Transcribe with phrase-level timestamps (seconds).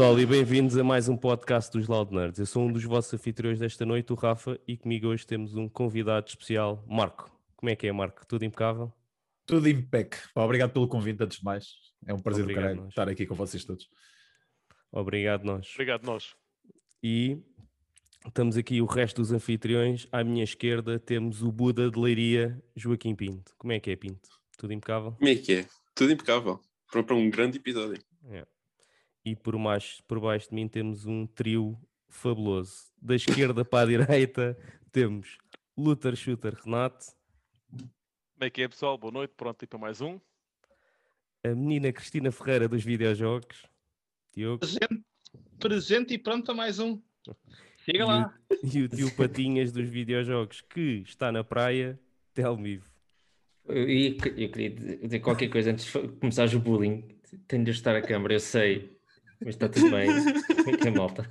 [0.00, 2.38] Pessoal e bem-vindos a mais um podcast dos Loud Nerds.
[2.38, 5.68] Eu sou um dos vossos anfitriões desta noite, o Rafa, e comigo hoje temos um
[5.68, 7.30] convidado especial, Marco.
[7.54, 8.26] Como é que é, Marco?
[8.26, 8.90] Tudo impecável?
[9.44, 10.16] Tudo impec.
[10.34, 11.74] Obrigado pelo convite, antes de mais.
[12.06, 12.88] É um prazer do Obrigado, caralho nós.
[12.88, 13.90] estar aqui com vocês todos.
[14.90, 15.68] Obrigado, nós.
[15.74, 16.34] Obrigado, nós.
[17.02, 17.36] E
[18.26, 20.08] estamos aqui o resto dos anfitriões.
[20.10, 23.52] À minha esquerda temos o Buda de Leiria, Joaquim Pinto.
[23.58, 24.30] Como é que é, Pinto?
[24.56, 25.12] Tudo impecável?
[25.12, 25.66] Como é que é?
[25.94, 26.58] Tudo impecável.
[26.90, 28.02] Para, para um grande episódio.
[29.24, 31.78] E por, mais, por baixo de mim temos um trio
[32.08, 32.90] fabuloso.
[33.00, 34.56] Da esquerda para a direita
[34.90, 35.36] temos
[35.76, 37.06] Luther Shooter Renato,
[37.70, 37.90] Como
[38.40, 38.96] é que é, pessoal?
[38.98, 39.34] Boa noite.
[39.36, 40.18] Pronto, e para mais um.
[41.44, 43.66] a menina Cristina Ferreira dos videojogos,
[44.34, 45.04] Diogo, Presente,
[45.58, 47.00] presente e pronto para mais um.
[47.84, 48.34] Chega E o- lá.
[48.74, 52.00] e o tio Patinhas dos videojogos, que está na praia,
[52.34, 52.88] Telmo Vivo.
[53.66, 57.06] Eu, eu eu queria dizer qualquer coisa antes de começares o bullying.
[57.46, 58.98] Tenho de ajustar a câmera, eu sei,
[59.40, 60.08] mas está tudo bem.
[60.10, 61.28] É que é, malta?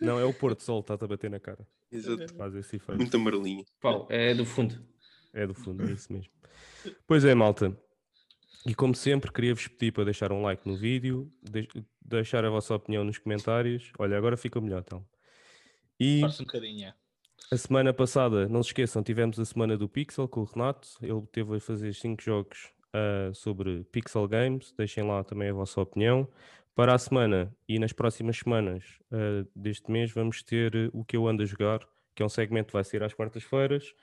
[0.00, 1.66] Não, é o Porto Sol, está-te a bater na cara.
[1.90, 2.34] Exato.
[2.34, 2.98] Faz esse efeito.
[2.98, 3.64] Muito amarelinho.
[3.80, 4.84] Paulo, é do fundo.
[5.32, 6.30] É do fundo, é isso mesmo.
[7.06, 7.76] Pois é, malta.
[8.66, 11.68] E como sempre, queria-vos pedir para deixar um like no vídeo, deix-
[12.00, 13.92] deixar a vossa opinião nos comentários.
[13.98, 15.04] Olha, agora fica melhor, então.
[15.98, 16.86] E Força um bocadinho.
[16.88, 16.94] é.
[17.50, 20.88] a semana passada, não se esqueçam, tivemos a semana do Pixel com o Renato.
[21.00, 24.72] Ele teve a fazer 5 jogos ah, sobre Pixel Games.
[24.76, 26.28] Deixem lá também a vossa opinião.
[26.74, 31.16] Para a semana e nas próximas semanas ah, deste mês, vamos ter eh, o que
[31.16, 31.80] eu ando a jogar,
[32.14, 33.94] que é um segmento que vai ser às quartas-feiras.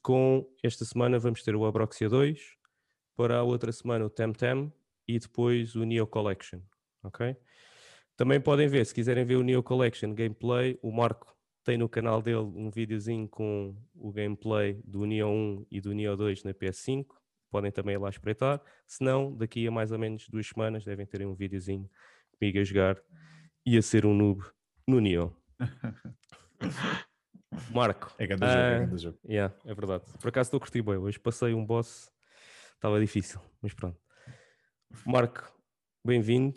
[0.00, 2.56] Com esta semana vamos ter o Abroxia 2,
[3.16, 4.72] para a outra semana o Temtem
[5.08, 6.60] e depois o Neo Collection.
[7.02, 7.36] Ok?
[8.16, 12.22] Também podem ver, se quiserem ver o Neo Collection gameplay, o Marco tem no canal
[12.22, 17.06] dele um videozinho com o gameplay do Neo 1 e do Neo 2 na PS5.
[17.52, 18.62] Podem também ir lá espreitar.
[18.86, 21.88] Se não, daqui a mais ou menos duas semanas devem ter um videozinho
[22.32, 22.98] comigo a jogar
[23.66, 24.42] e a ser um noob
[24.88, 25.36] no Neo.
[27.70, 28.10] Marco.
[28.18, 29.18] É grande jogo, é ah, grande jogo.
[29.28, 30.04] Yeah, é verdade.
[30.18, 30.96] Por acaso estou a curtir bem.
[30.96, 32.10] Hoje passei um boss,
[32.72, 34.00] estava difícil, mas pronto.
[35.04, 35.52] Marco,
[36.02, 36.56] bem-vindo.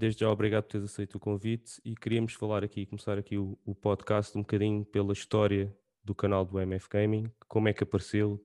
[0.00, 3.56] Desde já, obrigado por teres aceito o convite e queríamos falar aqui, começar aqui o,
[3.64, 5.72] o podcast um bocadinho pela história
[6.02, 8.44] do canal do MF Gaming, como é que apareceu,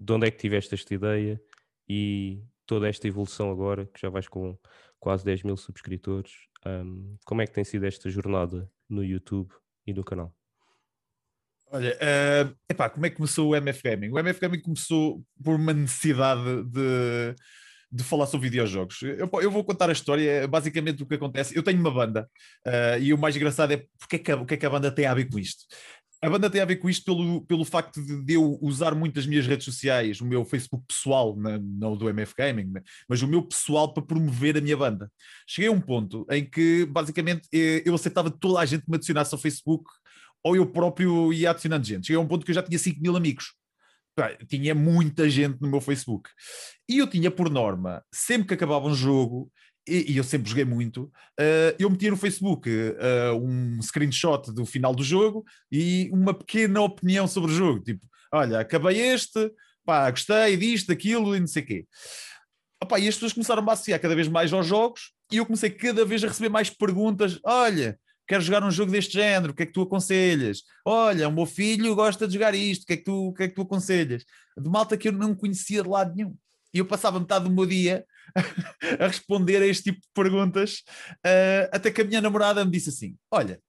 [0.00, 1.40] de onde é que tiveste esta ideia
[1.88, 4.58] e toda esta evolução agora, que já vais com
[4.98, 6.32] quase 10 mil subscritores.
[6.64, 9.52] ahm, como é que tem sido esta jornada no YouTube
[9.86, 10.34] e no canal?
[11.72, 14.10] Olha, eh, epá, como é que começou o MF Gaming?
[14.10, 17.34] O MF Gaming começou por uma necessidade de,
[17.92, 19.00] de falar sobre videojogos.
[19.02, 21.56] Eu, eu vou contar a história, basicamente o que acontece.
[21.56, 22.28] Eu tenho uma banda
[22.66, 24.70] eh, e o mais engraçado é porque é que, a- o que é que a
[24.70, 25.64] banda tem a ver com isto.
[26.22, 29.26] A banda tem a ver com isto pelo, pelo facto de, eu usar muito as
[29.26, 32.72] minhas redes sociais, o meu Facebook pessoal, não do MF Gaming,
[33.08, 35.10] mas o meu pessoal para promover a minha banda.
[35.46, 38.96] Cheguei a um ponto em que, basicamente, eh, eu aceitava toda a gente que me
[38.96, 39.90] adicionasse ao Facebook
[40.44, 42.06] ou eu próprio ia adicionando gente.
[42.06, 43.54] Cheguei a um ponto que eu já tinha 5 mil amigos.
[44.48, 46.28] Tinha muita gente no meu Facebook.
[46.88, 49.50] E eu tinha por norma, sempre que acabava um jogo,
[49.90, 54.64] e, e eu sempre joguei muito, eh, eu metia no Facebook eh, um screenshot do
[54.64, 57.80] final do jogo e uma pequena opinião sobre o jogo.
[57.80, 59.50] Tipo, olha, acabei este,
[59.84, 61.86] pá, gostei disto, daquilo e não sei o quê.
[62.82, 65.70] Opa, e as pessoas começaram a associar cada vez mais aos jogos e eu comecei
[65.70, 67.38] cada vez a receber mais perguntas.
[67.44, 70.62] Olha, quero jogar um jogo deste género, o que é que tu aconselhas?
[70.84, 73.42] Olha, o meu filho gosta de jogar isto, o que é que tu, o que
[73.42, 74.24] é que tu aconselhas?
[74.56, 76.34] De malta que eu não conhecia de lado nenhum.
[76.72, 78.04] E eu passava metade do meu dia
[79.00, 80.82] a responder a este tipo de perguntas,
[81.24, 83.60] eh, até que a minha namorada me disse assim: Olha,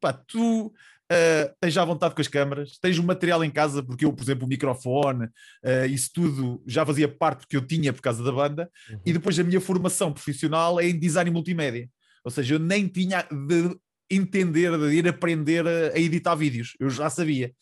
[0.00, 0.72] pá, tu
[1.10, 4.22] eh, tens já vontade com as câmaras, tens o material em casa, porque eu, por
[4.22, 5.28] exemplo, o microfone,
[5.62, 8.70] eh, isso tudo já fazia parte porque eu tinha por causa da banda,
[9.04, 11.88] e depois a minha formação profissional é em design multimédia.
[12.24, 13.76] Ou seja, eu nem tinha de
[14.10, 17.52] entender, de ir aprender a, a editar vídeos, eu já sabia.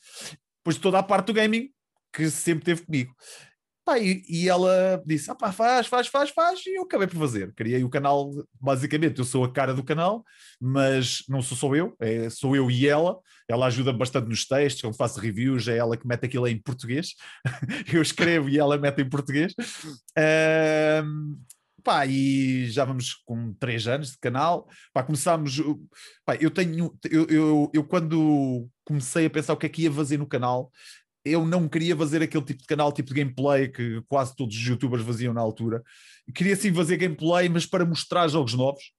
[0.58, 1.70] Depois toda a parte do gaming,
[2.12, 3.14] que sempre teve comigo.
[3.84, 7.18] Pá, e, e ela disse: ah, pá, faz, faz, faz, faz, e eu acabei por
[7.18, 7.52] fazer.
[7.54, 8.30] Criei o canal,
[8.60, 10.24] basicamente, eu sou a cara do canal,
[10.60, 13.18] mas não sou só eu, é, sou eu e ela.
[13.48, 17.14] Ela ajuda bastante nos textos, quando faço reviews, é ela que mete aquilo em português.
[17.92, 19.52] eu escrevo e ela mete em português.
[21.82, 24.68] Pá, e já vamos com três anos de canal.
[24.92, 25.60] Pá, começámos.
[26.24, 26.96] Pá, eu tenho.
[27.10, 30.70] Eu, eu, eu, quando comecei a pensar o que é que ia fazer no canal,
[31.24, 34.62] eu não queria fazer aquele tipo de canal, tipo de gameplay que quase todos os
[34.62, 35.82] youtubers faziam na altura.
[36.34, 38.92] Queria sim fazer gameplay, mas para mostrar jogos novos.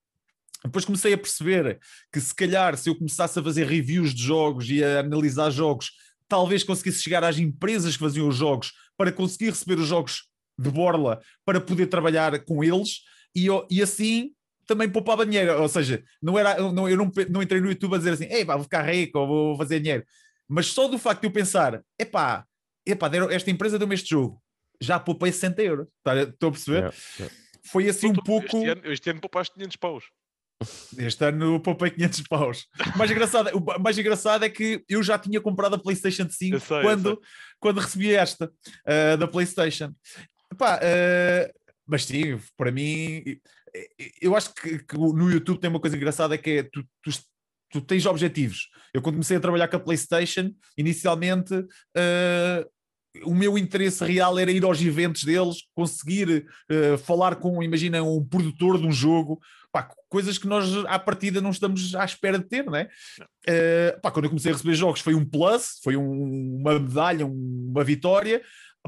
[0.63, 1.79] Depois comecei a perceber
[2.11, 5.91] que se calhar se eu começasse a fazer reviews de jogos e a analisar jogos,
[6.27, 10.69] talvez conseguisse chegar às empresas que faziam os jogos para conseguir receber os jogos de
[10.69, 13.01] borla para poder trabalhar com eles
[13.35, 14.31] e, e assim
[14.65, 15.61] também poupava dinheiro.
[15.61, 18.45] Ou seja, não era, não, eu não, não entrei no YouTube a dizer assim, ei
[18.45, 20.05] vou ficar rico ou vou fazer dinheiro.
[20.47, 22.45] Mas só do facto de eu pensar, epá,
[22.85, 24.41] epá, deram, esta empresa deu-me este jogo,
[24.79, 25.87] já poupei 60 euros.
[26.03, 26.77] Tá- Estou a perceber?
[26.77, 27.35] Yeah, yeah.
[27.65, 28.57] Foi assim um pouco.
[28.57, 30.03] Este ano, este ano poupaste 500 paus.
[30.97, 32.67] Este ano poupei 500 paus.
[32.93, 36.55] O mais engraçado, o mais engraçado é que eu já tinha comprado a PlayStation 5
[36.55, 37.21] Eu sei, quando,
[37.59, 38.51] quando recebi esta
[38.85, 39.93] ah, da PlayStation.
[40.51, 41.51] Epá, ah,
[41.85, 43.23] mas sim, para mim,
[44.21, 47.11] eu acho que, que no YouTube tem uma coisa engraçada que é tu, tu,
[47.73, 48.69] tu tens objetivos.
[48.93, 51.53] Eu quando comecei a trabalhar com a PlayStation, inicialmente
[51.97, 52.65] ah,
[53.25, 58.23] o meu interesse real era ir aos eventos deles, conseguir ah, falar com, imagina, um
[58.23, 59.39] produtor de um jogo,
[59.71, 62.87] pá, coisas que nós à partida não estamos à espera de ter, não é?
[63.47, 67.25] Eh, pá, quando eu comecei a receber jogos foi um plus, foi um- uma medalha,
[67.25, 68.41] um- uma vitória.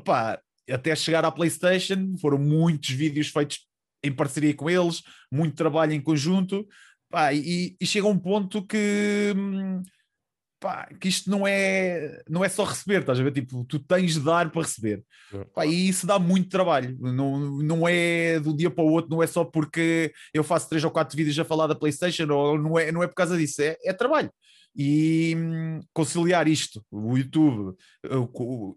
[0.03, 0.39] Pá,
[0.69, 3.65] até chegar à PlayStation foram muitos vídeos feitos
[4.03, 6.67] em parceria com eles, muito trabalho em conjunto.
[7.15, 9.81] Pá, e, e chega um ponto que, hum,
[10.59, 13.31] pá, que isto não é, não é só receber, estás a ver?
[13.31, 15.01] Tipo, tu tens de dar para receber.
[15.53, 19.23] Pá, e isso dá muito trabalho, não, não é do dia para o outro, não
[19.23, 22.77] é só porque eu faço três ou quatro vídeos a falar da PlayStation, ou não
[22.77, 24.29] é, não é por causa disso, é, é trabalho.
[24.75, 27.77] E hum, conciliar isto, o YouTube,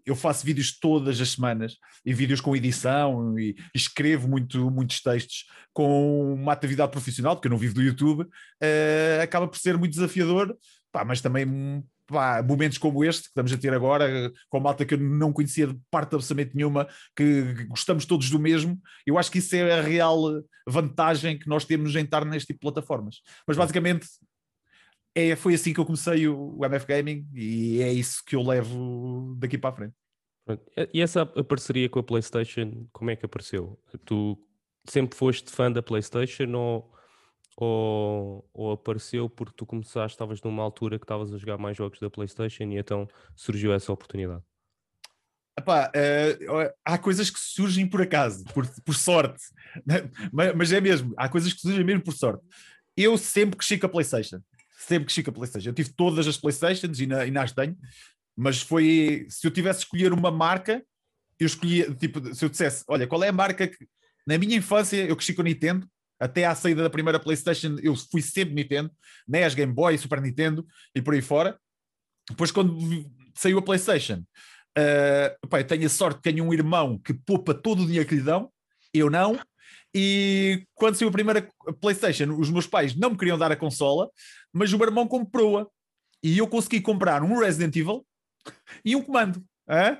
[0.05, 1.75] eu, faço vídeos todas as semanas
[2.05, 7.51] e vídeos com edição e escrevo muito, muitos textos com uma atividade profissional, porque eu
[7.51, 8.25] não vivo do YouTube,
[8.61, 10.55] eh, acaba por ser muito desafiador,
[10.91, 11.45] pá, mas também
[12.07, 15.67] pá, momentos como este que estamos a ter agora, com malta que eu não conhecia
[15.67, 19.81] de parte absolutamente nenhuma, que gostamos todos do mesmo, eu acho que isso é a
[19.81, 23.17] real vantagem que nós temos em estar neste tipo de plataformas.
[23.47, 24.07] Mas basicamente
[25.19, 28.41] é, foi assim que eu comecei o, o MF Gaming e é isso que eu
[28.41, 29.93] levo daqui para a frente.
[30.93, 33.79] E- essa parceria com a PlayStation, como é que apareceu?
[34.05, 34.37] Tu
[34.87, 36.93] sempre foste fã da PlayStation ou,
[37.57, 41.99] ou, ou apareceu porque tu começaste, estavas numa altura que estavas a jogar mais jogos
[41.99, 44.43] da PlayStation e então surgiu essa oportunidade?
[45.57, 46.37] Epá, eh,
[46.85, 49.43] há coisas que surgem por acaso, por, por sorte,
[50.31, 52.41] mas, mas é mesmo, há coisas que surgem mesmo por sorte.
[52.95, 54.39] Eu sempre cresci com a PlayStation,
[54.79, 55.69] sempre cresci com a PlayStation.
[55.69, 57.77] Eu tive todas as PlayStations e, na, e nas tenho,
[58.35, 60.83] mas foi se eu tivesse escolher uma marca,
[61.39, 63.87] eu escolhia, tipo, se eu dissesse, olha, qual é a marca que
[64.25, 65.87] na minha infância eu cresci com a Nintendo,
[66.19, 68.91] até à saída da primeira PlayStation eu fui sempre Nintendo,
[69.27, 71.57] NES, Game Boy, Super Nintendo e por aí fora.
[72.29, 72.77] Depois, quando
[73.33, 74.23] saiu a PlayStation,
[74.77, 78.07] Uh, pá, eu tenho a sorte que tenho um irmão que poupa todo o dinheiro
[78.07, 78.51] que lhe dão,
[78.93, 79.39] eu não.
[79.93, 81.47] E quando saiu a primeira
[81.81, 84.09] PlayStation, os meus pais não me queriam dar a consola,
[84.53, 85.65] mas o meu irmão comprou-a.
[86.23, 88.05] E eu consegui comprar um Resident Evil
[88.83, 89.43] e um comando.
[89.67, 89.97] hã?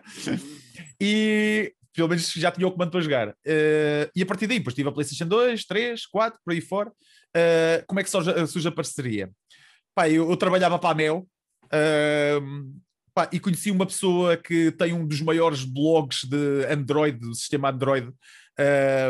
[1.01, 3.29] E pelo menos já tinha o comando para jogar.
[3.29, 6.89] Uh, e a partir daí, depois tive a PlayStation 2, 3, 4, por aí fora.
[6.89, 9.29] Uh, como é que surge, surge a parceria?
[9.95, 11.27] Pá, eu, eu trabalhava para a Mel.
[11.65, 12.79] uh,
[13.13, 17.69] Pá, e conheci uma pessoa que tem um dos maiores blogs de Android, do sistema
[17.69, 18.13] Android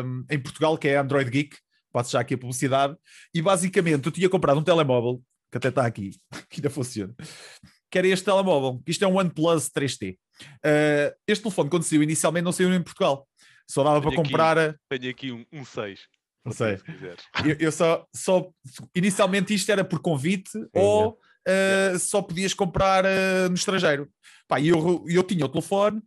[0.03, 1.57] um, em Portugal, que é Android Geek.
[1.91, 2.95] Passo já aqui a publicidade.
[3.33, 5.21] E basicamente eu tinha comprado um telemóvel,
[5.51, 6.11] que até está aqui,
[6.49, 7.15] que ainda funciona,
[7.89, 8.81] que era este telemóvel.
[8.87, 10.17] Isto é um OnePlus 3T.
[10.43, 13.27] Uh, este telefone, quando saiu inicialmente, não saiu em Portugal.
[13.67, 14.57] Só dava para Tenho aqui- comprar.
[14.57, 15.99] a- Tenho aqui um, um 6.
[16.45, 16.77] Não sei.
[16.77, 16.83] Se.
[17.49, 18.49] Eu, eu só, só.
[18.95, 24.09] Inicialmente isto era por convite ou uh, só podias comprar uh, no estrangeiro.
[24.47, 26.01] Pá, e eu, eu tinha o telefone,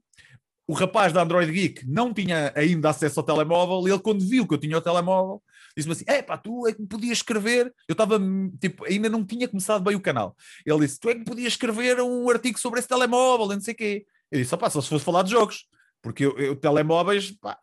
[0.67, 4.47] o rapaz da Android Geek não tinha ainda acesso ao telemóvel, e ele, quando viu
[4.47, 5.43] que eu tinha o telemóvel,
[5.77, 7.73] disse-me assim: É pá, tu é que me podias escrever.
[7.89, 8.21] Eu estava,
[8.61, 10.37] tipo, ainda não tinha começado bem o canal.
[10.65, 13.77] Ele disse: Tu é que podias escrever um artigo sobre esse telemóvel, não sei o
[13.77, 14.07] quê.
[14.31, 15.67] Eu disse: Opá, só se fosse falar de jogos,
[16.01, 17.59] porque eu, eu telemóveis, pá,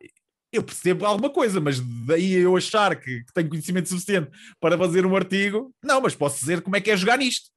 [0.52, 4.30] eu percebo alguma coisa, mas daí eu achar que, que tenho conhecimento suficiente
[4.60, 7.50] para fazer um artigo, não, mas posso dizer como é que é jogar nisto.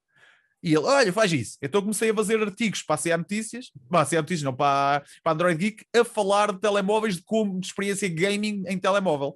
[0.63, 1.57] E ele, olha, faz isso.
[1.61, 5.03] Então comecei a fazer artigos para a CA Notícias, para a CA Notícias, não, para,
[5.21, 9.35] para Android Geek, a falar de telemóveis, de como de experiência gaming em telemóvel.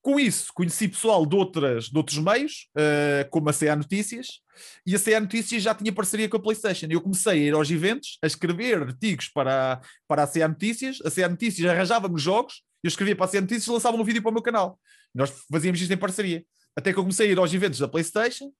[0.00, 4.40] Com isso, conheci pessoal de, outras, de outros meios, uh, como a CA Notícias,
[4.86, 6.86] e a CA Notícias já tinha parceria com a PlayStation.
[6.88, 11.00] Eu comecei a ir aos eventos, a escrever artigos para, para a CA Notícias.
[11.04, 14.22] A CA Notícias arranjava-me jogos, eu escrevia para a CA Notícias e lançava um vídeo
[14.22, 14.78] para o meu canal.
[15.12, 16.44] Nós fazíamos isto em parceria.
[16.76, 18.52] Até que eu comecei a ir aos eventos da PlayStation,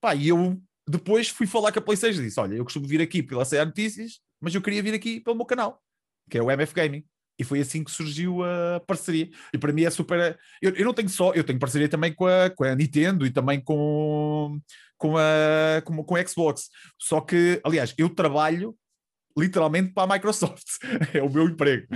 [0.00, 3.00] pá, e eu depois fui falar com a PlayStation e disse: Olha, eu costumo vir
[3.00, 5.82] aqui pela CA Notícias, mas eu queria vir aqui pelo meu canal,
[6.30, 7.04] que é o MF Gaming.
[7.38, 9.28] E foi assim que surgiu a parceria.
[9.52, 10.38] E para mim é super.
[10.62, 13.30] Eu, eu não tenho só, eu tenho parceria também com a, com a Nintendo e
[13.30, 14.60] também com,
[14.96, 16.68] com, a, com, com a Xbox.
[16.98, 18.76] Só que, aliás, eu trabalho
[19.36, 20.64] literalmente para a Microsoft.
[21.14, 21.86] É o meu emprego.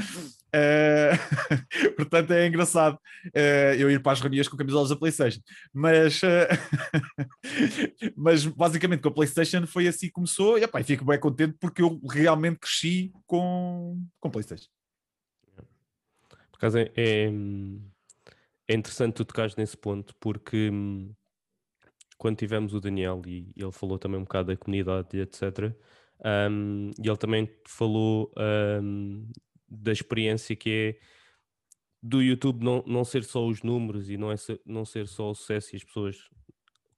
[0.53, 1.13] Eh,
[1.97, 2.99] portanto, é engraçado
[3.35, 5.41] eh, eu ir para as reuniões com camisolas da PlayStation.
[5.73, 6.49] Mas, eh,
[8.17, 10.59] mas basicamente com a PlayStation foi assim que começou.
[10.59, 14.69] E, e fico bem contente porque eu realmente cresci com, com PlayStation.
[16.29, 17.31] Por acaso é, é,
[18.69, 21.15] é interessante tu tocares nesse ponto, porque hum,
[22.17, 25.73] quando tivemos o Daniel e ele falou também um bocado da comunidade etc.
[26.51, 28.33] hum, e ele também falou
[28.83, 29.31] hum,
[29.69, 31.19] da experiência que é
[32.03, 35.35] do YouTube não, não ser só os números e não, é não ser só o
[35.35, 36.31] sucesso e as pessoas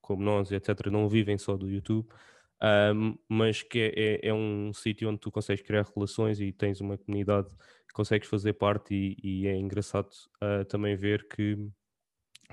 [0.01, 2.07] como nós, etc., não vivem só do YouTube,
[2.95, 6.81] hum, mas que é, é, é um sítio onde tu consegues criar relações e tens
[6.81, 7.49] uma comunidade
[7.87, 10.09] que consegues fazer parte e, e é engraçado
[10.39, 11.57] ah, também ver que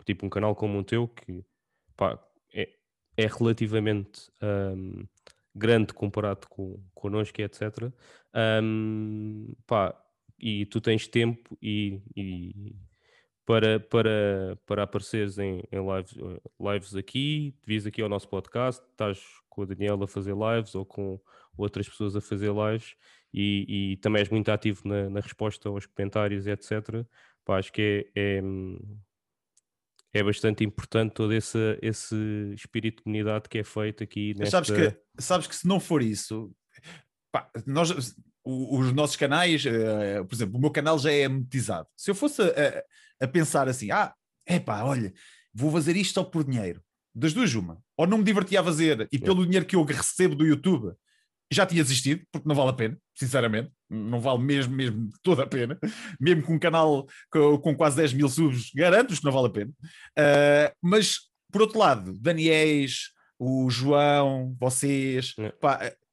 [0.04, 1.44] tipo um canal como o teu que
[1.96, 2.18] pá,
[2.52, 2.68] é,
[3.16, 5.04] é relativamente hum,
[5.54, 7.92] grande comparado com connosco etc.
[8.62, 9.94] hum, pá,
[10.38, 12.76] e tu tens tempo e, e
[13.44, 16.14] para, para, para apareceres em, em lives,
[16.60, 20.84] lives aqui, vis aqui ao nosso podcast, estás com o Daniel a fazer lives ou
[20.84, 21.18] com
[21.56, 22.94] outras pessoas a fazer lives
[23.32, 27.04] e, e também és muito ativo na, na resposta aos comentários, etc.
[27.44, 28.42] Pá, acho que é, é,
[30.18, 32.14] é bastante importante todo esse, esse
[32.54, 34.62] espírito de comunidade que é feito aqui nesta...
[34.64, 36.50] sabes que, sabes que se não for isso,
[37.32, 37.90] pá, nós,
[38.44, 41.86] os nossos canais, eh, por exemplo, o meu canal já é monetizado.
[41.96, 44.14] Se eu fosse a, a- a pensar assim, ah,
[44.48, 45.12] epá, olha,
[45.52, 46.82] vou fazer isto só por dinheiro,
[47.14, 50.34] das duas, uma, ou não me divertia a fazer e pelo dinheiro que eu recebo
[50.34, 50.94] do YouTube
[51.50, 55.46] já tinha desistido, porque não vale a pena, sinceramente, não vale mesmo, mesmo toda a
[55.46, 55.78] pena,
[56.20, 59.50] mesmo com um canal com, com quase 10 mil subs, garanto-vos que não vale a
[59.50, 59.72] pena.
[60.16, 65.34] Ah, mas, por outro lado, Daniéis, o João, vocês,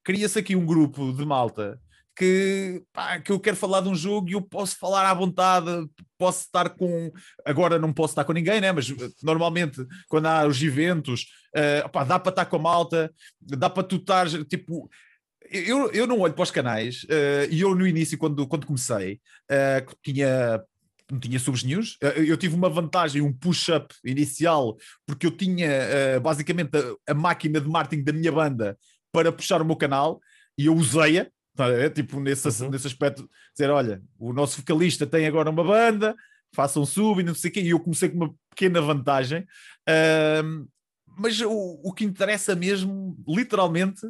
[0.04, 1.80] cria-se aqui um grupo de malta
[2.16, 5.70] que, pá, que eu quero falar de um jogo e eu posso falar à vontade,
[6.18, 7.12] posso estar com.
[7.44, 8.72] Agora não posso estar com ninguém, né?
[8.72, 13.14] mas eh, normalmente quando há os eventos, eh, pá, dá para estar com a malta,
[13.42, 14.90] dá para tu estar tipo.
[15.52, 19.20] Eu, eu não olho para os canais eh, e eu no início, quando, quando comecei,
[19.88, 20.64] que tinha
[21.12, 21.98] não tinha subs news.
[22.02, 24.76] Eh, Eu tive uma vantagem, um push-up inicial,
[25.06, 26.72] porque eu tinha basicamente
[27.08, 28.78] a, máquina de marketing da minha banda
[29.12, 30.20] para puxar o meu canal
[30.58, 32.70] e eu usei-a, tá tipo nesse, Uhum.
[32.70, 36.16] nesse aspecto, dizer: olha, o nosso vocalista tem agora uma banda,
[36.54, 39.46] façam um sub e não sei o quê, e eu comecei com uma pequena vantagem.
[39.88, 40.66] Ahm,
[41.18, 44.02] mas o, o que interessa mesmo, literalmente,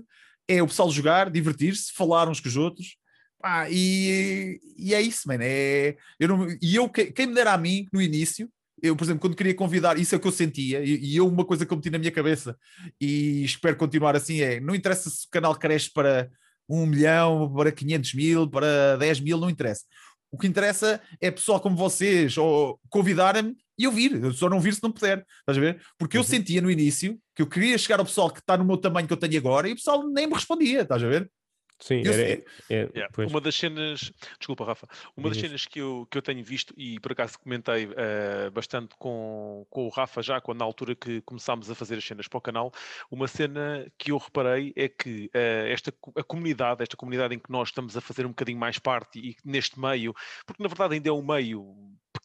[0.47, 2.97] é o pessoal jogar, divertir-se, falar uns com os outros.
[3.41, 5.43] Pá, e, e é isso, mano.
[5.45, 8.49] É, eu não, e eu, que- quem me dera a mim no início,
[8.81, 11.27] eu, por exemplo, quando queria convidar, isso é o que eu sentia, e, e eu,
[11.27, 12.57] uma coisa que eu meti na minha cabeça,
[12.99, 16.29] e espero continuar assim, é: não interessa se o canal cresce para
[16.69, 19.83] 1 milhão, para 500 mil, para 10 mil, não interessa.
[20.31, 24.59] O que interessa é pessoal como vocês, ou convidarem-me e eu vir, eu só não
[24.59, 25.81] vir se não puder, estás a ver?
[25.97, 26.27] Porque eu Uhum.
[26.27, 29.13] sentia no início que eu queria chegar ao pessoal que está no meu tamanho que
[29.13, 31.31] eu tenho agora e o pessoal nem me respondia, estás a ver?
[31.77, 33.09] Sim, Eu era, é, é- Yeah.
[33.13, 33.29] pois.
[33.29, 36.97] Uma das cenas, desculpa, Rafa, uma das cenas que eu, que eu tenho visto e
[37.01, 41.69] por acaso comentei eh, bastante com, com o Rafa já, quando na altura que começámos
[41.69, 42.71] a fazer as cenas para o canal,
[43.11, 47.51] uma cena que eu reparei é que eh, esta a comunidade, esta comunidade em que
[47.51, 50.13] nós estamos a fazer um bocadinho mais parte e neste meio,
[50.45, 51.75] porque na verdade ainda é um meio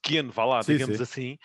[0.02, 1.00] pequeno, vá lá, Sim, digamos sim.
[1.00, 1.36] assim,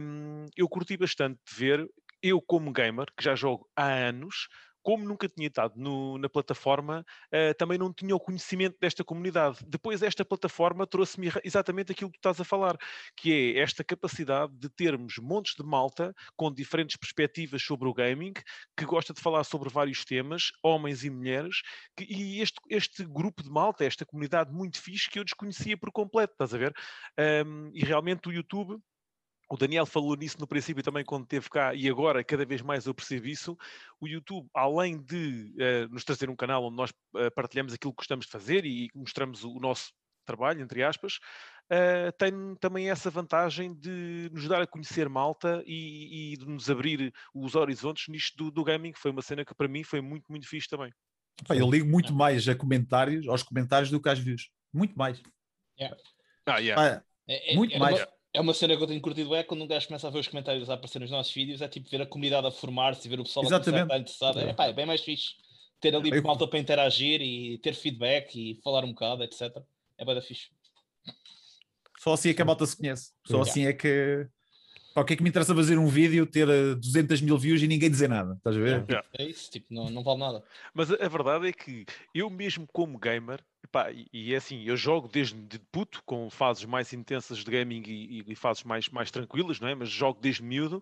[0.00, 1.86] hum, eu curti bastante de ver,
[2.22, 4.48] eu como gamer, que já jogo há anos,
[4.84, 9.58] como nunca tinha estado no- na plataforma, eh, também não tinha o conhecimento desta comunidade.
[9.66, 12.76] Depois, esta plataforma trouxe-me exatamente aquilo que tu estás a falar,
[13.16, 18.32] que é esta capacidade de termos montes de malta com diferentes perspectivas sobre o gaming,
[18.76, 21.62] que gosta de falar sobre vários temas, homens e mulheres,
[21.96, 25.90] que- e este, este grupo de malta, esta comunidade muito fixe que eu desconhecia por
[25.92, 26.74] completo, estás a ver?
[27.18, 28.78] Ahm, e realmente o YouTube.
[29.54, 32.86] O Daniel falou nisso no princípio também quando esteve cá e agora cada vez mais
[32.86, 33.56] eu percebo isso.
[34.00, 37.98] O YouTube, além de eh, nos trazer um canal onde nós eh, partilhamos aquilo que
[37.98, 39.92] gostamos de fazer e mostramos o nosso
[40.26, 41.20] trabalho, entre aspas,
[41.70, 46.68] eh, tem também essa vantagem de nos dar a conhecer malta e, e de nos
[46.68, 50.00] abrir os horizontes nisto do, do gaming, que foi uma cena que para mim foi
[50.00, 50.92] muito, muito fixe também.
[51.48, 54.50] Eu ligo muito mais a comentários, aos comentários do que às views.
[54.72, 55.22] Muito mais.
[56.44, 57.04] Ah, yeah.
[57.28, 58.04] É, é- Muito é mais.
[58.34, 60.26] É uma cena que eu tenho curtido é quando um gajo começa a ver os
[60.28, 63.20] comentários a aparecer nos nossos vídeos, é tipo ver a comunidade a formar-se e ver
[63.20, 63.84] o pessoal a começar a Exatamente.
[63.84, 64.40] estar interessado.
[64.50, 65.36] É, pá, é bem mais fixe.
[65.80, 69.56] Ter ali Eu- malta para interagir e ter feedback e falar um bocado, etc.
[69.96, 70.48] É bem da fixe.
[72.00, 73.12] só assim é que a malta se conhece.
[73.24, 74.26] Só assim é que.
[74.94, 77.60] Pá, o que é que me interessa fazer um vídeo, ter eh, 200 mil views
[77.60, 78.34] e ninguém dizer nada?
[78.34, 78.84] Estás a ver?
[78.88, 79.04] Yeah.
[79.18, 80.44] É isso, tipo, não, não vale nada.
[80.72, 81.84] Mas a, a verdade é que
[82.14, 86.30] eu mesmo como gamer, epá, e, e é assim, eu jogo desde de puto, com
[86.30, 89.74] fases mais intensas de gaming e, e- e fases mais, mais tranquilas, não é?
[89.74, 90.80] Mas jogo desde miúdo.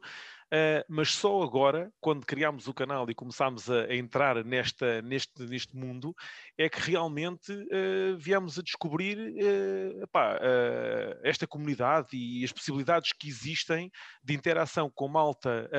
[0.53, 5.43] Ah, mas só agora, quando criámos o canal e começámos a, a entrar nesta, neste,
[5.45, 6.15] neste mundo,
[6.59, 13.13] é que realmente ah, viemos a descobrir ah, epá, ah, esta comunidade e as possibilidades
[13.19, 13.91] que existem
[14.23, 15.71] de interação com malta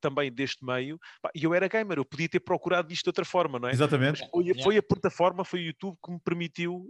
[0.00, 0.98] também deste meio.
[1.34, 3.72] E eu era gamer, eu podia ter procurado isto de outra forma, não é?
[3.72, 4.20] Exatamente.
[4.20, 6.88] Mas foi, foi a plataforma, foi o YouTube que me permitiu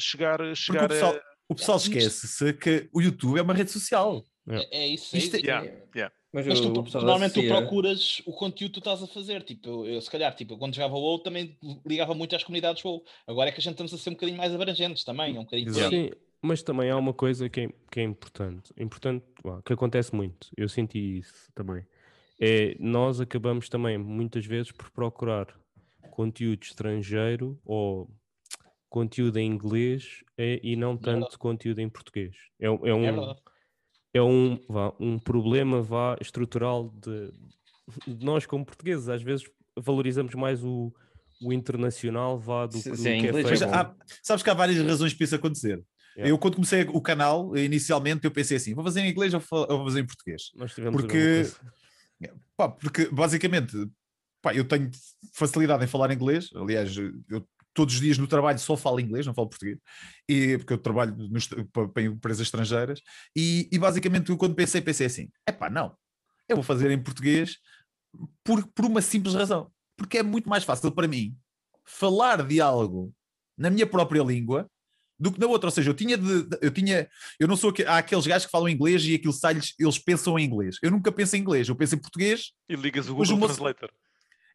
[0.00, 1.20] chegar, chegar o pessoal, a.
[1.48, 4.24] o pessoal esquece-se que o YouTube é uma rede social.
[4.48, 5.46] É, é isso, é Isto isso.
[5.46, 6.12] Yeah.
[6.32, 9.42] Mas, Mas o, tu, normalmente tu procuras o conteúdo que tu estás a fazer.
[9.42, 11.56] Tipo, eu, eu, se calhar, tipo, quando jogava WoW também
[11.86, 13.04] ligava muito às comunidades WoW.
[13.26, 15.36] Agora é que a gente estamos a ser um bocadinho mais abrangentes também.
[15.36, 15.74] É um bocadinho.
[15.74, 19.24] Sim, mas também há uma coisa que é, que é importante, importante
[19.64, 21.84] que acontece muito, eu senti isso também.
[22.40, 25.46] É nós acabamos também muitas vezes por procurar
[26.10, 28.10] conteúdo estrangeiro ou
[28.88, 32.34] conteúdo em inglês eh, e não tanto conteúdo em português.
[32.58, 33.40] É, um- é É um, verdade.
[34.14, 37.32] É um, vá, um problema vá, estrutural de,
[38.06, 39.08] de nós como portugueses.
[39.08, 39.44] Às vezes
[39.76, 40.92] valorizamos mais o,
[41.42, 43.64] o internacional vá, do, do se é que é feito.
[43.64, 45.82] há- sabes que há várias razões para isso acontecer.
[46.14, 46.30] Yeah.
[46.30, 49.84] Eu, quando comecei o canal, inicialmente, eu pensei assim: vou fazer em inglês ou vou
[49.84, 50.50] fazer em português?
[50.92, 51.16] Porque-.
[52.56, 53.74] Pá, porque basicamente,
[54.40, 54.88] pá, eu tenho
[55.32, 56.50] facilidade em falar inglês.
[56.54, 59.78] Aliás, eu todos os dias no trabalho só falo inglês, não falo português,
[60.28, 63.00] e, porque eu trabalho nos, para, para empresas estrangeiras.
[63.36, 65.96] E, e basicamente, eu, quando pensei, pensei assim: é pá, não,
[66.48, 67.56] eu vou fazer em português
[68.44, 69.70] por, por uma simples razão.
[69.96, 71.36] Porque é muito mais fácil para mim
[71.84, 73.12] falar de algo
[73.56, 74.68] na minha própria língua
[75.18, 75.68] do que na outra.
[75.68, 78.68] Ou seja, eu tinha de, eu tinha, eu não sou há aqueles gajos que falam
[78.68, 80.76] inglês e aquilo sai-lhes, eles pensam em inglês.
[80.82, 83.90] Eu nunca penso em inglês, eu penso em português E ligas o Google o Translator.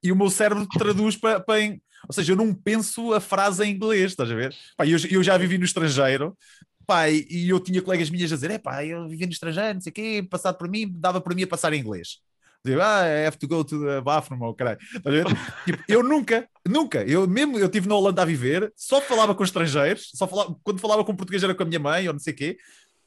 [0.04, 1.62] e o meu cérebro traduz para, para
[2.08, 4.54] ou seja, eu não penso a frase em inglês, estás a ver?
[4.76, 6.38] Pá, eu, eu já vivi no estrangeiro,
[6.86, 9.82] pá, e, eu tinha colegas minhas a dizer, é pá, eu vivi no estrangeiro, não
[9.82, 12.20] sei o quê, passado por mim, dava para mim a passar em inglês.
[12.64, 14.80] Digo, ah, I have to go to the bathroom, ou caralho.
[14.82, 15.26] Estás a ver?
[15.66, 19.44] Tipo, eu nunca, nunca, eu mesmo, eu estive na Holanda a viver, só falava com
[19.44, 22.34] estrangeiros, só falava, quando falava com português era com a minha mãe, ou não sei
[22.34, 22.58] o quê,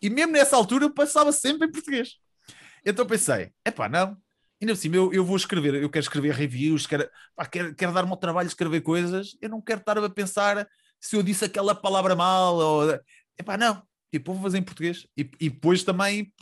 [0.01, 2.17] e mesmo nessa altura eu passava sempre em português.
[2.85, 4.17] Então pensei, é pá, não,
[4.61, 8.11] ainda cima eu, eu vou escrever, eu quero escrever reviews, quero, pá, quero, quero dar-me
[8.11, 10.69] ao trabalho de escrever coisas, eu não quero estar a pensar
[11.01, 13.01] se eu disse aquela palavra mal, ou,
[13.39, 15.07] epá, não, tipo, vou fazer em português.
[15.17, 16.33] E, e depois também,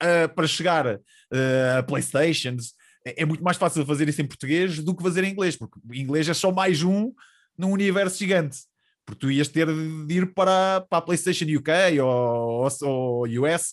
[0.00, 2.74] ah, para chegar ah, a Playstations,
[3.06, 5.78] é, é muito mais fácil fazer isso em português do que fazer em inglês, porque
[5.92, 7.12] inglês é só mais um
[7.56, 8.58] num universo gigante.
[9.06, 13.72] Porque tu ias ter de ir para, para a PlayStation UK ou, ou US,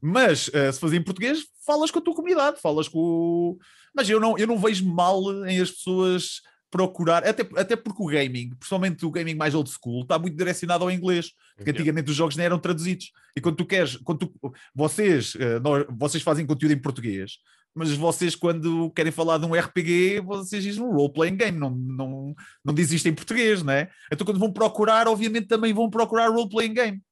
[0.00, 3.58] mas ah, se fazer em português, falas com a tua comunidade, falas com o...
[3.94, 8.06] Mas eu não, eu não vejo mal em as pessoas procurar, até, até porque o
[8.06, 12.16] gaming, principalmente o gaming mais old school, está muito direcionado ao inglês, porque antigamente os
[12.16, 13.12] jogos nem eram traduzidos.
[13.36, 17.32] E quando tu queres, quando tu, vocês, eh, nós- vocês fazem conteúdo em português,
[17.74, 22.34] mas vocês, quando querem falar de um RPG, vocês dizem um role-playing game, não, não,
[22.64, 23.90] não dizem em português, não é?
[24.10, 27.02] Então, quando vão procurar, obviamente também vão procurar role-playing game.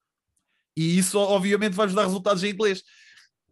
[0.76, 2.82] E isso, obviamente, vai-vos dar resultados em inglês.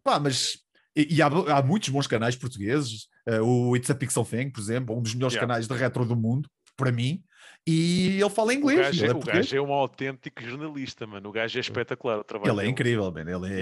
[0.03, 0.57] Pá, mas.
[0.95, 3.07] E, e há, há muitos bons canais portugueses.
[3.27, 5.47] eh, o It's a Pixel Thing, por exemplo, um dos melhores Yeah.
[5.47, 7.21] canais de retro do mundo, para mim.
[7.67, 8.79] E ele fala O inglês.
[8.79, 11.29] gajo, ele é, é o gajo é um autêntico jornalista, mano.
[11.29, 12.71] O gajo é espetacular o trabalho Ele é dele.
[12.71, 13.21] incrível, man.
[13.21, 13.53] ele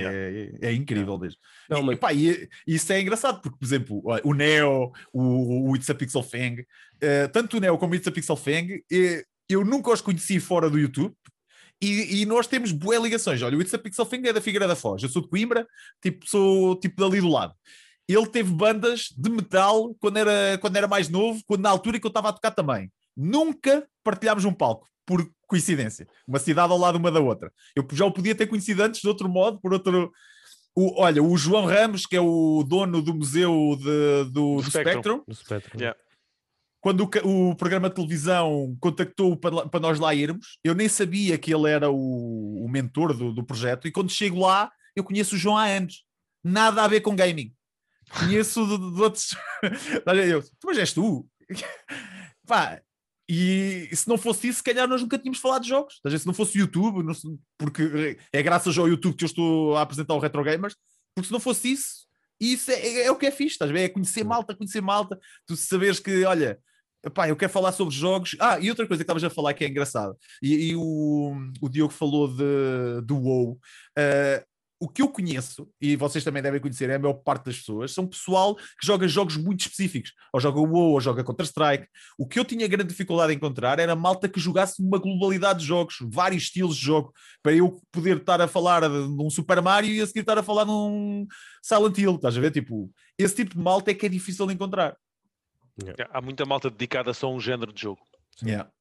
[0.62, 1.40] é, é incrível mesmo.
[1.70, 5.72] Não, e, mas- pá, e- e isso é engraçado, porque, por exemplo, o Neo, o,
[5.72, 6.64] o It's a Pixel Fang,
[7.02, 10.40] eh, tanto o Neo como o It's a Pixel Fang, eh, eu nunca os conheci
[10.40, 11.14] fora do YouTube.
[11.82, 13.42] E, e nós temos boas ligações.
[13.42, 15.04] Olha, o It's a Pixel Fang é da Figueira da Foz.
[15.04, 15.68] Eu sou de Coimbra,
[16.02, 17.54] tipo, sou tipo dali do lado.
[18.08, 22.06] Ele teve bandas de metal quando era, quando era mais novo, quando na altura que
[22.06, 22.92] eu estava a tocar também.
[23.16, 26.08] Nunca partilhámos um palco, por coincidência.
[26.28, 27.52] Uma cidade ao lado uma da outra.
[27.76, 30.12] Eu já o podia ter conhecido antes de outro modo, por outro.
[30.76, 34.92] O, olha, o João Ramos, que é o dono do museu de- do, do Spectrum.
[34.92, 35.80] Spectrum, No Spectrum.
[35.80, 36.00] Yeah.
[36.88, 41.38] Quando o, o programa de televisão contactou para, para nós lá irmos, eu nem sabia
[41.38, 45.36] que ele era o, o mentor do, do projeto, e quando chego lá, eu conheço
[45.36, 46.06] o João há anos.
[46.42, 47.54] Nada a ver com gaming.
[48.10, 49.36] Conheço de, de outros.
[50.32, 51.28] Eu, "Tu, mas és tu?
[52.48, 52.82] Pá,
[53.28, 56.00] e se não fosse isso, se calhar nós nunca tínhamos falado de jogos.
[56.18, 57.14] Se não fosse o YouTube, não
[57.58, 60.78] porque é graças ao YouTube que eu estou a apresentar o Retro Gamers,
[61.14, 62.08] porque se não fosse isso,
[62.40, 63.82] isso é, é- é o que é fixe, estás ver?
[63.82, 66.58] É conhecer malta, conhecer malta, tu saberes que, olha,
[67.10, 68.36] pá, eu quero falar sobre jogos.
[68.40, 71.70] Ah, e outra coisa que estavas a falar que é engraçado, e, e o, o
[71.70, 73.60] Diogo falou de, do WoW.
[73.98, 74.44] ah,
[74.80, 77.92] o que eu conheço, e vocês também devem conhecer, é a maior parte das pessoas,
[77.92, 80.14] são pessoal que joga jogos muito específicos.
[80.32, 81.88] Ou joga WoW, ou joga Counter-Strike.
[82.18, 85.66] O que eu tinha grande dificuldade em encontrar era malta que jogasse uma globalidade de
[85.66, 89.94] jogos, vários estilos de jogo, para eu poder estar a falar de um Super Mario
[89.94, 91.26] e a seguir estar a falar num
[91.64, 92.16] Silent Hill.
[92.16, 92.52] Estás a ver?
[92.52, 94.96] Tipo, esse tipo de malta é que é difícil de encontrar.
[96.10, 98.02] Há muita malta dedicada só a um género de jogo.
[98.44, 98.72] Yeah.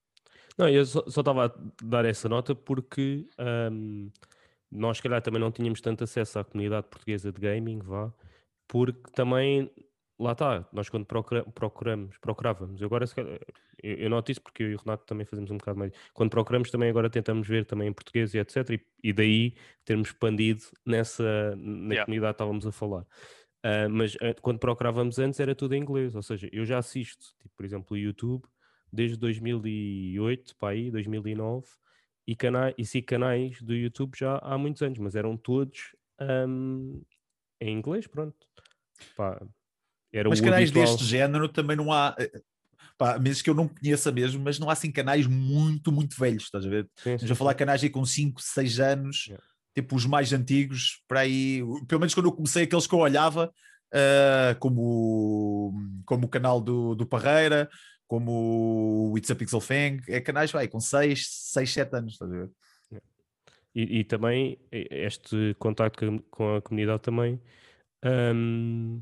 [0.58, 4.08] Não, eu só estava a dar essa nota porque ahm,
[4.70, 8.12] nós, se calhar, também não tínhamos tanto acesso à comunidade portuguesa de gaming, vá,
[8.66, 9.70] porque também,
[10.18, 13.38] lá está, nós quando procura- procuramos, procurávamos, eu agora, se calhar,
[13.82, 16.30] eu, eu noto isso porque eu e o Renato também fazemos um bocado mais, quando
[16.30, 19.54] procuramos também agora tentamos ver também em português e etc, e, e daí
[19.84, 22.04] termos expandido nessa, na Yeah.
[22.06, 23.06] comunidade que estávamos a falar.
[23.66, 27.34] Ah, mas ah, quando procurávamos antes era tudo em inglês, ou seja, eu já assisto,
[27.40, 28.44] tipo, por exemplo, o YouTube
[28.92, 31.66] desde 2008 para aí, 2009,
[32.24, 37.00] e, cana e sigo canais do YouTube já há muitos anos, mas eram todos ahm,
[37.60, 38.46] em inglês, pronto.
[39.16, 39.40] Pá,
[40.12, 40.86] era Mas canais habitual.
[40.86, 42.14] deste género também não há.
[42.18, 42.30] eh,
[42.98, 46.44] Pá, mesmo que eu não conheça mesmo, mas não há assim canais muito, muito velhos,
[46.44, 46.88] estás a ver?
[46.96, 49.42] Sim, Estamos sim, a falar canais aí com 5, 6 anos, Yeah.
[49.76, 53.52] Tipo os mais antigos, para aí, pelo menos quando eu comecei, aqueles que eu olhava,
[53.92, 55.74] ah, como,
[56.06, 57.68] como o canal do, do Parreira,
[58.08, 62.32] como o It's a Pixel Fang, é canais vai, com 6, 6, 7 anos, estás
[62.32, 62.50] a ver?
[63.74, 67.38] E, e também este contacto com- a comunidade também
[68.02, 69.00] ahm,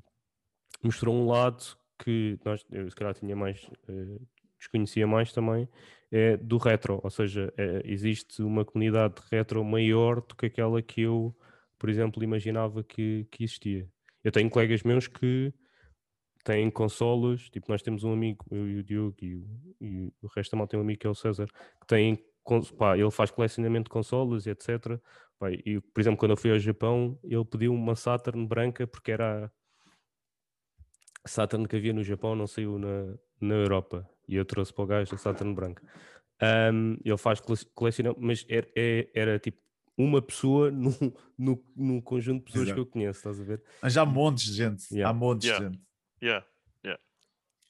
[0.82, 1.62] mostrou um lado
[2.02, 4.18] que nós, eu se calhar tinha mais, eh,
[4.64, 5.68] desconhecia mais também,
[6.10, 10.80] é do retro, ou seja, é- existe uma comunidade de retro maior do que aquela
[10.82, 11.34] que eu,
[11.78, 13.88] por exemplo, imaginava que, que existia.
[14.22, 15.52] Eu tenho colegas meus que
[16.44, 19.46] têm consolas, tipo, nós temos um amigo, eu e o Diogo e o,
[19.80, 21.46] e o resto da malta tem um amigo que é o César,
[21.80, 22.18] que tem,
[22.78, 25.00] pá, ele faz colecionamento de consolas e etc.
[25.38, 29.10] Pá, e, por exemplo, quando eu fui ao Japão, ele pediu uma Saturn branca porque
[29.12, 29.50] era
[31.24, 34.08] a Saturn que havia no Japão, não saiu na, na Europa.
[34.28, 35.82] E eu trouxe para o gajo a Saturn branca.
[36.40, 39.58] Ahm, ele faz cole- colecionamento, mas era, é- era tipo
[39.96, 40.90] uma pessoa no,
[41.38, 42.74] no, no conjunto de pessoas Exato.
[42.74, 43.62] que eu conheço, estás a ver?
[43.80, 45.10] Mas há montes de gente, Yeah.
[45.10, 45.68] há montes Yeah.
[45.68, 45.84] de gente.
[46.22, 46.46] Yeah.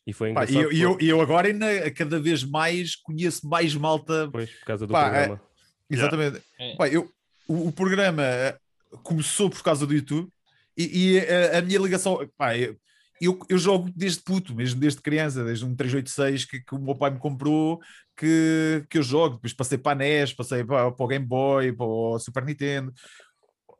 [0.06, 0.60] E foi Pá, engraçado.
[0.60, 4.28] e eu, e eu, porque- e eu agora ainda cada vez mais conheço mais malta
[4.30, 5.40] Pois, por causa do Pá, é- programa.
[5.88, 6.42] Exatamente.
[6.58, 6.76] É.
[6.76, 7.10] Pá, eu,
[7.48, 8.58] o, o programa eh,
[9.02, 10.28] começou por causa do YouTube
[10.76, 12.18] e, e a, a minha ligação.
[12.36, 12.76] Pá, eu,
[13.24, 16.94] eu, eu jogo desde puto, mesmo desde criança, desde um 386 que, que o meu
[16.96, 17.80] pai me comprou,
[18.16, 19.36] que, que eu jogo.
[19.36, 22.92] Depois passei para a NES, passei para, para o Game Boy, para o Super Nintendo.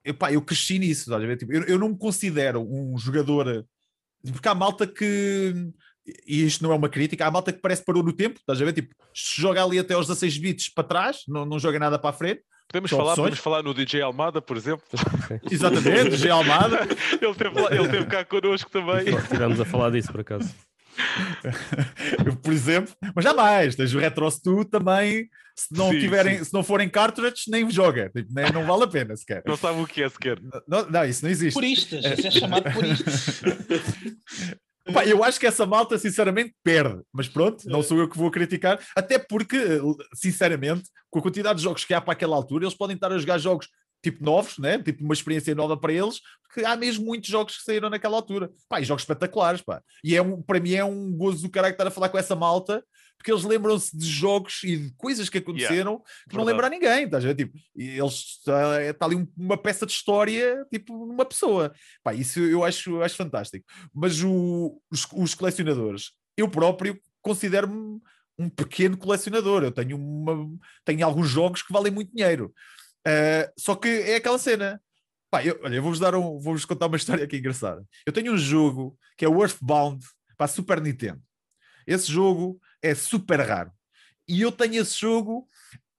[0.05, 1.11] Eu, pá, eu cresci nisso?
[1.37, 3.67] Tipo, eu, eu não me considero um jogador.
[4.33, 5.55] Porque há malta que.
[6.27, 8.61] E isto não é uma crítica, há malta que parece que parou no tempo, estás
[8.61, 8.75] a ver?
[8.75, 12.13] Tipo, joga ali até aos 16 bits para trás, não, não joga nada para a
[12.13, 12.43] frente.
[12.69, 13.17] Podemos falar, opções?
[13.17, 14.85] podemos falar no DJ Almada, por exemplo.
[15.51, 16.29] Exatamente, G.
[16.29, 16.81] Almada.
[17.21, 19.09] ele, teve lá, ele teve cá connosco também.
[19.09, 20.55] Estivemos a falar disso por acaso.
[22.25, 26.45] Eu, por exemplo, mas jamais, tens o Retros tu também, se não Sim, tiverem, sim.
[26.45, 29.43] se não forem cartridges, nem joga, tipo, nem, não vale a pena sequer.
[29.47, 30.39] Não sabe o que é sequer.
[30.67, 31.55] Não, não, isso não existe.
[31.55, 33.41] Puristas, isso é chamado puristas.
[34.93, 37.03] Pá, eu acho que essa malta, sinceramente, perde.
[37.13, 38.79] Mas pronto, não sou eu que vou criticar.
[38.95, 39.81] Até porque,
[40.15, 43.19] sinceramente, com a quantidade de jogos que há para aquela altura, eles podem estar a
[43.19, 43.69] jogar jogos
[44.03, 44.79] tipo novos, né?
[44.79, 48.51] tipo uma experiência nova para eles, porque há mesmo muitos jogos que saíram naquela altura.
[48.69, 49.81] Pá, e jogos espetaculares, pá.
[50.05, 52.37] E é um, para mim é um gozo do caralho estar a falar com essa
[52.37, 52.85] malta,
[53.25, 56.47] porque eles lembram-se de jogos e de coisas que aconteceram que não verdade.
[56.47, 57.35] lembra a ninguém, estás a ver?
[57.35, 61.73] Tipo, eles está ali um- uma peça de história, tipo, numa pessoa.
[62.03, 63.65] Pá, isso eu acho, acho fantástico.
[63.95, 67.99] Mas o- os, os colecionadores, eu próprio considero-me
[68.39, 69.63] um pequeno colecionador.
[69.65, 70.47] Eu tenho, uma,
[70.85, 72.53] tenho alguns jogos que valem muito dinheiro.
[73.07, 74.79] Ah, só que é aquela cena.
[75.31, 77.83] Pá, eu, olha, eu vou-vos dar um, vou-vos contar uma história aqui engraçada.
[78.05, 80.05] Eu tenho um jogo que é o Earthbound
[80.37, 81.23] para a Super Nintendo.
[81.87, 82.59] Esse jogo
[82.91, 83.71] é super raro.
[84.29, 85.49] E eu tenho esse jogo.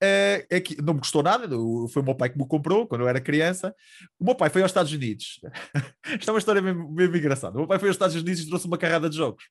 [0.02, 1.48] eh, é que não me custou nada,
[1.90, 3.74] foi o meu pai que me comprou quando eu era criança.
[4.20, 5.40] O meu pai foi aos Estados Unidos.
[6.20, 7.56] Isto é uma história mesmo, mesmo engraçada.
[7.56, 9.46] O meu pai foi aos Estados Unidos e trouxe uma carrada de jogos.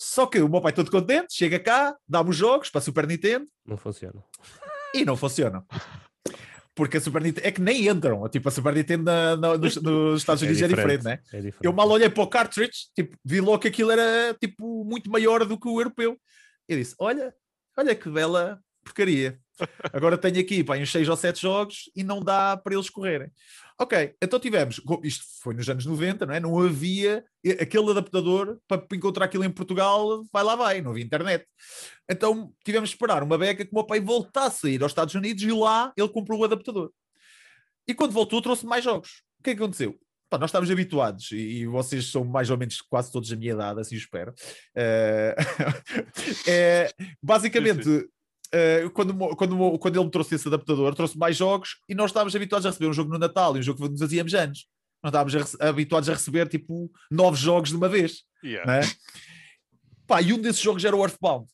[0.00, 3.06] Só que o meu pai todo contente, chega cá, dá-me os jogos para a Super
[3.06, 4.24] Nintendo Não funciona.
[4.94, 5.64] e não funcionam.
[6.74, 8.26] Porque a Super Nintendo é que nem entram.
[8.28, 11.18] Tipo, a Super Nintendo na- na- nos, nos Estados Unidos é diferente, né?
[11.32, 11.58] É diferente.
[11.62, 15.44] Eu mal olhei para o cartridge, tipo, vi logo que aquilo era tipo muito maior
[15.44, 16.18] do que o europeu.
[16.68, 17.34] Eu disse: Olha,
[17.76, 19.38] olha que bela porcaria.
[19.92, 23.30] Agora tenho aqui pá, uns 6 ou 7 jogos e não dá para eles correrem.
[23.80, 26.40] Ok, então tivemos, isto foi nos anos 90, não é?
[26.40, 27.24] Não havia
[27.60, 31.46] aquele adaptador para encontrar aquilo em Portugal, vai lá vai, não havia internet.
[32.08, 35.14] Então tivemos de esperar uma beca que o meu pai voltasse a ir aos Estados
[35.14, 36.92] Unidos e lá ele comprou o adaptador.
[37.86, 39.22] E quando voltou, trouxe mais jogos.
[39.40, 39.98] O que é que aconteceu?
[40.30, 43.80] Pá, nós estávamos habituados, e, vocês são mais ou menos quase todos a minha idade,
[43.80, 44.32] assim espero.
[44.74, 45.36] Eh,
[46.48, 46.90] é,
[47.22, 48.08] basicamente,
[48.52, 52.36] eh, quando, quando, quando ele me trouxe esse adaptador, trouxe mais jogos e nós estávamos
[52.36, 54.66] habituados a receber um jogo no Natal e um jogo que nos fazíamos anos.
[55.02, 58.22] Nós estávamos a habituados a receber tipo nove jogos de uma vez.
[58.44, 58.80] Yeah.
[58.80, 58.88] Né?
[60.06, 61.46] Pá, e um desses jogos era o Earthbound.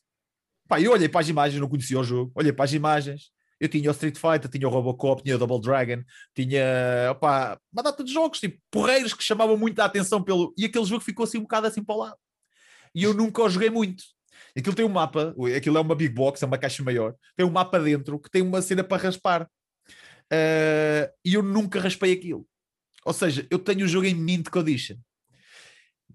[0.67, 3.31] Pá, eu olhei para as imagens, não conhecia o jogo, olhei para as imagens.
[3.59, 6.01] Eu tinha o Street Fighter, tinha o Robocop, tinha o Double Dragon,
[6.33, 10.53] tinha opá, uma data de jogos, tipo porreiros que chamavam muito a atenção pelo.
[10.57, 12.17] E aquele jogo ficou assim um bocado assim para o lado.
[12.93, 14.03] E eu nunca o joguei muito.
[14.57, 17.51] Aquilo tem um mapa, aquilo é uma big box, é uma caixa maior, tem um
[17.51, 19.47] mapa dentro que tem uma cena para raspar.
[20.31, 22.45] Ah, e eu nunca raspei aquilo.
[23.05, 24.97] Ou seja, eu tenho o jogo em Mint Condition.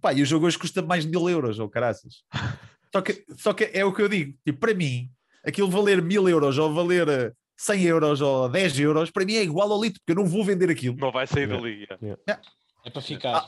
[0.00, 2.22] Pá, e o jogo hoje custa mais de mil euros, ou caraças.
[2.92, 5.10] Só que, só que é o que eu digo, tipo, para mim,
[5.44, 9.42] aquilo valer mil euros ou valer eh, 100 euros ou 10 euros, para mim é
[9.42, 10.96] igual ao litro, porque eu não vou vender aquilo.
[10.96, 11.88] Não vai sair dali.
[12.00, 12.40] yeah.
[12.84, 13.44] É para ficar.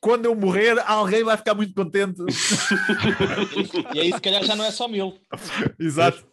[0.00, 2.22] Quando eu morrer, alguém vai ficar muito contente.
[3.94, 5.18] E aí, se calhar, já não é só mil.
[5.78, 6.26] Exato.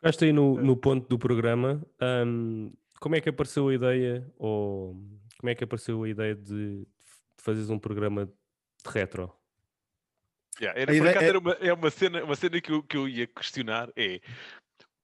[0.00, 1.80] Tocaste aí no, no ponto do programa.
[2.00, 4.94] ahm, como é que apareceu a ideia, ou
[5.38, 6.86] como é que apareceu a ideia de,
[7.38, 9.32] fazeres um programa de retro?
[10.60, 12.70] Yeah, era, A por ideia acaso é- era uma, é uma cena, uma cena que,
[12.72, 14.20] eu, que eu ia questionar é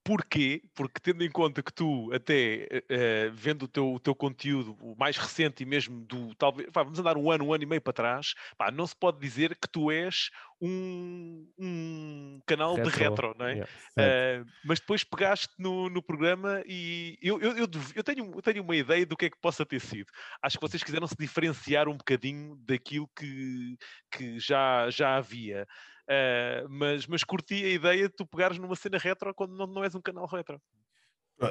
[0.09, 0.63] porquê?
[0.75, 4.97] Porque tendo em conta que tu até eh, vendo o teu, o teu conteúdo o
[4.97, 7.83] mais recente e mesmo do talvez pá, vamos andar um ano, um ano e meio
[7.83, 10.31] para trás, pá, não se pode dizer que tu és
[10.63, 13.53] um, um canal de retro, não é?
[13.53, 13.69] yeah.
[13.99, 18.63] Uh, mas depois pegaste no, no programa e eu, eu, eu, eu tenho, eu tenho
[18.63, 20.11] uma ideia do que é que possa ter sido.
[20.41, 23.77] Acho que vocês quiseram se diferenciar um bocadinho daquilo que,
[24.11, 25.67] que já, já havia.
[26.09, 29.85] Uh, mas, mas curti a ideia de tu pegares numa cena retro quando não, não
[29.85, 30.61] és um canal retro.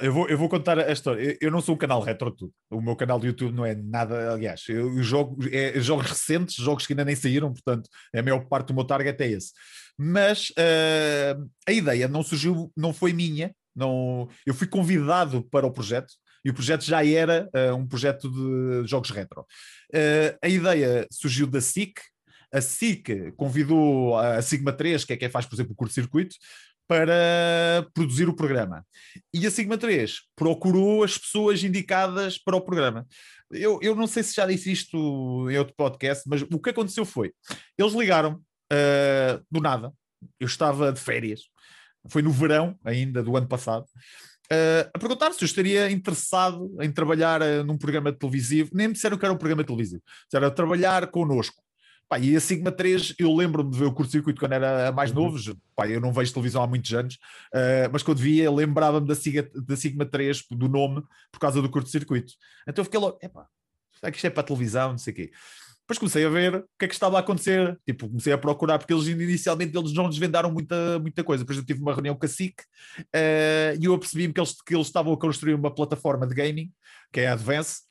[0.02, 1.38] Eu vou, eu vou contar a história.
[1.40, 2.54] Eu, não sou um canal retro tudo.
[2.70, 6.86] O meu canal do YouTube não é nada, aliás, eu, jogo é, jogos recentes, jogos
[6.86, 9.54] que ainda nem saíram, portanto, a maior parte do meu target é esse.
[9.98, 13.56] Mas ah, a ideia não surgiu, não foi minha.
[13.76, 18.30] Não, eu fui convidado para o projeto e o projeto já era ah, um projeto
[18.30, 19.46] de jogos retro.
[19.94, 21.94] Ah, a ideia surgiu da SIC.
[22.54, 26.36] A SIC convidou a Sigma 3, que é quem faz, por exemplo, o curto-circuito,
[26.88, 28.86] para produzir o programa.
[29.34, 33.06] E a Sigma 3 procurou as pessoas indicadas para o programa.
[33.52, 34.98] Eu, eu não sei se já disse isto
[35.50, 37.34] em outro podcast, mas o que aconteceu foi:
[37.78, 39.94] eles ligaram ah, do nada.
[40.40, 41.42] Eu estava de férias,
[42.10, 43.86] foi no verão ainda do ano passado,
[44.52, 48.72] ah, a perguntar se eu estaria interessado em trabalhar ah, num programa televisivo.
[48.74, 51.62] Nem me disseram que era um programa televisivo, disseram trabalhar connosco.
[52.10, 55.24] Pá, e a Sigma 3, eu lembro-me de ver o curto-circuito quando era mais Uhum.
[55.24, 55.58] novo.
[55.76, 57.16] Pá, eu não vejo televisão há muitos anos,
[57.54, 61.70] uh, mas quando via, lembrava-me da, Siga- da Sigma 3, do nome, por causa do
[61.70, 62.34] curto-circuito.
[62.68, 63.46] Então eu fiquei logo, epá,
[64.00, 64.92] será que isto é para a televisão?
[64.92, 65.32] Não sei o quê.
[65.82, 67.78] Depois comecei a ver o que é que estava a acontecer.
[67.86, 71.44] Tipo, comecei a procurar, porque eles inicialmente eles não desvendaram muita, muita coisa.
[71.44, 72.60] Depois eu tive uma reunião com a SIC
[73.00, 76.72] uh, e eu apercebi-me que eles, que eles estavam a construir uma plataforma de gaming,
[77.12, 77.82] que é a Advance,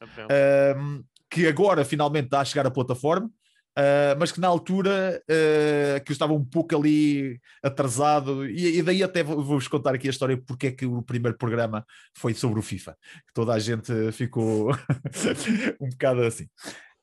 [0.79, 3.31] um, que agora finalmente está a chegar a plataforma,
[3.77, 8.83] uh, mas que na altura uh, que eu estava um pouco ali atrasado, e, e
[8.83, 11.85] daí até vou- vou-vos contar aqui a história porque é que o primeiro programa
[12.17, 12.97] foi sobre o FIFA,
[13.35, 14.71] toda a gente ficou
[15.81, 16.49] um bocado assim.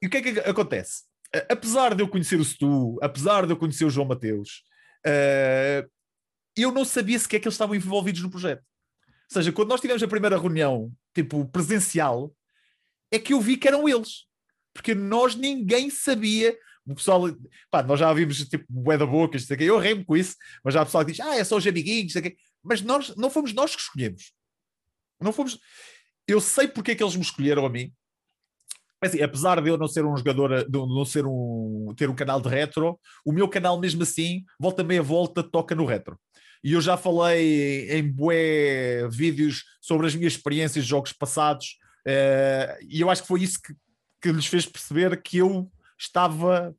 [0.01, 1.03] E o que é que acontece?
[1.49, 4.63] Apesar de eu conhecer o Stu, apesar de eu conhecer o João Mateus,
[5.07, 5.89] uh,
[6.55, 8.61] eu não sabia sequer que eles estavam envolvidos no projeto.
[8.61, 12.31] Ou seja, quando nós tivemos a primeira reunião, tipo, presencial,
[13.11, 14.25] é que eu vi que eram eles.
[14.73, 16.57] Porque nós ninguém sabia.
[16.85, 17.23] O pessoal,
[17.71, 19.63] pá, nós já vimos tipo bué da boca, isto aqui.
[19.63, 22.19] eu remo com isso, mas já há pessoal diz, ah, é só os amiguinhos, isto
[22.19, 22.35] aqui.
[22.61, 24.33] mas nós não fomos nós que escolhemos.
[25.21, 25.57] Não fomos.
[26.27, 27.93] Eu sei porque é que eles me escolheram a mim.
[29.01, 32.39] Assim, apesar de eu não ser um jogador, de não ser um, ter um canal
[32.39, 36.17] de retro, o meu canal mesmo assim, volta meia volta, toca no retro.
[36.63, 42.79] E eu já falei em bué vídeos sobre as minhas experiências de jogos passados, eh,
[42.87, 43.73] e eu acho que foi isso que,
[44.23, 46.73] que lhes fez perceber que eu estava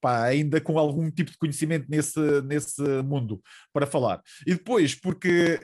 [0.00, 3.40] pá, ainda com algum tipo de conhecimento nesse, nesse mundo
[3.72, 4.20] para falar.
[4.44, 5.60] E depois, porque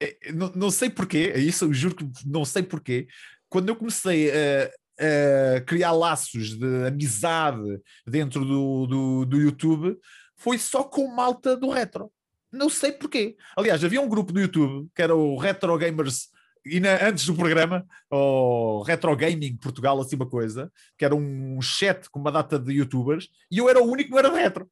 [0.00, 3.08] eh, não, não sei porquê, é isso juro que não sei porquê,
[3.48, 9.98] quando eu comecei a, a criar laços de amizade dentro do, do, do YouTube,
[10.36, 12.12] foi só com malta do retro.
[12.52, 13.36] Não sei porquê.
[13.56, 16.28] Aliás, havia um grupo do YouTube que era o Retro Gamers
[16.64, 21.60] e na- antes do programa, o Retro Gaming Portugal, assim uma coisa, que era um
[21.60, 24.36] chat com uma data de youtubers, e eu era o único que não era de
[24.36, 24.70] retro.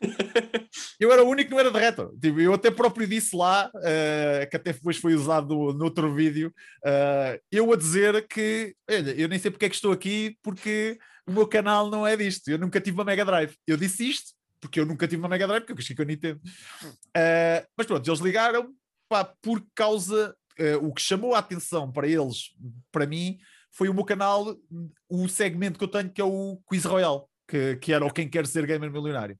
[0.98, 2.16] eu era o único que não era de retro.
[2.20, 6.52] Tipo, eu até próprio disse lá, uh, que até depois foi usado no outro vídeo,
[6.84, 10.98] uh, eu a dizer que, olha, eu nem sei porque é que estou aqui, porque
[11.26, 12.48] o meu canal não é disto.
[12.48, 13.54] Eu nunca tive uma Mega Drive.
[13.66, 16.04] Eu disse isto porque eu nunca tive uma Mega Drive, porque eu cresci com a
[16.04, 16.40] Nintendo.
[16.84, 18.74] Uh, mas pronto, eles ligaram
[19.08, 20.36] pá, por causa.
[20.82, 22.54] O que chamou a atenção para eles,
[22.92, 23.38] para mim,
[23.70, 24.56] foi o meu canal,
[25.08, 28.28] o segmento que eu tenho, que é o Quiz Royale, que, que era o Quem
[28.28, 29.38] Quer Ser Gamer Milionário.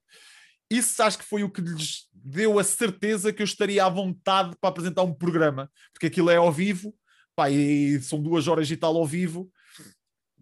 [0.69, 4.55] Isso acho que foi o que lhes deu a certeza que eu estaria à vontade
[4.59, 6.95] para apresentar um programa, porque aquilo é ao vivo,
[7.35, 9.51] pá, e são duas horas e tal ao vivo,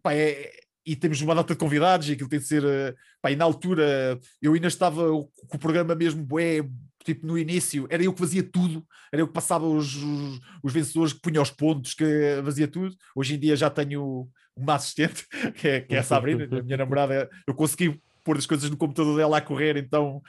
[0.03, 0.51] pá, é,
[0.85, 3.45] e temos uma data de convidados, e aquilo tem de ser, eh, pá, e na
[3.45, 6.61] altura eu ainda estava com o programa mesmo, é,
[7.03, 10.73] tipo no início, era eu que fazia tudo, era eu que passava os, os, os
[10.73, 12.05] vencedores, que punha os pontos, que
[12.43, 12.95] fazia tudo.
[13.15, 16.77] Hoje em dia já tenho uma assistente, que é, que é a Sabrina, a minha
[16.77, 20.21] namorada, eu consegui pôr as coisas no computador dela a correr, então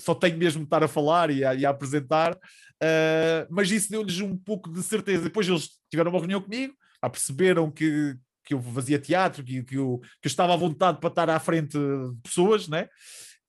[0.00, 2.34] só tenho mesmo de estar a falar e a, e a apresentar.
[2.34, 5.24] Uh, mas isso deu-lhes um pouco de certeza.
[5.24, 10.00] Depois eles tiveram uma reunião comigo, perceberam que, que eu fazia teatro, que, que, eu,
[10.20, 12.88] que eu estava à vontade para estar à frente de pessoas, né?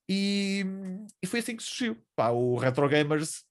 [0.09, 0.65] E,
[1.21, 1.97] e foi assim que surgiu.
[2.15, 3.43] Pá, o Retro Gamers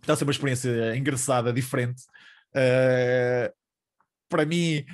[0.00, 2.02] está a ser uma experiência engraçada, diferente.
[2.50, 3.52] Uh,
[4.28, 4.84] para mim,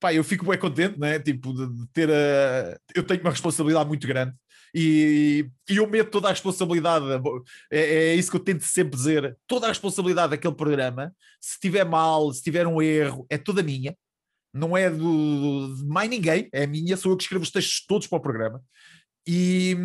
[0.00, 1.18] pá, eu fico bem contente, né?
[1.18, 2.78] Tipo, de, de ter a.
[2.94, 4.34] Eu tenho uma responsabilidade muito grande
[4.74, 7.04] e, e eu meto toda a responsabilidade.
[7.70, 9.36] É, é, isso que eu tento sempre dizer.
[9.46, 13.96] Toda a responsabilidade daquele programa, se tiver mal, se tiver um erro, é toda minha.
[14.52, 18.06] Não é do, de mais ninguém, é minha, sou eu que escrevo os textos todos
[18.06, 18.62] para o programa.
[19.26, 19.76] E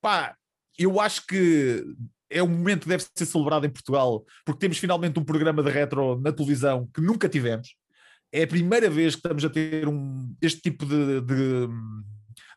[0.00, 0.34] pá,
[0.78, 1.84] eu acho que
[2.30, 5.70] é um momento que deve ser celebrado em Portugal, porque temos finalmente um programa de
[5.70, 7.68] retro na televisão que nunca tivemos
[8.32, 11.68] é a primeira vez que estamos a ter um, este tipo de, de,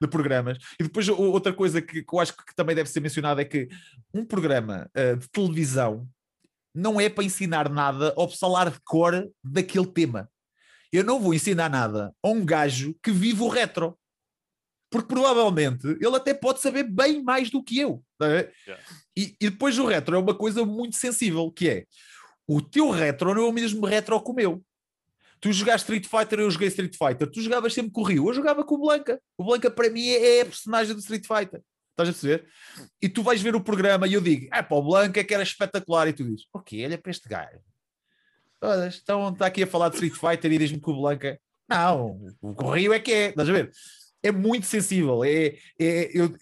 [0.01, 0.57] de programas.
[0.79, 3.67] E depois outra coisa que, que, eu acho que também deve ser mencionada é que
[4.13, 6.07] um programa uh, de televisão
[6.75, 10.29] não é para ensinar nada ao pessoal de cor daquele tema.
[10.91, 13.97] Eu não vou ensinar nada a um gajo que vive o retro.
[14.93, 18.03] Porque provavelmente ele até pode saber bem mais do que eu.
[18.15, 18.53] Tá yeah.
[19.17, 21.85] e, e depois o retro é uma coisa muito sensível, que é
[22.47, 24.63] o teu retro não é o mesmo retro que o meu.
[25.41, 27.27] Tu jogaste Street Fighter, eu joguei Street Fighter.
[27.27, 29.19] Tu jogavas sempre com o Rio, eu jogava com o Blanca.
[29.35, 31.59] O Blanca para mim é, é a personagem do Street Fighter.
[31.89, 32.47] Estás a perceber?
[33.01, 35.41] E tu vais ver o programa e eu digo, ah, pá, o Blanca que era
[35.41, 36.07] espetacular.
[36.07, 37.59] E tu dizes, ok, olha para este gajo.
[39.01, 41.39] Então está aqui a falar de Street Fighter e diz-me que o Blanca.
[41.67, 43.71] Não, o Rio é que é, estás a ver?
[44.23, 45.23] É muito sensível.
[45.23, 46.33] É, é, eu,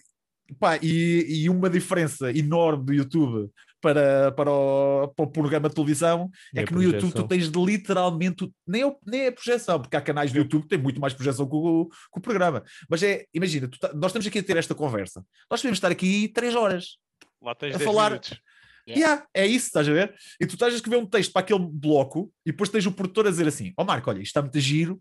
[0.58, 5.74] pá, e, e uma diferença enorme do YouTube para, para, o, para o programa de
[5.74, 9.96] televisão e é que no YouTube tu tens literalmente nem, o, nem a projeção, porque
[9.96, 12.62] há canais do YouTube que têm muito mais projeção que o, que o programa.
[12.88, 16.28] Mas é, imagina, tá, nós estamos aqui a ter esta conversa, nós podemos estar aqui
[16.28, 17.02] três horas
[17.42, 18.10] Lá tens a falar.
[18.10, 18.40] Minutos.
[18.88, 19.00] Yeah.
[19.00, 19.26] yeah.
[19.34, 20.14] é isso, estás a ver?
[20.40, 23.26] E tu estás a escrever um texto para aquele bloco e depois tens o produtor
[23.26, 25.00] a dizer assim: Ó oh Marco, olha, isto está muito giro,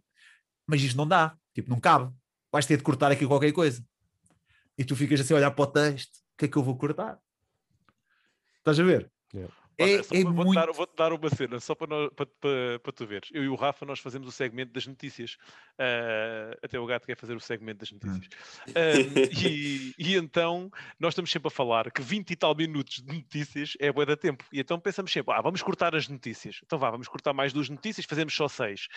[0.68, 2.12] mas isto não dá, tipo, não cabe,
[2.52, 3.84] vais ter de cortar aqui qualquer coisa.
[4.78, 6.78] E tu ficas assim a olhar para o texto: o que é que eu vou
[6.78, 7.20] cortar?
[8.58, 9.12] Estás a ver?
[9.34, 9.54] Yeah.
[9.82, 10.54] É, é vou, muito...
[10.54, 13.30] dar, vou-te dar uma cena, só para, nós, para, para, para, tu veres.
[13.34, 15.38] Eu e o Rafa, nós fazemos o segmento das notícias.
[15.74, 18.26] Uh, até o gato quer fazer o segmento das notícias.
[18.68, 23.14] Uh, e, e, então, nós estamos sempre a falar que 20 e tal minutos de
[23.14, 24.46] notícias é boa da tempo.
[24.52, 26.62] E então pensamos sempre, ah, vamos cortar as notícias.
[26.66, 28.88] Então vá, vamos cortar mais duas notícias, fazemos só seis.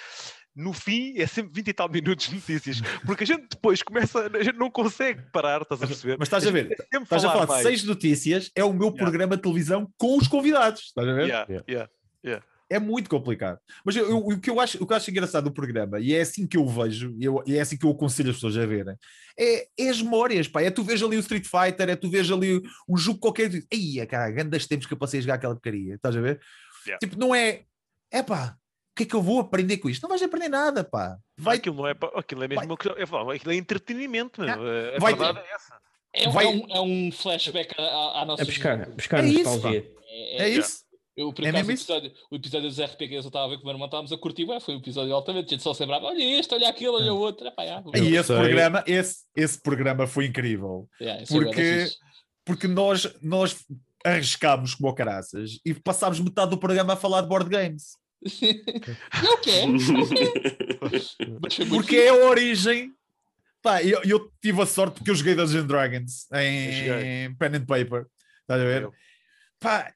[0.55, 2.81] No fim, é sempre 20 e tal minutos de notícias.
[3.05, 6.17] Porque a gente depois começa, a gente não consegue parar, estás a perceber?
[6.19, 8.99] Mas estás a, a ver, estás a falar de seis notícias, é o meu yeah.
[8.99, 11.27] programa de televisão com os convidados estás a ver?
[11.27, 11.91] Yeah, yeah,
[12.25, 12.45] yeah.
[12.71, 13.59] É muito complicado.
[13.85, 16.15] Mas eu, eu, o, que eu acho, o que eu acho engraçado do programa, e
[16.15, 18.65] é assim que eu vejo, eu, e é assim que eu aconselho as pessoas a
[18.65, 18.97] verem,
[19.39, 20.63] é, é as memórias, pá.
[20.63, 23.51] É tu vês ali o Street Fighter, é tu vês ali um jogo qualquer.
[23.71, 26.41] Ei, cara, grandes tempos que eu passei a jogar aquela porcaria, estás a ver?
[26.87, 26.99] Yeah.
[26.99, 27.65] Tipo, não é.
[28.11, 28.57] É pá,
[28.93, 30.03] o que é que eu vou aprender com isto?
[30.03, 31.19] Não vais aprender nada, pá.
[31.37, 31.57] Vai...
[31.57, 32.77] Aquilo não é, aquilo é mesmo,
[33.27, 33.37] vai...
[33.37, 34.69] aquilo é entretenimento, meu.
[34.69, 35.15] É, a vai...
[35.15, 35.79] verdade é essa.
[36.15, 36.47] É, vai...
[36.47, 38.43] é, um, é um flashback à, à nossa.
[38.43, 39.81] É buscar, buscar é nostalgia.
[39.81, 40.85] Isso, é, é, isso.
[41.17, 43.63] Eu, por é acaso, o episódio, o episódio dos RPGs eu estava a ver com
[43.63, 45.81] o meu irmão, estávamos a curtir, ué, foi um episódio altamente, a gente só se
[45.81, 47.47] lembrava, olha este, olha aquele, olha o outro.
[47.47, 51.87] Epá, já, e esse programa, esse, esse programa foi incrível, yeah, porque,
[52.45, 53.65] porque nós, nós
[54.05, 57.93] arriscámos como caraças e passámos metade do programa a falar de board games.
[59.23, 59.73] eu quero.
[61.71, 62.93] porque é a origem.
[63.63, 67.65] Pá, eu, eu tive a sorte porque eu joguei Dungeons Dragons em, em Pen and
[67.65, 68.07] Paper.
[68.43, 68.91] Estás a ver?
[69.59, 69.95] Pá,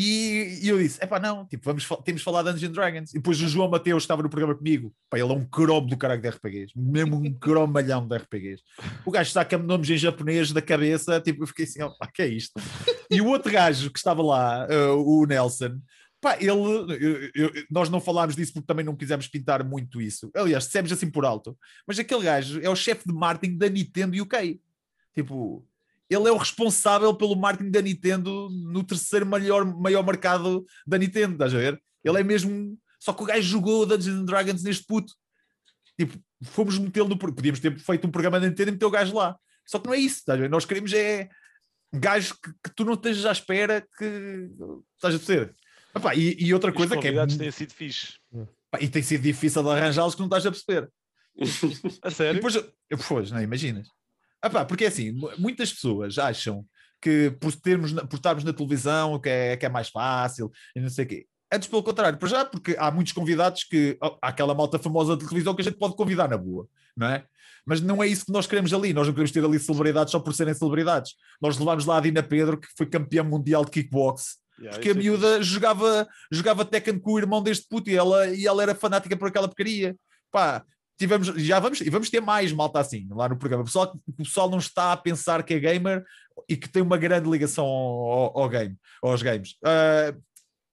[0.00, 3.10] E, e eu disse: é pá, não, tipo, vamos, temos de Dungeons Dragons.
[3.10, 4.94] E depois o João Mateus estava no programa comigo.
[5.10, 8.62] Pá, ele é um cromo do caralho de RPGs, mesmo um cromalhão de RPGs.
[9.04, 12.22] O gajo saca-me nomes em japonês da cabeça, tipo, eu fiquei assim: ó, pá, que
[12.22, 12.52] é isto?
[13.10, 15.80] E o outro gajo que estava lá, eh, o Nelson,
[16.20, 20.30] pá, ele, eu- eu- nós não falámos disso porque também não quisemos pintar muito isso.
[20.36, 24.22] Aliás, dissemos assim por alto, mas aquele gajo é o chefe de marketing da Nintendo
[24.22, 24.60] UK.
[25.14, 25.66] Tipo,
[26.10, 31.34] ele é o responsável pelo marketing da Nintendo no terceiro maior, maior mercado da Nintendo,
[31.34, 31.80] estás a ver?
[32.04, 32.78] Ele é mesmo.
[33.00, 35.12] Só que o gajo jogou Dungeons and Dragons neste puto.
[35.98, 37.18] Tipo, fomos metê-lo no.
[37.18, 39.36] Podíamos ter feito um programa da Nintendo e meter o gajo lá.
[39.66, 40.48] Só que não é isso, estás a ver?
[40.50, 41.28] Nós queremos é
[41.92, 44.48] gajo que, que tu não estejas à espera que.
[44.96, 45.54] Estás a perceber?
[45.94, 47.26] Epá, e, e outra coisa que é.
[47.26, 48.14] têm sido fixe.
[48.70, 50.88] pá, E tem sido difícil de arranjá-los que não estás a perceber.
[52.02, 52.34] A E sério?
[52.34, 52.72] depois, eu-
[53.08, 53.88] pois, não imaginas?
[54.42, 56.64] Ah pá, porque é assim, mu- muitas pessoas acham
[57.00, 60.88] que por, termos, por estarmos na televisão que é, que é mais fácil e não
[60.88, 61.26] sei o quê.
[61.52, 65.16] Antes pelo contrário, para já, porque há muitos convidados que oh, há aquela malta famosa
[65.16, 67.24] de televisão que a gente pode convidar na boa, não é?
[67.64, 68.92] Mas não é isso que nós queremos ali.
[68.92, 71.12] Nós não queremos ter ali celebridades só por serem celebridades.
[71.40, 74.92] Nós levámos lá a Dina Pedro, que foi campeã mundial de kickbox, Yeah, porque a
[74.92, 78.74] é miúda jogava, jogava Tekken com o irmão deste puto e ela, e ela era
[78.74, 79.96] fanática por aquela porcaria.
[80.32, 80.64] Pá,
[80.98, 83.62] tivemos, já vamos, e vamos ter mais malta assim lá no programa.
[83.62, 86.04] O pessoal, o pessoal não está a pensar que é gamer
[86.48, 89.56] e que tem uma grande ligação ao, ao game, aos games.
[89.64, 90.14] Ah,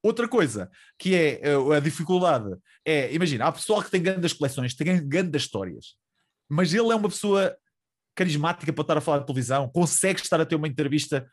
[0.04, 4.76] outra coisa que é ah, a dificuldade é, imagina, há pessoal que tem grandes coleções,
[4.76, 5.96] tem grandes histórias,
[6.50, 7.56] mas ele é uma pessoa
[8.16, 11.28] carismática para estar a falar de televisão, consegue estar a ter uma entrevista.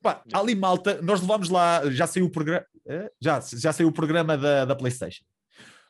[0.00, 2.64] Pá, ali malta, nós levámos lá, já saiu o programa,
[3.20, 5.24] já, já saiu o programa da, da PlayStation.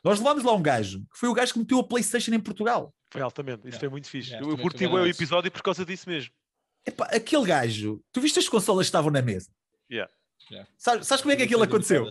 [0.03, 2.93] Nós levámos lá um gajo, que foi o gajo que meteu a PlayStation em Portugal.
[3.11, 3.79] Foi altamente, isso Yeah.
[3.79, 4.31] foi muito fixe.
[4.31, 6.31] Yeah, eu curti bem o episódio por causa disso mesmo.
[6.85, 9.49] Epá, aquele gajo, tu viste as consolas que estavam na mesa?
[9.91, 10.11] Yeah.
[10.77, 12.07] Sabes, sabes como é que aquilo aconteceu?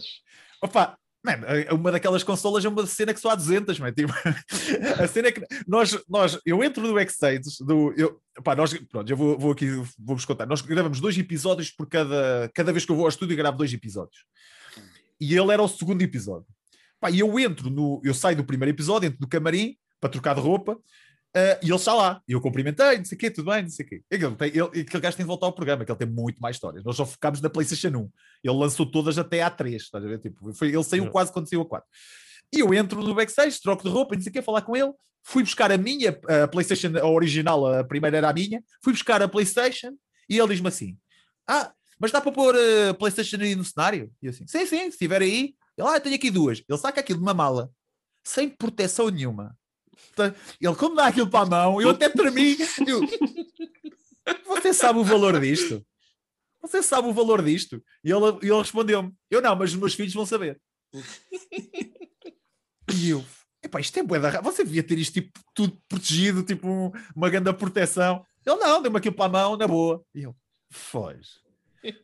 [0.62, 1.40] Opa, man,
[1.72, 4.12] uma daquelas consolas é uma cena que só há 200, man, tipo,
[5.02, 9.10] a cena é que nós, nós, eu entro no backstage do, eu, pá, nós, pronto,
[9.10, 9.66] eu vou, vou aqui,
[9.98, 13.32] vou-vos contar, nós gravamos dois episódios por cada, cada vez que eu vou ao estúdio
[13.32, 14.24] eu gravo dois episódios,
[15.20, 16.46] e ele era o segundo episódio,
[17.00, 20.34] pá, e eu entro no, eu saio do primeiro episódio, entro no camarim, para trocar
[20.34, 20.78] de roupa,
[21.34, 23.68] eh, e ele está lá, e eu cumprimentei, não sei o quê, tudo bem, não
[23.68, 24.02] sei o quê.
[24.08, 26.82] Tem, ele, aquele gajo tem de voltar ao programa, que ele tem muito mais histórias.
[26.82, 28.10] Nós só focámos na PlayStation 1.
[28.42, 30.18] Ele lançou todas até à 3, estás a ver?
[30.18, 31.86] Tipo, foi, ele saiu quase quando saiu a 4.
[32.54, 34.92] E eu entro no backstage, troco de roupa, não sei o quê, falar com ele.
[35.22, 38.62] Fui buscar a minha, a PlayStation, a original, a primeira era a minha.
[38.82, 39.92] Fui buscar a PlayStation
[40.30, 40.96] e ele diz-me assim:
[41.46, 44.10] Ah, mas dá para pôr a PlayStation aí no cenário?
[44.22, 45.54] E eu assim: Sim, sim, se estiver aí.
[45.76, 46.62] Ele, ah, eu tenho aqui duas.
[46.68, 47.70] Ele saca aquilo de uma mala,
[48.24, 49.56] sem proteção nenhuma.
[50.60, 52.56] Ele, como dá aquilo para a mão, eu até tremi.
[52.86, 53.00] Eu,
[54.46, 55.84] Você sabe o valor disto?
[56.62, 57.82] Você sabe o valor disto?
[58.02, 60.60] E ele, ele respondeu-me: Eu não, mas os meus filhos vão saber.
[62.94, 63.24] E eu,
[63.62, 67.28] epá, isto é bué da Você devia ter isto tipo, tudo protegido, tipo um- uma
[67.30, 68.24] grande proteção.
[68.44, 70.02] Ele não, deu-me aquilo para a mão, na boa.
[70.14, 70.34] E eu.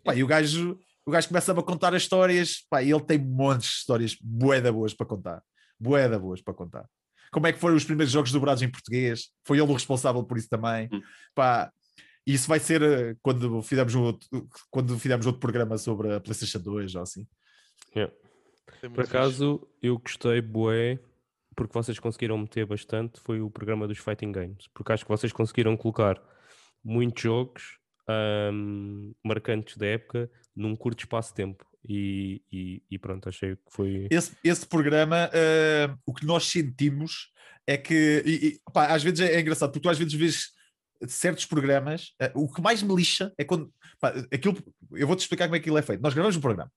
[0.04, 2.64] Pá, e o gajo, o gajo começa-me a contar as histórias.
[2.70, 5.42] Pá, e ele tem montes de histórias bué da boas para contar.
[5.78, 6.88] Bué da boas para contar.
[7.32, 9.30] Como é que foram os primeiros jogos dobrados em português?
[9.44, 10.88] Foi ele o responsável por isso também.
[10.92, 11.00] Hum.
[11.34, 11.72] Pá,
[12.26, 14.28] isso vai ser eh, quando fizermos, um outro,
[14.70, 17.26] quando fizermos outro programa sobre a PlayStation 2 ou assim.
[17.96, 18.14] Yeah.
[18.80, 19.16] Por muito fixe.
[19.16, 20.98] acaso, eu gostei, bué,
[21.56, 24.68] porque vocês conseguiram meter bastante, foi o programa dos Fighting Games.
[24.72, 26.22] Porque acho que vocês conseguiram colocar
[26.84, 27.78] muitos jogos
[28.08, 31.64] ahm, marcantes da época num curto espaço de tempo.
[31.88, 34.06] E, e- e pronto, achei que foi.
[34.10, 37.30] esse, esse programa, eh, o que nós sentimos
[37.66, 40.50] é que, e, pá, às vezes é, é engraçado, porque tu às vezes vês
[41.08, 44.56] certos programas, eh, o que mais me lixa é quando, pá, aquilo,
[44.92, 46.00] eu vou-te explicar como é que aquilo é feito.
[46.00, 46.70] Nós gravamos o programa,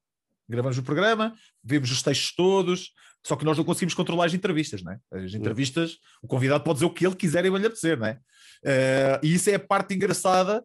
[0.50, 2.92] gravamos o programa, vemos os textos todos,
[3.24, 5.00] só que nós não conseguimos controlar as entrevistas, não é?
[5.12, 8.08] As entrevistas, o convidado pode dizer o que ele quiser e vai lhe apetecer, não
[8.08, 8.20] é?
[8.66, 10.64] Eh, e isso é a parte engraçada.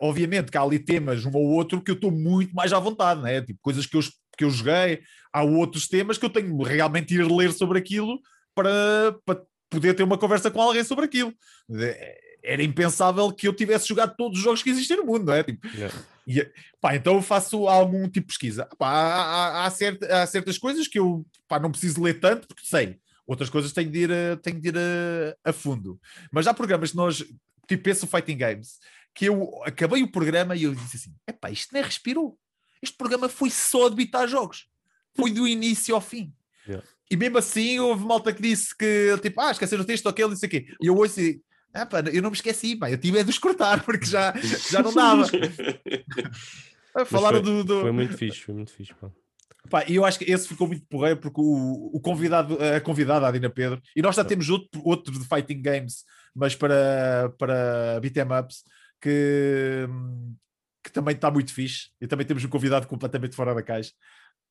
[0.00, 3.20] Obviamente que há ali temas, um ou outro, que eu estou muito mais à vontade,
[3.20, 3.40] não é?
[3.42, 4.00] Tipo, coisas que eu,
[4.36, 5.00] que eu joguei,
[5.32, 8.20] há outros temas que eu tenho realmente ir ler sobre aquilo
[8.54, 9.40] para, para
[9.70, 11.32] poder ter uma conversa com alguém sobre aquilo.
[11.72, 15.32] Eh, Era impensável que eu tivesse jogado todos os jogos que existem no mundo, não
[15.34, 15.42] é?
[15.42, 15.96] Tipo, Yeah.
[16.26, 16.46] e,
[16.80, 18.68] pá, então eu faço algum tipo de pesquisa.
[18.78, 22.46] Pá, há, há- há certa- há certas coisas que eu pá, não preciso ler tanto,
[22.46, 22.96] porque sei.
[23.26, 25.98] Outras coisas tenho de ir, a, tenho de ir a, a fundo.
[26.30, 27.24] Mas há programas que nós,
[27.66, 28.78] tipo esse o Fighting Games,
[29.14, 32.38] que eu acabei o programa e eu disse assim: epá, isto nem respirou.
[32.82, 34.66] Este programa foi só debitar jogos.
[35.16, 36.32] Foi do início ao fim.
[36.66, 36.86] Yeah.
[37.10, 40.44] E mesmo assim houve malta que disse que, tipo, ah, esqueceram o texto, aquele, isso
[40.44, 40.66] aqui.
[40.82, 41.40] E eu ouço e,
[41.72, 44.34] ah, pá, eu não me esqueci, pá, eu tive é de os cortar, porque já,
[44.70, 45.26] já não dava.
[46.94, 47.64] Mas Falaram foi, do.
[47.64, 48.94] do- foi muito fixe, foi muito fixe.
[48.94, 49.10] pá.
[49.70, 53.26] Pá, e eu acho que esse ficou muito porreiro porque o, o convidado, a convidada,
[53.26, 56.04] a Dina Pedro, e nós já temos outro, outro de Fighting Games,
[56.34, 58.62] mas para, para beat'em ups,
[59.04, 59.86] que,
[60.82, 61.90] que também está muito fixe.
[62.00, 63.92] E também temos um convidado completamente fora da caixa.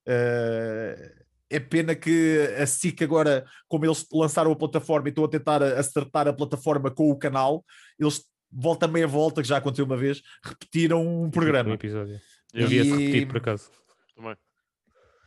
[0.08, 1.14] Eh,
[1.50, 5.62] é pena que a SIC agora, como eles lançaram a plataforma e estão a tentar
[5.64, 7.64] acertar a plataforma com o canal,
[8.00, 11.74] eles volta meia volta, que já aconteceu uma vez, repetiram um Um programa.
[11.74, 12.20] episódio.
[12.56, 12.70] Yeah.
[12.70, 13.70] Devia-se E- repetir por acaso.
[14.16, 14.36] Também.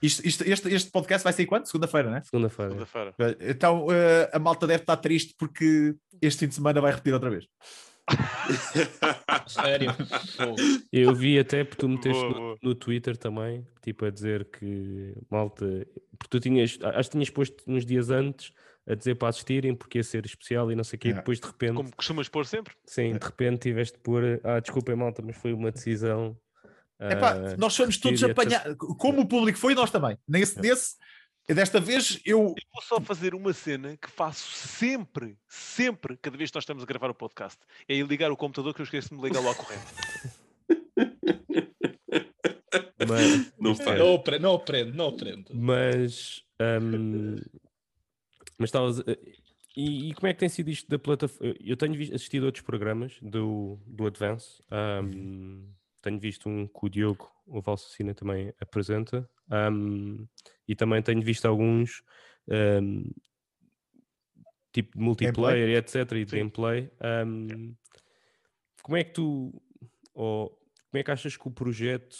[0.03, 1.67] Isto- isto- este, este podcast vai sair quando?
[1.67, 2.23] Segunda-feira, não é?
[2.23, 2.71] Segunda-feira.
[2.71, 3.37] Segunda-feira.
[3.41, 7.31] Então eh, a malta deve estar triste porque este fim de semana vai repetir outra
[7.31, 7.47] vez.
[9.47, 9.91] Sério.
[10.93, 12.59] Eu vi até porque tu meteste Boa, no, boa.
[12.63, 15.65] no Twitter também, tipo a dizer que malta,
[16.19, 18.53] porque tu tinhas, acho que tinhas posto uns dias antes
[18.89, 21.21] a dizer para assistirem porque ia ser especial e não sei o quê, e Yeah.
[21.23, 22.73] depois de repente, Como costumas pôr sempre.
[22.87, 26.37] sim, de repente tiveste de pôr, ah, desculpem malta, mas foi uma decisão.
[27.01, 30.17] Epá, ah, nós fomos todos apanhados, como o público foi, nós também.
[30.29, 30.95] Nesse, nesse,
[31.55, 32.39] desta vez eu.
[32.41, 36.83] Eu vou só fazer uma cena que faço sempre, sempre, cada vez que nós estamos
[36.83, 37.59] a gravar o podcast.
[37.89, 39.85] É ir ligar o computador que eu esqueço-me de ligar lá à corrente.
[43.09, 43.99] mas, Não faz.
[43.99, 45.51] Não aprendo, não aprendo, não aprendo.
[45.55, 47.37] mas, ahm,
[48.59, 49.01] mas estavas.
[49.01, 49.05] a-
[49.77, 51.55] E, e como é que tem sido isto da plataforma?
[51.61, 54.63] Eu tenho visto, assistido a outros programas do, do Advance.
[54.71, 55.65] ahm,
[56.07, 59.29] tenho visto um que o Diogo, o Valsacina, também apresenta.
[59.51, 60.25] ahm,
[60.69, 62.03] e também tenho visto alguns
[62.49, 63.11] ahm,
[64.73, 66.13] tipo de multiplayer, e etc.
[66.13, 66.37] E de Sim.
[66.39, 66.91] gameplay.
[67.01, 67.75] ahm,
[68.83, 69.61] como é que tu.
[70.15, 70.51] Ou,
[70.91, 72.17] como é que achas que o projeto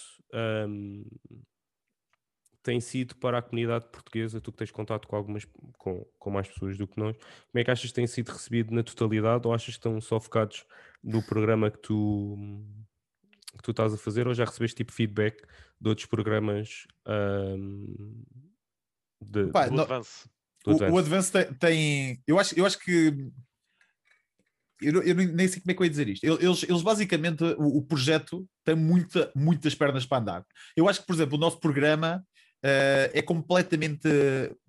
[2.63, 5.45] tem sido para a comunidade portuguesa, tu que tens contato com algumas
[5.79, 8.75] com, com mais pessoas do que nós, como é que achas que tem sido recebido
[8.75, 10.67] na totalidade ou achas que estão só focados
[11.03, 12.37] no programa que tu
[13.57, 15.43] que tu estás a fazer ou já recebeste tipo feedback
[15.81, 17.85] de outros programas ahm,
[19.21, 20.29] de, Pá, Do não- avanço.
[20.65, 20.99] do o, o Advance?
[20.99, 23.31] Advance tem, tem- eu, acho, eu acho que.
[24.83, 26.25] Eu, eu nem sei como é que eu ia dizer isto.
[26.25, 30.47] Eles, eles basicamente, o, o projeto tem muita, muitas pernas para andar.
[30.77, 32.23] Eu acho que, por exemplo, o nosso programa
[32.63, 34.07] eh, é completamente.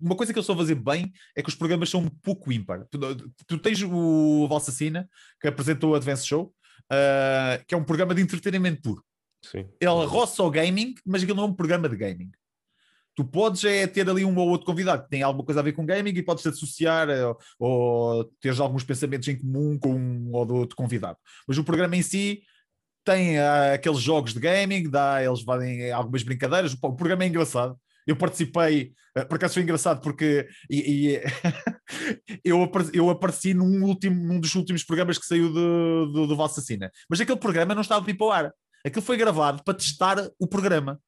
[0.00, 2.50] Uma coisa que eles estão a fazer bem é que os programas são um pouco
[2.50, 2.86] ímpar.
[2.90, 2.98] Tu,
[3.46, 5.06] tu tens o Valsacina,
[5.38, 6.54] que apresentou o Advance Show,
[6.90, 9.04] eh, que é um programa de entretenimento puro.
[9.44, 9.68] Sim.
[9.80, 12.30] Ele roça o gaming, mas aquilo não é um programa de gaming.
[13.14, 15.72] Tu podes é ter ali um ou outro convidado que tem alguma coisa a ver
[15.72, 20.30] com gaming e podes te associar eh, ou, teres alguns pensamentos em comum com um
[20.32, 21.18] ou do outro convidado.
[21.46, 22.42] Mas o programa em si
[23.04, 26.74] tem ah, aqueles jogos de gaming, dá, eles fazem algumas brincadeiras.
[26.74, 27.76] O programa é engraçado.
[28.08, 31.22] Eu participei, eh, por acaso foi engraçado porque e- e,
[32.44, 36.36] eu, apare- eu apareci num, último, num dos últimos programas que saiu do, do, do
[36.36, 36.90] Valsacina.
[37.08, 38.52] Mas aquele programa não estava para ir para o ar.
[38.84, 40.98] Aquilo foi gravado para testar o programa.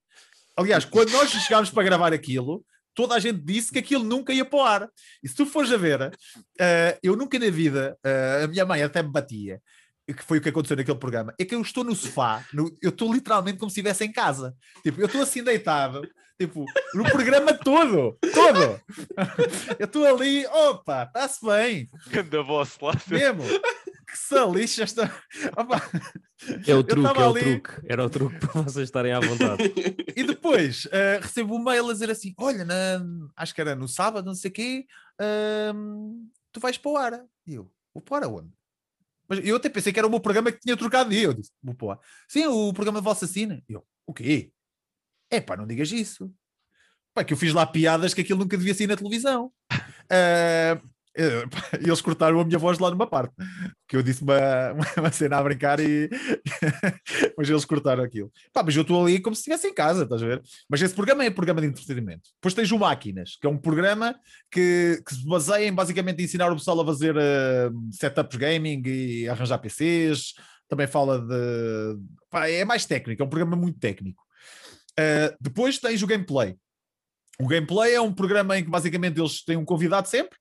[0.57, 4.45] Aliás, quando nós chegámos para gravar aquilo, toda a gente disse que aquilo nunca ia
[4.45, 4.89] para o ar.
[5.23, 6.13] E se tu fores a ver,
[6.61, 9.61] eh, eu nunca na vida, eh, a minha mãe até me batia,
[10.07, 12.91] que foi o que aconteceu naquele programa, é que eu estou no sofá, no- eu
[12.91, 14.55] estou literalmente como se estivesse em casa.
[14.83, 16.03] Tipo, eu estou assim deitado,
[16.41, 16.65] tipo,
[16.95, 18.81] no programa todo, todo.
[19.79, 22.93] eu estou ali, opa, está-se bem, Ganda voz lá.
[23.09, 23.43] mesmo.
[24.11, 25.05] Que salixa esta.
[25.57, 25.81] Opa.
[26.67, 27.87] É o Eu truque, é o ali- truque.
[27.87, 29.63] Era o truque para vocês estarem à vontade.
[30.17, 33.05] E depois eh, recebo um mail a dizer assim: Olha, na-
[33.37, 34.87] acho que era no sábado, não sei o quê,
[35.21, 37.25] ahm, tu vais para o ar.
[37.47, 38.51] E eu, vou para o ar aonde?
[39.29, 41.23] Mas eu até pensei que era o meu programa que tinha trocado dia.
[41.25, 42.01] Eu disse, vou para o ar.
[42.27, 43.63] Sim, o programa Vossa Cine.
[43.69, 44.51] E eu, o quê?
[45.31, 46.31] É pá, não digas isso.
[47.15, 49.53] Pá, que eu fiz lá piadas que aquilo nunca devia sair na televisão.
[51.81, 53.35] E eles cortaram a minha voz lá numa parte.
[53.89, 54.39] Que eu disse uma,
[54.97, 56.09] uma cena a brincar e.
[57.37, 58.31] mas eles cortaram aquilo.
[58.53, 60.43] Pá, mas eu estou ali como se estivesse em casa, estás a ver?
[60.69, 62.31] Mas esse programa é programa de entretenimento.
[62.37, 64.15] Depois tens o Máquinas, que é um programa
[64.51, 69.29] que, que se baseia em basicamente ensinar o pessoal a fazer eh, setups gaming e
[69.29, 70.35] arranjar PCs.
[70.69, 71.99] Também fala de.
[72.31, 74.23] Pá, é mais técnico, é um programa muito técnico.
[74.99, 76.57] Eh, depois tens o gameplay.
[77.41, 80.37] O gameplay é um programa em que basicamente eles têm um convidado sempre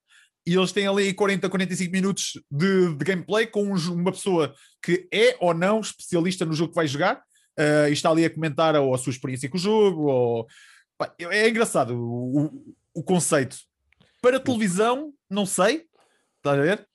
[0.45, 5.08] e eles têm ali 40, 45 minutos de, de gameplay com um uma pessoa que
[5.14, 7.22] é ou não especialista no jogo que vai jogar
[7.58, 10.04] eh, e está ali a comentar ou a sua experiência com o jogo.
[10.04, 10.47] Ou...
[10.97, 12.45] Pá, é engraçado o,
[12.93, 13.58] o- conceito.
[14.22, 15.86] Para televisão, não sei,
[16.43, 16.86] a ver?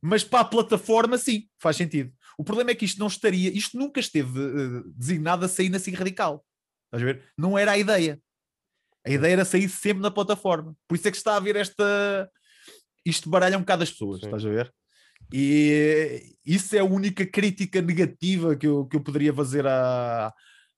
[0.00, 2.12] Mas para a plataforma, sim, faz sentido.
[2.36, 5.94] O problema é que isto não estaria, isto nunca esteve eh, designado a sair SIG
[5.94, 6.44] Radical.
[6.92, 7.22] Estás a ver?
[7.38, 8.20] Não era a ideia.
[9.06, 10.76] A ideia era sair sempre na plataforma.
[10.86, 12.30] Por isso é que está a haver esta.
[13.04, 14.26] Isto baralha um bocado as pessoas, Sim.
[14.26, 14.72] estás a ver?
[15.32, 20.32] E isso é a única crítica negativa que eu, que eu poderia fazer à,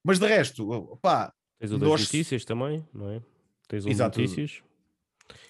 [0.05, 3.23] Mas de resto, pá, Tens o das Nós- notícias também, não é?
[3.69, 4.21] Tens o Exato.
[4.21, 4.62] notícias.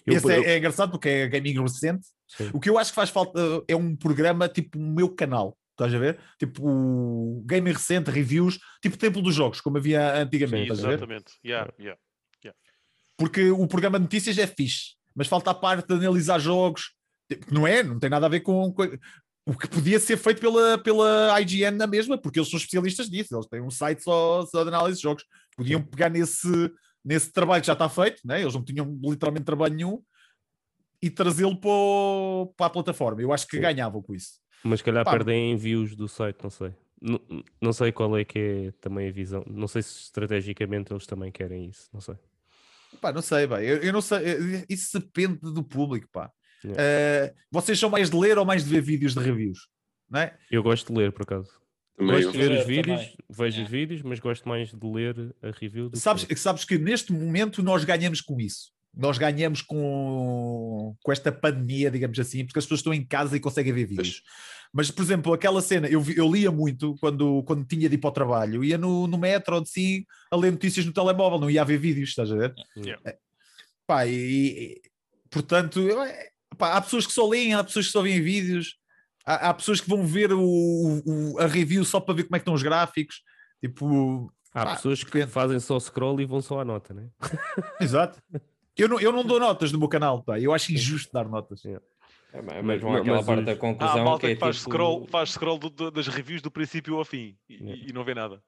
[0.07, 2.07] Eu- esse é, eu- é engraçado porque é gaming recente.
[2.29, 2.51] sim.
[2.53, 5.57] O que eu acho que faz falta é um programa tipo o meu canal.
[5.75, 6.18] Estás a ver?
[6.39, 10.70] Tipo o gaming recente, reviews, tipo Templo dos Jogos, como havia antigamente.
[10.70, 10.95] Estás a ver?
[10.95, 11.33] Exatamente.
[11.45, 11.99] Yeah, yeah.
[13.16, 16.95] Porque o programa de notícias é fixe, mas falta a parte de analisar jogos.
[17.29, 17.83] Tipo, Não é?
[17.83, 18.75] Não tem nada a ver com.
[19.47, 23.37] O que podia ser feito pela, pela IGN na mesma, porque eles são especialistas disso,
[23.37, 25.22] eles têm um site só, só de análise de jogos.
[25.55, 26.49] Podiam pegar nesse,
[27.05, 28.41] nesse trabalho que já está feito, né?
[28.41, 30.03] eles não tinham literalmente trabalho nenhum,
[31.03, 33.20] e trazê-lo para, para a plataforma.
[33.20, 33.62] Eu acho que Sim.
[33.62, 34.41] ganhavam com isso.
[34.65, 36.75] Mas se calhar Pá, perdem envios do site, não sei.
[37.01, 37.21] Não,
[37.61, 39.45] não sei qual é que é também a visão.
[39.47, 42.15] Não sei se estrategicamente eles também querem isso, não sei.
[43.01, 43.59] Pá, não sei, bem.
[43.59, 44.65] Eu, eu não sei.
[44.69, 46.31] Isso depende do público, pá.
[46.65, 46.83] Yeah.
[46.83, 49.69] Eh, vocês são mais de ler ou mais de ver vídeos de reviews?
[50.09, 50.37] Não é?
[50.51, 51.51] Eu gosto de ler, por acaso.
[51.97, 52.33] Também gosto eu.
[52.33, 53.17] de ver os vídeos, também.
[53.31, 53.65] vejo Yeah.
[53.65, 56.35] os vídeos, mas gosto mais de ler a review do Sabes, que...
[56.37, 58.73] sabes que neste momento nós ganhamos com isso.
[58.97, 63.40] Nós ganhamos com, com esta pandemia, digamos assim, porque as pessoas estão em casa e
[63.40, 64.22] conseguem ver vídeos.
[64.72, 68.09] Mas, por exemplo, aquela cena, eu, eu lia muito quando, quando tinha de ir para
[68.11, 71.62] o trabalho, ia no, no metro ou assim a ler notícias no telemóvel, não ia
[71.62, 72.55] a ver vídeos, estás a ver?
[72.76, 73.01] Yeah.
[73.05, 73.16] É,
[73.86, 74.82] Pá, e, e-
[75.30, 78.76] portanto, eu- é, pá, há pessoas que só leem, há pessoas que só veem vídeos,
[79.26, 82.38] há, há pessoas que vão ver o, o- a review só para ver como é
[82.38, 83.22] que estão os gráficos.
[83.61, 85.30] Tipo, Há pá, pessoas que depende.
[85.32, 87.09] fazem só scroll e vão só à nota, né?
[87.80, 88.20] Exato.
[88.77, 90.39] Eu não, eu não dou notas no meu canal, pá.
[90.39, 91.64] Eu acho injusto dar notas.
[91.64, 91.79] É,
[92.33, 94.37] mas Mas- mas vão mas àquela parte os- da conclusão a malta que que, é
[94.41, 94.70] faz tipo...
[94.70, 97.85] scroll, faz scroll do- do- das reviews do princípio ao fim e, Yeah.
[97.89, 98.43] e não vê nada.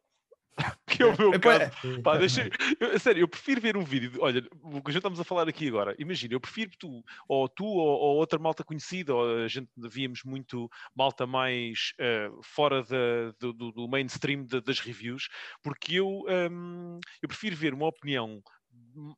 [0.89, 2.03] que é o meu Epá, caso.
[2.03, 2.49] Pá, deixa,
[2.81, 4.11] eu, sério, eu prefiro ver um vídeo.
[4.11, 7.47] de- olha, o que já estamos a falar aqui agora, imagina, eu prefiro tu, ou
[7.47, 12.83] tu, ou, ou outra malta conhecida, ou a gente víamos muito malta mais eh, fora
[12.83, 15.29] da- do, do- mainstream da- das reviews,
[15.63, 18.43] porque eu, hum, eu prefiro ver uma opinião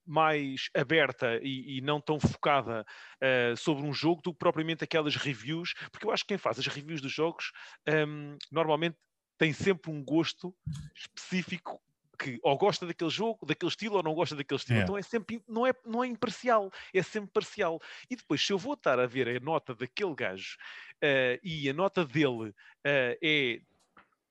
[0.07, 2.85] mais aberta e, e não tão focada
[3.21, 6.59] eh, sobre um jogo do que propriamente aquelas reviews, porque eu acho que quem faz
[6.59, 7.53] as reviews dos jogos
[7.89, 8.97] hum, normalmente
[9.39, 10.55] tem sempre um gosto
[10.95, 11.81] específico
[12.19, 14.81] que ou gosta daquele jogo, daquele estilo, ou não gosta daquele estilo.
[14.81, 14.83] É.
[14.83, 17.81] Então é sempre, não é, não é imparcial, é sempre parcial.
[18.11, 20.57] E depois, se eu vou estar a ver a nota daquele gajo
[21.01, 22.53] eh, e a nota dele
[22.85, 23.61] eh, é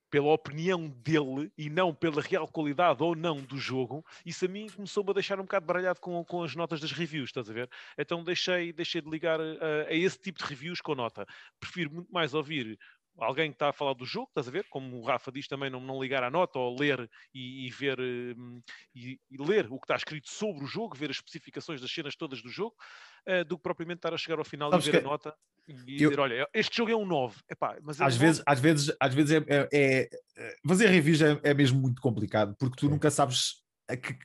[0.10, 4.68] pela opinião dele e não pela real qualidade ou não do jogo, isso a mim
[4.68, 7.70] começou-me a deixar um bocado baralhado com, com as notas das reviews, estás a ver?
[7.98, 11.26] Então deixei, deixei de ligar eh, a esse tipo de reviews com nota.
[11.60, 12.80] Prefiro muito mais ouvir
[13.20, 14.66] alguém que está a falar do jogo, estás a ver?
[14.70, 18.00] Como o Rafa diz também, não, não ligar à nota ou ler e, e ver
[18.00, 18.62] hum,
[18.96, 22.16] e, e ler o que está escrito sobre o jogo, ver as especificações das cenas
[22.16, 22.76] todas do jogo,
[23.26, 25.36] eh, do que propriamente estar a chegar ao final Sabes e ver que a nota
[25.68, 27.42] e eu- dizer, olha, este jogo é um 9.
[27.50, 28.44] Epá, mas é Às um vezes, 9.
[28.48, 32.56] às vezes, às vezes é, é- é- é- fazer reviews é, é mesmo muito complicado
[32.58, 33.64] porque tu nunca sabes
[34.02, 34.18] que-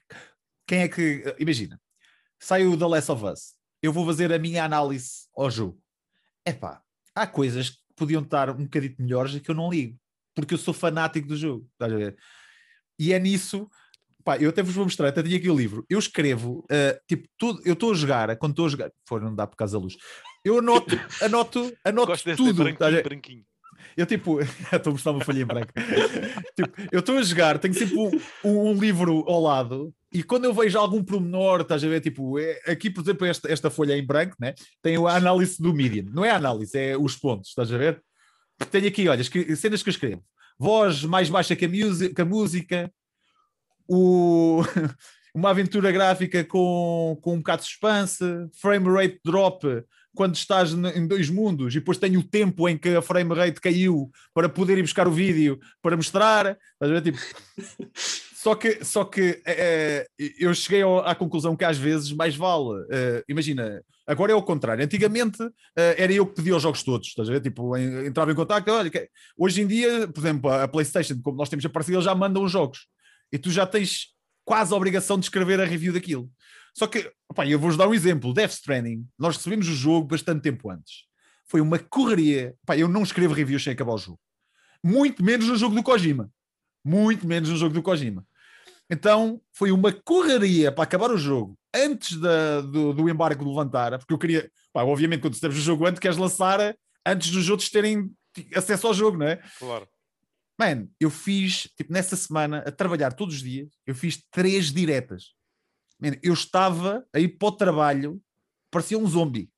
[0.67, 1.23] quem é que.
[1.39, 1.81] Imagina,
[2.39, 5.83] sai o The Last of Us, eu vou fazer a minha análise ao jogo.
[6.47, 6.83] Epá,
[7.15, 9.99] há coisas que podiam estar um bocadinho melhores que eu não ligo,
[10.35, 11.67] porque eu sou fanático do jogo.
[11.73, 12.17] Estás a ver?
[12.99, 13.69] E é nisso.
[14.25, 15.85] Pá, eu até vos vou mostrar, até tinha aqui o livro.
[15.91, 19.35] Eu escrevo, eh, tipo, tudo, eu estou a jogar, quando estou a jogar, foi, não
[19.35, 19.97] dá por causa da luz.
[20.45, 22.63] Eu anoto, anoto, anoto Gosto desse tudo.
[23.03, 23.45] branquinho.
[23.97, 24.39] Eu tipo,
[24.73, 25.73] estou a mostrar uma folha em branco.
[26.55, 28.11] tipo, eu estou a jogar, tenho sempre um,
[28.45, 32.61] um livro ao lado e quando eu vejo algum pormenor, estás a ver, tipo, é-
[32.67, 34.55] aqui por exemplo, esta, esta folha em branco, né?
[34.83, 36.05] tem a análise do median.
[36.13, 38.03] Não é a análise, é os pontos, estás a ver?
[38.71, 39.25] Tenho aqui, olha,
[39.57, 40.23] cenas que eu escrevo.
[40.59, 42.93] Voz mais baixa que a, musi- que a música,
[43.89, 44.63] o,
[45.35, 48.23] uma aventura gráfica com, com um bocado de suspense,
[48.61, 49.65] frame rate drop
[50.15, 53.61] quando estás em dois mundos e depois tenho o tempo em que a frame rate
[53.61, 56.47] caiu para poder ir buscar o vídeo para mostrar.
[56.75, 57.03] Estás a ver?
[57.03, 57.19] Tipo,
[58.43, 62.85] só que, só que eh, eh, eu cheguei à conclusão que às vezes mais vale.
[62.91, 64.85] eh, imagina, agora é o contrário.
[64.85, 65.41] Antigamente
[65.79, 67.07] eh, era eu que pedia os jogos todos.
[67.07, 67.41] Estás a ver?
[67.41, 68.69] Tipo, en- entrava em contato.
[68.69, 68.91] Olha,
[69.39, 72.51] hoje em dia, por exemplo, a PlayStation, como nós temos a eles já mandam os
[72.51, 72.89] jogos
[73.33, 74.09] e tu já tens
[74.45, 76.29] quase a obrigação de escrever a review daquilo.
[76.77, 78.35] Só que, opá, eu vou-vos dar um exemplo.
[78.35, 81.05] Death Stranding, nós recebemos o jogo bastante tempo antes.
[81.47, 82.57] Foi uma correria.
[82.65, 84.19] Opá, eu não escrevo reviews sem acabar o jogo.
[84.83, 86.29] Muito menos no jogo do Kojima.
[86.85, 88.27] Muito menos no jogo do Kojima.
[88.91, 94.13] Então, foi uma correria para acabar o jogo antes da- do, do embargo levantar, porque
[94.13, 96.77] eu queria, pá, obviamente, quando recebes o jogo antes, queres lançar
[97.07, 98.11] antes dos outros terem
[98.55, 99.37] acesso ao jogo, não é?
[99.59, 99.89] Claro.
[100.61, 105.35] Man, eu fiz, tipo, nessa semana, a trabalhar todos os dias, eu fiz três diretas.
[105.99, 108.21] Man, eu estava a ir para o trabalho,
[108.71, 109.51] parecia um zombie.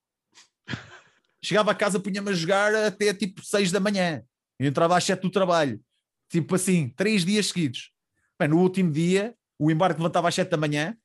[1.42, 4.22] Chegava a casa, punha-me a jogar até tipo seis da manhã.
[4.58, 5.80] Eu entrava às sete do trabalho.
[6.30, 7.90] Tipo assim, três dias seguidos.
[8.38, 10.96] Bem, no último dia, o embarque levantava às 7 da manhã,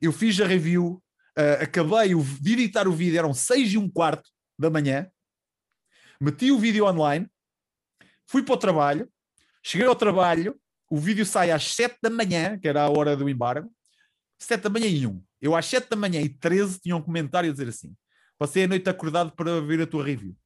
[0.00, 1.02] eu fiz a review,
[1.38, 5.10] uh, acabei o, de editar o vídeo, eram 6 e um quarto da manhã,
[6.20, 7.28] meti o vídeo online,
[8.26, 9.10] fui para o trabalho,
[9.62, 10.58] cheguei ao trabalho,
[10.90, 13.70] o vídeo sai às 7 da manhã, que era a hora do embargo,
[14.38, 15.24] 7 da manhã e 1.
[15.40, 17.94] Eu às 7 da manhã e 13 tinha um comentário a dizer assim:
[18.38, 20.36] Passei a noite acordado para ver a tua review.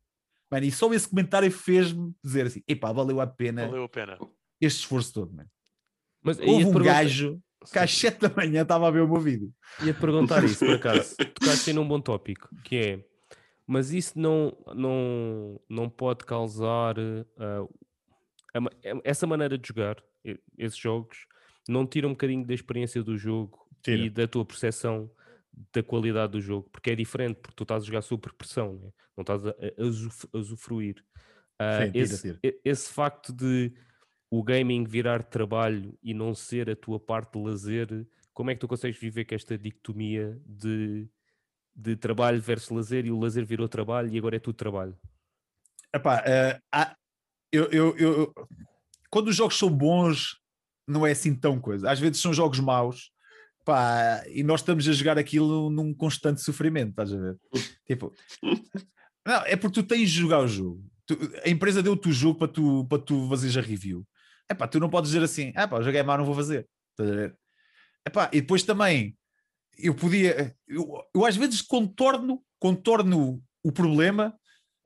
[0.50, 4.18] Mano, e só esse comentário fez-me dizer assim: epá, valeu a pena Valeu a pena.
[4.60, 5.50] este esforço todo, mano.
[6.26, 7.40] Mas Houve um perguntar- gajo
[7.72, 9.52] que às 7 da manhã estava a ver o meu vídeo.
[9.82, 11.16] Ia perguntar isso, por acaso.
[11.34, 13.04] Tocaste num bom tópico, que é,
[13.66, 16.96] mas isso não, não, não pode causar
[17.38, 17.66] ah,
[18.54, 18.70] a ma-
[19.04, 19.96] essa maneira de jogar
[20.58, 21.26] esses jogos,
[21.68, 24.02] não tira um bocadinho da experiência do jogo Tira.
[24.02, 25.10] e da tua percepção
[25.72, 28.90] da qualidade do jogo, porque é diferente, porque tu estás a jogar sob pressão, né?
[29.16, 29.52] não estás a, a
[29.82, 31.02] a usufruir.
[31.58, 32.56] Ah, Sim, tira, esse, tira.
[32.64, 33.72] esse facto de
[34.30, 38.60] o gaming virar trabalho e não ser a tua parte de lazer, como é que
[38.60, 41.08] tu consegues viver com esta dicotomia de,
[41.74, 44.96] de trabalho versus lazer e o lazer virou trabalho e agora é tudo trabalho?
[45.94, 46.96] Epá, eh, há-
[47.52, 48.34] eu, eu- eu-
[49.10, 50.38] quando os jogos são bons,
[50.86, 51.90] não é assim tão coisa.
[51.90, 53.10] Às vezes são jogos maus,
[54.28, 57.36] e nós estamos a jogar aquilo num constante sofrimento, estás a ver?
[57.86, 58.12] Tipo,
[59.26, 60.84] não, é porque tu tens de jogar o jogo.
[61.04, 64.06] Tu- a empresa deu-te o jogo para tu, para tu fazeres a review.
[64.50, 66.68] Epá, tu não podes dizer assim, ah pá, jogo é mau, não vou fazer.
[66.90, 67.36] Estás a ver?
[68.06, 69.16] Epá, e depois também,
[69.76, 74.36] eu podia, eu, eu às vezes contorno, contorno o problema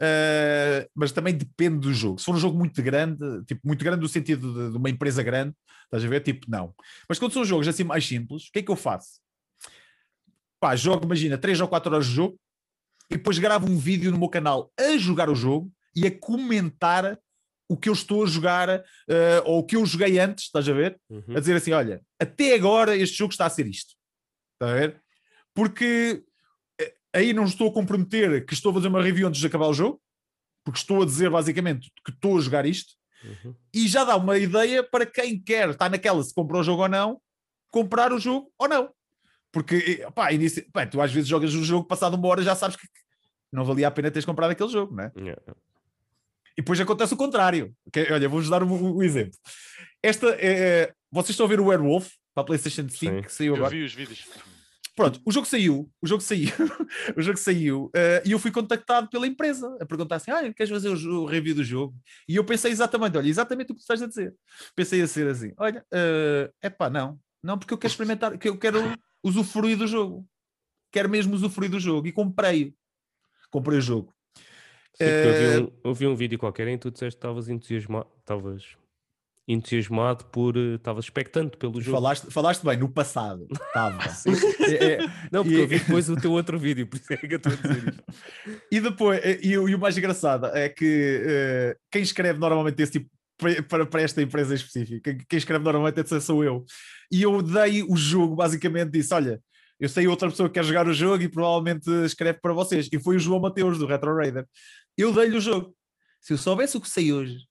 [0.00, 2.18] Uh, mas também depende do jogo.
[2.18, 5.22] Se for um jogo muito grande, tipo, muito grande no sentido de, de uma empresa
[5.22, 5.54] grande,
[5.84, 6.22] estás a ver?
[6.22, 6.74] Tipo, não.
[7.06, 9.20] Mas quando são jogos assim mais simples, o que é que eu faço?
[10.58, 12.40] Pá, jogo, imagina, 3 ou 4 horas de jogo
[13.11, 17.18] e depois gravo um vídeo no meu canal a jogar o jogo e a comentar
[17.70, 18.82] o que eu estou a jogar uh,
[19.44, 21.00] ou o que eu joguei antes, estás a ver?
[21.08, 21.36] Uhum.
[21.36, 23.94] a dizer assim: olha, até agora este jogo está a ser isto.
[24.54, 25.00] Está a ver?
[25.54, 26.24] Porque
[26.80, 29.68] eh, aí não estou a comprometer que estou a fazer uma review antes de acabar
[29.68, 30.02] o jogo,
[30.64, 33.54] porque estou a dizer basicamente que estou a jogar isto, Uhum.
[33.74, 36.88] e já dá uma ideia para quem quer estar naquela se comprou o jogo ou
[36.88, 37.20] não,
[37.70, 38.90] comprar o jogo ou não.
[39.52, 40.62] Porque, pá, inici...
[40.72, 42.88] pá, tu às vezes jogas o jogo, passado uma hora já sabes que
[43.52, 45.12] não valia a pena teres comprado aquele jogo, não é?
[45.16, 45.42] Yeah.
[46.61, 47.74] E depois acontece o contrário.
[47.90, 49.32] Que- olha, vou-vos dar um, um exemplo.
[50.02, 53.22] Esta, é, vocês estão a ver o Werewolf para a PlayStation 5 Sim.
[53.22, 53.74] que saiu Eu agora?
[53.74, 54.28] vi os vídeos.
[54.94, 56.50] Pronto, o jogo saiu, o jogo saiu,
[57.16, 60.70] o jogo saiu, eh, e eu fui contactado pela empresa a perguntar assim: ah, queres
[60.70, 61.96] fazer o, o review do jogo?
[62.28, 64.34] E eu pensei exatamente, olha, exatamente o que tu estás a dizer.
[64.76, 68.58] Pensei a ser assim: olha, é epá, não, não, porque eu quero experimentar, que eu
[68.58, 68.82] quero
[69.24, 70.28] usufruir do jogo,
[70.92, 72.74] quero mesmo usufruir do jogo, e comprei-o.
[73.50, 74.12] Comprei o jogo.
[75.01, 77.48] Eu, Eh, vi um, eu vi um vídeo qualquer em que tu disseste que estavas
[77.48, 78.62] entusiasmado, estavas
[79.48, 81.96] entusiasmado por, eh, estavas expectante pelo jogo.
[81.96, 83.46] Falaste, falaste bem, no passado.
[83.51, 83.98] Estava.
[84.70, 84.98] É, é,
[85.32, 87.36] Não, porque E- eu vi depois o teu outro vídeo, por isso é que eu
[87.38, 88.05] estou a dizer isto.
[88.70, 92.80] E depois, e, e o e o mais engraçado é que eh, quem escreve normalmente
[92.80, 93.11] esse tipo
[93.68, 96.64] para- para, esta empresa em específico, quem, escreve normalmente esse sou eu.
[97.11, 99.40] E eu dei o jogo, basicamente disse: Olha,
[99.80, 102.86] eu sei outra pessoa que quer jogar o jogo e provavelmente escreve para vocês.
[102.92, 104.46] E foi o João Mateus do Retro Raider.
[105.01, 105.74] Eu dei-lhe o jogo.
[106.20, 107.46] Se eu soubesse o que sei hoje,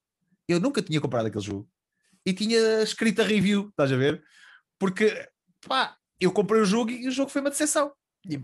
[0.48, 1.68] eu nunca tinha comprado aquele jogo
[2.26, 4.24] e tinha escrito a review, estás a ver?
[4.78, 5.28] Porque
[5.68, 7.92] pá, eu comprei o jogo e o jogo foi uma decepção.
[8.30, 8.38] E-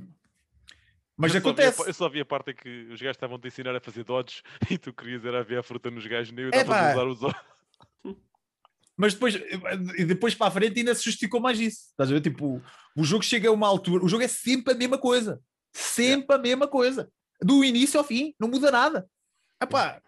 [1.16, 1.88] Mas eu só vi acontece.
[1.88, 4.04] eu só vi a parte em que os gajos estavam a te ensinar a fazer
[4.04, 4.42] dodges
[4.72, 7.22] e tu querias era ver a fruta nos gajos, nem eu estava a usar os
[7.24, 8.16] olhos.
[8.98, 9.36] Mas depois,
[10.08, 11.90] depois para a frente ainda se justificou mais isso.
[11.92, 12.22] Estás a ver?
[12.22, 12.62] Tipo,
[12.96, 15.42] o jogo chega a uma altura, o jogo é sempre a mesma coisa.
[15.74, 17.12] Sempre a mesma coisa.
[17.42, 19.08] Do início ao fim, não muda nada.
[19.62, 20.02] Epá,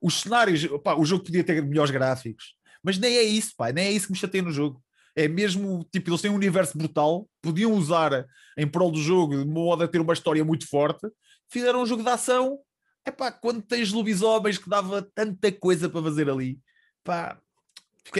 [0.00, 3.86] os cenários, opá, o jogo podia ter melhores gráficos, mas nem é isso, pá, nem
[3.86, 4.82] é isso que me chateia no jogo.
[5.14, 9.44] É mesmo, tipo, eles têm um universo brutal, podiam usar em prol do jogo de
[9.44, 11.06] modo a ter uma história muito forte,
[11.48, 12.58] fizeram um jogo de ação.
[13.06, 16.58] Epá, quando tens lobisomens que dava tanta coisa para fazer ali,
[17.04, 17.38] pá,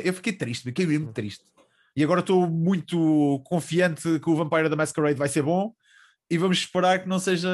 [0.05, 1.45] eu fiquei triste, fiquei mesmo triste.
[1.97, 5.75] E agora estou muito confiante que o Vampire da Masquerade vai ser bom
[6.31, 7.51] e vamos esperar que não seja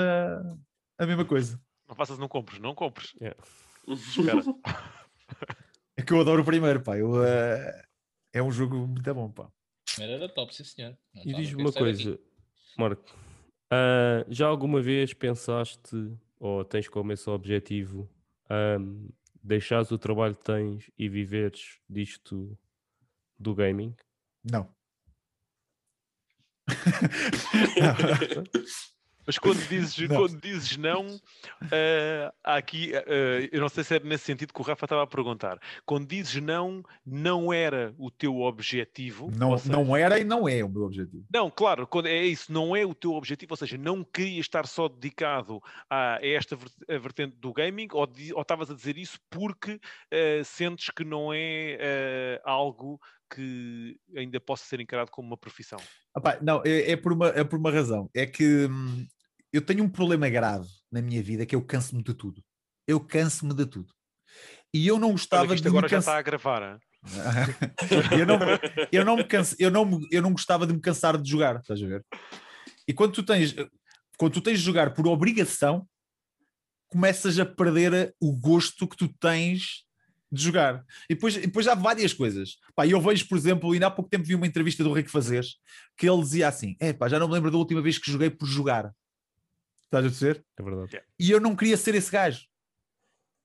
[0.98, 1.60] a mesma coisa.
[1.88, 3.14] Não faças, não compres, não compres.
[3.20, 3.40] Yeah.
[3.86, 4.42] Espera.
[5.96, 6.96] É que eu adoro o primeiro, pá.
[6.96, 7.84] Eu, eh,
[8.32, 9.50] é um jogo muito bom, pá.
[9.96, 10.96] Primeiro era top, sim senhor.
[11.12, 12.04] Não E diz-me uma pensar aqui.
[12.04, 12.20] coisa,
[12.76, 13.02] Marco,
[13.68, 18.08] ah, já alguma vez pensaste ou tens como esse objetivo
[18.48, 19.08] ahm,
[19.42, 22.56] deixares o trabalho que tens e viveres disto
[23.36, 23.92] do gaming?
[24.44, 24.72] Não.
[29.28, 30.16] Mas quando dizes Não.
[30.16, 31.20] quando dizes não,
[32.42, 35.06] há aqui, eh, eu não sei se era nesse sentido que o Rafa estava a
[35.06, 35.60] perguntar.
[35.84, 39.30] Quando dizes não, não era o teu objetivo.
[39.30, 41.26] Não, seja, não era e não é o meu objetivo.
[41.30, 44.66] Não, claro, quando é isso, não é o teu objetivo, ou seja, não querias estar
[44.66, 45.60] só dedicado
[45.90, 46.56] a, esta
[46.88, 48.08] vertente do gaming, ou
[48.40, 49.78] estavas a dizer isso porque
[50.10, 52.98] eh, sentes que não é algo
[53.30, 55.78] que ainda possa ser encarado como uma profissão.
[56.40, 58.08] Não, é, é por uma, é por uma razão.
[58.14, 59.06] É que hum,
[59.52, 62.42] eu tenho um problema grave na minha vida que eu canso-me de tudo.
[62.86, 63.92] Eu canso-me de tudo.
[64.72, 66.62] E eu não gostava isto de me agora já está a gravar.
[66.62, 66.78] hein?
[68.18, 68.38] eu, não,
[68.92, 71.56] eu, não me canso, eu, não, me- eu não gostava de me cansar de jogar,
[71.60, 72.04] estás a ver?
[72.86, 73.54] E quando tu tens,
[74.18, 75.86] quando tu tens de jogar por obrigação,
[76.88, 79.84] começas a perder o gosto que tu tens
[80.30, 80.84] de jogar.
[81.08, 82.56] E depois, e depois há várias coisas.
[82.74, 85.56] Pá, eu vejo, por exemplo, ainda há pouco tempo vi uma entrevista do Rico Fazeres
[85.96, 88.28] que ele dizia assim: é pá, já não me lembro da última vez que joguei
[88.30, 88.92] por jogar.
[89.88, 90.44] Estás a dizer?
[90.58, 91.02] É verdade.
[91.18, 92.42] E eu não queria ser esse gajo.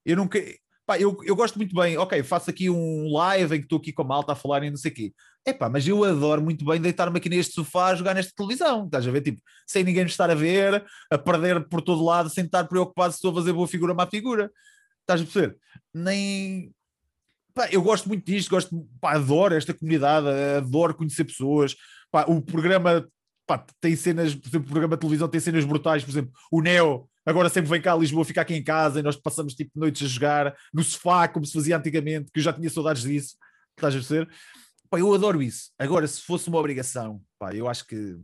[0.05, 3.59] Eu não que- Pá, eu, eu gosto muito bem, ok, faço aqui um live em
[3.59, 5.13] que estou aqui com a malta a falar e não sei o quê.
[5.47, 9.07] Epá, mas eu adoro muito bem deitar-me aqui neste sofá a jogar nesta televisão, estás
[9.07, 9.21] a ver?
[9.21, 13.13] Tipo, sem ninguém me estar a ver, a perder por todo lado, sem estar preocupado
[13.13, 14.51] se estou a fazer boa figura ou má figura.
[14.99, 15.57] Estás a perceber?
[15.93, 16.73] Nem.
[17.53, 20.27] Pá, eu gosto muito disto, gosto, pá, adoro esta comunidade,
[20.57, 21.77] adoro conhecer pessoas.
[22.11, 23.07] Pá, o programa
[23.45, 26.61] pá, tem cenas, por exemplo, o programa de televisão tem cenas brutais, por exemplo, o
[26.61, 29.71] Neo agora sempre vem cá a Lisboa ficar aqui em casa e nós passamos tipo
[29.75, 33.35] noites a jogar no sofá, como se fazia antigamente, que eu já tinha saudades disso,
[33.75, 34.29] estás a perceber?
[34.89, 35.71] Pá, eu adoro isso.
[35.79, 38.17] Agora, se fosse uma obrigação, pá, eu acho que.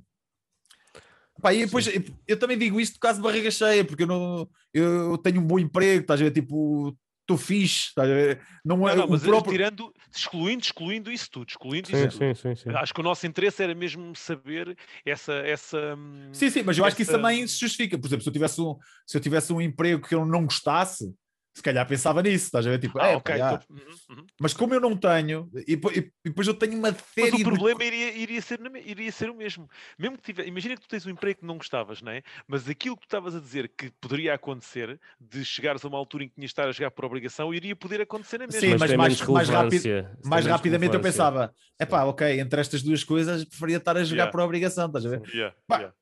[1.42, 4.08] Pá, e depois, eu, eu também digo isto por causa de barriga cheia, porque eu,
[4.08, 6.32] não, eu tenho um bom emprego, estás a ver?
[6.32, 6.96] Tipo,
[7.30, 8.42] estou fixe, estás a ver?
[8.66, 9.52] Não é Não, não, o mas próprio.
[9.52, 12.36] tirando, excluindo, excluindo isso tudo, excluindo Sim, isso tudo.
[12.36, 12.70] sim, sim, sim.
[12.70, 14.76] Acho que o nosso interesse era mesmo saber
[15.06, 15.34] essa.
[15.34, 17.98] essa hum, Sim, sim, mas eu acho que isso essa- também se justifica.
[17.98, 18.76] Por exemplo, se eu tivesse um,
[19.06, 21.14] se eu tivesse um emprego que eu não gostasse,
[21.54, 22.80] se calhar pensava nisso, estás a ver?
[22.80, 23.38] Tipo, Ah, é, ok.
[23.38, 23.80] pá, tô- uhum,
[24.18, 24.26] uhum.
[24.40, 27.38] Mas como eu não tenho, e, e- e depois eu tenho uma Mas série o
[27.38, 29.70] de problema iria, iria, ser, iria ser o mesmo.
[29.98, 32.22] Mesmo que tiver, imagina que tu tens um emprego que não gostavas, não é?
[32.48, 36.24] Mas aquilo que tu estavas a dizer que poderia acontecer, de chegares a uma altura
[36.26, 38.60] em que tinhas de estar a jogar por obrigação, iria poder acontecer na mesma.
[38.62, 42.82] Sim, mas tem mais- mais rápido- mais rapidamente eu pensava, é pá, ok, entre estas
[42.82, 44.32] duas coisas preferia estar a jogar Yeah.
[44.32, 45.22] por obrigação, estás a ver?
[45.34, 45.96] Yeah, Pá, yeah.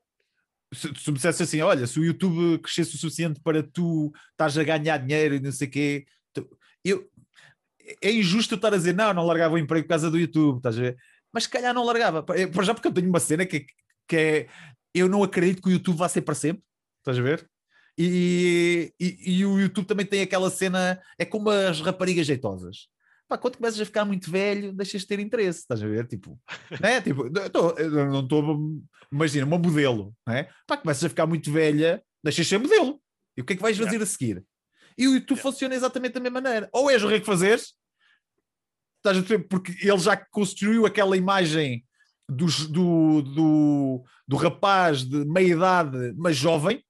[0.74, 4.58] Se, se me dissesse assim, olha, se o YouTube crescesse o suficiente para tu estás
[4.58, 6.50] a ganhar dinheiro e não sei o quê, tu-
[6.84, 7.10] eu,
[8.02, 10.78] é injusto estar a dizer, não, não largava o emprego por causa do YouTube, estás
[10.78, 10.98] a ver?
[11.34, 13.66] Mas se calhar não largava, por já porque eu tenho uma cena que,
[14.08, 14.48] que é,
[14.94, 16.64] eu não acredito que o YouTube vá ser para sempre,
[17.00, 17.50] estás a ver?
[17.98, 22.88] E, e, e o YouTube também tem aquela cena, é como as raparigas jeitosas.
[23.28, 26.08] Pá, quando começas a ficar muito velho, deixas de ter interesse, estás a ver?
[26.08, 26.40] Tipo,
[26.82, 27.02] né?
[27.02, 30.48] tipo eu tô- eu não estou, imagina, uma modelo, né?
[30.66, 33.02] Pá, começas a ficar muito velha, deixas de ser modelo.
[33.36, 34.44] E o que é que vais fazer a seguir?
[34.98, 36.70] E o YouTube funciona exatamente da mesma maneira.
[36.74, 37.74] Ou és o rei que fazeres,
[38.98, 39.48] estás a ver?
[39.48, 41.86] Porque ele já construiu aquela imagem
[42.30, 46.84] dos- do, do, do rapaz de meia idade, mas jovem.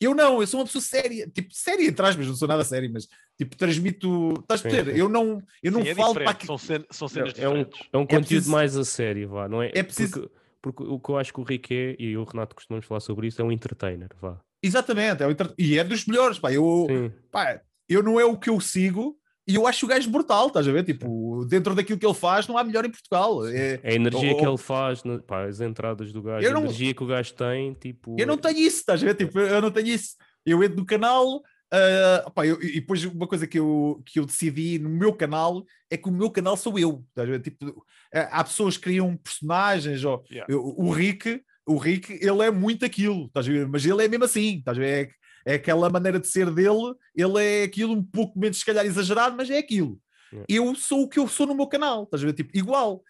[0.00, 2.88] Eu não, eu sou uma pessoa séria, tipo, séria entre aspas, não sou nada sério,
[2.92, 4.34] mas tipo, transmito.
[4.40, 4.76] Estás a sim.
[4.94, 6.46] Eu não, eu não Sim, é falo para aqui.
[6.46, 7.62] São, cen- são cenas É um, é
[7.98, 9.72] um conteúdo preciso- mais a sério, vá, não é?
[9.74, 10.30] É preciso-
[10.60, 13.00] Porque, porque o que eu acho que o Rick é, e o Renato costumamos falar
[13.00, 14.40] sobre isso, é um entertainer, vá.
[14.62, 16.52] Exatamente, é inter- e é dos melhores, pá.
[16.52, 19.18] Eu, Sim, pá, eu não é o que eu sigo
[19.48, 20.84] e eu acho o gajo brutal, estás a ver?
[20.84, 23.46] Tipo, dentro daquilo que ele faz, não há melhor em Portugal.
[23.48, 24.48] É- a energia que Oh, oh.
[24.50, 27.72] ele faz, pá, as entradas do gajo, Eu a não- energia que o gajo tem,
[27.74, 28.14] tipo...
[28.18, 29.14] Eu não tenho isso, estás a ver?
[29.14, 30.16] Tipo, eu não tenho isso.
[30.44, 31.42] Eu entro no canal,
[31.72, 35.64] ah, pá, eu- e depois uma coisa que eu, que eu decidi no meu canal
[35.90, 37.02] é que o meu canal sou eu.
[37.08, 37.40] Estás a ver?
[37.40, 37.84] Tipo,
[38.14, 40.52] ah, há pessoas que criam personagens, ou, Yeah.
[40.52, 43.66] eu- o Rick, o Rick, ele é muito aquilo, estás a ver?
[43.68, 45.10] Mas ele é mesmo assim, estás a ver?
[45.48, 49.34] É, aquela maneira de ser dele, ele é aquilo um pouco menos, se calhar, exagerado,
[49.34, 49.98] mas é aquilo.
[50.30, 50.46] Yeah.
[50.46, 52.34] Eu sou o que eu sou no meu canal, estás a ver?
[52.34, 53.02] Tipo, igual.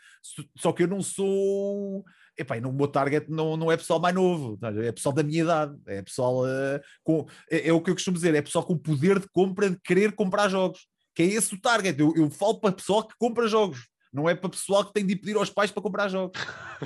[0.56, 2.04] Só que eu não sou.
[2.38, 5.42] Epá, e no meu target não, não é pessoal mais novo, é pessoal da minha
[5.42, 7.26] idade, é pessoal eh, com.
[7.50, 10.12] É, é o que eu costumo dizer, é pessoal com poder de compra de querer
[10.12, 10.86] comprar jogos.
[11.16, 11.98] Que é esse o target.
[11.98, 15.12] Eu, eu falo para pessoal que compra jogos, não é para pessoal que tem de
[15.12, 16.38] ir pedir aos pais para comprar jogos.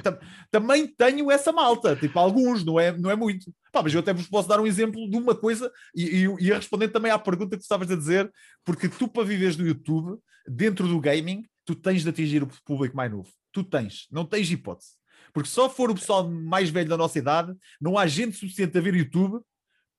[0.02, 0.18] Tam-
[0.50, 3.52] Também tenho essa malta, tipo alguns, não é, não é muito.
[3.72, 6.52] Pá, mas eu até vos posso dar um exemplo de uma coisa e, e, e
[6.52, 8.30] a responder também à pergunta que tu estavas a dizer,
[8.64, 12.96] porque tu, para viveres do YouTube, dentro do gaming, tu tens de atingir o público
[12.96, 13.28] mais novo.
[13.52, 14.90] Tu tens, não tens hipótese.
[15.32, 18.80] Porque só for o pessoal mais velho da nossa idade, não há gente suficiente a
[18.80, 19.40] ver YouTube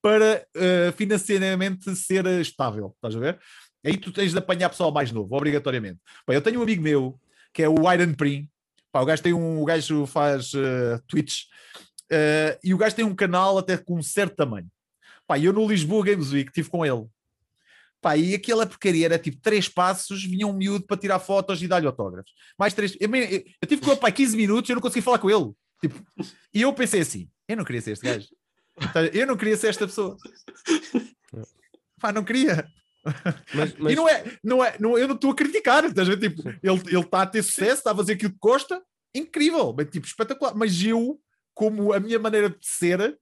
[0.02, 2.92] para eh, financeiramente ser eh, estável.
[2.96, 3.40] Estás a ver?
[3.84, 6.00] Aí tu tens de apanhar pessoal mais novo, obrigatoriamente.
[6.26, 7.20] Pá, eu tenho um amigo meu
[7.54, 8.50] que é o Iron Prim.
[8.92, 9.62] Pá, o gajo tem um.
[9.62, 11.44] O gajo faz uh, Twitch.
[12.12, 14.68] Uh, e o gajo tem um canal até com um certo tamanho.
[15.28, 17.06] Pá, eu no Lisboa Games Week estive com ele.
[18.02, 21.68] Pá, e aquela porcaria era tipo três passos, vinha um miúdo para tirar fotos e
[21.68, 22.32] dar-lhe autógrafos.
[22.58, 22.98] Mais três.
[23.00, 25.30] Eu, eu, eu tive com ele, pá, 15 minutos e eu não consegui falar com
[25.30, 25.52] ele.
[25.82, 26.02] Tipo,
[26.54, 28.28] e eu pensei assim: eu não queria ser este gajo.
[29.14, 30.18] Eu não queria ser esta pessoa.
[32.00, 32.68] Pá, não queria.
[33.54, 33.93] Mas, mas...
[33.93, 36.30] E não é, não é, não, eu não estou a criticar, estás a ver?
[36.30, 38.82] Tipo, ele está a ter sucesso, está a fazer aquilo que gosta,
[39.14, 40.56] incrível, bem, tipo, espetacular.
[40.56, 41.20] Mas eu,
[41.54, 43.18] como a minha maneira de ser,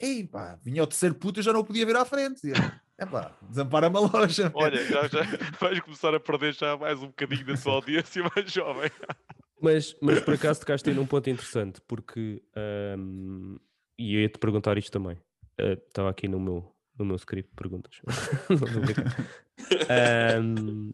[0.00, 2.50] ei pá, vinha ao terceiro puto, eu já não podia vir à frente.
[2.98, 4.50] É pá, desampara-me a loja.
[4.54, 5.20] Olha, já, já
[5.60, 8.90] vais começar a perder já mais um bocadinho da sua audiência mais jovem.
[9.60, 12.42] Mas, mas por acaso tocaste aí num ponto interessante, porque
[12.98, 13.58] um,
[13.98, 15.16] e eu ia-te perguntar isto também.
[15.58, 18.00] Uh, estava aqui no meu, no meu script de perguntas.
[20.42, 20.92] um,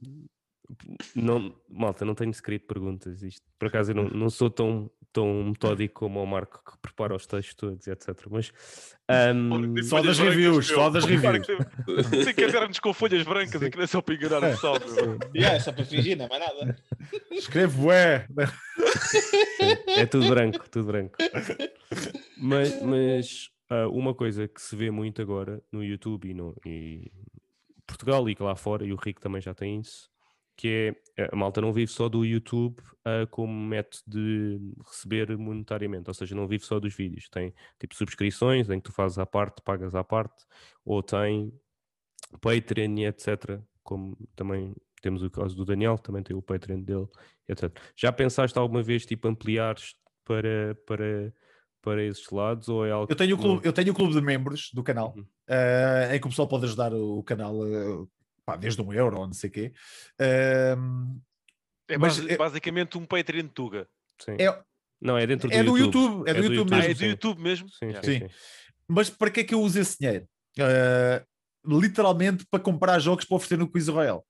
[1.14, 3.22] não, malta, não tenho script de perguntas.
[3.22, 7.14] Isto, por acaso eu não, não sou tão, tão metódico como o Marco que prepara
[7.14, 8.08] os textos todos, etc.
[8.30, 8.52] Mas
[9.34, 9.82] um...
[9.82, 11.46] só das reviews, só das reviews.
[12.24, 14.76] Tem que nos com folhas brancas e que é só para enganar o pessoal.
[15.34, 16.76] Yeah, é só para fingir, não é mais nada.
[17.30, 18.26] Escrevo é.
[19.86, 21.16] É tudo branco, tudo branco.
[22.38, 27.12] Mas, mas uh, uma coisa que se vê muito agora no YouTube e no e
[27.86, 30.10] Portugal e que lá fora, e o Rico também já tem isso,
[30.56, 36.08] que é a malta não vive só do YouTube uh, como método de receber monetariamente,
[36.08, 39.26] ou seja, não vive só dos vídeos, tem tipo subscrições em que tu fazes à
[39.26, 40.44] parte, pagas à parte,
[40.84, 41.52] ou tem
[42.40, 43.60] Patreon e etc.
[43.82, 47.08] Como também temos o caso do Daniel, também tem o Patreon dele,
[47.48, 47.76] etc.
[47.96, 51.34] Já pensaste alguma vez tipo ampliares para, para,
[51.82, 54.20] para esses lados ou é algo eu tenho o clube, eu tenho o clube de
[54.22, 55.22] membros do canal uhum.
[55.22, 58.08] uh, em que o pessoal pode ajudar o, o canal uh,
[58.46, 59.72] pá, desde um euro ou não sei o quê.
[60.20, 61.20] Uh,
[61.88, 63.88] é mas, é basicamente um Patreon Tuga.
[64.18, 64.36] Sim.
[64.38, 64.62] É,
[65.00, 65.72] não, é dentro do, é YouTube.
[65.72, 66.30] do YouTube.
[66.30, 66.86] É do, é YouTube, YouTube, mesmo.
[66.86, 67.68] Ah, é do YouTube mesmo?
[67.68, 68.02] Sim, yeah.
[68.02, 68.34] sim, sim.
[68.88, 70.26] Mas para que é que eu uso esse dinheiro?
[70.58, 74.24] Uh, literalmente para comprar jogos para oferecer no Quiz Royal.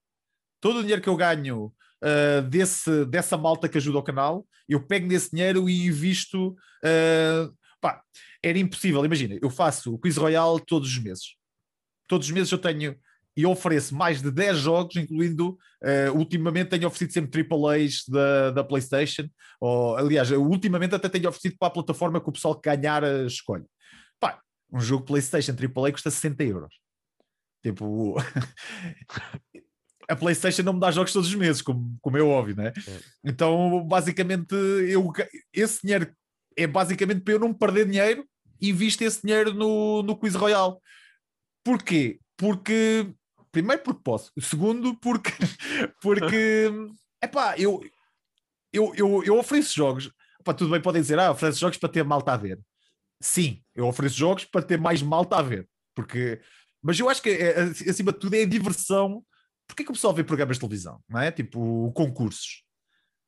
[0.61, 1.72] Todo o dinheiro que eu ganho
[2.03, 6.50] uh, desse, dessa malta que ajuda o canal, eu pego nesse dinheiro e invisto.
[6.84, 8.03] Uh, pá,
[8.42, 9.05] era impossível.
[9.05, 11.36] Imagina, eu faço o Quiz Royal todos os meses.
[12.09, 12.96] Todos os meses eu tenho
[13.34, 18.64] e ofereço mais de 10 jogos, incluindo, uh, ultimamente tenho oferecido sempre AAAs da, da
[18.64, 19.26] PlayStation,
[19.59, 23.64] ou, aliás, ultimamente até tenho oferecido para a plataforma que o pessoal que ganhar escolhe.
[24.20, 24.38] Pá,
[24.70, 26.74] um jogo PlayStation AAA custa 60 euros.
[27.62, 28.16] Tipo,
[30.12, 32.72] a PlayStation não me dá jogos todos os meses, como, como é óbvio, né?
[32.76, 32.98] É.
[33.24, 35.10] Então, basicamente, eu,
[35.52, 36.14] esse dinheiro
[36.56, 38.26] é basicamente para eu não perder dinheiro,
[38.60, 40.76] invisto esse dinheiro no, no Quiz Royale.
[41.64, 42.18] Porquê?
[42.36, 43.08] Porque
[43.50, 45.30] primeiro porque posso, segundo porque
[46.00, 46.70] porque
[47.20, 47.82] é pá, eu,
[48.72, 50.10] eu, eu, eu ofereço jogos,
[50.40, 52.58] epá, tudo bem, podem dizer, ah, ofereço jogos para ter malta a ver.
[53.20, 56.40] Sim, eu ofereço jogos para ter mais malta a ver, porque
[56.82, 59.24] mas eu acho que é, acima de tudo é a diversão.
[59.72, 61.00] Porquê que o pessoal vê programas de televisão?
[61.08, 61.30] Não é?
[61.32, 62.62] Tipo, concursos.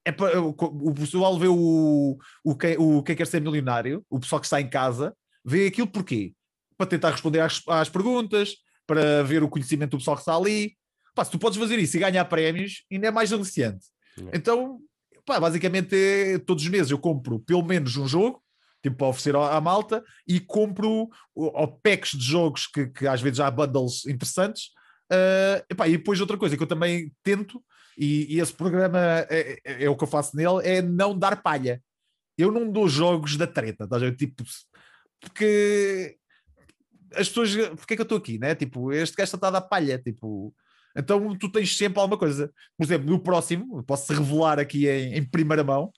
[0.05, 4.21] É para, o, o pessoal vê o, o, quem, o Quem Quer Ser Milionário, o
[4.21, 6.35] pessoal que está em casa, vê aquilo porquê?
[6.77, 10.77] Para tentar responder às, às perguntas, para ver o conhecimento do pessoal que está ali.
[11.15, 13.87] Pá, se tu podes fazer isso e ganhar prémios, ainda é mais aliciante.
[14.31, 14.81] Então,
[15.25, 15.97] pá, basicamente,
[16.45, 18.45] todos os meses eu compro pelo menos um jogo,
[18.83, 23.41] tipo para oferecer à, malta, e compro o, packs de jogos que, que às vezes
[23.41, 24.73] há bundles interessantes.
[25.13, 27.63] Uh, epá, e depois outra coisa que eu também tento,
[27.97, 28.99] e, e esse programa
[29.31, 31.83] é, é, é, o que eu faço nele, é não dar palha.
[32.37, 33.99] Eu não dou jogos da treta, tá?
[34.13, 34.43] tipo,
[35.21, 36.17] porque
[37.15, 38.55] as pessoas, porque é que eu estou aqui, né?
[38.55, 40.53] Tipo, este gajo está a dar palha, tipo,
[40.97, 42.53] então tu tens sempre alguma coisa.
[42.77, 45.93] Por exemplo, no próximo, posso revelar aqui em, em primeira mão,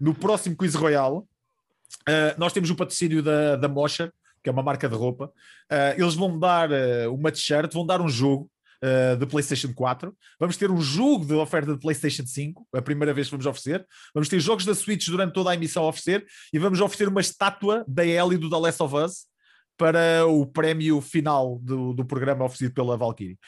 [0.00, 4.12] no próximo Quiz Royal, uh, nós temos o patrocínio da, da Mocha,
[4.46, 5.26] que é uma marca de roupa.
[5.72, 8.48] Uh, eles vão dar uh, uma t-shirt, vão dar um jogo.
[8.76, 13.14] Uh, de PlayStation 4, vamos ter um jogo de oferta de PlayStation 5, a primeira
[13.14, 13.84] vez que vamos oferecer.
[14.12, 17.22] Vamos ter jogos da Switch durante toda a emissão a oferecer e vamos oferecer uma
[17.22, 19.24] estátua da Ellie do The Last of Us
[19.78, 23.38] para o prémio final do, do programa oferecido pela Valkyrie.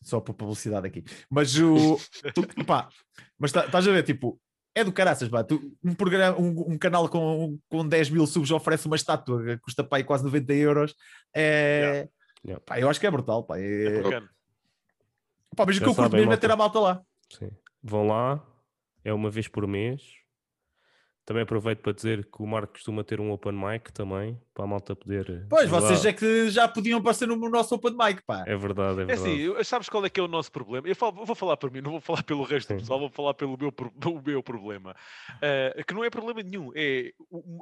[0.00, 1.02] Só por publicidade aqui.
[1.28, 1.98] Mas o.
[2.64, 2.88] pá,
[3.36, 4.40] mas tá, estás tá a ver, tipo,
[4.78, 5.42] é do caraças, pá.
[5.42, 9.58] Tu, um, programa, um, um, canal com, com 10 mil subs oferece uma estátua que
[9.58, 10.94] custa pá, quase 90 euros.
[11.34, 11.80] É.
[11.80, 12.10] Yeah.
[12.46, 12.64] Yeah.
[12.64, 13.58] Pá, eu acho que é brutal, pá.
[13.58, 14.20] É, é
[15.56, 17.02] pá, mas o que eu curto mesmo é ter a malta lá.
[17.30, 17.50] Sim.
[17.82, 18.42] Vão lá,
[19.04, 20.02] é uma vez por mês.
[21.24, 24.68] Também aproveito para dizer que o Marco costuma ter um open mic também, para a
[24.68, 25.30] malta poder.
[25.30, 28.42] eh, Pois, ir vocês é que já podiam aparecer no nosso Open Mic, pá.
[28.44, 29.20] É verdade, é É verdade.
[29.20, 30.88] assim, eu- sabes qual é que é o nosso problema?
[30.88, 33.34] Eu, falo- vou falar para mim, não vou falar pelo resto do pessoal, vou falar
[33.34, 33.72] pelo meu,
[34.18, 34.96] o meu problema.
[35.40, 37.12] Ah, que não é problema nenhum, é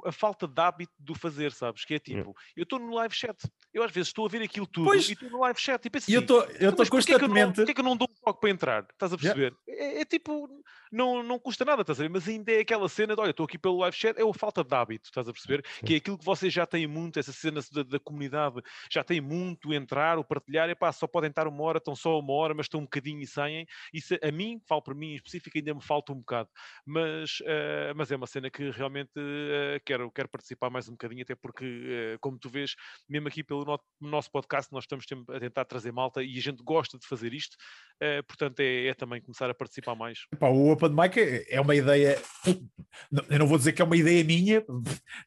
[0.05, 1.85] a falta de hábito do fazer, sabes?
[1.85, 3.37] Que é tipo, eu estou no live chat,
[3.71, 5.07] eu às vezes estou a ver aquilo tudo Pois.
[5.07, 7.19] e estou no live chat e penso eu assim, estou eu "Então, estou porquê não-
[7.19, 7.55] constantemente.
[7.57, 8.87] Porquê que eu não dou um toque para entrar?
[8.91, 9.39] Estás a Yeah.
[9.39, 9.55] perceber?
[9.67, 10.49] É, é tipo,
[10.91, 12.09] não, não custa nada, estás a ver?
[12.09, 14.63] Mas ainda é aquela cena de, olha, estou aqui pelo live chat, é a falta
[14.63, 15.63] de hábito, estás a perceber?
[15.85, 18.61] Que é aquilo que vocês já têm muito, essa cena da, da comunidade,
[18.91, 22.33] já têm muito, entrar, o partilhar, epá, só podem estar uma hora, estão só uma
[22.33, 23.65] hora, mas estão um bocadinho e saem.
[23.93, 26.49] Isso a mim, falo para mim em específico, ainda me falta um bocado.
[26.85, 31.21] Mas, eh, mas é uma cena que realmente eh, quero, quero participar mais um bocadinho,
[31.23, 32.75] até porque, eh, como tu vês,
[33.09, 33.79] mesmo aqui pelo no-
[34.09, 37.57] nosso podcast, nós estamos a tentar trazer malta e a gente gosta de fazer isto,
[38.27, 40.19] portanto é, é também começar a participar mais.
[40.39, 42.21] Pá, o Open Mic é é uma ideia.
[43.29, 44.63] Eu não vou dizer que é uma ideia minha,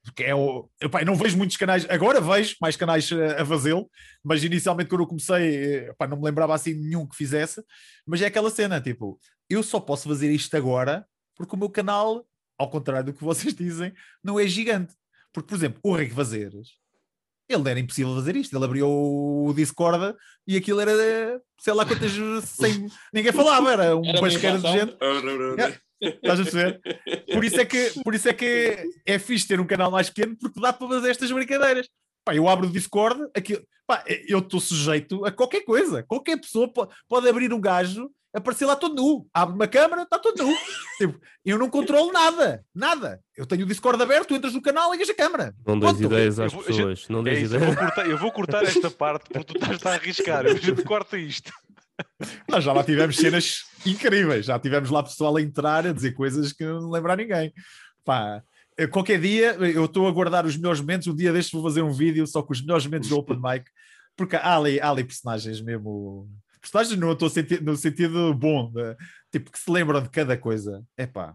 [0.05, 0.69] porque é o.
[0.81, 1.87] Epá, eu não vejo muitos canais.
[1.89, 3.91] Agora vejo mais canais a, a fazê-lo,
[4.23, 7.63] mas inicialmente quando eu comecei, epá, não me lembrava assim nenhum que fizesse.
[8.07, 11.05] Mas é aquela cena, tipo, eu só posso fazer isto agora
[11.37, 12.27] porque o meu canal,
[12.59, 13.93] ao contrário do que vocês dizem,
[14.23, 14.95] não é gigante.
[15.33, 16.69] Porque, por exemplo, o Rick Vazeres,
[17.49, 18.57] ele era impossível fazer isto.
[18.57, 20.15] Ele abriu o Discord
[20.47, 22.13] e aquilo era, sei lá quantas,
[22.47, 24.97] sem, ninguém falava, era um Era basqueiro de gente.
[26.01, 26.81] Estás a perceber?
[27.33, 30.37] Por isso é que, por isso é, que é fixe ter um canal mais pequeno
[30.39, 31.89] porque dá para fazer estas brincadeiras.
[32.25, 36.03] Pá, eu abro o Discord, aquilo, pá, eu estou sujeito a qualquer coisa.
[36.03, 39.27] Qualquer pessoa po- pode, abrir um gajo, aparecer lá todo nu.
[39.33, 40.55] Abre uma câmara, está todo nu.
[40.99, 42.63] Tipo, eu não controlo nada.
[42.75, 43.21] Nada.
[43.35, 45.55] Eu tenho o Discord aberto, tu entras no canal e ligas a câmara.
[45.67, 47.09] Não dês ideias Eu às vou- a gente- pessoas.
[47.09, 47.87] Não É dês isso, eu, vou ideias.
[47.89, 50.45] cortar, eu vou cortar esta parte porque tu estás a arriscar.
[50.47, 51.51] A gente corta isto.
[52.49, 54.47] Nós já lá tivemos cenas incríveis.
[54.47, 57.53] Já tivemos lá pessoal a entrar a dizer coisas que não lembrar ninguém.
[58.05, 58.43] Pá,
[58.91, 61.07] qualquer dia eu estou a guardar os melhores momentos.
[61.09, 63.65] Um dia deste vou fazer um vídeo só com os melhores momentos do Open Mic,
[64.17, 66.29] porque há ali, há ali personagens mesmo.
[66.61, 67.31] Personagens não estou
[67.63, 68.97] no sentido bom, de-
[69.33, 70.83] tipo que se lembram de cada coisa.
[70.97, 71.35] É pá.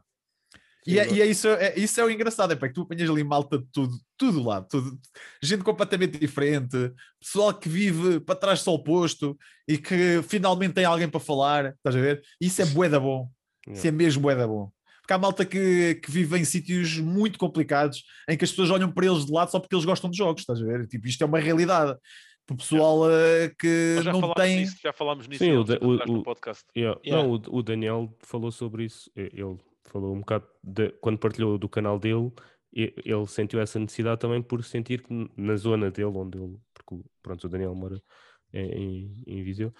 [0.87, 3.09] E, é, e é isso, é, isso é o engraçado, é pá, que tu apanhas
[3.09, 4.97] ali malta de tudo, tudo lá, tudo,
[5.41, 9.35] gente completamente diferente, pessoal que vive para trás do sol posto
[9.67, 12.21] e que finalmente tem alguém para falar, estás a ver?
[12.39, 13.27] Isso é bué da bom,
[13.67, 14.69] isso é mesmo bué da bom.
[15.01, 18.91] Porque há malta que, que vive em sítios muito complicados em que as pessoas olham
[18.91, 20.87] para eles de lado só porque eles gostam de jogos, estás a ver?
[20.87, 21.95] Tipo, isto é uma realidade.
[22.47, 24.59] Para o pessoal eh, que não tem.
[24.59, 26.63] nisso, já falámos nisso Sim, o o- o- podcast.
[26.77, 26.99] Yeah.
[27.03, 27.23] Yeah.
[27.27, 29.09] Não, o, o Daniel falou sobre isso.
[29.15, 32.31] Ele falou um bocado de- quando partilhou do canal dele.
[32.73, 37.45] Ele sentiu essa necessidade também por sentir que na zona dele, onde ele, porque pronto,
[37.45, 38.01] o Daniel mora
[38.51, 39.73] em, em, em Viseu,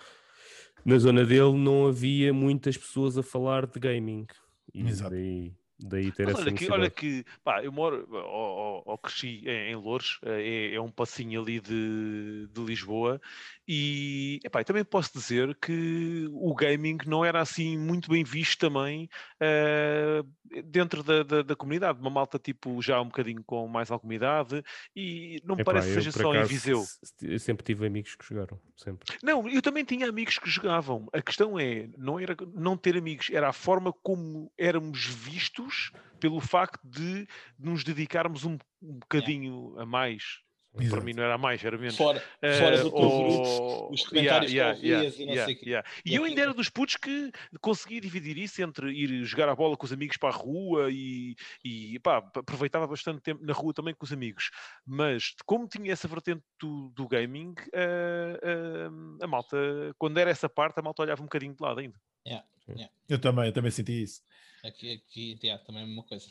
[0.85, 4.25] na zona dele não havia muitas pessoas a falar de gaming.
[4.73, 5.11] E Exato.
[5.11, 9.71] daí, daí ter Mas essa olha que, olha que, pá, eu moro, ou, cresci em,
[9.71, 13.21] em Loures, eh, é, é um passinho ali de, de Lisboa,
[13.67, 19.09] e epá, também posso dizer que o gaming não era assim muito bem visto também
[19.39, 20.23] eh,
[20.63, 24.63] dentro da, da, da comunidade, uma malta tipo já um bocadinho com mais alguma idade,
[24.95, 26.83] e não me Epá, parece que seja só em Viseu.
[27.21, 29.17] eu sempre tive amigos que jogaram, sempre.
[29.21, 31.07] Não, eu também tinha amigos que jogavam.
[31.11, 35.64] A questão é, não era não ter amigos, era a forma como éramos vistos
[36.19, 37.27] pelo facto de
[37.59, 40.43] nos dedicarmos um, um bocadinho a mais.
[40.75, 41.03] Para Exato.
[41.03, 41.95] mim não era a mais, era menos.
[41.95, 45.45] Fora, Eh, fora do ou- os Yeah, comentários yeah, que ouvias yeah, e não yeah,
[45.45, 45.69] sei o quê.
[45.69, 45.89] yeah.
[46.05, 49.77] E eu ainda era dos putos que conseguia dividir isso entre ir jogar a bola
[49.77, 53.93] com os amigos para a rua e, e pá, aproveitava bastante tempo na rua também
[53.95, 54.49] com os amigos.
[54.85, 59.57] Mas como tinha essa vertente do, do gaming, eh, eh, a malta,
[59.97, 61.97] quando era essa parte, a malta olhava um bocadinho de lado ainda.
[63.07, 64.21] Eu também, eu também senti isso.
[64.63, 66.25] Aqui, aqui yeah, também é a mesma coisa.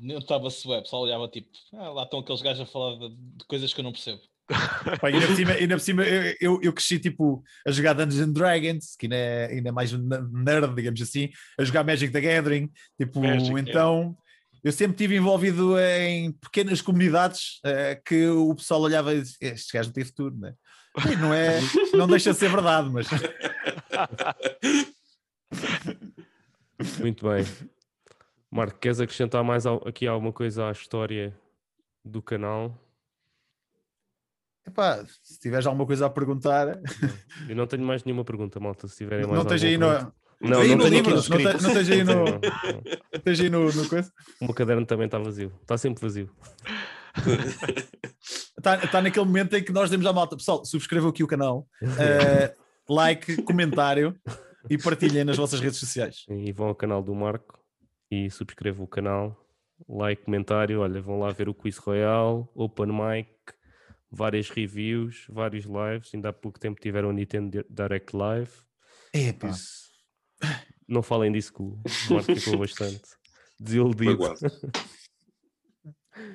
[0.00, 3.44] Eu estava web, pessoal olhava tipo, ah, lá estão aqueles gajos a falar de, de
[3.46, 4.20] coisas que eu não percebo.
[5.00, 8.28] Pá, ainda por cima, ainda por cima eu, eu, eu cresci tipo a jogar Dungeons
[8.28, 12.12] and Dragons, que ainda é, ainda é mais ne- nerd, digamos assim, a jogar Magic
[12.12, 13.60] the Gathering, tipo, Magic, é.
[13.60, 14.14] então
[14.62, 19.72] eu sempre estive envolvido em pequenas comunidades eh, que o pessoal olhava e dizia, este
[19.72, 20.54] gajo não tem futuro, né?
[21.10, 21.60] E não é,
[21.92, 23.06] não deixa de ser verdade, mas
[27.00, 27.44] Muito bem.
[28.50, 31.34] Marco, queres acrescentar mais aqui alguma coisa à história
[32.04, 32.78] do canal?
[34.66, 36.80] epá, se tiveres alguma coisa a perguntar,
[37.48, 38.88] Eu não tenho mais nenhuma pergunta, malta.
[38.88, 39.86] Se tiverem mais não esteja aí no.
[40.40, 42.40] Não, não tenho livro, não, no te- não esteja aí no, Não,
[43.14, 44.12] esteja aí no, no coisa.
[44.40, 45.52] O meu caderno também está vazio.
[45.62, 46.28] Está sempre vazio.
[48.56, 51.68] Está tá naquele momento em que nós demos à malta, pessoal, subscrevam aqui o canal,
[51.98, 52.54] eh,
[52.88, 54.18] like, comentário
[54.68, 56.24] e partilhem nas vossas redes sociais.
[56.28, 57.58] E vão ao canal do Marco
[58.10, 59.36] e subscrevam o canal
[59.88, 60.80] like, comentário.
[60.80, 63.28] Olha, vão lá ver o Quiz Royale, Open Mic,
[64.10, 66.14] várias reviews, vários lives.
[66.14, 68.50] Ainda há pouco tempo tiveram o Nintendo Di- Direct Live.
[69.12, 69.48] Epá.
[69.48, 69.84] Isso-
[70.88, 71.78] Não falem disso que o
[72.10, 73.00] Marco ficou bastante
[73.58, 74.18] desiludido.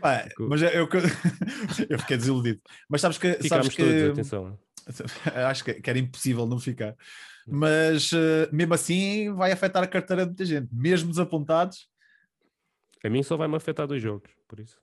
[0.01, 0.89] Pá, mas eu, eu,
[1.89, 2.59] eu fiquei desiludido.
[2.89, 4.59] Mas sabes que, Ficámos sabes que todos, atenção.
[5.49, 6.95] acho que, que era impossível não ficar.
[7.47, 11.89] Mas eh, mesmo assim vai afetar a carteira de muita gente, mesmo desapontados.
[13.03, 14.79] A mim só vai-me afetar dois jogos, por isso.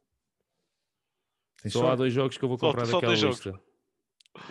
[1.63, 3.37] Tem Só há dois jogos que eu vou Só- comprar só daquela jogos.
[3.45, 3.61] lista.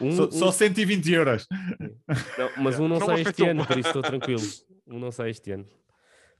[0.01, 1.47] Um, Só, um- só 120 euros.
[2.37, 4.41] não, mas um não, Não sai este ano, por isso estou tranquilo.
[4.87, 5.67] Um não sai este ano.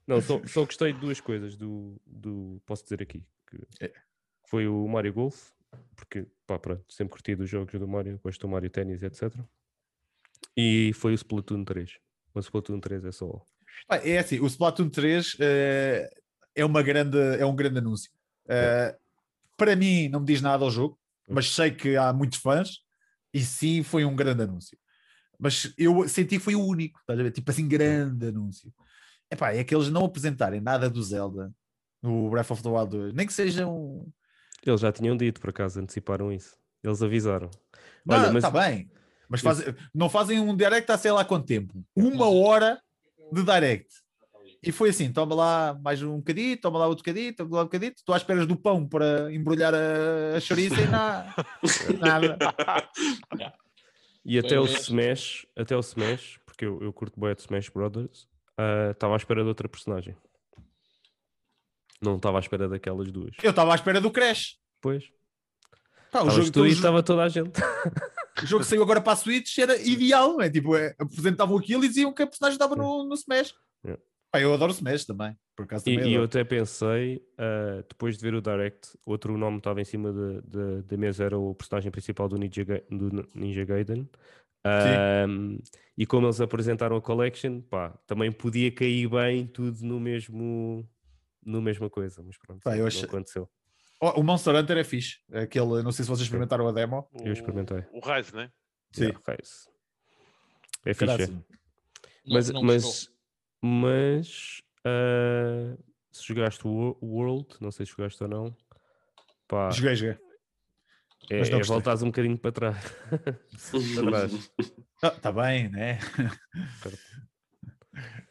[0.08, 3.24] Não, só, só gostei de duas coisas do, do posso dizer aqui.
[3.50, 3.92] Que É.
[4.48, 5.50] foi o Mario Golf,
[5.96, 9.34] porque pá, pronto, sempre curti dos jogos do Mario, gosto do Mario Tennis, etc.
[10.56, 11.98] E foi o Splatoon 3.
[12.34, 13.46] O Splatoon 3 é só.
[13.88, 16.10] Pá, É assim, o Splatoon 3 eh,
[16.56, 18.12] é, uma grande, é um grande anúncio.
[18.48, 18.96] Eh,
[19.58, 22.82] para mim, não me diz nada ao jogo, mas sei que há muitos fãs
[23.34, 24.78] e sim foi um grande anúncio.
[25.38, 27.32] Mas eu senti que foi o único, estás a ver?
[27.32, 28.74] Tipo assim, grande anúncio.
[29.30, 31.52] Epá, é que eles não apresentarem nada do Zelda
[32.02, 34.08] no Breath of the Wild 2, nem que seja um.
[34.66, 36.56] Eles já tinham dito, por acaso, anteciparam isso.
[36.84, 37.50] Eles avisaram.
[38.06, 38.90] Não, Olha, mas- está bem,
[39.30, 42.80] mas fazem- não fazem um direct há sei lá quanto tempo uma hora
[43.32, 43.88] de direct.
[44.64, 47.66] E foi assim: toma lá mais um bocadinho, toma lá outro bocadinho, toma lá um
[47.66, 47.94] bocadinho.
[48.04, 51.34] Tu à esperas do pão para embrulhar a, a chouriça e na-
[52.00, 52.38] nada.
[54.24, 54.78] E até o mesmo.
[54.80, 58.28] Smash, até o Smash, porque eu, eu curto bem de Smash Brothers,
[58.58, 60.16] ah, estava à espera de outra personagem.
[62.02, 63.32] Não estava à espera daquelas duas.
[63.42, 64.58] Eu estava à espera do Crash.
[64.82, 65.06] Pois.
[66.12, 67.60] Pá, o, jogo, tu e o estava toda a gente.
[68.42, 70.40] o jogo que saiu agora para a Switch era ideal.
[70.42, 70.50] É?
[70.50, 73.54] Tipo, é, apresentavam aquilo e diziam que a personagem estava no, no Smash.
[73.86, 73.98] É.
[74.32, 75.36] Pá, eu adoro Smash também.
[75.56, 76.26] Por acaso E, também e eu adoro.
[76.40, 80.82] até pensei, ah, depois de ver o Direct, outro nome estava em cima de- de-
[80.84, 84.10] da mesa, era o personagem principal do Ninja, Ga- do Ninja Gaiden.
[84.66, 85.60] Ahm,
[85.98, 90.86] e como eles apresentaram a Collection, pá, também podia cair bem tudo no mesmo,
[91.46, 93.50] no mesma coisa, mas pronto, Pá, eu não aconteceu.
[94.02, 95.20] Oh, o Monster Hunter é fixe.
[95.32, 97.08] Aquele, não sei se vocês experimentaram a demo.
[97.24, 97.84] Eu experimentei.
[97.94, 98.52] O Rise, né?
[98.92, 99.06] Sim.
[99.06, 99.70] Yeah, Rise.
[100.86, 101.24] É fixe.
[101.24, 101.28] é.
[101.28, 101.46] Não-
[102.28, 103.16] Mas, não mas, gostou.
[103.62, 105.78] mas ah,
[106.12, 108.58] se jogaste o Wo- o World, não sei se jogaste ou não,
[109.48, 110.18] pá, Joguei, joguei.
[111.30, 112.78] é, mas não é voltares um bocadinho para trás.
[113.96, 114.52] para trás.
[114.96, 116.00] Está tá bem, né?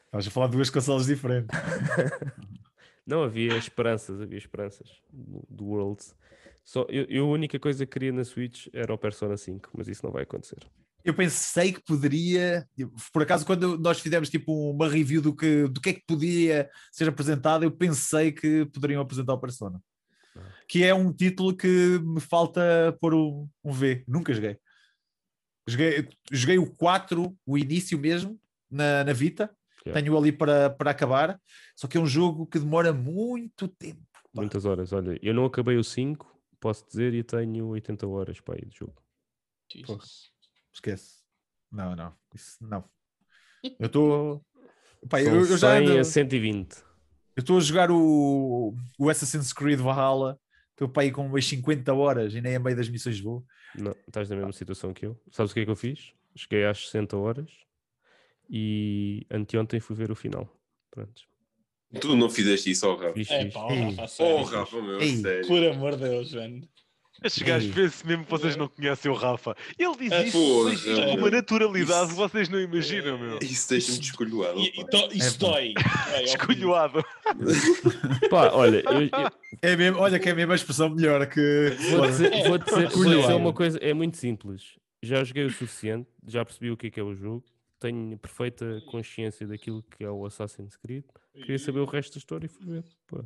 [0.07, 1.49] Estás a falar de duas consolas diferentes.
[3.07, 6.03] Não, havia esperanças, havia esperanças do, do World.
[6.65, 9.89] Só, eu, eu a única coisa que queria na Switch era o Persona 5, mas
[9.89, 10.59] isso não vai acontecer.
[11.05, 12.67] Eu pensei que poderia,
[13.13, 16.71] por acaso, quando nós fizemos tipo uma review do que, do que é que podia
[16.91, 19.83] ser apresentado, eu pensei que poderiam apresentar o Persona.
[20.67, 24.03] Que é um título que me falta pôr um, um V.
[24.09, 24.57] Nunca joguei.
[25.69, 28.41] Joguei, joguei o 4, o início mesmo,
[28.71, 29.55] na, na Vita.
[29.87, 30.01] Yeah.
[30.01, 31.39] Tenho ali para, para acabar.
[31.77, 34.01] Só que é um jogo que demora muito tempo.
[34.13, 34.21] pá.
[34.35, 34.93] Muitas horas.
[34.93, 36.27] Olha, eu não acabei o 5,
[36.59, 38.95] posso dizer, e tenho 80 horas para aí de jogo.
[40.73, 41.23] Esquece.
[41.71, 42.15] Não, não.
[42.35, 42.85] Isso não.
[43.79, 44.47] Eu estou.
[45.09, 46.77] Pá, São eu, eu já 100 ando- a 120.
[47.37, 50.39] Eu estou a jogar o, o Assassin's Creed Valhalla.
[50.71, 53.45] Estou para aí com umas 50 horas e nem a meio das missões vou.
[53.77, 55.21] Não, estás na mesma situação que eu.
[55.31, 56.13] Sabes o que é que eu fiz?
[56.37, 57.51] Cheguei às 60 horas
[58.51, 60.49] e anteontem fui ver o final.
[60.91, 61.23] Pronto.
[62.01, 63.15] Tu não fizeste isso ao Rafa.
[63.15, 63.55] Fiz, É fiz.
[63.55, 63.83] pá, Ei.
[63.91, 64.35] Rafa, sério.
[64.37, 65.17] Oh, Rafa, meu, Ei.
[65.17, 65.47] sério.
[65.47, 66.63] Por amor de Deus, velho.
[67.23, 69.57] Estes gajos vê-se mesmo que vocês não conhecem o Rafa.
[69.79, 70.65] Ele diz É, isso com
[71.05, 71.15] meu.
[71.17, 73.39] uma naturalidade que vocês não imaginam, meu.
[73.41, 74.59] Isso deixa-me descolhoado.
[74.61, 75.75] Isso É, dói.
[75.79, 76.25] É, óbvio.
[76.25, 77.05] Escolhoado.
[78.29, 79.31] Pá, olha, eu, eu
[79.63, 81.77] É mesmo, olha que é mesmo a expressão melhor que.
[81.91, 84.75] vou, dizer, vou, dizer, vou dizer uma coisa, é muito simples.
[85.03, 87.45] Já joguei o suficiente, já percebi o que é que é o jogo,
[87.89, 91.05] tenho perfeita consciência daquilo que é o Assassin's Creed.
[91.35, 92.85] Queria saber o resto da história e fui ver.
[93.07, 93.19] Pá.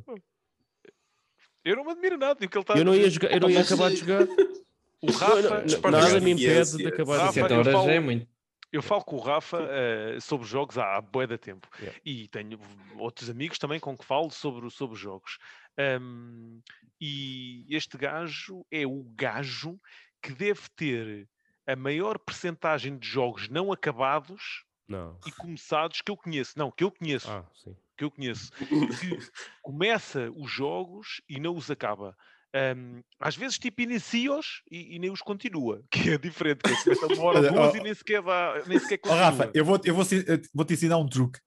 [1.63, 3.49] Eu não me admiro nada do que ele está Eu não ia, jogar, eu não
[3.49, 4.27] ia acabar de jogar.
[5.01, 7.89] O Rafa, Não, nada jogar me impede de acabar de Rafa, 60 eu horas falo-
[7.89, 8.27] é muito.
[8.69, 11.99] Eu falo com o Rafa eh, sobre jogos há bué de tempo Yeah.
[12.03, 12.59] e tenho
[12.97, 15.37] outros amigos também com que falo sobre, sobre jogos.
[15.77, 16.59] Ahm,
[16.99, 19.79] e este gajo é o gajo
[20.21, 21.29] que deve ter
[21.69, 25.15] a maior percentagem de jogos não acabados Não.
[25.27, 26.53] e começados que eu conheço.
[26.57, 27.29] Não, que eu conheço.
[27.29, 27.75] Ah, sim.
[27.95, 29.19] que eu conheço, que
[29.61, 32.15] começa os jogos e não os acaba.
[32.55, 36.61] Ahm, às vezes, tipo, inicia-os e, e nem os continua, que é diferente.
[36.63, 39.25] Que começa uma hora duas e nem sequer, dá, nem sequer Oh, continua.
[39.25, 41.39] Rafa, eu vou, eu vou, eu vou te ensinar um truque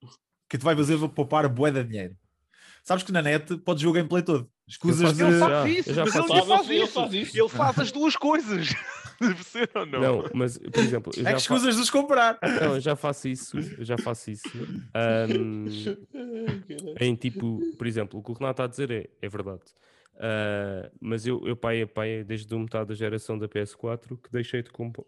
[0.49, 2.17] que te vai fazer poupar bué de dinheiro.
[2.85, 4.49] Sabes que na net podes ver o gameplay todo.
[4.69, 5.25] Escusas de.
[5.25, 7.39] Ele faz isso, mas ele faz isso.
[7.39, 8.69] Ele faz as duas coisas.
[9.29, 10.01] Perceberam ou não?
[10.01, 12.39] Não, mas, por exemplo, É que escusas de os comprar.
[12.43, 14.49] não, eu já faço isso, eu já faço isso.
[14.95, 15.67] ahm,
[17.01, 19.63] em tipo, por exemplo, o que o Renato está a dizer é, é verdade.
[20.19, 24.71] Ah, mas eu, eu pai, pai, desde metade da geração da PS4 que deixei de
[24.71, 25.05] comprar.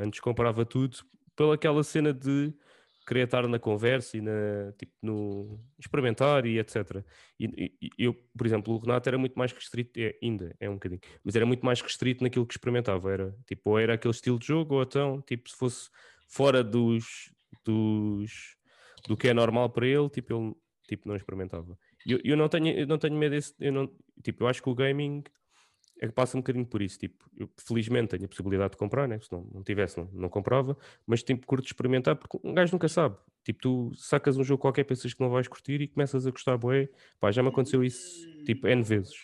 [0.00, 0.98] Antes comprava tudo
[1.34, 2.52] pela aquela cena de
[3.06, 7.04] querer estar na conversa e na, tipo, no experimentar e etc.
[7.38, 10.74] E, e- eu, por exemplo, o Renato era muito mais restrito, é, ainda é um
[10.74, 13.12] bocadinho, mas era muito mais restrito naquilo que experimentava.
[13.12, 15.90] Era tipo, ou era aquele estilo de jogo, ou então, tipo, se fosse
[16.28, 17.32] fora dos,
[17.64, 18.56] dos
[19.08, 20.54] do que é normal para ele, tipo, ele
[20.88, 21.78] tipo, não experimentava.
[22.06, 23.90] Eu, eu não tenho, eu não tenho medo desse, eu não,
[24.22, 25.22] tipo, eu acho que o gaming
[26.02, 29.06] é que passa um bocadinho por isso, tipo, eu felizmente tenho a possibilidade de comprar,
[29.06, 29.20] né?
[29.20, 30.76] se não, não tivesse não, não comprava,
[31.06, 34.82] mas tipo, curto experimentar, porque um gajo nunca sabe, tipo, tu sacas um jogo qualquer,
[34.82, 36.88] pensas que não vais curtir e começas a gostar, bué,
[37.20, 39.14] pá, já me aconteceu isso, tipo, N vezes.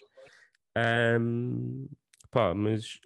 [0.77, 1.89] Ahm,
[2.31, 3.01] pá, mas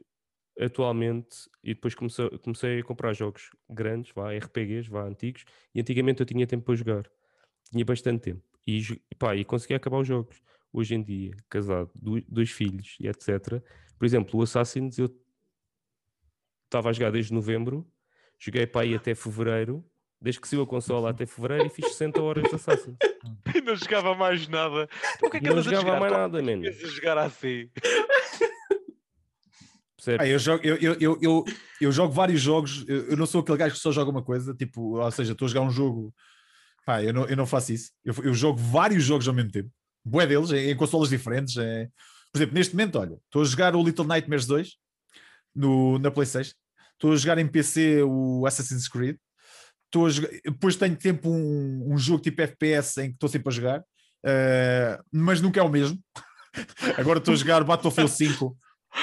[0.61, 6.21] atualmente, e depois comecei, comecei a comprar jogos grandes, vá, RPGs, vá, antigos, e antigamente
[6.21, 7.11] eu tinha tempo para jogar,
[7.71, 8.83] tinha bastante tempo, e,
[9.19, 10.43] pá, e conseguia acabar os jogos.
[10.73, 11.91] Hoje em dia, casado,
[12.29, 13.61] dois filhos e etc.
[13.99, 15.15] Por exemplo, o Assassin's eu
[16.65, 17.87] estava a jogar desde novembro,
[18.39, 19.85] joguei para aí até fevereiro,
[20.21, 22.97] desde que saiu a consola até fevereiro e fiz 60 horas de Assassin's.
[23.55, 24.89] E não jogava mais nada.
[25.17, 26.01] Então o que é que Não jogava jogar?
[26.01, 26.73] mais Quanto nada, mano.
[26.73, 27.69] jogar assim?
[30.19, 31.45] Ah, eu, jogo, eu, eu, eu, eu,
[31.81, 34.53] eu jogo vários jogos, eu, eu não sou aquele gajo que só joga uma coisa,
[34.53, 36.13] tipo, ou seja, estou a jogar um jogo,
[36.85, 37.93] pá, eu não, eu não faço isso.
[38.05, 39.71] Eu, eu jogo vários jogos ao mesmo tempo,
[40.05, 41.57] bué deles, em, consolas diferentes.
[41.57, 41.89] é-
[42.33, 44.77] Por exemplo, neste momento, olha, estou a jogar o Little Nightmares 2
[45.55, 46.55] no, na PlayStation,
[46.95, 49.17] estou a jogar em PC o Assassin's Creed,
[49.87, 53.51] estou a jogar, depois tenho tempo um, um jogo tipo FPS em que estou sempre
[53.51, 53.85] a jogar,
[54.25, 55.99] eh, mas nunca é o mesmo.
[56.99, 58.57] Agora estou a jogar Battlefield 5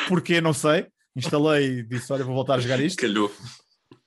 [0.07, 0.87] porque não sei.
[1.15, 2.99] Instalei e disse: Olha, vou voltar a jogar isto.
[2.99, 3.31] Calhou.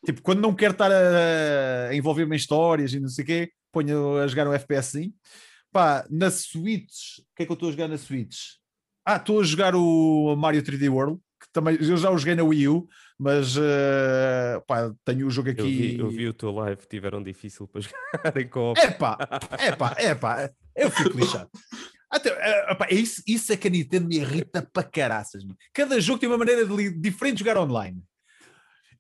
[0.05, 3.52] Tipo, quando não quero estar a, a envolver-me em histórias e não sei o quê,
[3.70, 5.12] ponho a jogar um FPS.
[5.73, 8.36] Pá, na Switch, o que é que eu estou a jogar na Switch?
[9.07, 12.44] Ah, estou a jogar o Mario 3D World, que também eu já o joguei na
[12.44, 12.86] Wii U,
[13.19, 15.61] mas eh, pá, tenho o jogo aqui.
[15.61, 17.81] Eu vi, eu vi o teu live, tiveram difícil para
[18.23, 19.16] jogar em co Epá,
[19.66, 21.51] epá, epá, eu fico lixado.
[22.11, 25.43] Até, eh, epá, isso, isso é que a Nintendo me irrita para caraças.
[25.43, 25.57] meu.
[25.73, 28.03] Cada jogo tem uma maneira de diferente de jogar online.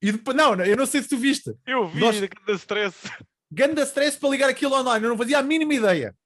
[0.00, 1.54] E depois, não, eu não sei se tu viste.
[1.66, 2.96] Eu vi Nós- da stress.
[3.52, 6.16] Ganda stress para ligar aquilo online, eu não fazia a mínima ideia.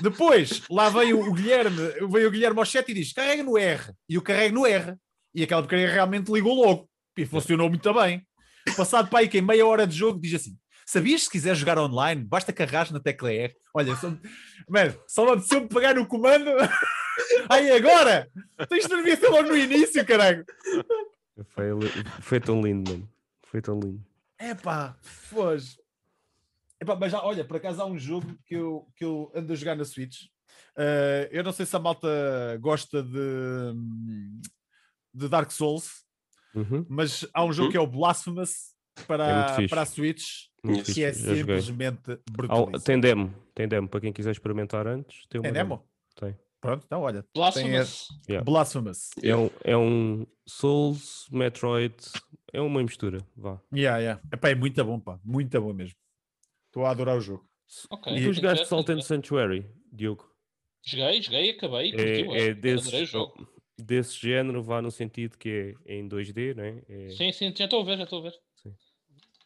[0.00, 1.76] Depois, lá veio o Guilherme,
[2.10, 3.92] veio o Guilherme ao chat e diz: carrega no R.
[4.08, 4.94] E eu carrego no R.
[5.34, 6.88] E aquela porcaria realmente ligou logo.
[7.16, 8.26] E funcionou muito bem.
[8.76, 10.56] Passado para aí que em meia hora de jogo diz assim:
[10.86, 13.54] Sabias que se quiser jogar online, basta carregar na tecla R.
[13.74, 14.12] Olha, só,
[14.68, 16.50] mano, só me apeteceu pegar no comando.
[17.48, 18.28] Aí agora!
[18.58, 20.44] Então isto devia ser logo no início, caralho.
[21.48, 21.66] Foi,
[22.20, 23.08] foi tão lindo, mano.
[23.42, 24.04] Foi tão lindo.
[24.38, 25.76] Epá, foge.
[26.82, 29.56] Epá, mas já, olha, por acaso há um jogo que eu, que eu ando a
[29.56, 30.22] jogar na Switch.
[30.76, 32.08] Eh, eu não sei se a malta
[32.60, 33.20] gosta de,
[35.14, 36.02] de Dark Souls,
[36.54, 39.68] Uhum, mas há um jogo que é o Blasphemous É para, fixe.
[39.68, 40.24] para a Switch,
[40.62, 41.60] muito que é fixe, já joguei.
[41.62, 42.70] simplesmente brutal.
[42.84, 45.24] tem demo, tem demo para quem quiser experimentar antes.
[45.28, 45.88] Tem uma É demo?
[46.14, 46.36] Tem.
[46.60, 47.22] Pronto, então olha.
[47.22, 48.08] Tem Blasphemous.
[48.28, 48.44] Yeah.
[48.44, 49.08] Blasphemous.
[49.22, 51.94] É um, é um Souls, Metroid,
[52.52, 53.18] é uma mistura.
[53.34, 53.58] Vá.
[53.74, 54.20] Yeah, yeah.
[54.30, 55.18] Epá, é muito bom, pá.
[55.24, 55.96] Muito bom mesmo.
[56.72, 57.46] Estou a adorar o jogo.
[57.90, 58.16] Ok.
[58.16, 59.02] E tu que jogaste Salt and.
[59.02, 60.26] Sanctuary, Diogo?
[60.82, 61.88] Joguei, joguei, acabei.
[61.90, 61.92] É,
[62.24, 63.48] curti, é adorei desse, o jogo.
[63.78, 66.82] desse género, vá no sentido que é em 2D, né?
[66.88, 68.34] É, Sim, sim, já estou a ver, já estou a ver.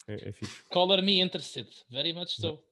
[0.07, 0.63] é, é fixe.
[0.71, 1.69] Color me interested.
[1.91, 2.63] Very much so.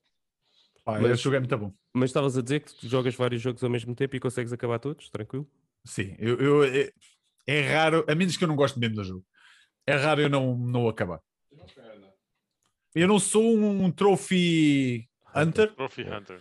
[0.84, 1.74] Pá, Mas- Esse jogo é muito bom.
[1.92, 4.78] Mas estavas a dizer que tu jogas vários jogos ao mesmo tempo e consegues acabar
[4.78, 5.50] todos, tranquilo?
[5.84, 6.92] Sim, eu, eu- é,
[7.44, 9.26] é raro, a menos que eu não goste mesmo do jogo,
[9.84, 11.20] é raro eu não, não acabar.
[12.94, 15.74] Eu não sou um trophy hunter.
[15.74, 16.40] Trophy Hunter.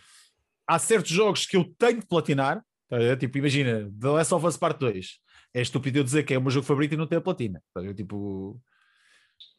[0.68, 2.64] Há certos jogos que eu tenho de platinar.
[2.90, 3.18] tá?
[3.18, 5.20] Tipo, imagina, The Last of Us Part 2.
[5.54, 7.62] É estúpido eu dizer que é o meu jogo favorito e não ter a platina.
[7.74, 7.94] tá ver?
[7.94, 8.60] Tipo,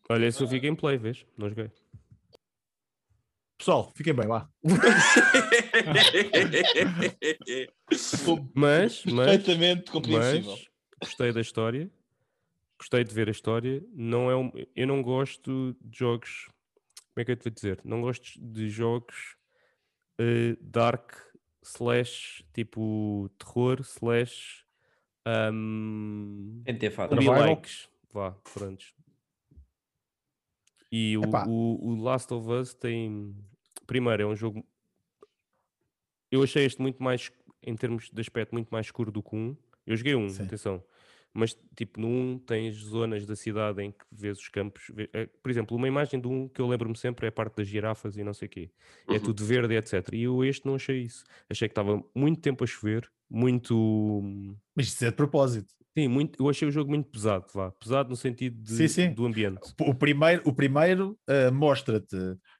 [0.08, 1.24] Olha, esse eu vi gameplay, vês?
[1.36, 1.70] Não joguei.
[3.58, 4.48] pessoal, fiquem bem lá.
[8.54, 10.52] Mas, mas, Perfeitamente compreensível.
[10.52, 10.68] mas
[11.02, 11.90] gostei da história,
[12.78, 13.82] gostei de ver a história.
[13.94, 16.48] Não é um, eu não gosto de jogos.
[17.14, 17.80] Como é que eu te vou dizer?
[17.84, 19.36] Não gosto de jogos
[20.18, 21.12] eh, dark
[21.62, 24.64] slash tipo terror slash
[25.26, 26.62] um,
[27.48, 27.88] likes.
[28.12, 28.94] Vá, prontos.
[30.90, 33.34] E o, o, o Last of Us tem.
[33.86, 34.64] Primeiro, é um jogo.
[36.30, 37.32] Eu achei este muito mais.
[37.62, 39.56] em termos de aspecto, muito mais escuro do que um.
[39.86, 40.44] Eu joguei um, Sim.
[40.44, 40.84] atenção.
[41.36, 44.84] Mas, tipo, no 1 tens zonas da cidade em que vês os campos.
[45.12, 47.66] eh, Por exemplo, uma imagem de um que eu lembro-me sempre é a parte das
[47.66, 48.70] girafas e não sei o quê.
[49.08, 49.20] É Uhum.
[49.20, 50.08] tudo verde, etc.
[50.12, 51.24] E eu este não achei isso.
[51.50, 54.22] Achei que estava muito tempo a chover, muito.
[54.76, 55.74] Mas isso é de propósito.
[55.96, 57.70] Sim, muito, eu achei o jogo muito pesado, vá.
[57.72, 59.12] Pesado no sentido de- Sim, sim.
[59.12, 59.74] do ambiente.
[59.80, 62.16] O primeiro, o primeiro ah, mostra-te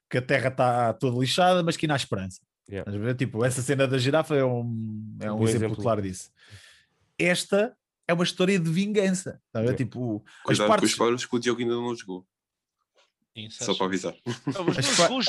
[0.09, 2.39] que a Terra está toda lixada, mas que ainda há esperança.
[2.69, 3.13] Yeah.
[3.13, 5.81] Tipo, essa cena da girafa é um, é um Bom exemplo, exemplo.
[5.83, 6.29] claro disso.
[7.17, 7.75] Esta
[8.07, 9.39] é uma história de vingança.
[9.53, 9.61] Ver?
[9.61, 9.77] Yeah.
[9.77, 12.25] Tipo, as Cuidado com os partes, spoilers que o Diogo ainda não jogou.
[13.35, 13.77] Isso, Só acho.
[13.79, 14.15] para avisar.
[14.25, 15.21] Não, mas As não, fa- não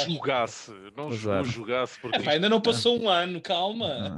[1.45, 4.17] jogasse, porque Epá, ainda não passou um ano, calma.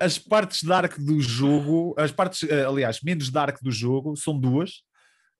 [0.00, 4.82] as partes dark do jogo, as partes, eh, aliás, menos dark do jogo, são duas.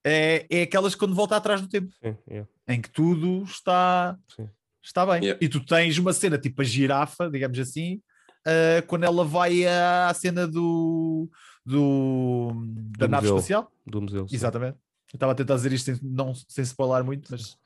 [0.06, 4.48] É, é aquelas quando volta atrás do tempo, Sim, yeah, em que tudo está, sim.
[4.80, 5.22] está bem.
[5.24, 5.38] Yeah.
[5.44, 8.00] E tu tens uma cena tipo a girafa, digamos assim,
[8.46, 11.28] eh, quando ela vai à cena do,
[11.68, 12.52] do
[12.98, 13.36] da Do nave museu.
[13.36, 13.72] espacial.
[13.86, 14.28] Do museu.
[14.28, 14.34] sim.
[14.34, 14.78] Exatamente.
[15.12, 17.56] Eu estava a tentar dizer isto sem, não, sem spoiler muito, mas.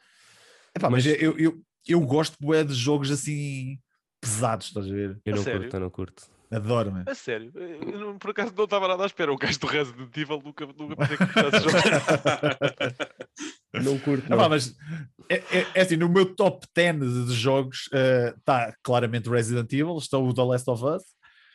[0.76, 3.78] Epá, mas Mas- eu, eu, eu gosto bué de jogos assim
[4.20, 5.20] pesados, estás a ver?
[5.24, 5.60] Eu A não sério?
[5.62, 6.22] curto, eu não curto.
[6.52, 7.04] Adoro, man.
[7.08, 9.32] A sério, eu não- por acaso não estava nada à espera.
[9.32, 12.58] O gajo do Resident Evil nunca, nunca pensei que gostasse de jogar.
[13.82, 14.76] Não curto, Epá, mas
[15.30, 17.88] é, é- é assim, no meu top 10 de, de jogos
[18.36, 21.02] está claramente Resident Evil, está o The Last of Us,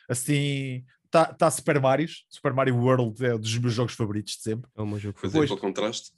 [0.08, 4.42] assim, está tá Super Mario, Super Mario World é um dos meus jogos favoritos de
[4.42, 4.70] sempre.
[4.76, 5.48] É meu jogo Fazer favorito.
[5.48, 5.48] Pois.
[5.48, 6.12] para o contraste.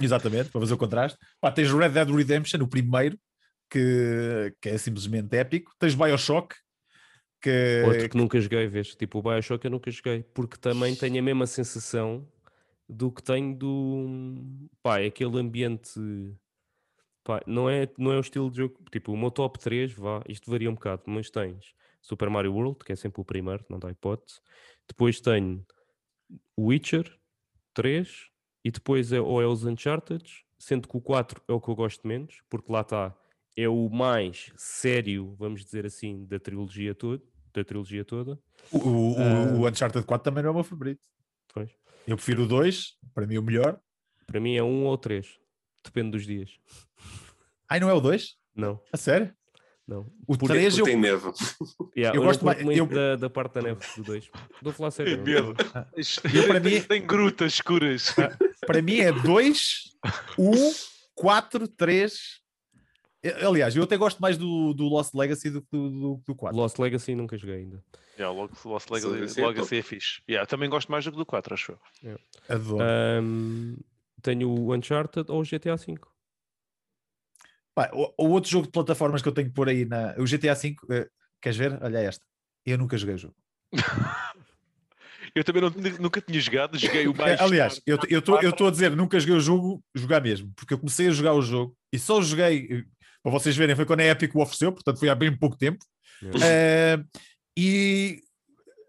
[0.00, 1.18] Exatamente, para fazer o contraste.
[1.40, 3.18] Pá, tens Red Dead Redemption, o primeiro,
[3.68, 5.72] que, que é simplesmente épico.
[5.78, 6.54] Tens Bioshock,
[7.42, 8.94] que, Outro que nunca joguei, vês?
[8.94, 12.26] Tipo, o Bioshock eu nunca joguei, porque também tenho a mesma sensação
[12.88, 14.68] do que tenho do.
[14.82, 16.00] Pá, é aquele ambiente.
[17.24, 18.78] Pá, não é, não é o estilo de jogo.
[18.90, 22.78] Tipo, o meu top 3, vá, isto varia um bocado, mas tens Super Mario World,
[22.84, 24.40] que é sempre o primeiro, não dá hipótese.
[24.88, 25.64] Depois tenho
[26.58, 27.10] Witcher
[27.74, 28.08] 3,
[28.64, 30.24] e depois é, ou é os Uncharted,
[30.58, 33.16] sendo que o 4 é o que eu gosto menos, porque lá está,
[33.56, 37.22] é o mais sério, vamos dizer assim, da trilogia toda.
[37.52, 38.38] Da trilogia toda.
[38.70, 39.54] o, o, Ah.
[39.58, 41.08] o Uncharted 4 também não é o meu favorito.
[41.52, 41.70] Pois.
[42.06, 43.80] Eu prefiro o 2, para mim o melhor.
[44.26, 45.38] Para mim é um ou três.
[45.84, 46.58] Depende dos dias.
[47.68, 48.36] Ai, não é o 2?
[48.54, 49.34] Não, A sério?
[49.90, 50.10] Não.
[50.26, 51.26] O Porque- 3 eu, tem neve.
[51.96, 54.24] Yeah, Eu eu gosto mais- muito eu- da, da parte da neve do 2.
[54.54, 55.16] Estou a falar sério.
[55.22, 55.54] Tem medo.
[56.34, 58.14] Eu, para mim- Tem grutas escuras.
[58.66, 59.90] para mim é 2,
[60.38, 60.52] 1,
[61.14, 62.40] 4, 3.
[63.46, 66.56] Aliás, eu até gosto mais do, do Lost Legacy do que do, do, do 4.
[66.58, 67.84] Lost Legacy nunca joguei ainda.
[68.18, 69.66] Yeah, logo, Lost Legacy, sim, é logo top.
[69.66, 70.22] assim é fixe.
[70.28, 72.18] Yeah, também gosto mais do que do 4, acho eu.
[72.48, 72.82] Adoro.
[72.82, 73.76] Ahm,
[74.22, 75.96] tenho o Uncharted ou o GTA V.
[77.80, 80.14] Pá, o, o outro jogo de plataformas que eu tenho que pôr aí na.
[80.18, 81.08] O GTA V, eh,
[81.40, 81.78] queres ver?
[81.82, 82.22] Olha esta.
[82.66, 83.34] Eu nunca joguei o jogo.
[85.32, 85.70] Eu também não,
[86.00, 87.40] nunca tinha jogado, joguei o mais.
[87.40, 91.12] Aliás, eu estou a dizer nunca joguei o jogo, jogar mesmo, porque eu comecei a
[91.12, 92.84] jogar o jogo e só joguei, eh,
[93.22, 95.78] para vocês verem, foi quando a Epic o ofereceu, portanto foi há bem pouco tempo.
[96.20, 96.46] Yeah.
[96.46, 97.04] Eh,
[97.56, 98.20] e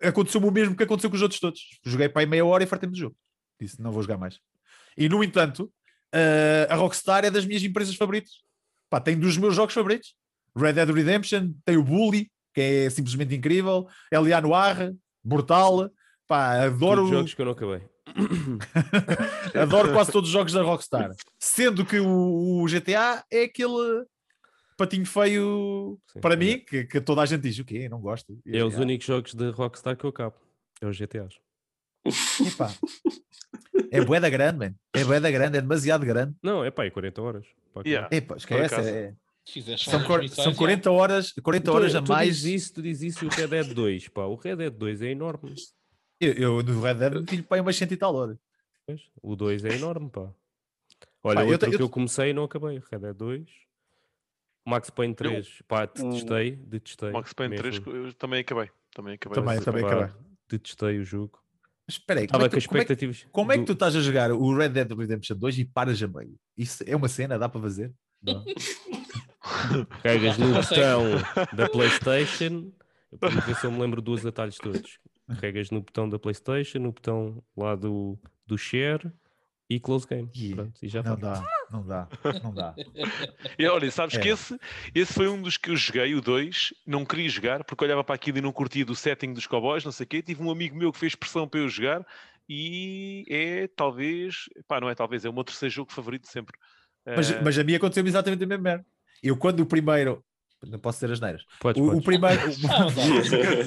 [0.02, 1.62] aconteceu-me o mesmo que aconteceu com os outros todos.
[1.86, 3.16] Joguei para aí meia hora e fartei-me do jogo.
[3.62, 4.40] Disse, não vou jogar mais.
[4.98, 5.72] E no entanto,
[6.12, 8.32] eh, a Rockstar é das minhas empresas favoritas.
[8.92, 10.14] Pá, tem dos meus jogos favoritos.
[10.54, 13.88] Red Dead Redemption, tem o Bully, que é simplesmente incrível.
[14.12, 14.42] L.A.
[14.42, 14.94] Noir,
[15.24, 15.90] brutal.
[16.28, 17.82] Pá, adoro, Todos jogos que eu não acabei.
[19.56, 21.12] adoro quase todos os jogos da Rockstar.
[21.40, 24.06] Sendo que o, o GTA é aquele
[24.78, 26.38] patinho feio Sim, para é.
[26.38, 27.88] mim, que, que toda a gente diz o quê?
[27.88, 28.38] Não gosto.
[28.46, 28.82] É os GTA.
[28.82, 30.36] únicos jogos de Rockstar que eu acabo.
[30.82, 31.36] É os GTAs.
[32.06, 32.74] Epá.
[33.92, 34.76] É boeda grande, man.
[34.94, 36.36] É boeda grande, é demasiado grande.
[36.42, 37.46] Não, é pá, é 40 horas.
[37.74, 38.08] Pá, Yeah.
[38.16, 38.76] Epá, esquece.
[38.76, 39.14] é-
[39.48, 40.58] Fizeste só São, são já.
[40.58, 42.38] 40 horas, 40 Tu- horas a tu mais.
[42.42, 44.26] dizes isso, tu dizes isso e o Red Dead 2, pá.
[44.26, 45.56] O Red Dead 2 é enorme.
[46.20, 48.38] Eu, eu no Red Dead para aí umas 100 e tal horas.
[48.86, 50.32] Pois, o 2 é enorme, pá.
[51.24, 52.80] Olha, Pá, eu outro te- eu que eu comecei e não acabei.
[52.92, 53.50] Red Dead 2.
[54.68, 57.10] Max Payne 3, pá, detestei, detestei.
[57.12, 57.96] Max Payne 3, mesmo.
[57.96, 58.70] eu também acabei.
[58.94, 59.36] Também acabei.
[59.36, 60.16] Também, também pá, acabei.
[60.48, 61.41] Detestei o jogo.
[61.92, 63.28] Mas espera aí, como Estava é, com que, tu- como, é, que- expectativas.
[63.32, 66.08] como é que tu estás a jogar o Red Dead Redemption 2 e paras a
[66.08, 66.36] meio?
[66.58, 67.94] Isso é uma cena, dá para fazer?
[68.24, 68.44] Não.
[70.04, 71.04] Carregas no botão
[71.54, 72.72] da PlayStation.
[73.20, 75.00] Para ver se eu me lembro dos atalhos todos.
[75.28, 79.12] Carregas no botão da PlayStation, no botão lá do, do Share
[79.76, 80.30] e Close Game.
[80.56, 81.34] Pronto, e já Não está.
[81.34, 82.08] dá, não dá,
[82.44, 82.76] não dá.
[83.58, 84.32] E olha, sabes que É.
[84.32, 84.58] esse,
[84.94, 88.16] esse foi um dos que eu joguei, o 2, não queria jogar porque olhava para
[88.16, 90.22] aquilo e não curtia do setting dos cowboys, não sei o quê.
[90.22, 92.06] Tive um amigo meu que fez pressão para eu jogar
[92.50, 96.58] e é talvez, pá, não é talvez, é o meu terceiro jogo favorito de sempre.
[97.06, 98.86] Mas, Eh, mas a mim aconteceu exatamente a mesma merda.
[99.24, 100.24] Eu, quando o primeiro
[100.68, 101.44] Não posso ter as neiras.
[101.60, 102.06] Podes, O, o podes.
[102.06, 102.42] primeiro.
[102.62, 102.98] Mas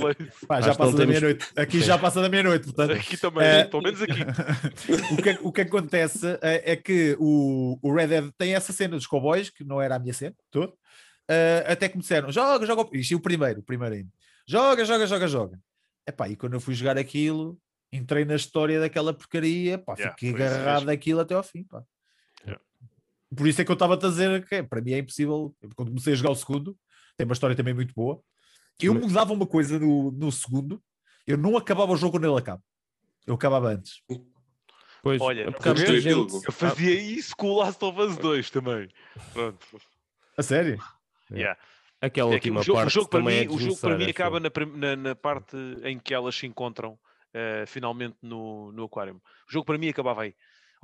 [0.00, 1.46] ó, Pá, já passa da meia-noite.
[1.56, 1.86] Aqui Sim.
[1.86, 2.92] já passa da meia-noite, portanto.
[2.92, 4.20] Aqui também, É, pelo menos aqui.
[5.12, 8.96] o, que, o que acontece é, é que o, o Red Dead tem essa cena
[8.96, 10.72] dos cowboys, que não era a minha cena, todo.
[11.28, 12.88] eh, até que me disseram, joga, joga.
[12.96, 14.10] Isto é o primeiro, o primeiro ainda.
[14.46, 15.58] Joga, joga, joga, joga.
[16.06, 17.58] Epá, e quando eu fui jogar aquilo,
[17.92, 21.82] entrei na história daquela porcaria, pá, Yeah, fiquei agarrado daquilo até ao fim, pá.
[22.44, 22.62] Yeah.
[23.34, 25.54] Por isso é que eu estava a dizer que para mim é impossível.
[25.74, 26.76] Quando comecei a jogar o segundo,
[27.16, 28.20] tem uma história também muito boa.
[28.80, 30.82] Eu Mas- mudava uma coisa no, no segundo,
[31.26, 32.62] eu não acabava o jogo quando ele acaba.
[33.26, 34.02] Eu acabava antes.
[35.02, 36.42] Pois, Olha, é muita gente- daquilo.
[36.46, 38.88] Eu fazia isso com o Last of Us 2 também.
[39.32, 39.58] Pronto.
[40.36, 40.78] A sério?
[41.30, 41.36] É.
[41.36, 41.60] Yeah.
[42.00, 44.04] Aquela É última o jogo, o parte jogo para mim, é o jogo para mim
[44.10, 46.98] acaba na, na- na parte em que elas se encontram
[47.32, 49.16] eh, finalmente no, no aquário.
[49.48, 50.34] O jogo para mim acabava aí.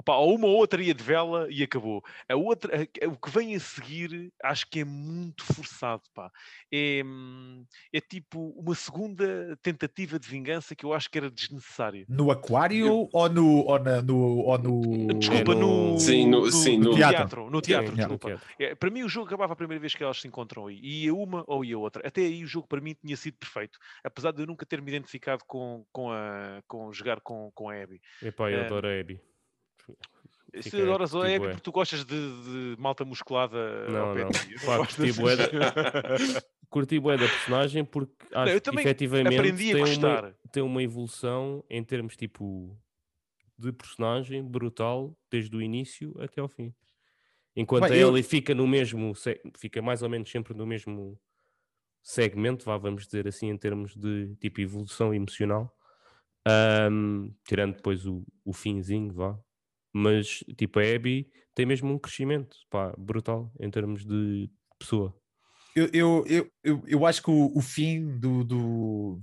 [0.00, 2.02] Opa, ou uma ou outra ia de vela e acabou.
[2.26, 6.30] A outra, a- o que vem a seguir, acho que é muito forçado, pá.
[6.72, 12.06] É, hum, é tipo uma segunda tentativa de vingança que eu acho que era desnecessária.
[12.08, 13.66] No aquário ou no.
[13.66, 15.18] Ou na, no, ou no...
[15.18, 17.50] Desculpa, É no- no, Sim, no- sim, no no- teatro.
[17.50, 18.30] No teatro, Sim, desculpa.
[18.30, 18.54] no teatro.
[18.58, 20.80] É, para mim, o jogo acabava a primeira vez que elas se encontram aí.
[20.82, 22.08] E ia uma ou ia outra.
[22.08, 23.78] Até aí, o jogo para mim tinha sido perfeito.
[24.02, 27.74] Apesar de eu nunca ter me identificado com, com, a, com jogar com, com a
[27.82, 28.00] Abby.
[28.22, 28.64] Epá, eu É.
[28.64, 29.20] adoro a Abby.
[30.54, 31.48] Se Fica adoras a tipo, Abby é.
[31.50, 33.56] porque tu gostas de, de malta musculada
[33.88, 34.30] Não, ao pé não.
[34.66, 35.36] Pá, curti bué
[36.68, 40.82] Curti bué da personagem porque acho eu que efetivamente Aprendi a tem uma, tem uma
[40.82, 42.76] evolução em termos tipo
[43.56, 46.74] de personagem brutal desde o início até ao fim.
[47.54, 49.12] Enquanto Bem, a eu- fica no mesmo,
[49.56, 51.20] fica mais ou menos sempre no mesmo
[52.02, 55.72] segmento, vá, vamos dizer assim, em termos de tipo evolução emocional,
[56.46, 59.38] Ahm, tirando depois o, o finzinho, vá.
[59.92, 65.14] Mas tipo a Abby tem mesmo um crescimento, pá, brutal em termos de pessoa.
[65.74, 68.44] Eu, eu, eu, eu, eu acho que o, o fim do.
[68.44, 69.22] do...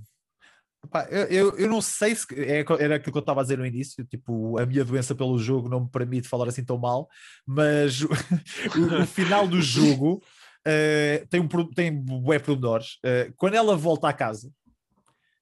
[1.10, 3.66] Eu, eu, eu não sei se é, era aquilo que eu estava a dizer no
[3.66, 7.08] início, tipo, a minha doença pelo jogo não me permite falar assim tão mal,
[7.44, 8.00] mas
[8.76, 10.22] o, o final do jogo
[10.64, 12.98] eh, tem um tem bué pormenores.
[13.04, 14.52] Eh, quando ela volta à casa,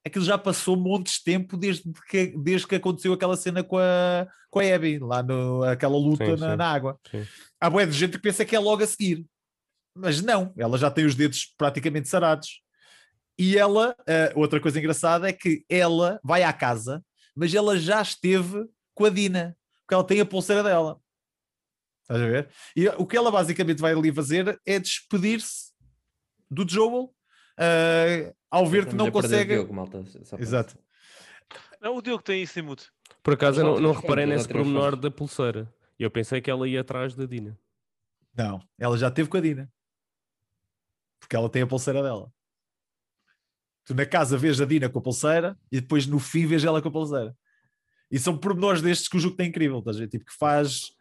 [0.07, 4.27] aquilo já passou montes de tempo desde que, desde que aconteceu aquela cena com a,
[4.49, 6.57] com a Abby, lá no, aquela luta Sim, na, sim.
[6.57, 7.01] na água.
[7.11, 7.27] Sim.
[7.61, 9.27] Há bué de gente que pensa que é logo a seguir.
[9.95, 12.63] Mas não, ela já tem os dedos praticamente sarados.
[13.37, 17.05] E ela, eh, outra coisa engraçada é que ela vai à casa,
[17.35, 18.65] mas ela já esteve
[18.95, 21.01] com a Dina, porque ela tem a pulseira dela.
[22.03, 22.49] Estás a ver?
[22.77, 25.73] E o que ela basicamente vai ali fazer é despedir-se
[26.49, 27.13] do Joel
[27.59, 29.55] eh, ao ver que não consegue.
[29.55, 30.03] Diogo, malta,
[30.39, 30.79] Exato.
[31.81, 32.91] Não, o Diogo tem isso em mute.
[33.23, 35.73] Por acaso eu não, não reparei nesse pormenor da pulseira.
[35.99, 37.59] Eu pensei que ela ia atrás da Dina.
[38.37, 39.73] Não, ela já teve com a Dina.
[41.21, 42.31] Porque ela tem a pulseira dela.
[43.85, 46.83] Tu na casa vês a Dina com a pulseira e depois no fim vês ela
[46.83, 47.37] com a pulseira.
[48.11, 50.09] E são pormenores destes que o jogo tem incrível, estás a ver?
[50.09, 50.93] Tipo que faz.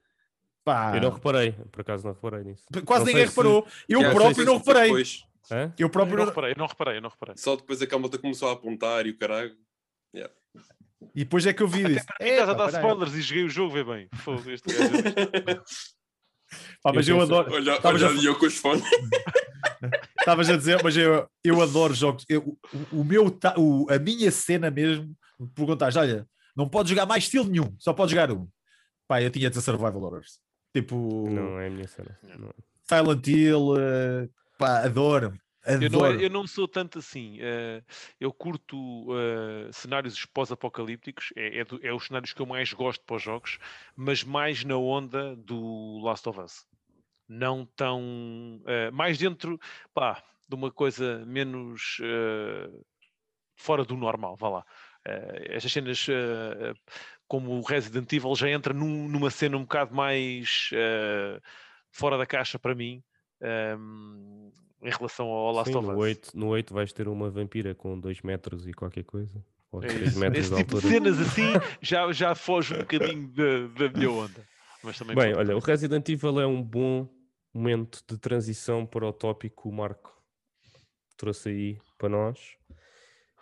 [0.64, 2.64] Pá, Eu não reparei, por acaso não reparei nisso.
[2.86, 3.68] quase não ninguém sei se- reparou.
[3.88, 4.84] Eu Yeah, próprio não reparei.
[4.84, 5.24] depois.
[5.52, 5.74] Hã?
[5.78, 7.36] Eu Eu próprio não não- reparei, eu não reparei, eu não reparei.
[7.38, 9.56] Só depois a malta começou a apontar e o caralho.
[11.14, 12.06] E depois é que eu vi isso.
[12.20, 14.10] estás a dar spoilers e joguei o jogo, vê bem.
[14.16, 15.62] Fogo, este gajo é-
[16.82, 17.54] Pá, mas Eu eu adoro.
[17.54, 18.84] Olha, Estavas olha a- eu com os fones.
[20.20, 22.24] Estavas a dizer, mas eu, eu adoro jogos.
[22.30, 22.58] Eu-
[22.92, 25.16] o, o meu, ta- o- a minha cena mesmo,
[25.54, 28.48] perguntaste, olha, não podes jogar mais estilo nenhum, só podes jogar um.
[29.08, 30.40] Pá, eu tinha de ser Survival Horrors.
[30.74, 32.18] Tipo, Não é a minha cena.
[32.24, 32.54] Não.
[32.88, 35.40] Silent Hill, eh, pá, adoro.
[35.68, 37.38] Eu não, eu não sou tanto assim.
[37.42, 37.84] eh,
[38.20, 43.04] eu curto eh, cenários pós-apocalípticos, é, é, do- é os cenários que eu mais gosto
[43.04, 43.58] para os jogos,
[43.96, 46.68] mas mais na onda do Last of Us.
[47.28, 48.62] Não tão.
[48.68, 49.60] eh, mais dentro,
[49.94, 51.98] pá, de uma coisa menos
[53.56, 54.66] fora do normal, vá lá.
[55.50, 56.06] Estas cenas
[57.28, 60.70] como o Resident Evil já entra num- numa cena um bocado mais
[61.92, 63.04] fora da caixa para mim.
[63.42, 64.50] Ehm,
[64.82, 66.00] em relação ao Last Sim, of no Us.
[66.00, 69.44] 8, no 8 vais ter uma vampira com 2 metros e qualquer coisa.
[69.72, 70.20] Ou É 3 isso.
[70.20, 70.94] metros Esse de tipo de altura.
[70.94, 74.48] cenas assim já, já foge um bocadinho da, da minha onda.
[74.84, 77.10] Mas também Bem, olha, o Resident Evil é um bom
[77.54, 80.14] momento de transição para o tópico que o Marco
[81.18, 82.40] trouxe aí para nós.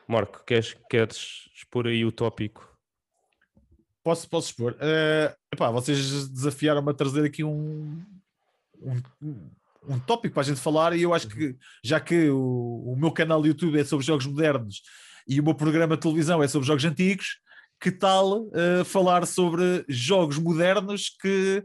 [0.08, 2.72] Marco, queres, queres expor aí o tópico?
[4.04, 4.76] Posso, posso expor?
[4.80, 8.04] Eh, epá, vocês desafiaram-me a trazer aqui um,
[9.22, 9.50] um,
[9.88, 13.12] um tópico para a gente falar, e eu acho que, já que o, o meu
[13.12, 14.82] canal do YouTube é sobre jogos modernos
[15.28, 17.40] e o meu programa de televisão é sobre jogos antigos,
[17.80, 21.64] que tal eh, falar sobre jogos modernos que,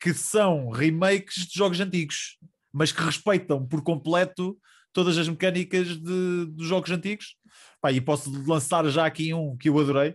[0.00, 2.38] que são remakes de jogos antigos?
[2.72, 4.58] mas que respeitam por completo
[4.92, 7.36] todas as mecânicas de, dos jogos antigos.
[7.80, 10.14] Pá, e posso lançar já aqui um que eu adorei,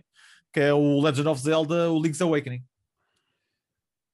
[0.52, 2.62] que é o Legend of Zelda, o Link's Awakening.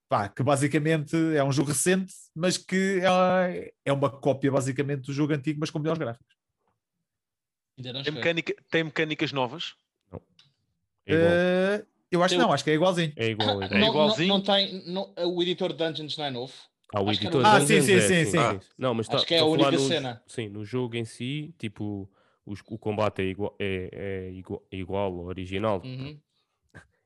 [0.09, 5.13] Pá, que basicamente é um jogo recente, mas que é, é uma cópia basicamente do
[5.13, 6.35] jogo antigo, mas com melhores gráficos.
[7.79, 9.75] Ainda não Tem, mecânica, tem mecânicas novas?
[11.07, 11.33] É igual.
[11.33, 13.13] Eh, eu acho que não, acho que é igualzinho.
[13.17, 13.63] É igual.
[13.63, 13.81] é Não, igual.
[13.81, 14.29] não- igualzinho?
[14.29, 16.53] Não, tem, não- o editor de Dungeons não é novo.
[16.95, 18.61] Ah, o acho era editor o- Ah, de sim, Dungeons sim, é, sim, sim.
[18.79, 20.23] Não, mas Acho está que é a única no, cena.
[20.27, 22.09] Sim, no jogo em si, tipo,
[22.47, 25.83] os- o combate é igual, é, é igual, é igual ao original.
[25.85, 26.21] Uhum,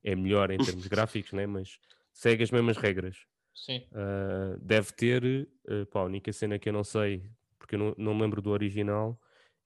[0.04, 1.46] É melhor em termos gráficos, né?
[1.46, 1.78] mas
[2.18, 3.16] segue as mesmas regras.
[3.54, 3.86] Sim.
[3.92, 7.94] Ah, deve ter, ah, pá, a única cena que eu não sei, porque eu não,
[7.96, 9.20] não me lembro do original,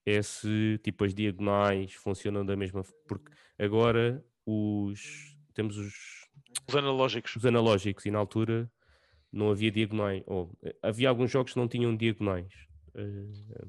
[0.05, 2.83] é se tipo as diagonais funcionam da mesma.
[3.07, 5.93] Porque agora os temos os,
[6.69, 7.35] Os analógicos.
[7.35, 8.71] os analógicos e na altura
[9.31, 10.23] não havia diagonais.
[10.27, 12.53] Ou, eh, havia alguns jogos que não tinham diagonais.
[12.95, 13.65] Ah,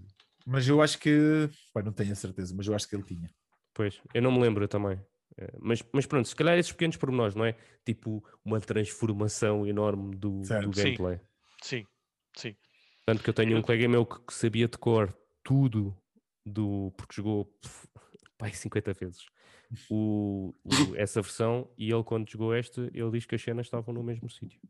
[0.47, 1.49] Mas eu acho que.
[1.73, 3.31] Pá, não tenho a certeza, mas eu acho que ele tinha.
[3.73, 5.01] Pois, eu não me lembro também.
[5.39, 7.57] Eh, Mas, mas pronto, se calhar esses pequenos pormenores, não é?
[7.85, 10.73] Tipo uma transformação enorme do, do Certo.
[10.75, 10.83] Sim.
[10.83, 11.21] gameplay.
[11.63, 11.87] Sim,
[12.37, 12.57] sim.
[13.07, 15.13] Tanto que eu tenho um colega meu que, que sabia de cor
[15.43, 15.97] tudo
[16.47, 16.93] do.
[16.97, 17.53] porque jogou
[18.39, 19.27] pai, 50 vezes
[19.91, 23.93] o, o- essa versão e ele quando jogou esta, ele diz que as cenas estavam
[23.93, 24.61] no mesmo sítio.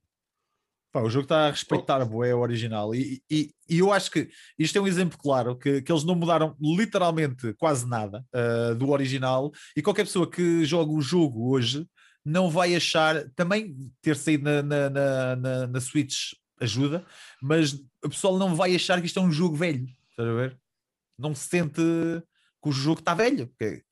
[0.94, 4.30] Pá, o jogo está a respeitar bué o original e, e, e eu acho que
[4.56, 8.90] isto é um exemplo claro que, que eles não mudaram literalmente quase nada ah, do
[8.90, 11.84] original e qualquer pessoa que joga o jogo hoje
[12.24, 17.04] não vai achar, também ter saído na, na, na, na, na Switch ajuda,
[17.42, 20.56] mas o pessoal não vai achar que isto é um jogo velho, estás a ver?
[21.18, 21.82] Não se sente
[22.62, 23.82] que o jogo está velho, porque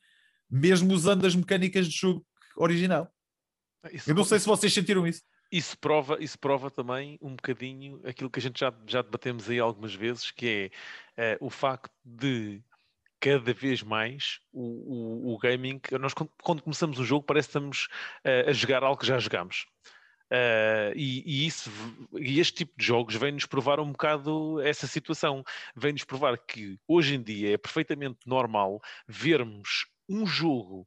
[0.49, 2.25] mesmo usando as mecânicas do jogo
[2.57, 3.13] original.
[3.93, 5.23] Isso, Eu não sei se vocês sentiram isso.
[5.53, 9.61] Isso prova, isso prova também um bocadinho aquilo que a gente já, já debatemos aí
[9.61, 10.73] algumas vezes, que
[11.17, 12.63] é eh, o facto de
[13.21, 17.51] cada vez mais o, o, o gaming, nós quando, quando começamos o jogo parece que
[17.51, 17.89] estamos
[18.25, 19.67] eh, a jogar algo que já jogámos.
[20.31, 21.71] Eh, e, e isso,
[22.19, 25.45] e este tipo de jogos vem-nos provar um bocado essa situação.
[25.77, 30.87] Vem-nos provar que hoje em dia é perfeitamente normal vermos um jogo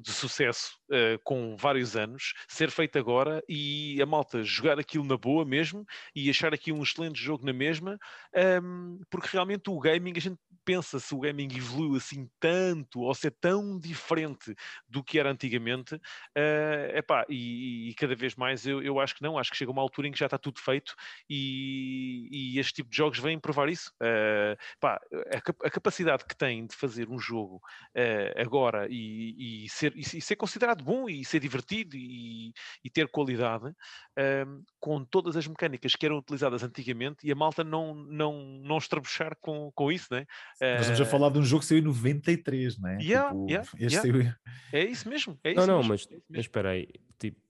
[0.00, 5.16] de sucesso eh, com vários anos ser feito agora e a malta jogar aquilo na
[5.16, 5.84] boa mesmo
[6.14, 7.98] e achar aqui um excelente jogo na mesma,
[8.34, 13.14] ehm, porque realmente o gaming, a gente pensa se o gaming evoluiu assim tanto ou
[13.14, 14.54] se é tão diferente
[14.88, 15.98] do que era antigamente,
[16.34, 19.70] eh, epá, e, e cada vez mais eu, eu acho que não, acho que chega
[19.70, 20.94] uma altura em que já está tudo feito
[21.28, 23.92] e, e este tipo de jogos vêm provar isso.
[24.02, 25.00] Eh, pá,
[25.32, 27.60] a, a capacidade que tem de fazer um jogo
[27.94, 32.52] eh, agora e, e ser, e, e ser considerado bom e ser divertido e,
[32.84, 33.72] e ter qualidade
[34.16, 38.78] ehm, com todas as mecânicas que eram utilizadas antigamente e a malta não, não, não
[38.78, 40.26] estrabuchar com, com isso, né?
[40.60, 42.98] Nós estamos a Eh, falar de um jogo que saiu em 93, não é?
[43.00, 44.00] Yeah, Tipo, yeah, este yeah.
[44.22, 44.34] saiu-
[44.72, 45.38] É isso mesmo.
[45.44, 46.88] É Não, isso não, mesmo, mas, é mas espera aí,
[47.18, 47.40] tipo,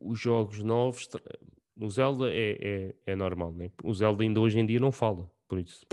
[0.00, 1.08] os jogos novos,
[1.76, 3.70] o Zelda é, é, é normal, né?
[3.84, 5.86] O Zelda ainda hoje em dia não fala, por isso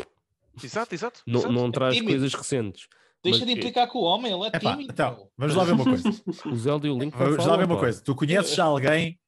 [0.64, 1.22] Exato, exato.
[1.28, 1.54] não, exato.
[1.54, 2.12] não traz tímido.
[2.14, 2.88] coisas recentes.
[3.26, 4.92] Deixa Mas, de eh, implicar com o homem, ele é Epá, tímido.
[4.94, 6.10] então, vamos lá ver uma coisa.
[6.46, 7.82] O Zelda e o Link Vamos lá ver uma pá.
[7.82, 8.02] coisa.
[8.02, 9.20] Tu conheces já alguém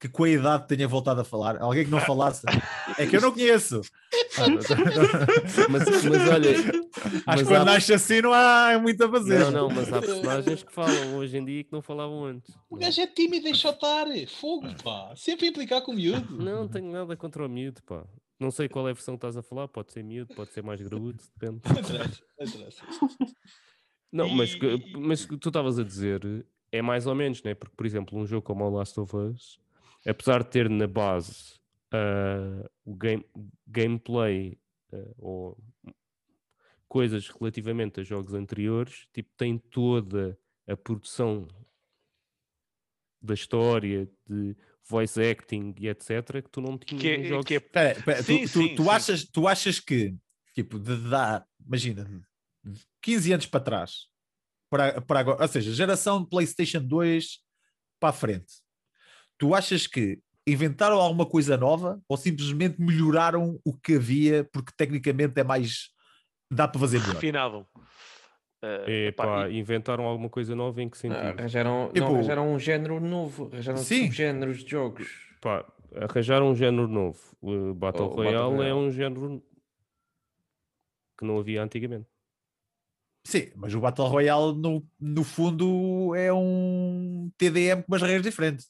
[0.00, 1.60] que com a idade tenha voltado a falar?
[1.60, 2.46] Alguém que não falasse?
[2.96, 3.82] É que eu não conheço.
[5.68, 9.38] Mas, mas olha, Acho mas que quando há- nasce assim não há muito a fazer.
[9.40, 12.54] não, não, mas há personagens que falam hoje em dia que não falavam antes.
[12.68, 14.06] O gajo é tímido, deixa estar.
[14.40, 15.12] Fogo, pá.
[15.16, 16.36] Sempre implicar com o miúdo.
[16.42, 18.04] Não tenho nada contra o miúdo, pá.
[18.40, 20.62] Não sei qual é a versão que estás a falar, pode ser miúdo, pode ser
[20.62, 21.60] mais graúdo, depende.
[21.70, 22.84] Não interessa,
[24.10, 24.58] não mas,
[24.98, 27.54] mas que tu estavas a dizer é mais ou menos, né?
[27.54, 29.60] Porque, por exemplo, um jogo como o Last of Us,
[30.06, 31.60] apesar de ter na base
[31.92, 33.24] ah, o game,
[33.66, 34.58] gameplay
[34.92, 35.58] ah, ou
[36.88, 40.36] coisas relativamente a jogos anteriores, tipo, tem toda
[40.66, 41.46] a produção
[43.22, 44.56] da história, de
[44.88, 47.46] voice acting e etc., que tu não tinhas Que é, jogos.
[47.46, 48.88] que é Espera, espera, Sim, tu, tu- sim, tu sim.
[48.88, 50.14] achas, tu achas que,
[50.54, 52.08] tipo, de dar, imagina,
[53.02, 54.06] 15 anos para trás,
[54.68, 57.38] para, para agora, ou seja, geração de PlayStation 2
[57.98, 58.52] para a frente,
[59.38, 65.38] tu achas que inventaram alguma coisa nova ou simplesmente melhoraram o que havia porque tecnicamente
[65.38, 65.90] é mais.
[66.50, 67.14] dá para fazer melhor?
[67.14, 67.66] refinado.
[68.62, 71.18] Eh, epá, Epá, e- inventaram alguma coisa nova em que sentido?
[71.18, 74.04] Ah, Arranjaram, Tipo- não, arranjaram um género novo, arranjaram Sim.
[74.04, 75.08] subgéneros de jogos.
[75.40, 75.64] Pá,
[75.96, 77.18] arranjar um género novo.
[77.40, 78.72] O Battle Oh, o Battle Royale é Royale.
[78.74, 79.42] um género
[81.16, 82.06] que não havia antigamente.
[83.26, 88.68] Sim, mas o Battle Royale no, no fundo é um TDM com umas regras diferentes.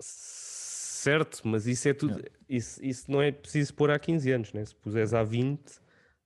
[0.00, 2.22] Certo, mas isso é tudo.
[2.48, 4.64] Isso, isso não é preciso pôr há 15 anos, né?
[4.64, 5.80] Se puseres há 20, eh,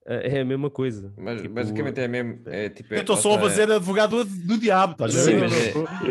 [0.06, 1.12] é a mesma coisa.
[1.16, 2.42] Mas Tipo, basicamente é mesmo.
[2.46, 5.42] É, tipo, Eu estou só a fazer advogado do diabo, estás a ver?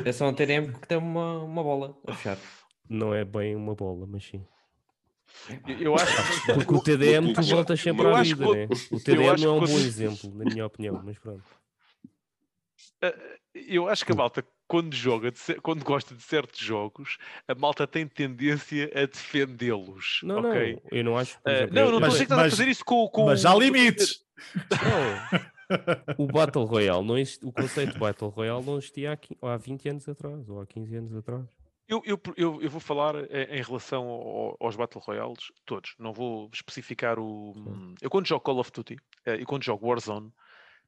[0.06, 2.38] é, é só um TNM que tem uma, uma bola a fechar.
[2.90, 4.46] Não é bem uma bola, mas sim.
[5.68, 8.68] Eu- Eu acho que Porque o TDM tu voltas sempre eu à vida, que- né?
[8.92, 11.44] O TDM não é um que bom exemplo, na minha opinião, mas pronto.
[13.54, 18.08] Eu acho que a malta, quando joga, quando gosta de certos jogos, a malta tem
[18.08, 20.22] tendência a defendê-los.
[20.24, 20.76] Não, ok?
[20.76, 21.38] não, eu não acho.
[21.44, 23.08] Ah, exemplo, não, eu- não Mas- estou a dizer que estás a fazer isso com,
[23.10, 24.24] com Mas há limites.
[24.72, 26.16] Não.
[26.18, 29.56] O Battle Royale, não existe, o conceito de Battle Royale não existia há, qui- há
[29.58, 31.46] 20 anos atrás ou há 15 anos atrás.
[31.88, 35.94] Eu, eu, eu, eu vou falar em, em relação ao- aos Battle Royales, todos.
[36.00, 37.54] Não vou especificar o.
[38.02, 40.32] Eu quando jogo Call of Duty eh, e quando jogo Warzone,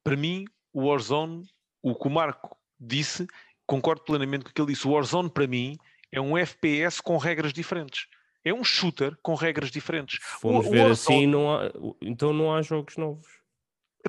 [0.02, 1.46] para mim, o Warzone,
[1.82, 3.26] o que o Marco disse,
[3.66, 4.86] concordo plenamente com o que ele disse.
[4.86, 5.76] O Warzone, para mim,
[6.12, 8.06] é um FPS com regras diferentes.
[8.44, 10.18] É um shooter com regras diferentes.
[10.42, 11.70] O ver Warzone- assim, não há,
[12.02, 13.26] então não há jogos novos.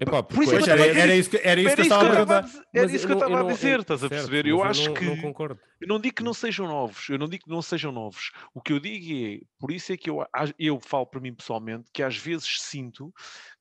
[0.01, 2.03] Epá, por isso é era, era dizer- isso que, era isso Era que eu estava
[2.37, 4.45] a dizer- era isso que eu estava a dizer, estás a perceber?
[4.45, 5.05] Eu acho que.
[5.05, 5.57] Não concordo.
[5.79, 8.31] Eu não digo que não sejam novos, eu não digo que não sejam novos.
[8.53, 10.17] O que eu digo é, por isso é que eu,
[10.59, 13.13] eu falo para mim pessoalmente, que às vezes sinto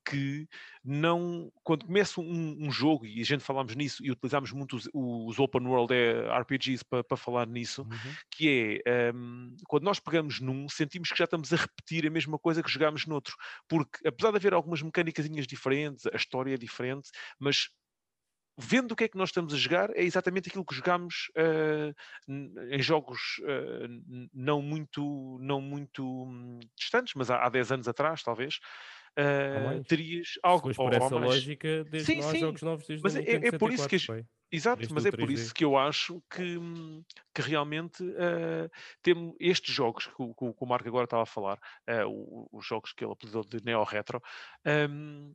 [0.05, 0.49] que
[0.85, 4.89] não, quando começa um, um jogo, e a gente falámos nisso e utilizámos muito os,
[4.93, 8.19] os open world eh, RPGs para, para falar nisso, Uhum.
[8.31, 12.39] que é hum, quando nós pegamos num, sentimos que já estamos a repetir a mesma
[12.39, 13.35] coisa que jogámos noutro.
[13.69, 17.09] Porque apesar de haver algumas mecânicas diferentes, a história é diferente,
[17.41, 17.69] mas
[18.59, 21.29] vendo o que é que nós estamos a jogar, é exatamente aquilo que jogámos
[22.29, 27.89] n- em jogos n- não muito, não muito hum, distantes, mas há, há 10 anos
[27.89, 28.59] atrás, talvez.
[29.55, 29.87] Mais.
[29.87, 31.35] terias algo ou- por essa mais.
[31.35, 34.27] lógica, desde Sim, sim, jogos novos desde mas é- é- por isso que 1974, pai.
[34.53, 35.33] Exato, desde mas é por 3D.
[35.33, 36.59] isso que eu acho que,
[37.35, 38.69] que realmente eh,
[39.03, 41.59] temos estes jogos que, o- que o Marco agora estava a falar,
[42.07, 44.23] o- os jogos que ele apelidou de neo-retro,
[44.91, 45.35] hum,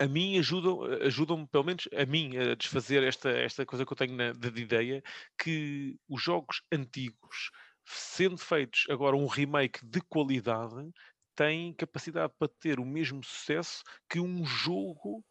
[0.00, 3.96] a mim ajudam, ajudam pelo menos a mim, a desfazer esta, esta coisa que eu
[3.96, 5.02] tenho na, de ideia,
[5.38, 7.50] que os jogos antigos,
[7.86, 10.90] sendo feitos agora um remake de qualidade,
[11.38, 15.24] têm capacidade para ter o mesmo sucesso que um jogo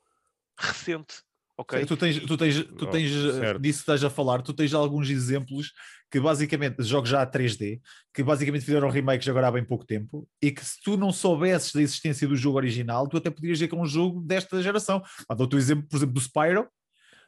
[0.58, 1.16] recente.
[1.58, 1.86] Ok?
[1.86, 3.60] Tu tens, tu tens, tu Oh, tens certo.
[3.60, 5.74] disso que estás a falar, tu tens alguns exemplos
[6.10, 7.82] que basicamente, jogos já a 3D,
[8.14, 11.74] que basicamente fizeram remakes agora há bem pouco tempo, e que se tu não soubesses
[11.74, 15.02] da existência do jogo original, tu até podias dizer que é um jogo desta geração.
[15.28, 16.70] Ah, Dou-te o exemplo, por exemplo, do Spyro,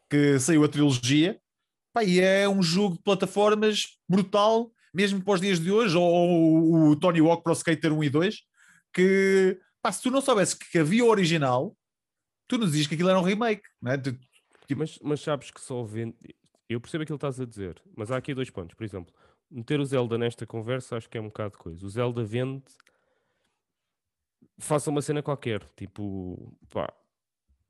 [0.10, 1.39] que saiu a trilogia,
[1.91, 6.03] pá, e é um jogo de plataformas brutal, mesmo para os dias de hoje, ou,
[6.03, 8.35] ou o Tony Hawk para o Skater 1 e 2,
[8.94, 11.76] que pá, se tu não soubesses que havia o original,
[12.48, 13.98] tu não dizias que aquilo era um remake, não é?
[13.98, 14.18] Tu-
[14.76, 16.16] Mas, mas sabes que só vende.
[16.68, 18.76] Eu percebo aquilo que estás a dizer, mas há aqui dois pontos.
[18.76, 19.14] Por exemplo,
[19.49, 21.84] meter o Zelda nesta conversa acho que é um bocado de coisa.
[21.86, 22.64] O Zelda vende.
[24.60, 25.64] Faça uma cena qualquer.
[25.76, 26.91] Tipo, pá,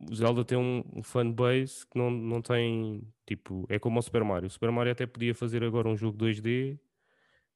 [0.10, 3.02] o Zelda tem um, um fanbase que não, não tem.
[3.26, 4.48] Tipo, é como o Super Mario.
[4.48, 6.80] O Super Mario até podia fazer agora um jogo 2D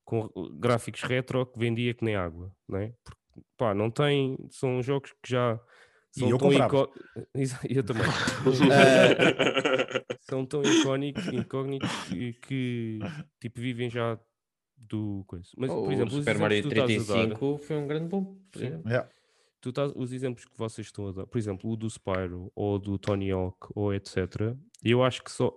[0.05, 0.29] com
[0.59, 2.93] gráficos retro que vendia que nem água, não é?
[3.03, 3.19] Porque,
[3.57, 4.37] pá, não tem.
[4.49, 5.59] São jogos que já.
[6.15, 6.91] E São eu tão icó-
[7.69, 8.03] Eu também.
[10.21, 12.99] são tão icónicos, incógnitos que, que,
[13.39, 14.19] tipo vivem já
[14.77, 15.49] do coisa.
[15.57, 17.87] Mas, por o exemplo, os Super Mario que tu estás a dar, 35 foi um
[17.87, 18.37] grande bom.
[18.51, 18.61] por.
[18.61, 19.09] Yeah.
[19.61, 22.77] tu estás, os exemplos que vocês estão a dar, por exemplo, o do Spyro ou
[22.77, 24.55] do Tony Hawk ou etc.
[24.83, 25.55] Eu acho que só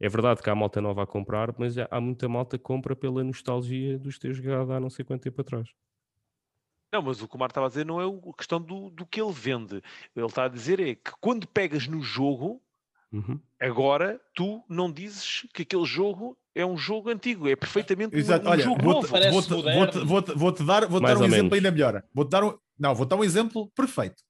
[0.00, 3.22] é verdade que há malta nova a comprar, mas há muita malta que compra pela
[3.22, 5.68] nostalgia dos teus jogado há não sei quanto tempo atrás.
[6.92, 8.90] Não, mas o que o Marco estava a dizer não é o- a questão do,
[8.90, 9.82] do que ele vende.
[10.14, 12.60] Ele está a dizer é que quando pegas no jogo,
[13.12, 13.38] Uhum.
[13.60, 18.46] agora tu não dizes que aquele jogo é um jogo antigo, é perfeitamente um- Exato.
[18.46, 19.30] um, Olha, jogo vou-te novo.
[19.30, 19.78] Vou-te- moderno.
[19.78, 21.52] vou-te- vou-te- vou-te dar, vou dar um exemplo menos.
[21.54, 22.04] ainda melhor.
[22.12, 24.22] Vou-te dar um, não, vou dar um exemplo perfeito.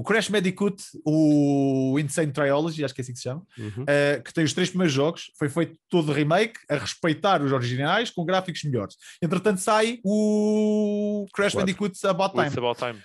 [0.00, 3.84] O Crash Bandicoot, o Insane Trilogy, acho que é assim que se chama, Uhum.
[3.86, 8.08] eh, que tem os três primeiros jogos, foi feito todo remake a respeitar os originais
[8.10, 8.96] com gráficos melhores.
[9.20, 11.60] Entretanto, sai o Crash Quatro.
[11.66, 12.66] Bandicoot About It's Time.
[12.66, 12.98] about time.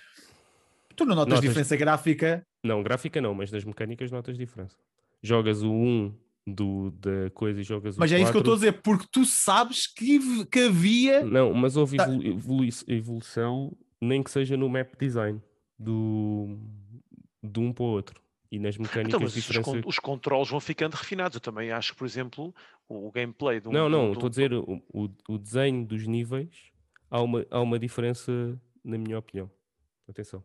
[0.96, 1.48] Tu não notas, Notas.
[1.48, 2.46] diferença gráfica?
[2.64, 4.74] Não, gráfica não, mas das mecânicas notas diferença.
[5.22, 6.14] Jogas o 1
[6.46, 8.70] do, da coisa e jogas o Mas é isso que eu estou a 4.
[8.72, 11.22] dizer, porque tu sabes que, que havia.
[11.22, 12.04] Não, mas houve Tá.
[12.04, 15.42] evolu- evolu- evolução, nem que seja no map design
[15.78, 16.56] do,
[17.42, 18.20] de um para o outro.
[18.50, 19.70] E nas mecânicas Então, mas os, diferença.
[19.82, 21.34] con- os controles vão ficando refinados.
[21.34, 22.54] Eu também acho que, por exemplo,
[22.88, 23.72] o, o gameplay de um.
[23.72, 26.70] Não, não, estou a dizer o, o, o desenho dos níveis
[27.10, 29.50] há uma, há uma diferença, na minha opinião.
[30.08, 30.44] Atenção.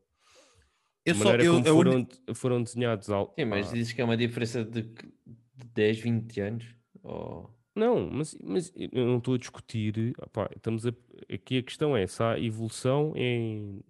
[1.06, 3.34] Eu a só, eu, como uni- foram, foram desenhados ao.
[3.38, 6.66] Sim, mas ah, dizes que é uma diferença de, de 10, 20 anos?
[7.04, 7.50] Ou...
[7.76, 10.14] Não, mas, mas eu não estou a discutir.
[10.22, 10.94] opá, estamos a,
[11.32, 13.82] aqui a questão é se há evolução em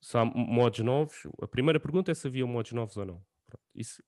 [0.00, 1.26] se há modos novos.
[1.42, 3.22] A primeira pergunta é se havia modos novos ou não.
[3.46, 4.02] Pronto, Isso,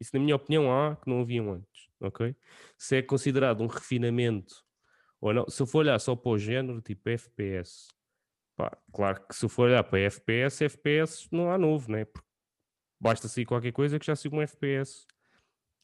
[0.00, 1.88] isso, na minha opinião, há que não haviam antes.
[2.00, 2.34] Ok?
[2.76, 4.54] Se é considerado um refinamento
[5.20, 7.88] ou não, se eu for olhar só para o género, tipo FPS,
[8.54, 12.04] pá, claro que se eu for olhar para FPS, FPS não há novo, né?
[12.04, 12.26] Porque
[13.00, 15.06] basta sair qualquer coisa que já siga um FPS.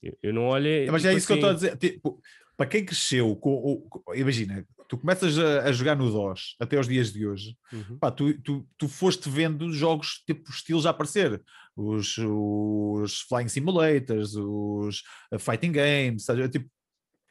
[0.02, 0.90] Eu, eu não olho.
[0.90, 1.76] Mas é tipo isso que eu estou a assim, dizer.
[1.78, 2.20] Tipo,
[2.56, 6.86] para quem cresceu com, com- imagina, tu começas a, a jogar no DOS até aos
[6.86, 7.96] dias de hoje, Uhum.
[7.98, 11.42] pá, tu, tu, tu foste vendo jogos tipo estilos a aparecer.
[11.74, 15.02] Os, os Flying Simulators, os
[15.32, 16.46] uh, Fighting Games, sabe?
[16.50, 16.68] tipo,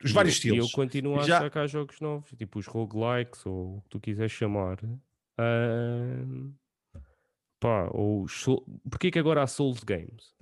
[0.04, 0.72] os E vários eu, e eu estilos.
[0.72, 4.80] continuo a Já- sacar jogos novos, tipo os roguelikes, ou o que tu quiseres chamar.
[5.38, 6.54] Ahm,
[7.60, 10.34] pá, ou os Soul- Porquê que agora há Souls Games?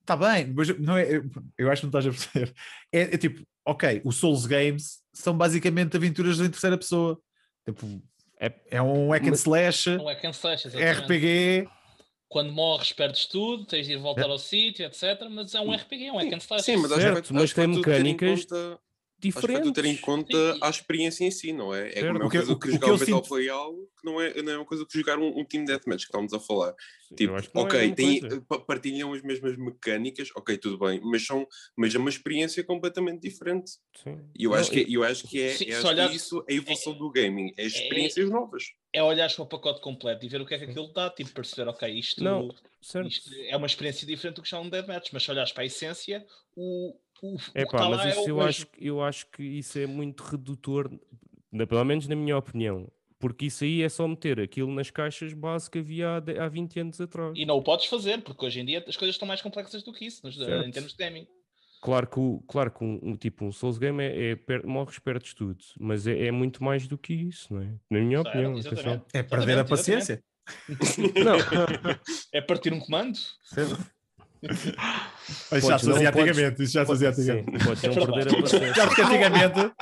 [0.00, 1.20] Está bem, mas não é,
[1.58, 2.54] eu, acho que não estás a perceber.
[2.90, 7.20] É, é tipo, ok, os Souls Games são basicamente aventuras em terceira pessoa.
[7.66, 8.00] Tipo,
[8.40, 11.02] É- é um hack and slash, é quem seja, exatamente.
[11.02, 11.68] RPG.
[12.28, 14.30] Quando morres, perdes tudo, tens de ir voltar É.
[14.30, 15.28] ao sítio, etc.
[15.30, 16.62] Mas é um RPG, é um hack and slash.
[16.64, 18.78] Sim, mas Certo, mas vai tem mecânicas conta-
[19.18, 19.62] Acho que Diferentes.
[19.64, 20.60] tudo ter em conta Sim.
[20.62, 21.88] a experiência em si, não é?
[21.88, 22.06] É Certo.
[22.06, 23.16] como é O uma que- coisa o que que- o jogar que eu um Battle
[23.16, 26.02] sinto- Royale, que não é, não é uma coisa que jogar um, um Team Deathmatch
[26.02, 26.72] que estamos a falar.
[27.10, 31.00] Eu Tipo, que é ok, mesma tem, pa- partilham as mesmas mecânicas, ok, tudo bem,
[31.02, 31.44] mas, são,
[31.76, 33.72] mas é uma experiência completamente diferente.
[34.04, 34.20] Sim.
[34.38, 36.44] E eu Não, acho que, eu acho que é, Sim, eu acho que olhar- isso
[36.48, 38.62] é a evolução do gaming, é as experiências novas.
[38.92, 41.32] É olhar para o pacote completo e ver o que é que aquilo dá, tipo,
[41.32, 43.08] perceber, ok, isto, Não, certo.
[43.08, 45.66] isto é uma experiência diferente do que já um deathmatch, mas se olhares para a
[45.66, 46.24] essência,
[46.54, 48.42] o, o, É pá, mas é isso o eu mesmo.
[48.48, 50.90] acho, que- eu acho que isso é muito redutor,
[51.52, 52.90] na- pelo menos na minha opinião.
[53.18, 56.78] Porque isso aí é só meter aquilo nas caixas base que havia há, há 20
[56.78, 57.32] anos atrás.
[57.36, 59.92] E não o podes fazer, porque hoje em dia as coisas estão mais complexas do
[59.92, 60.64] que isso, nos- Certo.
[60.64, 61.26] em termos de gaming.
[61.80, 65.32] Claro que, claro que um, um tipo um Souls Game é, é per, morres, perdes
[65.34, 67.74] tudo, mas é, é muito mais do que isso, não é?
[67.90, 69.04] Na minha Certo, opinião, exatamente.
[69.12, 70.24] É perder a Exatamente, paciência.
[71.24, 71.38] Não,
[72.32, 73.18] É partir um comando?
[75.50, 76.62] Mas já se fazia antigamente.
[76.62, 77.64] Isso já se fazia antigamente.
[77.64, 78.12] podes não verdade.
[78.24, 78.74] perder a paciência.
[78.74, 79.72] Já porque antigamente,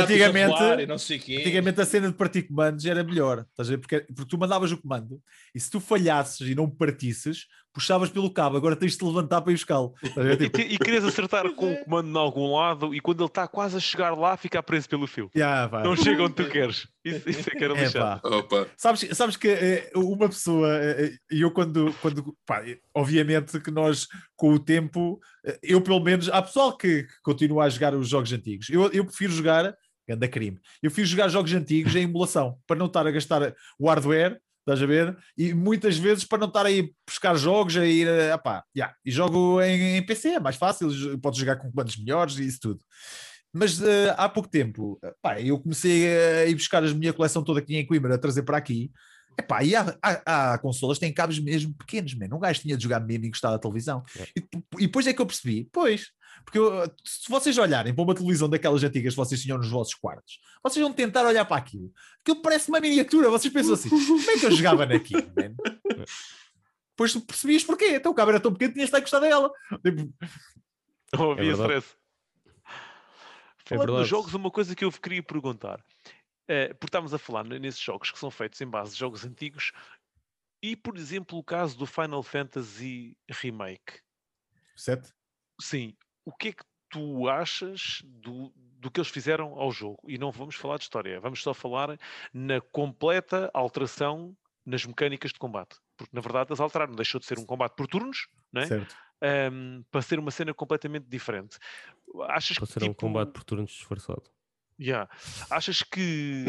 [0.00, 3.44] Antigamente- e antigamente a cena de partir comandos era melhor.
[3.50, 3.78] Estás a ver?
[3.78, 5.20] Porque, porque tu mandavas o comando
[5.54, 8.56] e se tu falhasses e não partisses, puxavas pelo cabo.
[8.56, 9.92] Agora tens de te levantar para ir buscá-lo.
[10.02, 13.28] E, Tipo, te- e querias acertar com o comando em algum lado e quando ele
[13.28, 15.30] está quase a chegar lá, fica preso pelo fio.
[15.34, 15.82] vai.
[15.84, 16.88] Não chega onde tu queres.
[17.04, 18.20] Isso, isso é que era É, lixado.
[18.22, 18.28] pá.
[18.28, 22.62] Opa, Sabes, sabes que eh, uma pessoa, eh, eh, e eu quando, quando pá,
[22.94, 24.85] obviamente que nós com o tempo,
[25.44, 28.90] eh, eu pelo menos, há pessoal que, que continua a jogar os jogos antigos, eu,
[28.92, 29.74] eu prefiro jogar,
[30.08, 33.88] anda crime, eu prefiro jogar jogos antigos em emulação, para não estar a gastar o
[33.88, 35.16] hardware, estás a ver?
[35.38, 39.10] E muitas vezes para não estar aí buscar jogos, a ir, a, pá, yeah, e
[39.10, 40.90] jogo em, em PC, é mais fácil,
[41.20, 42.80] podes jogar com comandos melhores e isso tudo.
[43.52, 47.62] Mas eh, há pouco tempo, pá, eu comecei a ir buscar a minha coleção toda
[47.62, 48.90] tinha em Coimbra, a trazer para aqui.
[49.38, 52.34] Epá, e há, há, há consolas que têm cabos mesmo pequenos, man.
[52.34, 54.02] um gajo tinha de jogar mesmo encostado à televisão.
[54.18, 54.22] É.
[54.36, 54.48] E,
[54.78, 56.10] e depois é que eu percebi, pois,
[56.44, 59.94] porque eu, se vocês olharem para uma televisão daquelas antigas que vocês tinham nos vossos
[59.94, 61.92] quartos, vocês vão tentar olhar para aquilo.
[62.22, 65.54] Aquilo parece uma miniatura, vocês pensam assim, como é que eu jogava naquilo, man?
[66.96, 69.24] Depois tu percebias porquê, então o cabo era tão pequeno que tinhas de estar encostado
[69.24, 69.50] a ela.
[69.84, 70.14] Tipo,
[71.12, 71.86] Não havia É stress.
[73.66, 74.02] Falando verdade.
[74.02, 75.84] dos jogos, uma coisa que eu queria perguntar,
[76.48, 79.72] eh, porque estamos a falar nesses jogos que são feitos em base de jogos antigos,
[80.62, 84.00] e por exemplo o caso do Final Fantasy Remake.
[84.74, 85.12] certo?
[85.60, 85.94] Sim,
[86.24, 89.98] o que é que tu achas do, do que eles fizeram ao jogo?
[90.08, 91.98] E não vamos falar de história, vamos só falar
[92.32, 95.76] na completa alteração nas mecânicas de combate.
[95.96, 98.66] Porque na verdade eles alteraram, deixou de ser um combate por turnos, não é?
[98.66, 98.96] Certo.
[99.22, 101.58] Ahm, para ser uma cena completamente diferente.
[102.28, 104.30] Achas Para que ser um tipo, combate por turnos disfarçado.
[104.78, 105.08] Yeah.
[105.50, 106.44] Achas que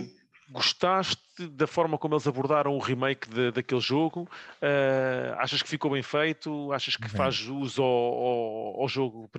[0.50, 1.18] gostaste
[1.52, 4.28] da forma como eles abordaram o remake de- daquele jogo?
[4.62, 6.72] Ah, achas que ficou bem feito?
[6.72, 9.30] Achas que faz uso ao, ao- ao jogo,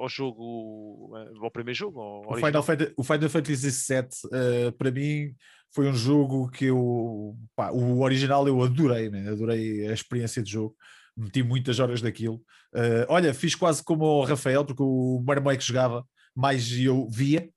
[0.00, 2.00] ao jogo, ah, ao primeiro jogo?
[2.00, 2.36] ao O?
[2.36, 5.34] Final, Fantasy, o Final Fantasy VII, eh, para mim,
[5.74, 7.36] foi um jogo que eu.
[7.54, 10.74] pá, o original eu adorei, adorei a experiência de jogo.
[11.16, 12.42] Meti muitas horas daquilo.
[12.74, 16.04] Eh, olha, fiz quase como o Rafael, porque o meu irmão é que jogava,
[16.34, 17.48] mais eu via.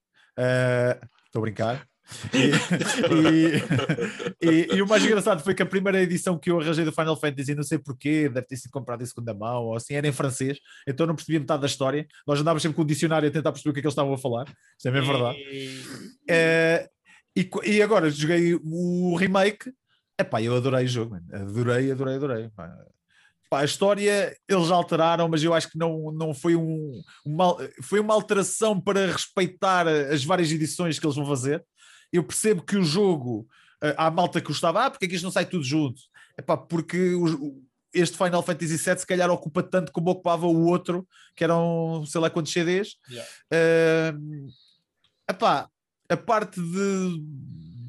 [1.25, 1.87] Estou a brincar.
[2.33, 2.49] E,
[4.41, 6.91] e- e- e o mais engraçado foi que a primeira edição que eu arranjei do
[6.91, 10.07] Final Fantasy, não sei porquê, deve ter sido comprada em segunda mão ou assim, era
[10.07, 10.57] em francês,
[10.87, 12.07] então não percebia metade da história.
[12.25, 14.13] Nós andávamos sempre com o dicionário a tentar perceber o que é que eles estavam
[14.13, 14.45] a falar.
[14.77, 15.37] Isso é mesmo verdade.
[16.27, 16.89] Eh,
[17.37, 19.71] e, e agora joguei o remake.
[20.19, 21.25] Epá, eu adorei o jogo, mano.
[21.31, 22.49] adorei, adorei, adorei.
[22.49, 22.75] pá.
[23.49, 27.99] Pá, a história eles alteraram, mas eu acho que não, não foi um, uma, foi
[27.99, 31.65] uma alteração para respeitar as várias edições que eles vão fazer.
[32.13, 33.47] eu percebo que o jogo,
[33.83, 35.99] uh, há malta que gostava, ah, porque é que isto não sai tudo junto?
[36.37, 37.63] Epá, porque os- o-
[37.93, 42.21] este Final Fantasy VII se calhar ocupa tanto como ocupava o outro, que eram sei
[42.21, 42.95] lá quantos CDs.
[43.09, 43.29] Yeah.
[43.51, 44.47] Uh,
[45.29, 45.67] epá,
[46.07, 47.23] a parte de,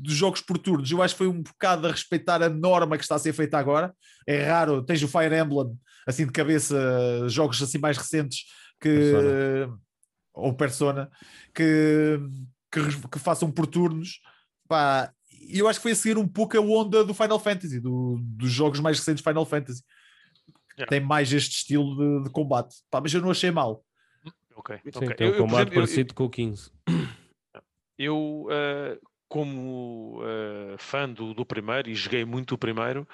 [0.02, 3.02] dos jogos por turnos, eu acho que foi um bocado a respeitar a norma que
[3.04, 3.94] está a ser feita agora.
[4.26, 8.44] É raro, tens o Fire Emblem, assim de cabeça, jogos assim mais recentes
[8.80, 8.88] que.
[8.88, 9.78] Persona.
[10.32, 11.10] Ou Persona,
[11.54, 12.18] que,
[12.72, 14.20] que, que façam por turnos.
[14.68, 17.80] Pá, e eu acho que foi a seguir um pouco a onda do Final Fantasy,
[17.80, 19.82] do- dos jogos mais recentes de Final Fantasy.
[20.78, 20.88] Yeah.
[20.88, 22.76] Tem mais este estilo de, de combate.
[22.90, 23.84] Pá, mas eu não achei mal.
[24.54, 26.70] Ok, Sim, tem Eu- um eu, combate exemplo, eu- parecido com o 15.
[27.98, 28.98] Eu, eh,
[29.30, 33.06] como eh, fã do, do primeiro, e joguei muito o primeiro,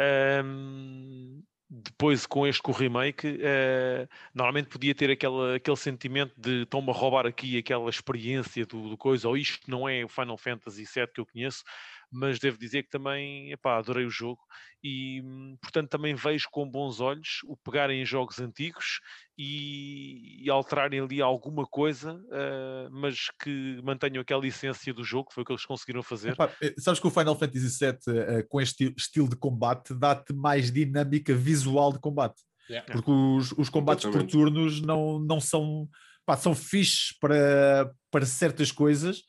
[0.00, 6.62] ehm, depois com este com o remake, eh, normalmente podia ter aquela, aquele sentimento de
[6.62, 10.36] estão-me a roubar aqui aquela experiência do, do coisa, ou isto não é o Final
[10.36, 11.62] Fantasy VII que eu conheço,
[12.10, 14.40] mas devo dizer que também epá, adorei o jogo
[14.82, 19.00] e, hum, portanto, também vejo com bons olhos o pegarem em jogos antigos
[19.38, 25.34] e, e alterarem ali alguma coisa, eh, mas que mantenham aquela essência do jogo, que
[25.34, 26.32] foi o que eles conseguiram fazer.
[26.32, 29.94] Epá, eh, sabes que o Final Fantasy VII, eh, com este esti- estilo de combate,
[29.94, 32.42] dá-te mais dinâmica visual de combate.
[32.68, 32.90] Yeah.
[32.92, 35.88] Porque os, os combates por turnos não, não são.
[36.24, 39.22] Pá, são fixes para, para certas coisas,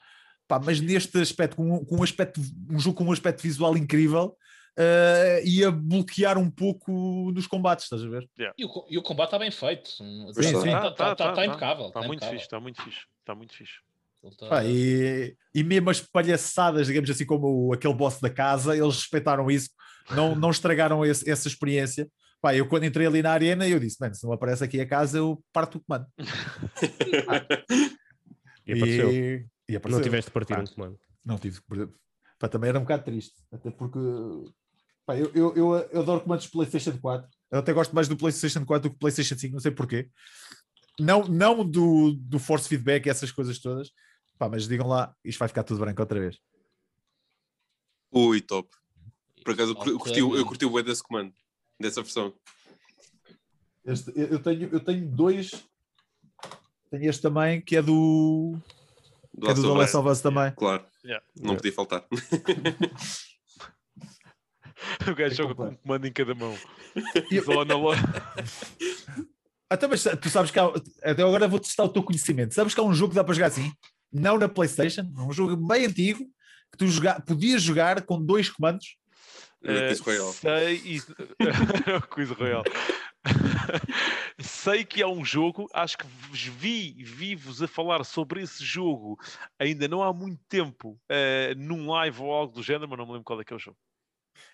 [0.52, 3.78] pá, mas neste aspecto, com, um- com um aspecto, um jogo com um aspecto visual
[3.78, 4.36] incrível,
[4.78, 8.30] eh, ia bloquear um pouco nos combates, estás a ver?
[8.57, 9.90] E o, e o combate está bem feito.
[10.30, 10.44] Está.
[10.44, 10.56] sim.
[10.68, 11.45] Está Tá, tá, tá.
[11.45, 11.88] impecável.
[11.88, 13.73] Está tá muito fixe, está muito fixe, está muito fixe.
[14.38, 18.76] Tá- Pá, e, e mesmo as palhaçadas, digamos assim, como o- aquele boss da casa,
[18.78, 19.69] eles respeitaram isso,
[20.11, 22.07] não, não estragaram esse- essa experiência.
[22.41, 24.86] Pá, eu quando entrei ali na arena, eu disse, mano, se não aparece aqui a
[24.86, 26.06] casa, eu parto o comando.
[28.68, 29.11] E apareceu.
[29.11, 29.51] E, e apareceu.
[29.80, 30.99] Não tiveste de partir Pá, um comando.
[31.23, 31.89] Não tive que perder.
[32.39, 33.99] Pá, também era um bocado triste, até porque
[35.06, 37.30] pá, eu, eu, eu, eu adoro comandos de PlayStation 4.
[37.52, 40.10] Eu até gosto mais do PlayStation 4 do que do PlayStation 5, não sei porquê.
[40.99, 43.91] Não, não do, do force feedback e essas coisas todas.
[44.38, 46.38] Pá, mas digam lá, isto vai ficar tudo branco outra vez.
[48.11, 48.69] Ui, top.
[49.43, 51.34] Por acaso, eu curti, eu curti, o- eu curti o bué desse comando,
[51.80, 52.34] dessa versão.
[53.85, 55.52] Este- eu tenho, eu tenho dois.
[56.89, 58.57] Tenho este também, que é do.
[59.33, 60.51] Do Que é do The Last Last of of Us também.
[60.55, 61.25] Claro, Yeah.
[61.39, 62.05] não podia faltar.
[65.07, 66.57] O gajo É joga com um comando em cada mão.
[67.45, 68.01] Só na loja.
[69.69, 70.65] Até, mas tu sabes que há,
[71.01, 72.53] até agora vou testar o teu conhecimento.
[72.53, 73.71] Sabes que há um jogo que dá para jogar assim?
[74.11, 76.25] Não na PlayStation, um jogo bem antigo
[76.71, 78.97] que tu joga, podias jogar com dois comandos.
[79.63, 80.33] Eh, Quiz Royale.
[80.33, 81.01] sei e...
[82.13, 82.63] Quiz Royale.
[84.39, 89.19] sei que há um jogo, acho que vos vi, vi-vos a falar sobre esse jogo
[89.59, 93.11] ainda não há muito tempo eh, num live ou algo do género, mas não me
[93.11, 93.77] lembro qual é que é o jogo.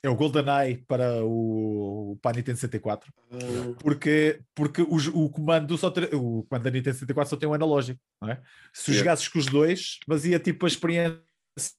[0.04, 3.14] É o GoldenEye para o, para a Nintendo 64.
[3.80, 7.54] Porque, porque o, o comando só ter- o comando da Nintendo 64 só tem um
[7.54, 8.42] analógico, não é?
[8.74, 9.04] Se Yeah.
[9.04, 11.22] jogasses com os dois, fazia tipo a experiência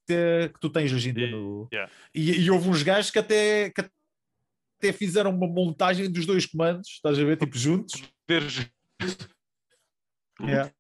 [0.06, 1.30] que tu tens hoje em dia.
[1.30, 1.68] No...
[1.72, 1.92] Yeah.
[2.14, 6.88] E, e houve uns gajos que até, que até fizeram uma montagem dos dois comandos,
[6.88, 8.02] estás a ver, tipo juntos.
[10.40, 10.72] Yeah.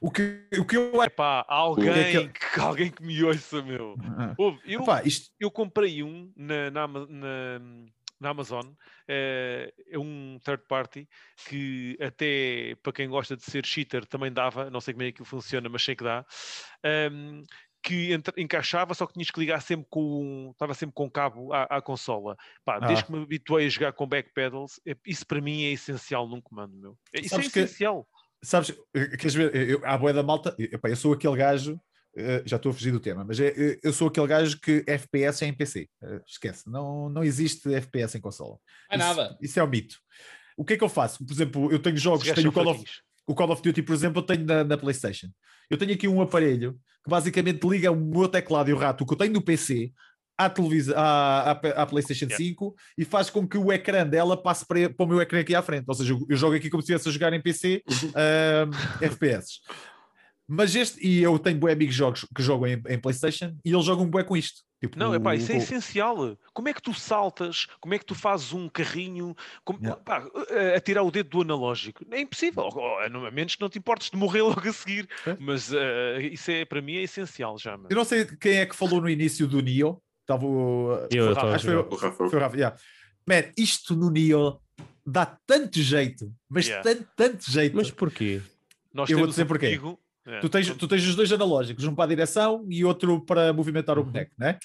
[0.00, 1.02] O que, o que eu.
[1.04, 3.94] Epá, alguém, É que- que, alguém que me ouça, meu.
[4.36, 7.58] Ouve, eu, Epá, isto, eu comprei um na, na, na-
[8.20, 8.66] na Amazon,
[9.88, 11.08] é um third party
[11.48, 15.24] que até para quem gosta de ser cheater também dava, não sei como é que
[15.24, 16.24] funciona, mas sei que dá.
[16.84, 17.42] ehm,
[17.84, 21.64] que entra- encaixava, só que tinhas que ligar sempre com estava sempre com cabo à,
[21.64, 22.36] à consola.
[22.64, 23.06] Pá, desde Ah.
[23.06, 26.76] que me habituei a jogar com backpedals, eh, isso para mim é essencial num comando,
[26.76, 26.96] meu.
[27.12, 28.08] É- Isso Sabes é que- essencial.
[28.40, 29.52] sabes, eh, queres ver?
[29.68, 31.80] Eu, à boia da malta, eu, eu sou aquele gajo,
[32.16, 34.84] eh, já estou a fugir do tema, mas é, eh, eu sou aquele gajo que
[34.86, 35.88] FPS é em PC.
[36.02, 38.58] Eh, Esquece, não, não existe FPS em consola.
[38.90, 39.38] Não é Isso- nada.
[39.40, 39.96] Isso é o mito.
[40.56, 41.24] O que é que eu faço?
[41.24, 42.84] Por exemplo, eu tenho Os jogos, tenho o Call, of,
[43.26, 45.28] o Call of Duty, por exemplo, eu tenho na, na PlayStation.
[45.70, 49.12] Eu tenho aqui um aparelho que basicamente liga o meu teclado e o rato que
[49.14, 49.90] eu tenho no PC
[50.36, 52.44] à televisão, à, à, à PlayStation Yeah.
[52.44, 55.54] 5 e faz com que o ecrã dela passe para, para o meu ecrã aqui
[55.54, 55.84] à frente.
[55.88, 57.82] Ou seja, eu, eu jogo aqui como se estivesse a jogar em PC
[58.14, 58.70] ahm,
[59.00, 59.60] FPS.
[60.48, 63.84] Mas este, e eu tenho bué amigos jogos que jogam em, em PlayStation e eles
[63.84, 64.62] jogam bué com isto.
[64.80, 66.36] Tipo, Não, epá, isso é essencial.
[66.52, 67.66] Como é que tu saltas?
[67.80, 69.34] Como é que tu fazes um carrinho?
[69.64, 70.24] Como, pá,
[70.76, 72.04] a, tirar o dedo do analógico?
[72.10, 72.68] É impossível.
[72.74, 75.08] Oh, A menos que não te importes de morrer logo a seguir.
[75.24, 75.36] É.
[75.38, 77.76] Mas eh, isso é, para mim é essencial já.
[77.76, 77.86] mano.
[77.90, 79.98] Eu não sei quem é que falou no início do Nioh.
[80.22, 82.28] Estava o- Eu Rafa, acho que foi o- Rafa.
[82.28, 82.76] Foi o Rafa, yeah.
[83.24, 84.58] Man, isto no Nioh
[85.06, 86.82] dá tanto jeito, mas Yeah.
[86.82, 87.76] tanto, tanto jeito.
[87.76, 88.42] Mas porquê?
[88.92, 89.66] Nós eu vou dizer um porquê.
[89.66, 90.38] amigo, É.
[90.40, 93.98] Tu tens, tu tens os dois analógicos, um para a direção e outro para movimentar
[93.98, 94.06] o Uhum.
[94.06, 94.58] boneco, né?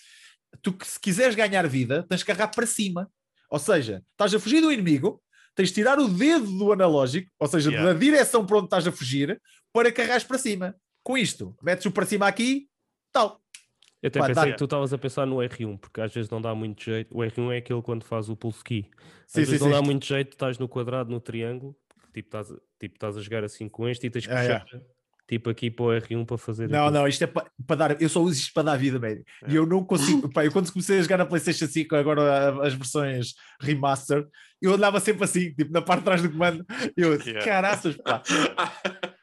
[0.62, 3.10] Tu, que se quiseres ganhar vida, tens que agarrar para cima.
[3.50, 5.22] Ou seja, estás a fugir do inimigo,
[5.56, 7.92] tens de tirar o dedo do analógico, ou seja, Yeah.
[7.94, 9.42] da direção para onde estás a fugir,
[9.74, 10.76] para carregares para cima.
[11.04, 12.68] Com isto, metes o para cima aqui,
[13.12, 13.42] tal.
[14.02, 16.30] Eu até Pá, pensei dá- que tu estavas a pensar no R1, porque às vezes
[16.30, 17.18] não dá muito jeito.
[17.18, 18.88] O R1 é aquele quando faz o pulse key.
[19.26, 19.72] Às Sim, vezes sim, não sim.
[19.72, 21.76] dá muito jeito, estás no quadrado, no triângulo,
[22.14, 24.82] tipo estás, a- tipo estás a jogar assim com este e tens que Ah, puxar
[25.28, 26.70] tipo aqui para o R1 para fazer.
[26.70, 27.00] Não, aquilo.
[27.00, 28.02] não, isto é para dar.
[28.02, 29.24] Eu só uso isto para dar vida, médio.
[29.48, 30.30] E eu não consigo.
[30.32, 34.26] Pá, eu quando comecei a jogar na PlayStation 5, agora as versões remaster,
[34.62, 36.66] eu andava sempre assim, tipo na parte de trás do comando.
[36.96, 37.44] Eu, Yeah.
[37.46, 38.22] caraças, pá.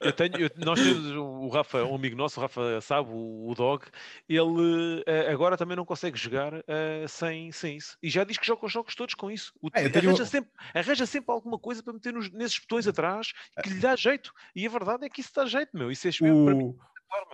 [0.00, 3.54] Eu tenho, eu- nós temos o Rafa, um amigo nosso, o Rafa sabe, o, o
[3.54, 3.84] Dog,
[4.28, 7.96] ele eh, agora também não consegue jogar eh, sem, sem isso.
[8.02, 9.52] E já diz que joga os jogos todos com isso.
[9.60, 13.32] O- É, tenho- arranja, sempre, arranja sempre alguma coisa para meter nos- nesses botões atrás
[13.62, 14.32] que lhe dá jeito.
[14.54, 15.90] E a verdade é que isso dá jeito, meu.
[15.90, 16.74] Isso é mesmo para mim.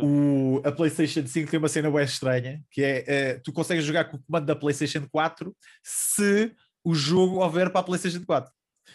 [0.01, 3.85] O, o, a PlayStation 5 tem uma cena bem estranha, que é eh, tu consegues
[3.85, 8.53] jogar com o comando da PlayStation 4 se o jogo houver para a PlayStation 4.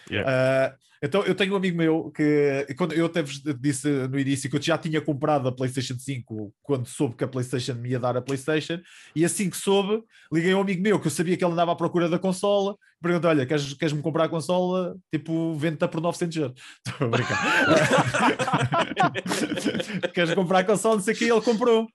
[0.10, 0.30] Yeah.
[0.30, 4.50] Ah, então eu tenho um amigo meu que quando eu até vos disse no início
[4.50, 8.00] que eu já tinha comprado a PlayStation 5 quando soube que a PlayStation me ia
[8.00, 8.80] dar a PlayStation,
[9.16, 11.72] e assim que soube, liguei a um amigo meu que eu sabia que ele andava
[11.72, 14.96] à procura da consola, perguntei: Olha, queres, queres-me comprar a consola?
[15.12, 16.62] Tipo, vende-te por 900 euros.
[16.86, 17.38] Estou a brincar.
[20.14, 20.96] queres comprar a consola?
[20.96, 21.88] Não sei o que, ele comprou.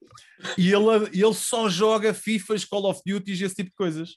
[0.56, 4.16] E ele, ele só joga FIFAs, Call of Duty e esse tipo de coisas.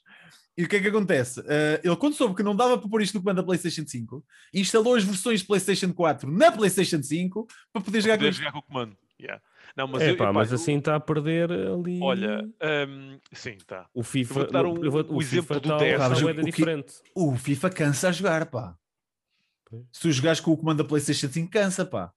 [0.56, 1.40] E o que é que acontece?
[1.40, 1.44] Uh,
[1.84, 4.24] ele, quando soube que não dava para pôr isto no comando da PlayStation 5,
[4.54, 8.38] instalou as versões de PlayStation 4 na PlayStation 5 para poder jogar com Poder isto.
[8.38, 8.96] jogar com o comando.
[9.20, 9.42] Yeah.
[9.76, 11.98] Não, mas, É eu, pá, mas eu- assim está a perder ali.
[12.02, 12.42] Olha,
[12.88, 13.86] hum, sim, tá.
[13.94, 14.34] o FIFA.
[14.34, 16.94] vou-te dar eu vou- um- o exemplo FIFA do tá- o- o diferente.
[17.14, 18.74] O FIFA cansa a jogar, pá.
[19.68, 19.82] Pois.
[19.92, 22.12] Se tu jogares com o comando da PlayStation 5, cansa, pá.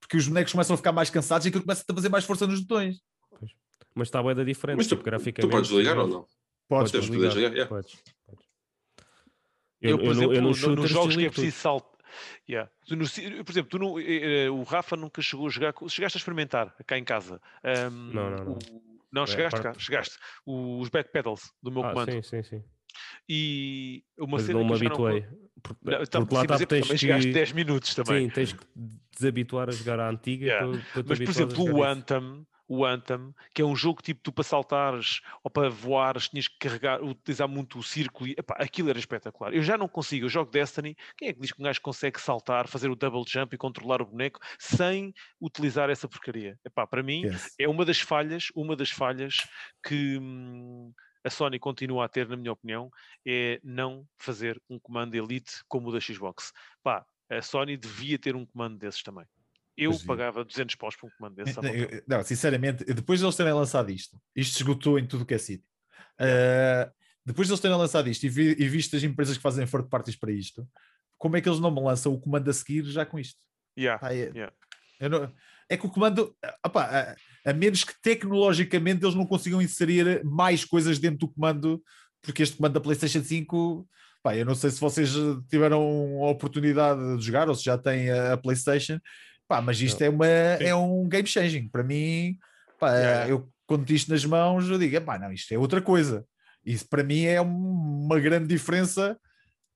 [0.00, 2.46] Porque os bonecos começam a ficar mais cansados e aquilo começa a fazer mais força
[2.46, 2.96] nos botões.
[3.94, 4.76] Mas está bué diferente.
[4.78, 5.50] Mas tu, tipo, graficamente.
[5.50, 6.26] tu podes ligar ou não?
[6.68, 7.08] Podes, Podes podes.
[7.08, 7.68] poder jogar, yeah.
[7.68, 7.94] Podes,
[8.26, 8.46] podes.
[9.80, 11.98] Eu, por no- exemplo, no no- nos jogos que é preciso salto.
[12.48, 12.70] Yeah.
[12.86, 13.04] Tu no
[13.44, 15.72] por exemplo, tu no- eh, eh, o Rafa nunca chegou a jogar.
[15.88, 17.40] Chegaste a experimentar cá em casa.
[17.62, 18.52] Ahm, Não, não, não.
[18.54, 18.58] o-
[19.12, 20.16] não É, chegaste parte- cá, chegaste.
[20.46, 22.10] Os backpedals do meu Ah, comando.
[22.12, 22.64] sim, sim, sim.
[23.28, 25.38] E uma Mas cena não me que eu já não- habituei.
[25.62, 27.32] Porque, Não, então, porque lá sim, é tens também chegaste que...
[27.34, 28.24] 10 minutos também.
[28.28, 28.64] Sim, tens que
[29.12, 30.66] desabituar a jogar a antiga Yeah.
[30.66, 31.84] para, para Mas, por exemplo, o.
[31.84, 36.46] Anthem, o Anthem, que é um jogo tipo tu para saltares ou para voares, tinhas
[36.48, 39.54] que carregar, utilizar muito o círculo e epá, aquilo era espetacular.
[39.54, 42.20] Eu já não consigo, eu jogo Destiny, quem é que diz que um gajo consegue
[42.20, 46.58] saltar, fazer o double jump e controlar o boneco sem utilizar essa porcaria?
[46.64, 47.54] Epá, para mim Yes.
[47.58, 49.36] é uma das falhas, uma das falhas
[49.82, 50.92] que hum,
[51.24, 52.90] a Sony continua a ter, na minha opinião,
[53.26, 56.52] é não fazer um comando Elite como o da Xbox.
[56.82, 59.26] Pá, a Sony devia ter um comando desses também.
[59.78, 60.16] Eu Pois devia.
[60.16, 61.56] pagava 200 paus por um comando desse.
[62.08, 65.38] Não, sinceramente, depois de eles terem lançado isto, isto esgotou em tudo o que é
[65.38, 65.64] sítio.
[66.20, 66.90] Uh,
[67.24, 69.88] depois de eles terem lançado isto e, vi, e visto as empresas que fazem third
[69.88, 70.66] parties para isto,
[71.16, 73.38] como é que eles não me lançam o comando a seguir já com isto?
[73.78, 74.52] Yeah, Ah, é, yeah.
[75.08, 75.32] não-
[75.70, 76.34] é que o comando,
[76.64, 77.14] opá,
[77.44, 81.82] a, a menos que tecnologicamente eles não consigam inserir mais coisas dentro do comando,
[82.22, 83.86] porque este comando da PlayStation 5,
[84.22, 85.10] pá, eu não sei se vocês
[85.50, 85.80] tiveram
[86.24, 88.98] a oportunidade de jogar ou se já têm a, a PlayStation,
[89.48, 91.68] pá, mas isto é, uma, é um game changing.
[91.68, 92.38] Para mim,
[92.78, 96.24] pá, Yeah, eu quando isto nas mãos, eu digo, pá, não, isto é outra coisa.
[96.64, 99.18] Isso para mim é uma grande diferença.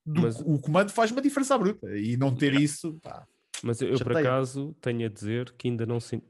[0.05, 3.27] Do, Mas- O comando faz uma diferença bruta e não ter isso, pá,
[3.63, 6.27] Mas eu, eu, por acaso tenho a dizer que ainda não sinto.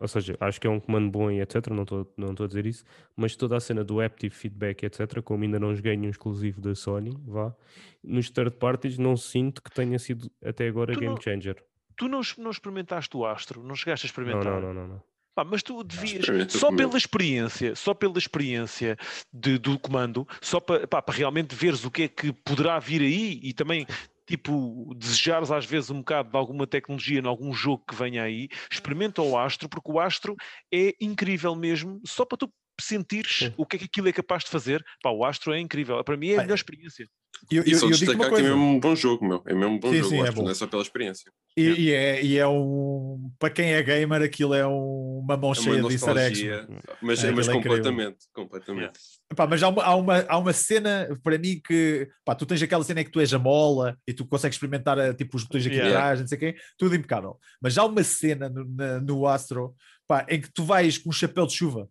[0.00, 1.68] Ou seja, acho que é um comando bom e etc.
[1.68, 2.82] Não estou não a dizer isso.
[3.14, 5.22] Mas toda a cena do Aptive Feedback etc.
[5.22, 7.54] Como ainda não joguei nenhum exclusivo da Sony, vá.
[8.02, 11.62] Nos third parties não sinto que tenha sido até agora Tu game não- changer.
[12.02, 14.44] Tu não, não experimentaste o Astro, não chegaste a experimentar.
[14.44, 14.88] não, não, não.
[14.88, 15.02] não.
[15.36, 16.88] Pá, mas tu devias, só comigo.
[16.88, 18.98] pela experiência, só pela experiência
[19.32, 23.00] de- do comando, só para, pá, para realmente veres o que é que poderá vir
[23.02, 23.86] aí e também,
[24.26, 28.48] tipo, desejares às vezes um bocado de alguma tecnologia em algum jogo que venha aí,
[28.70, 30.34] experimenta o Astro, porque o Astro
[30.74, 33.54] é incrível mesmo, só para tu sentires Sim.
[33.56, 34.84] o que é que aquilo é capaz de fazer.
[35.02, 37.08] Pá, o Astro é incrível, para mim é a melhor experiência.
[37.50, 39.42] Eu, E eu, só eu digo uma destacar que é mesmo um bom jogo, meu.
[39.46, 40.42] É mesmo um bom Sim, jogo, sim, é bom.
[40.44, 41.32] não é só pela experiência.
[41.56, 43.30] E, e é, e é um.
[43.38, 46.66] Para quem é gamer, aquilo é um- uma mão É uma cheia de easter eggs.
[47.02, 48.98] mas, É, mas é completamente, completamente.
[49.30, 52.62] Epá, mas há uma, há, uma, há uma cena para mim que pá, tu tens
[52.62, 55.44] aquela cena em que tu és a mola e tu consegues experimentar eh, tipo, os
[55.44, 55.94] botões aqui Yeah.
[55.98, 57.38] atrás, não sei o quê, tudo impecável.
[57.60, 58.64] Mas há uma cena no,
[59.00, 59.74] no Astro
[60.06, 61.88] pá, em que tu vais com um chapéu de chuva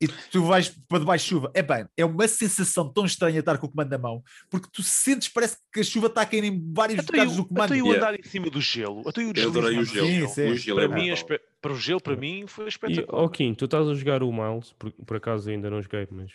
[0.00, 1.50] e tu vais para debaixo de chuva.
[1.54, 4.82] É bem, é uma sensação tão estranha estar com o comando na mão, porque tu
[4.82, 7.74] sentes, parece que a chuva está a cair em vários bocados eu, do comando.
[7.74, 8.08] eu Yeah.
[8.08, 9.02] andar em cima do gelo.
[9.16, 10.06] Eu Eu adorei o gelo.
[10.06, 10.50] Sim, sim.
[10.50, 13.28] O gelo Para, é mim, é espe- para o gelo, para mim, foi E, espetacular.
[13.30, 16.30] Kim, tu estás a jogar o Miles, por, por acaso ainda não joguei, mas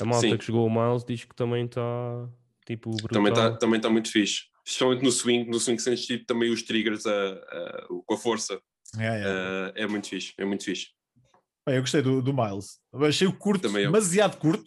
[0.00, 0.36] a malta Sim.
[0.36, 1.80] que jogou o Miles diz que também está
[2.66, 3.08] tipo brutal.
[3.22, 4.42] Também está também tá muito fixe.
[4.66, 8.18] Especialmente no swing, no swing sentes tipo, também os triggers a, a- o- com a
[8.18, 8.58] força.
[8.98, 9.24] É, é.
[9.26, 10.88] Ah, é muito fixe, é muito fixe.
[11.66, 12.78] Bem, eu gostei do, do Miles.
[12.92, 13.90] Achei o curto, Também eu.
[13.90, 14.64] demasiado curto.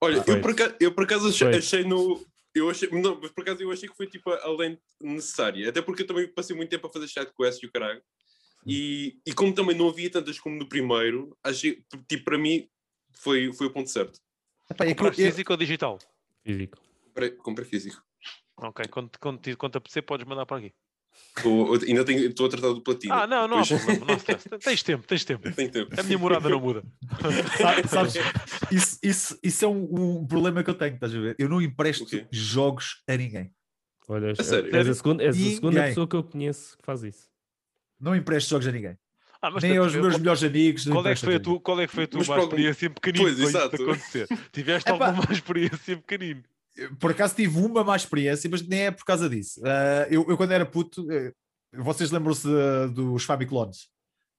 [0.00, 2.24] Olha, Ah, eu, por acaso, eu por acaso achei, achei no.
[2.54, 5.68] Eu achei, não, mas por acaso eu achei que foi tipo além necessária.
[5.68, 8.00] Até porque eu também passei muito tempo a fazer chat quest e o caralho.
[8.64, 12.68] E, e como também não havia tantas como no primeiro, achei, tipo, para mim
[13.12, 14.20] foi, foi o ponto certo.
[14.70, 15.98] Epá, é físico ou digital?
[16.44, 16.78] Físico.
[17.02, 18.02] Comprei, comprei físico.
[18.56, 20.74] Ok, quando, quando, te- quando te apetecer, podes mandar para aqui.
[21.42, 23.12] Tô- ainda tenho- estou a tratar do platino.
[23.12, 24.06] Ah, não, não há Depois- problema.
[24.06, 24.48] Não stress.
[24.60, 25.50] Tens tempo, tens tempo.
[25.52, 26.00] Tem tempo.
[26.00, 26.82] A minha morada não muda.
[27.58, 28.14] Sabe- sabes,
[28.70, 31.34] isso, isso, isso é um, um problema que eu tenho, estás a ver?
[31.38, 32.26] Eu não empresto O quê?
[32.30, 33.50] jogos a ninguém.
[34.08, 34.74] Olha, és, sério?
[34.76, 35.88] és a segunda, és a segunda Ninguém.
[35.88, 37.28] pessoa que eu conheço que faz isso.
[37.98, 38.96] Não empresto jogos a ninguém.
[39.40, 40.84] Ah, mas Nem aos eu- meus melhores amigos.
[40.86, 42.90] Qual é, que foi a a tua, qual é que foi a tua experiência em
[42.90, 43.76] pequenino Pois, exato.
[43.82, 44.26] acontecer?
[44.52, 45.06] Tiveste Epá.
[45.08, 46.42] alguma experiência em pequenino?
[46.98, 49.60] Por acaso tive uma má experiência, mas nem é por causa disso.
[49.64, 51.32] Ah, eu, eu, quando era puto, eh,
[51.72, 52.48] vocês lembram-se
[52.94, 53.88] dos Famiclones?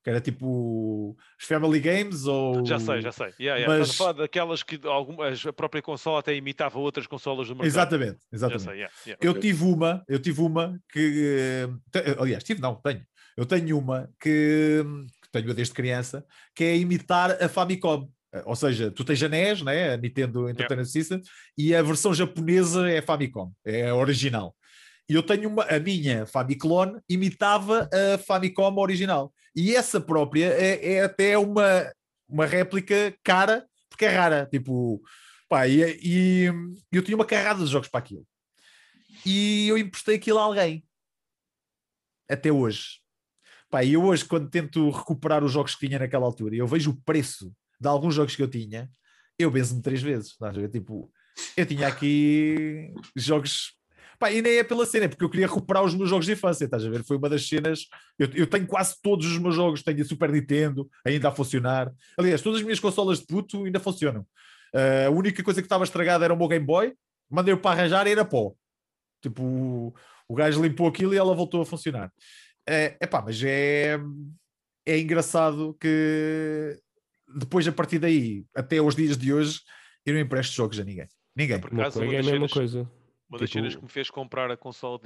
[0.04, 2.64] Que era tipo os Family Games ou.
[2.66, 3.34] Já sei, já sei.
[3.40, 3.68] Yeah, yeah.
[3.68, 7.56] Mas- Estás a falar daquelas que algumas, a própria consola até imitava outras consolas do
[7.56, 7.68] mercado.
[7.68, 8.64] Exatamente, exatamente.
[8.66, 9.20] sei, yeah, yeah.
[9.26, 9.42] Eu Ok.
[9.42, 11.68] tive uma, eu tive uma que.
[11.96, 13.04] eh, aliás, tive, não, tenho.
[13.36, 14.84] Eu tenho uma que,
[15.24, 16.24] que tenho desde criança,
[16.56, 18.08] que é imitar a Famicom.
[18.36, 19.94] Eh, Ou seja, tu tens a NES, né?
[19.94, 21.22] a Nintendo Entertainment System,
[21.58, 24.56] e a versão japonesa é a Famicom, é a original.
[25.08, 29.34] E eu tenho uma, a minha Famiclone imitava a Famicom original.
[29.56, 31.92] E essa própria é, é até uma,
[32.28, 34.48] uma réplica cara, porque é rara.
[34.52, 35.02] Tipo,
[35.48, 36.52] pá, e, e
[36.92, 38.26] eu tinha uma carrada de jogos para aquilo
[39.26, 40.86] e eu emprestei aquilo a alguém.
[42.30, 43.02] Até hoje.
[43.70, 46.92] Pá, e eu hoje, quando tento recuperar os jogos que tinha naquela altura, eu vejo
[46.92, 47.52] o preço
[47.86, 48.90] de alguns jogos que eu tinha,
[49.38, 50.32] eu benzo-me três vezes.
[50.32, 50.70] Estás a ver?
[50.70, 51.12] Tipo,
[51.56, 53.74] eu tinha aqui jogos.
[54.18, 56.32] Pá, e nem é pela cena, é porque eu queria recuperar os meus jogos de
[56.32, 57.04] infância, estás a ver?
[57.04, 57.88] Foi uma das cenas.
[58.18, 61.92] Eu, eu tenho quase todos os meus jogos, tenho a Super Nintendo ainda a funcionar.
[62.18, 64.26] Aliás, todas as minhas consolas de puto ainda funcionam.
[64.74, 66.94] Ah, a única coisa que estava estragada era o meu Game Boy,
[67.30, 68.54] mandei-o para arranjar e era pó.
[69.22, 69.94] Tipo, o,
[70.30, 72.12] o gajo limpou aquilo e ela voltou a funcionar.
[72.68, 74.00] É epá, mas é,
[74.86, 76.80] é engraçado que
[77.36, 79.62] depois, a partir daí, até aos dias de hoje,
[80.06, 81.08] eu não empresto jogos a ninguém.
[81.36, 81.60] Ninguém.
[81.60, 82.92] Por O meu acaso, colega é a das mesma cenas- coisa.
[83.28, 85.00] Uma das Tipo- cenas que me fez comprar a consola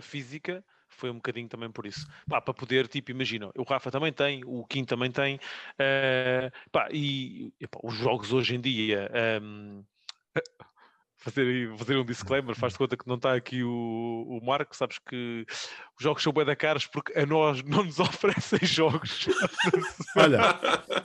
[0.00, 2.06] física foi um bocadinho também por isso.
[2.26, 5.38] Pá, para poder, tipo, imagina, o Rafa também tem, o Kim também tem,
[5.78, 9.10] eh, pá, e epá, os jogos hoje em dia.
[9.12, 9.82] ehm,
[11.18, 13.68] fazer, fazer um disclaimer, faz-te conta que não está aqui o,
[14.40, 15.44] o Marco, sabes que
[15.98, 19.26] os jogos são bem da caros porque a nós não nos oferecem jogos.
[20.16, 20.38] Olha,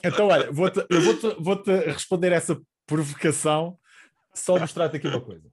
[0.04, 3.78] então olha, vou-te, eu vou-te, vou-te responder essa provocação,
[4.34, 5.48] só mostrar-te aqui uma coisa.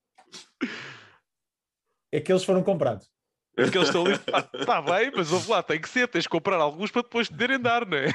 [2.12, 3.08] É que eles foram comprados.
[3.54, 6.56] Porque eles estão ali, está bem, mas ouve lá, tem que ser, tens de comprar
[6.56, 8.06] alguns para depois poderem dar, não é?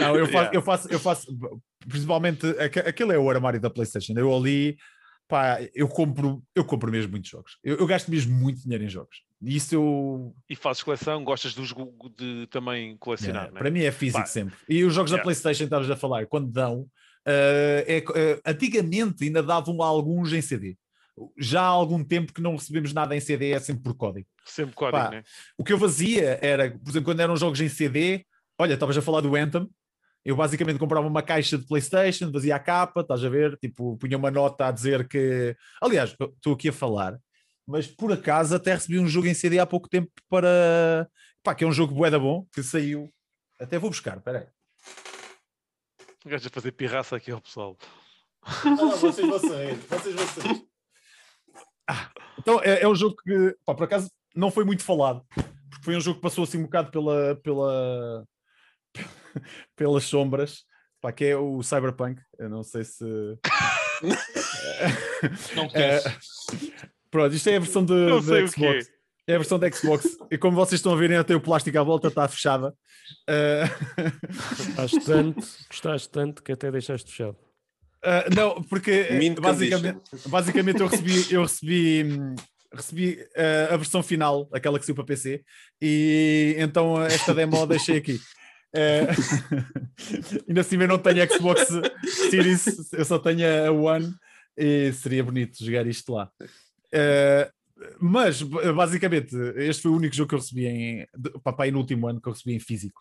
[0.00, 0.54] Não, eu faço, Yeah.
[0.56, 1.38] eu faço, eu faço,
[1.86, 4.14] principalmente, aque- aquele é o armário da PlayStation.
[4.16, 4.76] Eu ali,
[5.30, 7.58] pá, eu compro, eu compro mesmo muitos jogos.
[7.62, 9.22] Eu, eu gasto mesmo muito dinheiro em jogos.
[9.40, 11.72] E isso eu, E fazes coleção, gostas dos,
[12.18, 13.58] de também colecionar, Yeah, é?
[13.58, 14.56] para mim é físico Pá, sempre.
[14.68, 15.24] E os jogos da yeah.
[15.24, 16.86] PlayStation, estavas a falar, quando dão,
[17.24, 20.76] eh, é eh, antigamente ainda davam alguns em CD.
[21.38, 24.26] Já há algum tempo que não recebemos nada em CD, é sempre por código.
[24.44, 25.22] Sempre código, Pá, né?
[25.56, 28.24] O que eu fazia era, por exemplo, quando eram jogos em CD,
[28.58, 29.68] olha, estavas a falar do Anthem,
[30.30, 33.56] eu basicamente comprava uma caixa de PlayStation, fazia a capa, estás a ver?
[33.58, 35.56] Tipo, punha uma nota a dizer que.
[35.82, 37.18] Aliás, estou aqui a falar,
[37.66, 41.08] mas por acaso até recebi um jogo em CD há pouco tempo para.
[41.42, 43.12] Pá, que é um jogo bué da bom, que saiu.
[43.58, 44.46] Até vou buscar, peraí.
[46.24, 47.76] Um gajo a fazer pirraça aqui ao pessoal.
[48.42, 50.66] Ah, vocês vão sair, vocês vão sair.
[51.88, 52.08] Ah,
[52.38, 55.96] então é, é um jogo que, pá, por acaso, não foi muito falado, porque foi
[55.96, 58.24] um jogo que passou assim um bocado pela, pela,
[59.76, 60.64] pelas sombras,
[61.00, 62.20] pá, que é o Cyberpunk.
[62.38, 63.04] Eu não sei se.
[65.54, 66.72] Não É, conheço.
[67.10, 68.88] pronto, isto é a versão de, Não de o Xbox.
[69.26, 69.34] é.
[69.34, 70.16] A versão da Xbox.
[70.30, 72.74] E como vocês estão a ver, ainda tem o plástico à volta, está fechada.
[73.28, 73.64] Ah,
[74.56, 77.36] Gostaste tanto, gostaste tanto que até deixaste fechado.
[78.02, 82.06] Ah, não, porque eh, basicamente, basicamente eu recebi, eu recebi,
[82.72, 85.44] recebi ah, a versão final, aquela que saiu para PC,
[85.80, 88.18] e então esta demo deixei aqui.
[88.72, 89.06] Eh,
[90.48, 91.66] ainda assim eu não tenho Xbox
[92.30, 94.14] Series, eu só tenho a One
[94.56, 96.30] e seria bonito jogar isto lá.
[96.92, 97.50] Eh,
[98.00, 101.06] mas basicamente, este foi o único jogo que eu recebi em
[101.42, 103.00] papai no último ano que eu recebi em físico.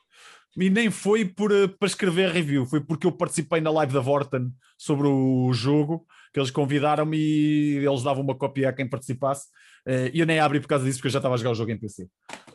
[0.57, 3.99] E nem foi por, eh, para escrever review, foi porque eu participei na live da
[3.99, 9.47] Vorten sobre o jogo, que eles convidaram-me e eles davam uma cópia a quem participasse.
[9.87, 11.71] E eu nem abri por causa disso, porque eu já estava a jogar o jogo
[11.71, 12.07] em PC.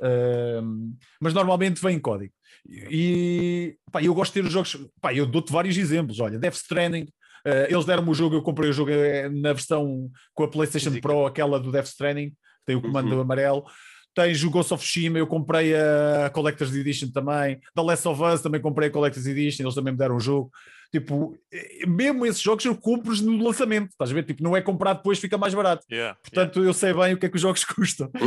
[0.02, 2.32] Ehm, mas normalmente vem em código.
[2.90, 4.76] E pá, eu gosto de ter os jogos.
[5.00, 6.20] Pá, eu dou-te vários exemplos.
[6.20, 7.06] Olha, Death Stranding.
[7.46, 10.88] eh, eles deram-me o jogo, eu comprei o jogo eh, na versão com a PlayStation
[10.90, 11.06] Física.
[11.06, 12.36] Pro, aquela do Death Stranding, que
[12.66, 13.20] tem o comando Uhum.
[13.20, 13.64] amarelo.
[14.14, 17.60] Tens o Ghost of Tsushima, eu comprei a Collector's Edition também.
[17.74, 20.50] The Last of Us também comprei a Collector's Edition, eles também me deram o jogo.
[20.94, 24.24] Tipo, eh, mesmo esses jogos eu compro-os no lançamento, estás a ver?
[24.24, 25.84] Tipo, não é comprar depois, fica mais barato.
[25.90, 28.08] Yeah, Portanto, eu sei bem o que é que os jogos custam.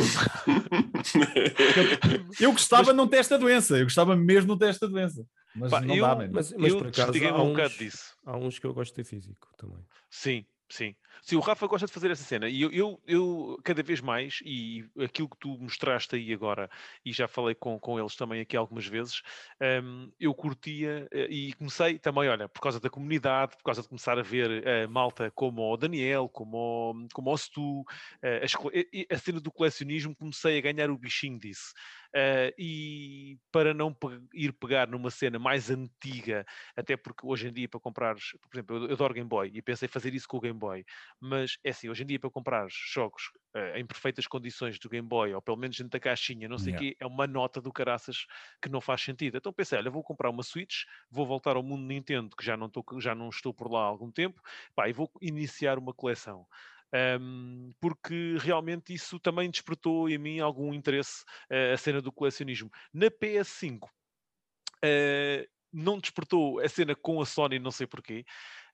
[2.41, 5.25] Eu gostava de não ter esta doença, eu gostava mesmo de não ter esta doença.
[5.55, 6.31] Mas Pá, não eu- dá, mano.
[6.33, 8.03] Mas, mas eu por acaso há um bocado uns, disso.
[8.25, 9.79] há uns que eu gosto de ter físico também.
[10.09, 10.93] Sim, sim.
[11.21, 14.39] Sim, o Rafa gosta de fazer essa cena e eu, eu, eu cada vez mais,
[14.43, 16.69] e aquilo que tu mostraste aí agora,
[17.05, 19.21] e já falei com, com eles também aqui algumas vezes,
[19.83, 23.87] hum, eu curtia eh, e comecei também, olha, por causa da comunidade, por causa de
[23.87, 26.57] começar a ver eh, malta como o Daniel, como
[26.91, 27.83] o, como o Stu,
[28.21, 28.45] eh,
[28.93, 31.73] e a cena do colecionismo, comecei a ganhar o bichinho disso.
[32.15, 36.45] Eh, e para não pe- ir pegar numa cena mais antiga,
[36.75, 39.61] até porque hoje em dia para comprares, por exemplo, eu, eu adoro Game Boy e
[39.61, 40.85] pensei fazer isso com o Game Boy,
[41.19, 43.23] mas é assim, hoje em dia para comprar jogos
[43.55, 46.73] eh, em perfeitas condições do Game Boy, ou pelo menos dentro da caixinha, não sei
[46.73, 46.75] o Yeah.
[46.75, 48.25] quê, é uma nota do caraças
[48.61, 49.37] que não faz sentido.
[49.37, 52.67] Então pensei, olha, vou comprar uma Switch, vou voltar ao mundo Nintendo, que já não
[52.67, 54.41] estou, já não estou por lá há algum tempo,
[54.75, 56.45] pá, e vou iniciar uma coleção.
[56.93, 62.69] Ahm, porque realmente isso também despertou em mim algum interesse eh, a cena do colecionismo.
[62.93, 63.89] Na PS5
[64.83, 68.25] eh, não despertou a cena com a Sony, não sei porquê.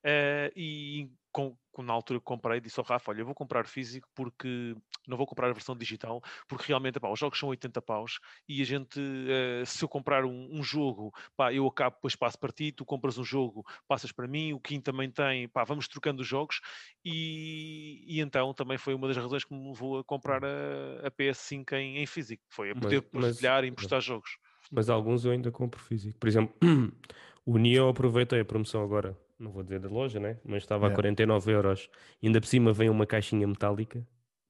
[0.06, 3.66] eh, e com, com- na altura que comprei, disse ao Rafa: Olha, eu vou comprar
[3.68, 4.76] físico porque
[5.08, 8.62] não vou comprar a versão digital, porque realmente pá, os jogos são 80 paus e
[8.62, 8.98] a gente,
[9.28, 12.86] eh, se eu comprar um, um jogo, pá, eu acabo, depois passo para ti, tu
[12.86, 16.62] compras um jogo, passas para mim, o Kim também tem, pá, vamos trocando os jogos
[17.04, 21.12] e, e então também foi uma das razões que me levou a comprar a, a
[21.12, 24.38] PS5 em, em físico, foi a Mas- poder mas- partilhar e emprestar jogos.
[24.72, 26.18] Mas alguns eu ainda compro físico.
[26.18, 26.56] Por exemplo,
[27.46, 30.38] o Neo aproveitei a promoção agora, não vou dizer da loja, né?
[30.46, 30.96] Mas estava a Yeah.
[30.96, 31.90] 49 euros.
[32.22, 34.06] Ainda por cima vem uma caixinha metálica.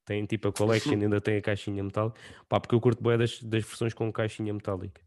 [0.05, 2.19] Tem tipo a collection, ainda tem a caixinha metálica.
[2.47, 5.01] Pá, porque eu curto bem das, das versões com caixinha metálica.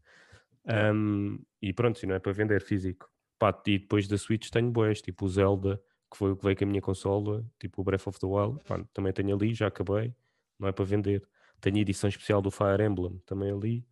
[0.65, 3.09] Ahm, e pronto, se não é para vender físico.
[3.39, 5.81] Pá, e depois da Switch tenho boas, tipo o Zelda,
[6.11, 8.59] que foi o que veio com a minha consola, tipo o Breath of the Wild.
[8.65, 10.13] Pá, também tenho ali, já acabei.
[10.59, 11.23] Não é para vender.
[11.61, 13.85] Tenho a edição especial do Fire Emblem, também ali.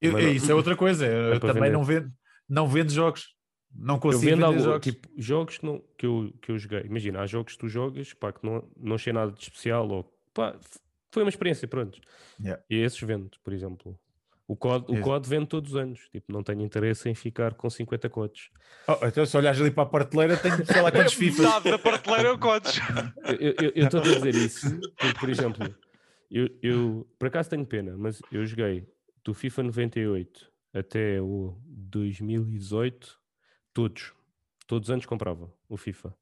[0.00, 1.04] Eu- não- isso é outra coisa.
[1.06, 1.70] É também vender.
[1.72, 2.12] não vendo,
[2.48, 3.34] não vendo jogos.
[3.74, 4.84] Não Eu consigo vendo vender algo, jogos.
[4.86, 6.80] tipo, jogos que, não, que, eu, que eu joguei.
[6.82, 10.04] Imagina, há jogos que tu jogas, pá, que não, não achei nada de especial, ou
[10.34, 10.56] pá,
[11.10, 11.98] foi uma experiência, pronto.
[12.40, 12.62] Yeah.
[12.68, 13.98] E esses vendo, por exemplo.
[14.48, 17.70] O COD, o COD vende todos os anos, tipo, não tenho interesse em ficar com
[17.70, 18.50] 50 codes.
[18.86, 21.38] Oh, então, se olhares ali para a prateleira, tenho sei lá quantos FIFAs.
[21.46, 22.78] Metade da prateleira é o codes.
[23.40, 24.68] Eu- Eu eu estou a dizer isso,
[24.98, 25.74] porque, por exemplo,
[26.30, 28.86] eu, eu por acaso tenho pena, mas eu joguei
[29.24, 33.18] do FIFA 98 até o 2018,
[33.74, 34.12] todos,
[34.66, 36.14] todos os anos comprava o FIFA.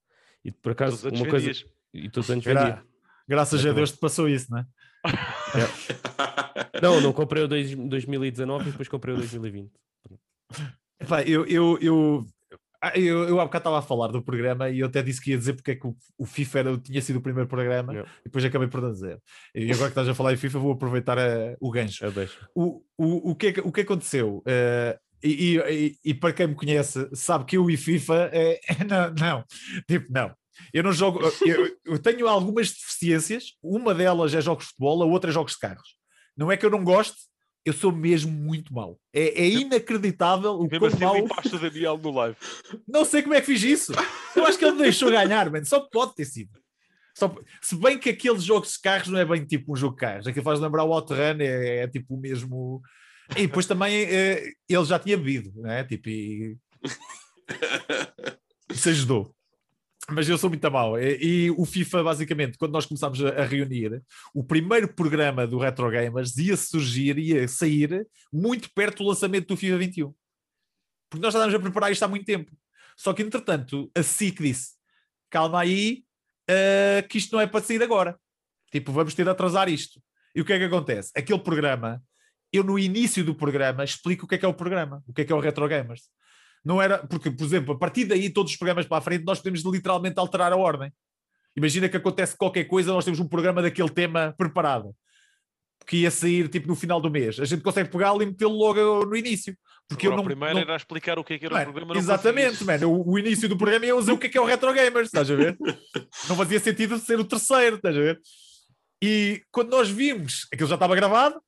[0.44, 1.46] E por acaso, uma coisa.
[1.46, 1.64] vendias.
[1.92, 2.84] E todos os anos Gra- vendia.
[3.28, 4.66] Graças a Muito Deus te passou isso, não é?
[6.82, 9.70] Não, não comprei o dois- 2019 e depois comprei o 2020.
[11.00, 12.26] Epá, eu, eu, eu,
[12.82, 15.30] ah, eu, eu há bocado estava a falar do programa e eu até disse que
[15.30, 18.10] ia dizer porque é que o, o FIFA era, tinha sido o primeiro programa Yeah.
[18.20, 19.20] e depois acabei por não dizer.
[19.54, 22.04] E agora que estás a falar em FIFA, vou aproveitar a- o gancho.
[22.04, 22.46] Eu deixo.
[22.54, 24.42] O, o, o, que, é que- o que aconteceu?
[24.46, 28.84] Eh, e, e- e- para quem me conhece, sabe que eu e FIFA é, é
[28.84, 29.44] não, não,
[29.88, 30.34] tipo, não.
[30.74, 35.06] Eu não jogo, eu, eu tenho algumas deficiências, uma delas é jogos de futebol, a
[35.06, 35.96] outra é jogos de carros.
[36.36, 37.16] Não é que eu não goste,
[37.64, 38.98] eu sou mesmo muito mau.
[39.12, 41.14] É, é inacreditável o Mesmo quão assim, mau.
[41.16, 42.36] limpaste o Daniel no live.
[42.88, 43.92] Não sei como é que fiz isso.
[44.34, 45.64] Eu acho que ele me deixou ganhar, mano.
[45.66, 46.50] Só pode ter sido.
[47.14, 50.00] Só, se bem que aqueles jogos de carros não é bem tipo um jogo de
[50.00, 52.80] carros, aquilo faz lembrar o Outrun, é, é tipo o mesmo.
[53.36, 55.84] E depois também eh, ele já tinha bebido, né?
[55.84, 56.56] Tipo, e...
[58.70, 59.34] isso ajudou.
[60.10, 60.98] Mas eu sou muito mau.
[60.98, 64.02] E, e o FIFA, basicamente, quando nós começámos a, a reunir,
[64.34, 69.56] o primeiro programa do Retro Gamers ia surgir, ia sair muito perto do lançamento do
[69.56, 70.14] FIFA 21.
[71.08, 72.50] Porque nós já estávamos a preparar isto há muito tempo.
[72.96, 74.72] Só que, entretanto, a SIC disse:
[75.30, 76.04] calma aí,
[76.48, 78.18] eh, que isto não é para sair agora.
[78.70, 80.00] Tipo, vamos ter de atrasar isto.
[80.34, 81.12] E o que é que acontece?
[81.16, 82.02] Aquele programa
[82.52, 85.22] eu no início do programa explico o que é que é o programa, o que
[85.22, 86.02] é que é o Retro Gamers.
[86.64, 89.38] Não era, porque, por exemplo, a partir daí, todos os programas para a frente, nós
[89.38, 90.92] podemos literalmente alterar a ordem.
[91.56, 94.94] Imagina que acontece qualquer coisa, nós temos um programa daquele tema preparado,
[95.86, 97.40] que ia sair tipo no final do mês.
[97.40, 99.56] A gente consegue pegá-lo e metê-lo logo no início.
[99.88, 101.70] Porque Agora, eu não, o primeiro não- era explicar o que é que era Mano,
[101.70, 101.98] o programa.
[101.98, 102.90] exatamente, mano.
[102.92, 105.06] O, o início do programa ia dizer o que é que é o Retro Gamers,
[105.06, 105.56] estás a ver?
[106.28, 108.20] Não fazia sentido ser o terceiro, estás a ver?
[109.02, 111.40] E quando nós vimos, aquilo já estava gravado,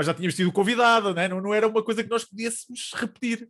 [0.00, 1.28] pá, já tínhamos sido convidado, né?
[1.28, 3.48] não, não era uma coisa que nós pudéssemos repetir.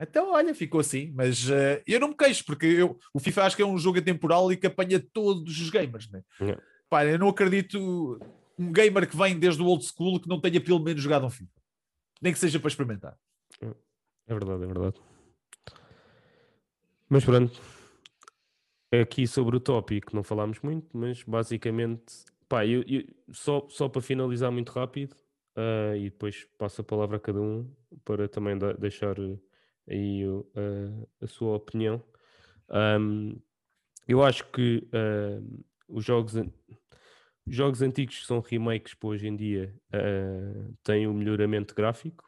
[0.00, 1.12] Então, olha, ficou assim.
[1.14, 3.98] Mas eh, eu não me queixo, porque eu, o FIFA acho que é um jogo
[3.98, 6.10] atemporal e que apanha todos os gamers.
[6.10, 6.22] Né?
[6.40, 6.62] Yeah.
[6.88, 8.18] Pá, eu não acredito
[8.58, 11.30] um gamer que vem desde o old school que não tenha pelo menos jogado um
[11.30, 11.50] FIFA.
[12.22, 13.16] Nem que seja para experimentar.
[13.60, 15.00] É verdade, é verdade.
[17.08, 17.60] Mas pronto,
[18.92, 24.00] aqui sobre o tópico não falámos muito, mas basicamente, pá, eu, eu- só, só para
[24.00, 25.16] finalizar muito rápido,
[25.60, 27.70] ah, e depois passo a palavra a cada um
[28.04, 29.38] para também deixar eh,
[29.88, 30.46] aí o-
[31.22, 32.02] a- sua opinião.
[32.68, 33.36] Ahm,
[34.08, 36.50] eu acho que ahm, os jogos, an-
[37.46, 39.74] os jogos antigos que são remakes para hoje em dia
[40.84, 42.24] têm o melhoramento gráfico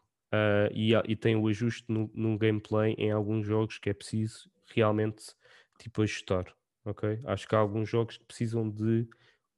[0.72, 5.24] e, e tem o ajuste no, no gameplay em alguns jogos que é preciso realmente
[5.78, 6.46] tipo ajustar,
[6.84, 7.20] ok?
[7.24, 9.06] Acho que há alguns jogos que precisam de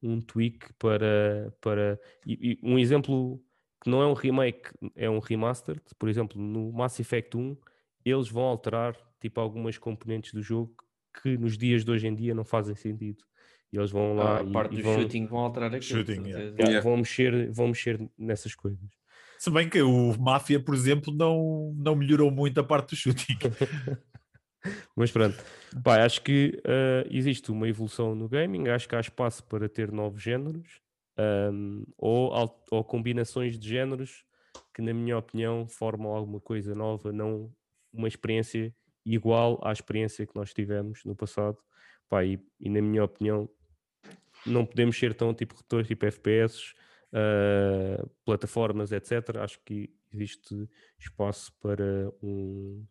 [0.01, 3.41] um tweak para, para e- e um exemplo
[3.85, 7.55] que não é um remake, é um remastered, por exemplo, no Mass Effect 1
[8.03, 10.75] eles vão alterar tipo algumas componentes do jogo
[11.21, 13.23] que nos dias de hoje em dia não fazem sentido.
[13.71, 15.99] E eles vão lá Ah, a e, parte e do vão, shooting vão alterar aquilo.
[15.99, 16.55] Shooting, yeah.
[16.59, 18.89] yeah, vão mexer, vão mexer nessas coisas.
[19.37, 23.37] Se bem que o Mafia, por exemplo, não, não melhorou muito a parte do shooting.
[24.95, 25.37] Mas pronto,
[25.83, 29.91] pá, acho que eh, existe uma evolução no gaming, acho que há espaço para ter
[29.91, 30.81] novos géneros
[31.17, 32.31] ahm, ou,
[32.71, 34.25] ou combinações de géneros
[34.73, 37.53] que, na minha opinião, formam alguma coisa nova, não
[37.93, 38.73] uma experiência
[39.05, 41.57] igual à experiência que nós tivemos no passado.
[42.09, 43.49] Pá, e, e na minha opinião,
[44.45, 46.73] não podemos ser tão tipo retor, tipo FPS,
[47.13, 49.37] ah, plataformas, etc.
[49.37, 50.69] Acho que existe
[50.99, 52.85] espaço para um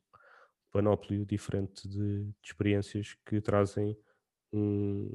[0.72, 3.96] panóplio diferente de, de experiências que trazem
[4.52, 5.10] um,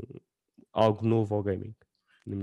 [0.71, 1.75] algo novo ao gaming.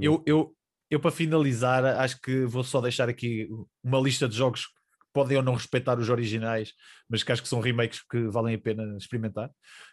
[0.00, 0.54] Eu, eu,
[0.90, 3.48] eu, para finalizar, acho que vou só deixar aqui
[3.82, 4.72] uma lista de jogos que
[5.12, 6.72] podem ou não respeitar os originais,
[7.08, 9.50] mas que acho que são remakes que valem a pena experimentar.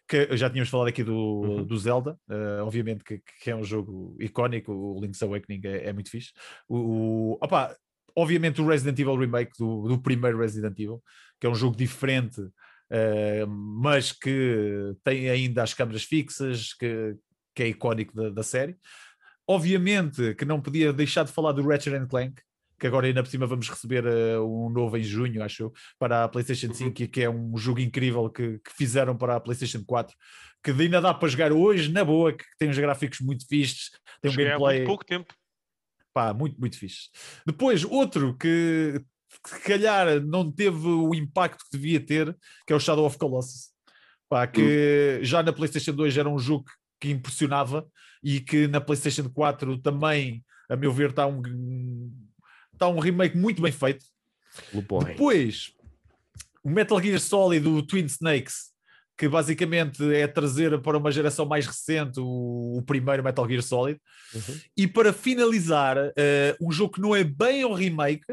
[0.07, 1.65] Que já tínhamos falado aqui do, Uhum.
[1.65, 5.94] do Zelda, eh, obviamente que, que é um jogo icónico, o Link's Awakening é, é
[5.94, 6.32] muito fixe.
[6.68, 7.74] O, o- opa,
[8.15, 11.02] obviamente o Resident Evil Remake do, do primeiro Resident Evil,
[11.40, 12.41] que é um jogo diferente,
[12.91, 17.15] eh, mas que tem ainda as câmaras fixas, que,
[17.56, 18.76] que é icónico da, da série.
[19.48, 22.41] Obviamente que não podia deixar de falar do Ratchet and Clank,
[22.80, 26.24] que agora ainda por cima vamos receber eh, um novo em junho, acho eu, para
[26.24, 29.84] a PlayStation 5, e que é um jogo incrível que, que fizeram para a PlayStation
[29.86, 30.15] 4,
[30.64, 33.90] que ainda dá para jogar hoje, na boa, que tem uns gráficos muito fixes,
[34.22, 35.34] tem um Joguei há gameplay muito pouco tempo.
[36.14, 37.10] pá, muito, muito fixe.
[37.45, 39.02] Depois, outro que
[39.45, 43.72] se calhar não teve o impacto que devia ter, que é o Shadow of Colossus.
[44.30, 46.65] Pá, que já na PlayStation 2 era um jogo
[46.99, 47.86] que impressionava
[48.23, 51.41] e que na PlayStation 4 também, a meu ver, está um,
[52.71, 54.05] está um remake muito bem feito.
[55.13, 55.73] Depois,
[56.63, 58.71] o Metal Gear Solid do Twin Snakes,
[59.17, 63.99] que basicamente é trazer para uma geração mais recente o, o primeiro Metal Gear Solid.
[64.33, 64.59] Uhum.
[64.75, 68.25] E para finalizar, eh, um jogo que não é bem um remake,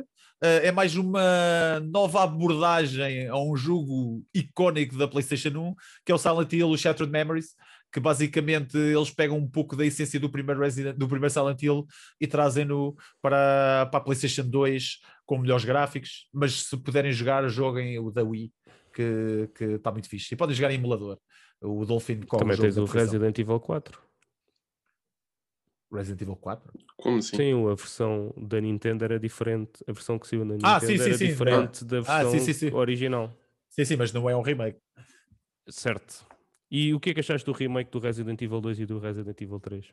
[0.42, 6.14] eh, é mais uma nova abordagem a um jogo icónico da PlayStation 1, que é
[6.14, 7.54] o Silent Hill, o Shattered Memories,
[7.92, 11.86] que basicamente eles pegam um pouco da essência do primeiro Resident, do primeiro Silent Hill
[12.20, 17.98] e trazem-no para, para a PlayStation 2 com melhores gráficos, mas se puderem jogar, joguem
[17.98, 18.52] o da Wii,
[18.94, 20.34] que que está muito fixe.
[20.34, 21.18] E podem jogar em emulador.
[21.60, 22.84] O Dolphin corre Também tens o.
[22.84, 24.00] Resident Evil 4.
[25.92, 26.72] Resident Evil 4.
[26.96, 27.36] Como assim?
[27.36, 29.84] Sim, a versão da Nintendo era diferente.
[29.86, 31.26] A versão que saiu na Nintendo Ah, sim, sim, era sim.
[31.26, 32.72] diferente da Ah, versão sim, sim, sim.
[32.74, 33.36] original.
[33.68, 34.78] Sim, sim, mas não é um remake.
[35.68, 36.26] Certo.
[36.70, 39.40] E o que é que achaste do remake do Resident Evil 2 e do Resident
[39.40, 39.86] Evil 3?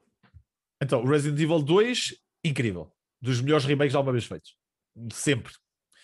[0.82, 2.92] Então, o Resident Evil 2, incrível.
[3.22, 4.56] Dos melhores remakes alguma vez feitos.
[5.12, 5.54] Sempre.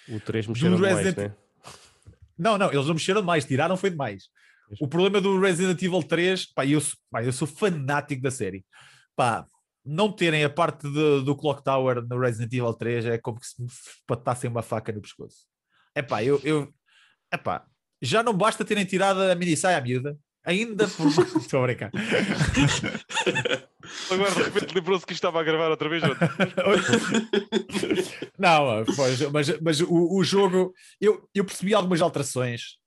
[0.09, 1.35] O 3 mexeram demais, Resident- né?
[2.37, 4.23] Não, não, eles não mexeram demais, tiraram foi demais.
[4.81, 8.65] O problema do Resident Evil 3, pá, eu, sou- pá, eu sou fanático da série.
[9.15, 9.45] Pá,
[9.85, 13.45] não terem a parte de- do Clock Tower no Resident Evil 3 é como que
[13.45, 13.67] se me
[14.07, 15.45] patassem uma faca no pescoço.
[15.93, 16.73] É pá, eu, eu
[17.31, 17.63] epá,
[18.01, 21.07] já não basta terem tirado a mini saia à miúda, ainda por.
[21.39, 21.91] Estou a brincar.
[24.11, 26.03] Agora de repente lembrou-se que estava a gravar outra vez.
[26.03, 26.19] outro.
[28.37, 32.77] Não, pois, mas, mas o, o jogo, eu, eu percebi algumas alterações.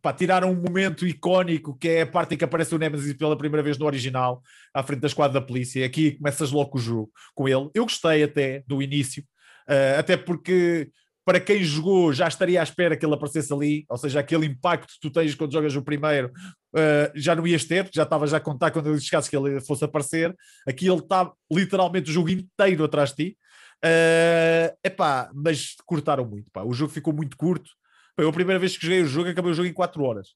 [0.00, 3.36] Pá, tiraram um momento icónico que é a parte em que aparece o Nemesis pela
[3.36, 5.84] primeira vez no original, à frente da esquadra da polícia.
[5.84, 7.68] Aqui começas logo o jogo com ele.
[7.74, 9.24] Eu gostei até do início,
[9.68, 10.90] eh, até porque
[11.28, 14.94] para quem jogou já estaria à espera que ele aparecesse ali, ou seja, aquele impacto
[14.94, 16.32] que tu tens quando jogas o primeiro
[16.78, 19.60] eh, já não ias ter, já estava já a contar quando ele chegasse que ele
[19.60, 20.34] fosse aparecer.
[20.66, 23.38] Aqui ele está literalmente o jogo inteiro atrás de ti.
[23.84, 26.50] É epá, mas cortaram muito.
[26.50, 26.62] Pá.
[26.64, 27.70] O jogo ficou muito curto.
[28.16, 30.28] Pá, eu a primeira vez que joguei o jogo, acabei o jogo em 4 horas.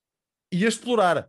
[0.52, 1.28] E a explorar.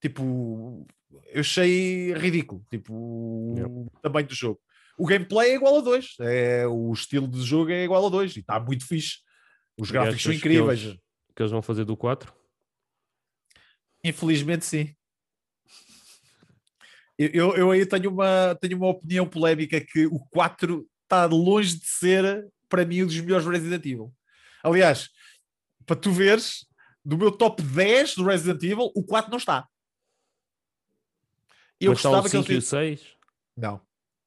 [0.00, 0.86] Tipo,
[1.32, 2.64] eu achei ridículo.
[2.70, 3.68] Tipo, Yep.
[3.70, 4.60] o tamanho do jogo.
[4.96, 6.14] O gameplay é igual a 2.
[6.20, 8.36] É, o estilo de jogo é igual a 2.
[8.36, 9.16] E está muito fixe.
[9.78, 10.82] Os gráficos são achas que incríveis.
[10.84, 10.98] eles-
[11.36, 12.32] Que eles vão fazer do 4?
[14.02, 14.94] Infelizmente, sim.
[17.18, 21.84] Eu, eu, aí tenho uma, tenho uma opinião polémica que o 4 está longe de
[21.84, 24.10] ser, para mim, um dos melhores Resident Evil.
[24.62, 25.10] Aliás,
[25.84, 26.66] para tu veres,
[27.04, 29.68] do meu top 10 do Resident Evil, o 4 não está.
[31.78, 33.16] Eu Mas está o gostava que 5 e o ele 6?
[33.56, 33.80] Não,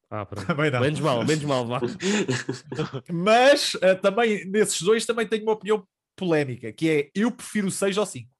[0.09, 0.79] Ah, também não.
[0.81, 1.79] Menos mal, menos mal, vá.
[3.11, 7.71] Mas eh, também, nesses dois, também tenho uma opinião polémica, que é, eu prefiro o
[7.71, 8.32] 6 ao 5.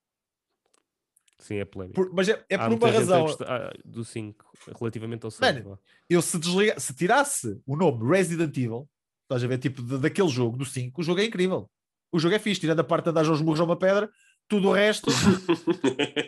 [1.44, 1.96] Sim, é polémico.
[2.02, 3.26] Por- mas é, é por uma a razão.
[3.46, 4.46] ah, do 5,
[4.80, 5.56] relativamente ao 6.
[5.56, 5.78] Mano,
[6.10, 8.88] eu se desliga, se tirasse o nome Resident Evil,
[9.24, 11.70] estás a ver, tipo, de- daquele jogo, do 5, o jogo é incrível.
[12.14, 14.10] O jogo é fixe, tirando a parte de dar aos murros a uma pedra,
[14.48, 15.12] tudo o resto,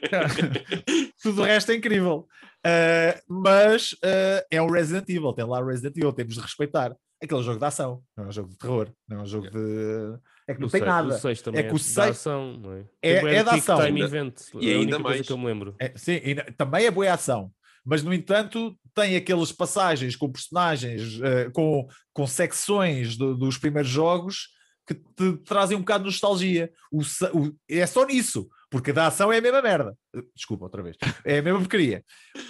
[1.21, 2.27] tudo o resto é incrível.
[2.65, 6.95] Uh, mas uh, é um Resident Evil, tem lá Resident Evil, temos de respeitar.
[7.21, 10.19] Aquele jogo de ação, não é um jogo de terror, não é um jogo de.
[10.47, 11.15] É que não o tem seis- nada.
[11.15, 12.85] O 6 também É é, que o da seis- ação, não é?
[13.01, 13.77] É- Tipo, é da ação.
[13.77, 14.41] Time Ainda- Event.
[14.61, 15.25] e é ainda mais.
[15.25, 15.75] que eu me lembro.
[15.79, 17.51] É, sim, e também é boa ação,
[17.83, 23.89] mas no entanto tem aquelas passagens com personagens, eh, com, com secções do- dos primeiros
[23.89, 24.49] jogos
[24.87, 26.71] que te trazem um bocado de nostalgia.
[26.91, 29.97] O, o- é só nisso, porque da ação é a mesma merda.
[30.15, 30.95] Eh, Desculpa, outra vez.
[31.25, 32.03] É a mesma porcaria.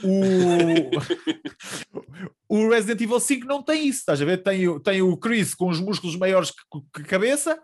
[0.04, 0.92] O,
[2.50, 4.44] o Resident Evil 5 não tem isso, estás a ver?
[4.44, 6.58] Tem, o- tem o Chris com os músculos maiores que,
[6.94, 7.58] que a cabeça,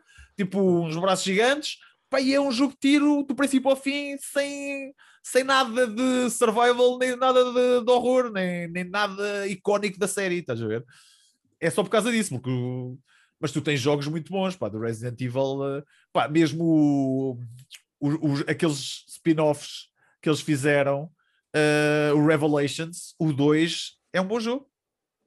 [0.45, 1.77] tipo uns braços gigantes.
[2.09, 4.93] Pá, e é um jogo de tiro do princípio ao fim, sem,
[5.23, 10.39] sem nada de survival, nem nada de, de horror, nem, nem nada icónico da série,
[10.39, 10.83] estás a ver?
[11.59, 12.97] É só por causa disso, porque o-
[13.39, 17.39] mas tu tens jogos muito bons, pá, do Resident Evil, eh, pá, mesmo o-
[17.99, 19.87] o- os- aqueles spin-offs
[20.21, 21.09] que eles fizeram,
[21.55, 24.69] eh, o Revelations, o 2, é um bom jogo.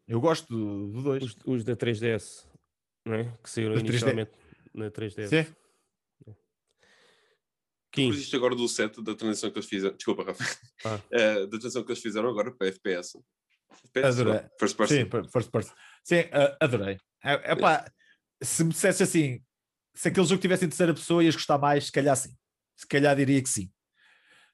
[0.06, 1.22] Eu gosto do 2.
[1.24, 2.46] Os, os da 3DS,
[3.06, 3.24] não é?
[3.42, 4.28] Que saíram Os 3D.
[4.74, 5.28] Na 3DS.
[7.94, 8.10] Sim.
[8.30, 9.94] Tu agora do set da transição que eles fizeram.
[9.96, 10.44] Desculpa, Rafa.
[10.84, 11.00] Ah.
[11.12, 13.16] Eh, da transição que eles fizeram agora para FPS.
[13.86, 14.40] FPS, Adorei.
[14.42, 14.94] não, First person.
[14.96, 15.74] Sim, first person.
[16.02, 16.98] Sim, a- adorei.
[17.22, 17.88] É, epá,
[18.42, 19.40] Se me dissesse assim,
[19.94, 22.36] se aquele jogo tivesse em terceira pessoa, ias gostar mais, se calhar sim.
[22.76, 23.70] Se calhar diria que sim.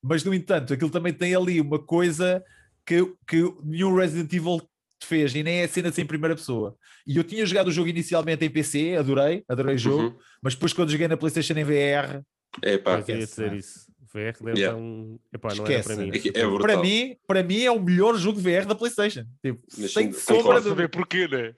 [0.03, 2.45] Mas, no entanto, aquilo também tem ali uma coisa
[2.87, 4.70] que, que nenhum Resident Evil
[5.06, 6.77] fez, e nem é cena assim em primeira pessoa.
[7.06, 10.16] E eu tinha jogado o jogo inicialmente em PC, adorei, adorei o jogo, Uhum.
[10.43, 12.22] mas depois quando joguei na PlayStation em VR,
[12.62, 12.93] É pá.
[12.93, 13.56] eu ia esquece, dizer é?
[13.56, 13.90] isso.
[14.12, 14.77] VR deve Yeah.
[14.77, 15.20] um.
[15.32, 15.94] Epá, não era Esquece.
[15.94, 16.10] para mim.
[16.12, 16.59] É é brutal.
[16.59, 19.24] para mim, para mim é o melhor jogo de VR da PlayStation.
[19.40, 21.55] Tipo, Mas sem sombra de saber porquê, né?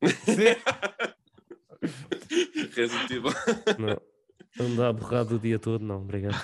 [2.74, 3.32] Resident Evil.
[3.78, 4.00] Não.
[4.66, 6.34] Andar a borrado o dia todo, não, obrigado.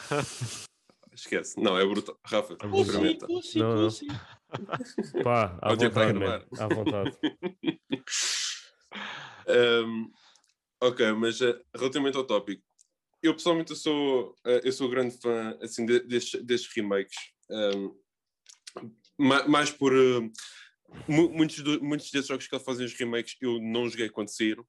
[1.15, 1.60] Esquece.
[1.60, 2.19] Não, é brutal.
[2.24, 3.27] Rafa, experimenta.
[3.27, 3.89] pussy, Não, não.
[5.23, 6.19] Pá, à para vontade, man.
[6.19, 6.47] gravar.
[6.59, 7.19] À vontade.
[9.49, 10.11] Um,
[10.81, 12.62] ok, mas eh, relativamente ao tópico,
[13.23, 17.16] eu pessoalmente eu sou, eh, eu sou grande fã assim, de- destes, destes remakes,
[17.51, 17.97] um,
[19.19, 19.93] ma- mais por
[21.07, 24.29] mu- muitos, do- muitos desses jogos que eles fazem os remakes eu não joguei quando
[24.29, 24.65] saíram.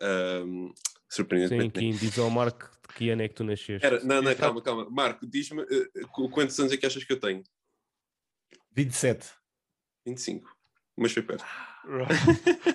[0.00, 0.74] Um, Sim,
[1.10, 1.78] surpreendentemente.
[1.78, 3.84] Kim, diz ao Marco de que ano é que tu nasceste.
[3.86, 4.88] Era, não, não, calma, calma.
[4.90, 5.62] Marco, diz-me
[6.10, 7.42] qu- quantos anos é que achas que eu tenho?
[8.74, 9.26] 27.
[10.06, 10.48] 25.
[10.96, 11.44] Mas foi perto.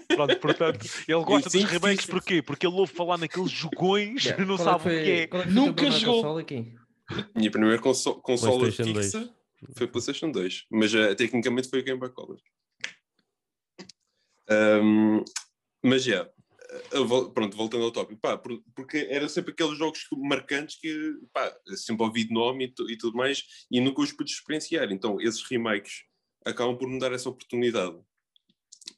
[0.07, 2.11] Pronto, portanto, ele gosta dos 25, remakes 25.
[2.11, 2.41] porquê?
[2.41, 5.27] Porque ele ouve falar naqueles jogões e não Qual é sabe o que é.
[5.27, 6.45] qual é que foi a tua Nunca jogou.
[7.35, 9.31] Minha primeira conso consola fixa 2.
[9.77, 12.37] foi PlayStation 2, mas eh, tecnicamente foi o Game Boy Color.
[14.49, 15.23] Um,
[15.83, 16.36] mas já, eh, vol-
[17.33, 22.05] pronto, voltando ao tópico, pá, por- porque eram sempre aqueles jogos marcantes que pá, sempre
[22.05, 24.91] ouvi de nome e, e tudo mais e nunca os pude experienciar.
[24.91, 26.03] Então, esses remakes
[26.45, 27.97] acabam por me dar essa oportunidade.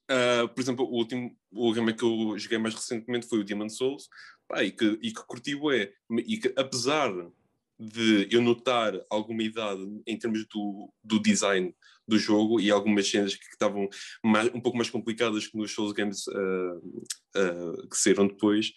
[0.08, 3.70] Ah, por exemplo, o último o remake que eu joguei mais recentemente foi o Demon
[3.70, 4.08] Souls,
[4.48, 5.92] pá, e, que, e que curti bué,
[6.26, 7.12] e que apesar
[7.80, 11.74] de eu notar alguma idade em termos do, do design
[12.08, 13.88] do jogo e algumas cenas que estavam
[14.24, 16.80] mais- um pouco mais complicadas que nos Souls Games ah,
[17.38, 18.74] ah, que saíram depois,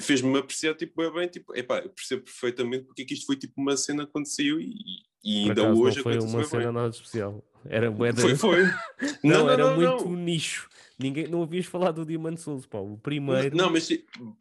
[0.00, 3.36] fez-me apreciar tipo, bem, bem, tipo, epá, eu percebo perfeitamente porque é que isto foi
[3.36, 4.74] tipo uma cena quando saiu e,
[5.22, 6.72] e ainda hoje não foi uma cena bem.
[6.72, 7.44] nada especial.
[7.66, 8.64] Era bué Foi, foi.
[9.22, 10.16] Não, não, era não, muito não.
[10.16, 10.68] nicho.
[11.02, 12.78] Ninguém, não ouvias falar do Demon Souls, pá.
[12.78, 13.56] O primeiro.
[13.56, 13.88] Não, mas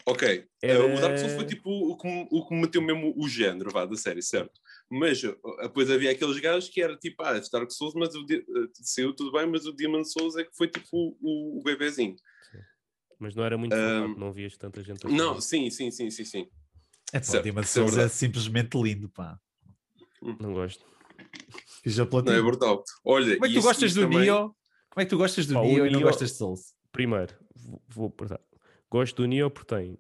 [0.06, 0.46] ok.
[0.62, 3.14] Era- Uh, O Dark Souls foi tipo o que, me- o que me meteu mesmo
[3.18, 4.60] o género vá, da série, certo?
[4.90, 8.70] Mas uh, depois havia aqueles gajos que era tipo, ah, Dark Souls, mas o, uh,
[8.82, 10.88] saiu tudo bem, mas o Demon Souls é que foi tipo
[11.22, 12.16] o, o, bebezinho.
[13.20, 16.26] Mas não era muito falado, não vias tanta gente a Não, sim, sim, sim, sim,
[16.26, 16.48] sim.
[17.14, 18.14] É pá, Certo, o Demon é Souls é verdade.
[18.14, 19.38] simplesmente lindo, pá.
[20.40, 20.84] Não gosto.
[21.84, 22.38] Fiz a Não, platina.
[22.38, 22.84] é brutal.
[23.06, 24.56] Olha, Como é que tu gostas do também- Neo?
[24.92, 26.76] Como é que tu gostas do Pá, Neo e não Neo- gostas de Souls?
[26.92, 28.14] Primeiro, vou, vou.
[28.90, 29.98] Gosto do Nioh porque tem.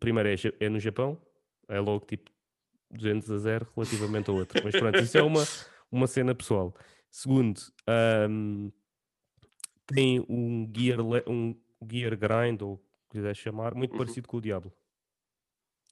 [0.00, 1.20] Primeiro é, é no Japão,
[1.68, 2.30] é logo tipo
[2.90, 4.60] 200 a 0 relativamente ao outro.
[4.64, 5.44] Mas pronto, isso é uma,
[5.92, 6.74] uma cena pessoal.
[7.10, 8.70] Segundo, ahm,
[9.86, 11.54] tem um gear, um
[11.90, 13.98] gear grind, ou o que quiser chamar, muito Uhum.
[13.98, 14.72] parecido com o Diablo.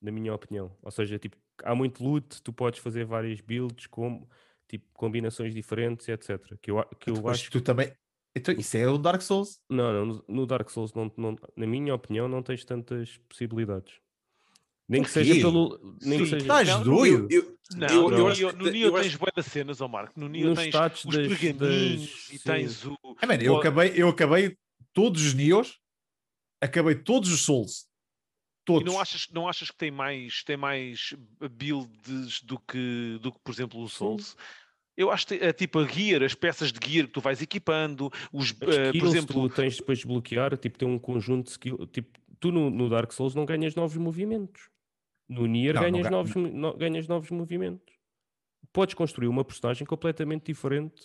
[0.00, 0.74] Na minha opinião.
[0.82, 4.26] Ou seja, tipo, há muito loot, tu podes fazer várias builds com
[4.68, 6.56] tipo, combinações diferentes, etc.
[6.60, 7.92] Que eu, que eu Mas acho tu também.
[8.36, 9.58] Então, isso é o Dark Souls.
[9.68, 13.94] não, não, no- Dark Souls, não, não- na minha opinião, não tens tantas possibilidades.
[14.88, 15.80] Nem que seja pelo.
[16.02, 17.26] Nem que Sim, seja Estás Não, doido?
[17.30, 20.12] Eu, eu, Não, eu, no eu no eu tens acho- cenas, ó Marco.
[20.20, 22.44] No Neo nos tens os das, pergaminhos das- e sim.
[22.44, 22.96] tens o...
[23.20, 24.56] É, mano, eu o- acabei, eu acabei
[24.92, 25.80] todos os Neos,
[26.60, 27.80] acabei todos os Souls.
[27.80, 28.92] E Todos.
[28.92, 31.14] não achas, não achas que tem mais, tem mais
[31.52, 34.36] builds do que, do que, por exemplo, o Souls?
[34.96, 38.10] Eu acho que é tipo a gear, as peças de gear que tu vais equipando,
[38.32, 41.88] os, eh, por exemplo, tu tens depois de bloquear, tipo, tem um conjunto de skills.
[41.92, 44.70] Tipo, tu no, no Dark Souls não ganhas novos movimentos.
[45.28, 47.94] No Nier Não, não ganhas, ga- novos, no- ganhas novos movimentos.
[48.72, 51.02] Podes construir uma personagem completamente diferente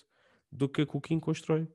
[0.52, 1.68] do que a King constrói.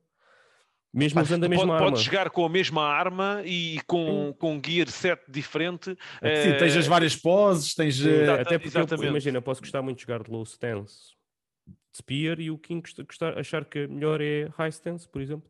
[0.93, 1.89] Mesmo usando a mesma pode- arma.
[1.91, 5.95] podes jogar com a mesma arma e com, com um gear set diferente.
[6.21, 8.03] É tens eh, as várias poses, tens.
[8.03, 11.16] Eh, até porque eu- imagina, eu posso gostar muito de jogar de low stance
[11.97, 15.49] spear e o King gosta- gostar, achar que a melhor é high stance, por exemplo.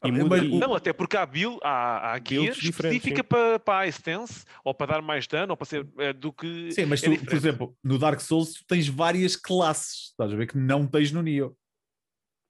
[0.00, 3.84] Ah, E muda, e- Não, até porque há, build, há, há gear específica para, para
[3.84, 6.70] a stance ou para dar mais dano ou para ser eh, do que.
[6.72, 10.36] Sim, mas é tu, por exemplo, no Dark Souls tu tens várias classes, estás a
[10.36, 11.56] ver que não tens no Neo.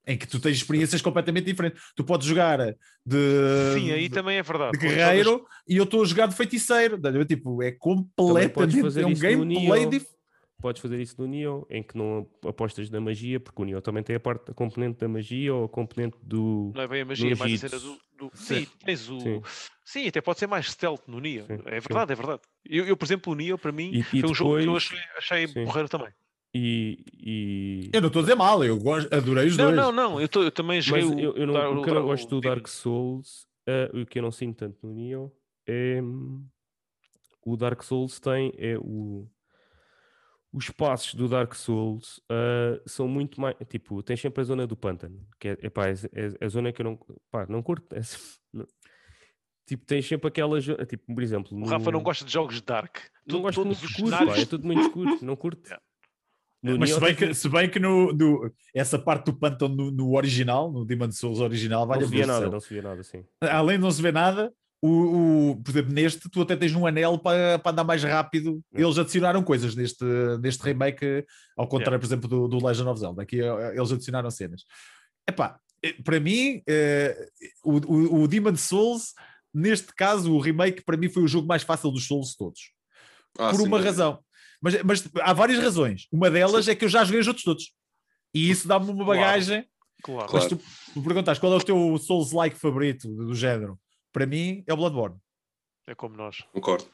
[0.08, 1.82] Em que tu tens experiências completamente diferentes.
[1.96, 2.58] Tu podes jogar
[3.04, 4.78] de, Sim, aí de, também é verdade.
[4.78, 6.94] de guerreiro e eu estou a jogar de feiticeiro.
[6.94, 7.24] Estás a ver?
[7.26, 10.15] Tipo, é completamente é um gameplay diferente.
[10.60, 14.02] Podes fazer isso no Neo, em que não apostas na magia, porque o Neo também
[14.02, 16.72] tem a parte a componente da magia ou a componente do.
[16.74, 17.98] Não é bem a magia, é mais a cena do.
[18.16, 19.20] do- Sim, tens o.
[19.20, 19.42] Sim.
[19.84, 20.08] Sim.
[20.08, 21.44] até pode ser mais stealth no Neo.
[21.46, 21.86] Sim, É sim.
[21.88, 22.40] verdade, é verdade.
[22.64, 24.76] Eu, eu, por exemplo, o Neo, para mim, E- e foi um jogo que eu
[24.76, 25.64] achei, achei Sim.
[25.64, 26.08] porreiro também.
[26.54, 27.04] E.
[27.22, 27.90] e...
[27.92, 29.76] Eu não estou a dizer mal, eu gosto, adorei os Não, dois.
[29.76, 30.20] não, não.
[30.20, 31.20] Eu, tô- eu também joguei Mas o.
[31.20, 32.40] eu, eu não, Dar- o que eu não gosto do.
[32.40, 35.30] Dark Souls, eh, o que eu não sinto tanto no Neo,
[35.66, 36.00] é.
[36.02, 36.46] hum,
[37.44, 38.52] O Dark Souls tem.
[38.56, 39.28] É o.
[40.52, 43.56] Os passos do Dark Souls ah, são muito mais.
[43.68, 46.72] Tipo, tens sempre a zona do pântano, que é, epá, é, é- é a zona
[46.72, 46.98] que eu não.
[47.30, 47.94] Pá, não curto.
[47.94, 48.00] é-
[48.52, 48.66] não-
[49.66, 50.58] tipo, tens sempre aquela.
[50.60, 51.56] Tipo, por exemplo.
[51.58, 52.98] O Rafa não no- gosta de jogos Dark.
[53.26, 55.60] Não muito os escuro, pá, cenários- é tudo muito escuro, não curto.
[56.64, 56.74] Yeah.
[56.74, 59.90] No Mas se bem, que, se bem que no, no- essa parte do pântano no,
[59.90, 63.00] no original, no Demon Souls original, vai não se via nada, não se via nada
[63.02, 63.24] assim.
[63.40, 66.86] Além de não se ver nada, o, o- por exemplo, neste tu até tens um
[66.86, 68.62] anel para, para andar mais rápido.
[68.74, 68.82] É.
[68.82, 70.04] Eles adicionaram coisas neste,
[70.40, 71.24] neste remake,
[71.56, 72.00] ao contrário, Yeah.
[72.00, 73.22] por exemplo, do, do Legend of Zelda.
[73.22, 74.62] Aqui eh, eles adicionaram cenas.
[75.28, 77.28] Epá, eh, para mim, eh,
[77.64, 79.12] o, o, o Demon Souls,
[79.52, 82.72] neste caso, o remake, para mim foi o jogo mais fácil dos Souls todos.
[83.38, 84.18] Ah, por sim, uma mas- razão.
[84.60, 86.06] Mas, mas há várias razões.
[86.10, 87.72] Uma delas é que eu já joguei os outros todos.
[88.34, 89.66] E isso dá-me uma bagagem.
[90.02, 90.30] Claro.
[90.32, 90.56] Mas Claro.
[90.94, 93.78] tu me perguntas qual é o teu Souls-like favorito do género?
[94.16, 95.18] Para mim é o Bloodborne.
[95.86, 96.38] É como nós.
[96.50, 96.86] Concordo.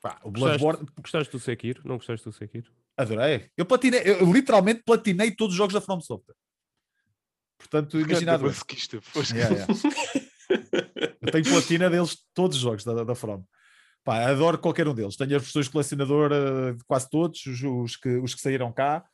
[0.00, 1.82] Pá, o Gostaste, Bloodborne, gostaste do Sekiro?
[1.84, 2.70] Não gostaste do Sekiro?
[2.96, 3.50] adorei.
[3.56, 6.36] Eu platinei, eu literalmente platinei todos os jogos da From Software.
[7.58, 8.48] Portanto, imagina a Grande dor.
[8.50, 9.30] masoquista, pois.
[9.30, 9.74] Yeah, yeah.
[11.20, 13.44] Eu tenho platina deles, todos os jogos da, da From.
[14.04, 15.16] Pá, adoro qualquer um deles.
[15.16, 18.72] Tenho as versões de colecionador eh, de quase todos, os, os que, os que saíram
[18.72, 19.04] cá.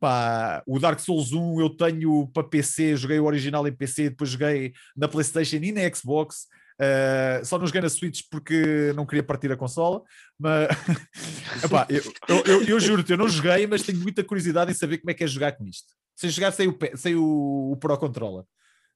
[0.00, 4.30] Pá, o Dark Souls 1 eu tenho para PC, joguei o original em PC, depois
[4.30, 6.46] joguei na PlayStation e na Xbox.
[6.82, 10.02] Eh, só não joguei na Switch porque não queria partir a consola.
[10.38, 10.68] Mas
[11.62, 14.96] Epá, eu, eu, eu, eu juro-te, eu não joguei, mas tenho muita curiosidade em saber
[14.96, 15.92] como é que é jogar com isto.
[16.16, 18.44] Sem jogar sem o, sem o, o Pro Controller.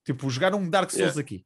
[0.06, 1.20] Tipo, jogar um Dark Souls Yeah.
[1.20, 1.44] aqui.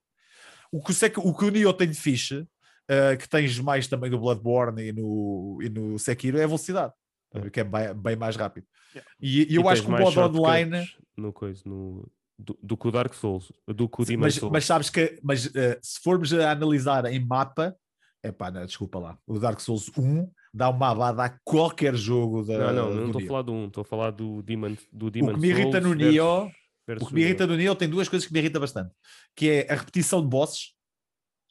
[0.71, 2.47] O que, o que o Nioh tem de fixe,
[2.89, 6.93] eh, que tens mais também do Bloodborne e no, e no Sekiro, é a velocidade.
[7.35, 7.51] A ver?
[7.51, 8.67] Que é bem, bem mais rápido.
[8.95, 9.11] Yeah.
[9.21, 10.87] E, e eu E acho que o modo online.
[11.17, 12.09] No coisa, no,
[12.39, 14.53] do, do que o Dark Souls, do que o Demon Mas, Souls.
[14.53, 17.77] mas sabes que mas, eh, se formos a analisar em mapa,
[18.23, 19.19] é pá, desculpa lá.
[19.27, 22.73] O Dark Souls 1 dá uma abada a qualquer jogo da.
[22.73, 25.11] Não, não, do não estou a falar do 1, estou a falar do Demon, do
[25.11, 26.53] Demon que me irrita Souls no versus-
[26.87, 28.93] versus O que me irrita no Nioh tem duas coisas que me irrita bastante,
[29.37, 30.75] que é a repetição de bosses,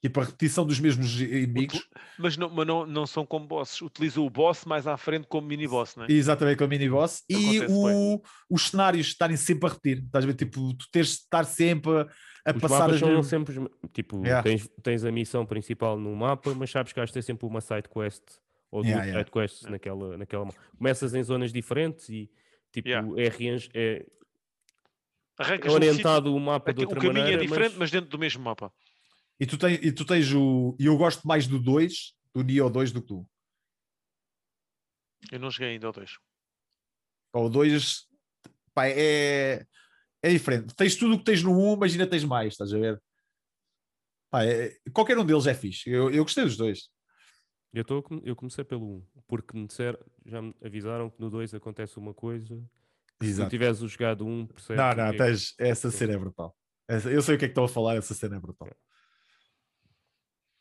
[0.01, 1.87] tipo a repetição dos mesmos inimigos,
[2.19, 3.81] Mas, não, mas não, não são como bosses.
[3.81, 6.07] Utiliza o boss mais à frente como mini-boss, não é?
[6.09, 10.03] e exatamente com a mini-boss, e o, os cenários estarem sempre a repetir.
[10.03, 10.33] Estás a ver?
[10.35, 12.01] Tipo, tu teres de estar sempre a,
[12.51, 13.55] a Os passar mapas as são sempre.
[13.91, 14.43] Tipo, Yeah.
[14.43, 17.89] tens, tens a missão principal no mapa, mas sabes que de ter sempre uma side
[17.89, 18.23] quest
[18.71, 19.19] ou duas Yeah, yeah.
[19.25, 20.45] side quests naquela, naquela.
[20.45, 22.29] ma- Começas em zonas diferentes e
[22.71, 23.07] tipo, Yeah.
[23.17, 24.05] é, é, é
[25.39, 27.41] Arrancas orientado o mapa sítio- de outra O caminho maneira.
[27.43, 27.79] é diferente, mas...
[27.79, 27.91] mas...
[27.91, 28.71] dentro do mesmo mapa.
[29.39, 30.75] E tu, tens, e tu tens o...
[30.79, 33.29] E eu gosto mais do 2, do Nioh 2 do que tu.
[35.31, 36.11] Eu não cheguei ainda ao 2.
[37.31, 38.07] Pá, O 2
[38.73, 39.65] pá, é,
[40.21, 40.73] é diferente.
[40.75, 43.01] Tens tudo o que tens no 1, mas ainda tens mais, estás a ver?
[44.31, 45.89] Pá, é- qualquer um deles é fixe.
[45.89, 46.89] Eu, eu gostei dos dois.
[47.73, 51.53] Eu, tô, eu comecei pelo 1, porque me disseram, já me avisaram que no 2
[51.53, 52.55] acontece uma coisa.
[53.19, 53.49] que Se tu Exato.
[53.51, 54.77] tiveres o jogado 1, percebes.
[54.81, 56.57] Não, não, é que- tens, essa cena é brutal.
[56.87, 58.67] Essa- eu sei o que é que estão a falar, essa cena é brutal.
[58.69, 58.75] É,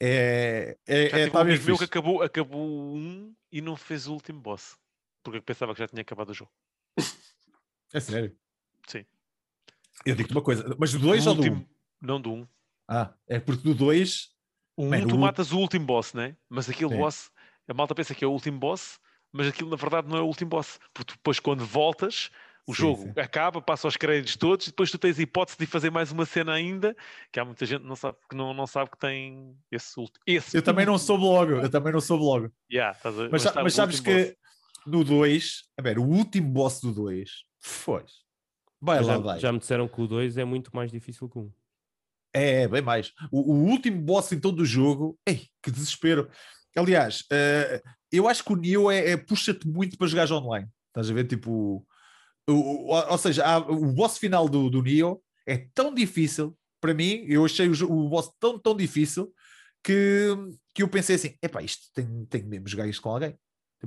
[0.01, 4.13] é, Já é tive um amigo meu que acabou, acabou um e não fez o
[4.13, 4.77] último boss.
[5.23, 6.51] Porque pensava que já tinha acabado o jogo.
[7.95, 8.37] É sério.
[8.89, 9.07] Sim.
[10.05, 11.45] Eu digo-te uma coisa, mas do 2 Do ou do 1?
[11.45, 11.69] último-
[12.01, 12.41] Não do 1.
[12.41, 12.49] Um.
[12.89, 14.35] Ah, é porque do 2
[14.77, 16.37] O 1 Man, tu matas o último boss, né?
[16.49, 16.99] Mas aquele Sim.
[16.99, 17.31] boss,
[17.67, 18.99] a malta pensa que é o último boss,
[19.33, 20.79] mas aquilo na verdade não é o último boss.
[20.93, 22.31] Porque depois quando voltas,
[22.67, 23.13] o Sim, jogo sim.
[23.21, 26.27] acaba, passa os créditos todos, e depois tu tens a hipótese de fazer mais uma
[26.27, 26.97] cena ainda,
[27.33, 30.23] que há muita gente que não sabe, que não, não sabe que tem esse último.
[30.27, 32.51] Esse eu também não soube logo, eu também não soube logo.
[32.71, 34.25] Yeah, estás a- Mas, mas o sabes último boss.
[34.27, 34.37] que
[34.91, 38.05] no 2, a ver, o último boss do 2 foi.
[38.81, 39.39] Vai Mas lá, já, vai.
[39.41, 41.53] já me disseram que o 2 é muito mais difícil que o 1.
[42.35, 43.13] É, é, bem mais.
[43.31, 46.29] O, o último boss então do jogo, ei, que desespero.
[46.77, 47.81] Aliás, eh,
[48.13, 50.69] eu acho que o Neo é, é- puxa-te muito para jogar online.
[50.89, 51.27] Estás a ver?
[51.27, 51.87] Tipo,
[52.49, 52.53] o,
[52.93, 57.25] o- ou seja, há- o boss final do, do Neo é tão difícil para mim.
[57.29, 59.33] Eu achei o, o boss tão, tão difícil
[59.83, 60.29] que,
[60.75, 63.39] que eu pensei assim: epá, isto tem, tem mesmo jogar isto com alguém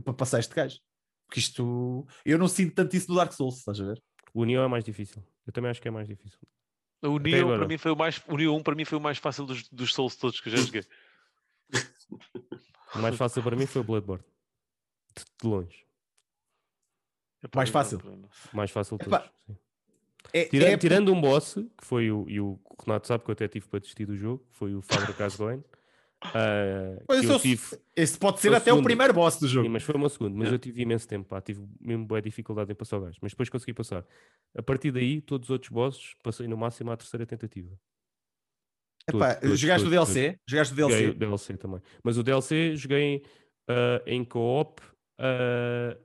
[0.04, 0.80] para passar este gajo.
[1.28, 4.02] Porque isto eu não sinto tanto isso no Dark Souls, estás a ver?
[4.34, 5.24] O Neo é mais difícil.
[5.46, 6.40] Eu também acho que é mais difícil.
[7.04, 7.60] O Até Neo agora.
[7.60, 9.68] para mim foi o mais, o Neo 1 para mim foi o mais fácil dos,
[9.70, 10.84] dos Souls todos que eu já joguei.
[12.96, 14.24] O mais fácil para mim foi o Bloodborne.
[15.16, 15.86] De, de longe.
[17.44, 18.02] Epá, Mais eu fácil.
[18.04, 19.42] não- não- O mais fácil de Epá, todos.
[19.48, 19.58] sim.
[20.34, 23.34] É, Tira- é- Tirando um boss, que foi o, e o Renato sabe que eu
[23.34, 25.64] até tive para desistir do jogo, foi o Fabra Casgoen.
[26.22, 28.84] Uh, eu tive, esse pode ser o até o segundo.
[28.84, 29.66] primeiro boss do jogo.
[29.66, 30.54] sim, mas foi o meu segundo, mas É.
[30.54, 33.48] eu tive imenso tempo, pá, tive mesmo boa dificuldade em passar o gajo, mas depois
[33.48, 34.06] consegui passar.
[34.54, 37.70] A partir daí, todos os outros bosses, passei no máximo à terceira tentativa.
[39.08, 40.40] Epá, Todos, todos, jogaste o todos, DLC?
[40.46, 41.10] Jogaste o Joguei DLC?
[41.10, 41.82] o DLC também.
[42.04, 43.24] Mas o DLC joguei
[43.70, 44.82] ah, em co-op
[45.18, 45.98] ah,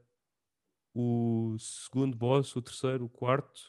[0.94, 3.60] o segundo boss, o terceiro, o quarto.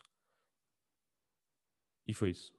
[2.07, 2.53] E foi isso.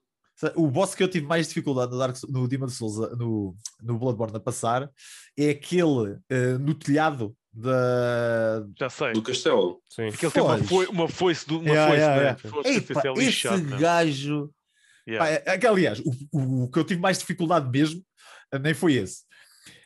[0.55, 3.99] O boss que eu tive mais dificuldade no, Dark, no Demon Souls, a- no, no
[3.99, 4.91] Bloodborne a passar,
[5.39, 8.67] é aquele eh, no telhado da.
[8.78, 9.12] Já sei.
[9.15, 9.83] Do castelo.
[9.89, 10.09] Sim.
[10.09, 12.23] Aquele tem uma, foi, uma foice, do, uma Yeah, foice, yeah, né?
[12.23, 12.49] yeah.
[12.51, 13.78] Foice artificial esse lixado, né?
[13.78, 14.55] gajo.
[15.09, 15.25] Yeah.
[15.25, 18.03] Pá, é- é aliás, o, o- o que eu tive mais dificuldade mesmo
[18.53, 19.25] eh, nem foi esse.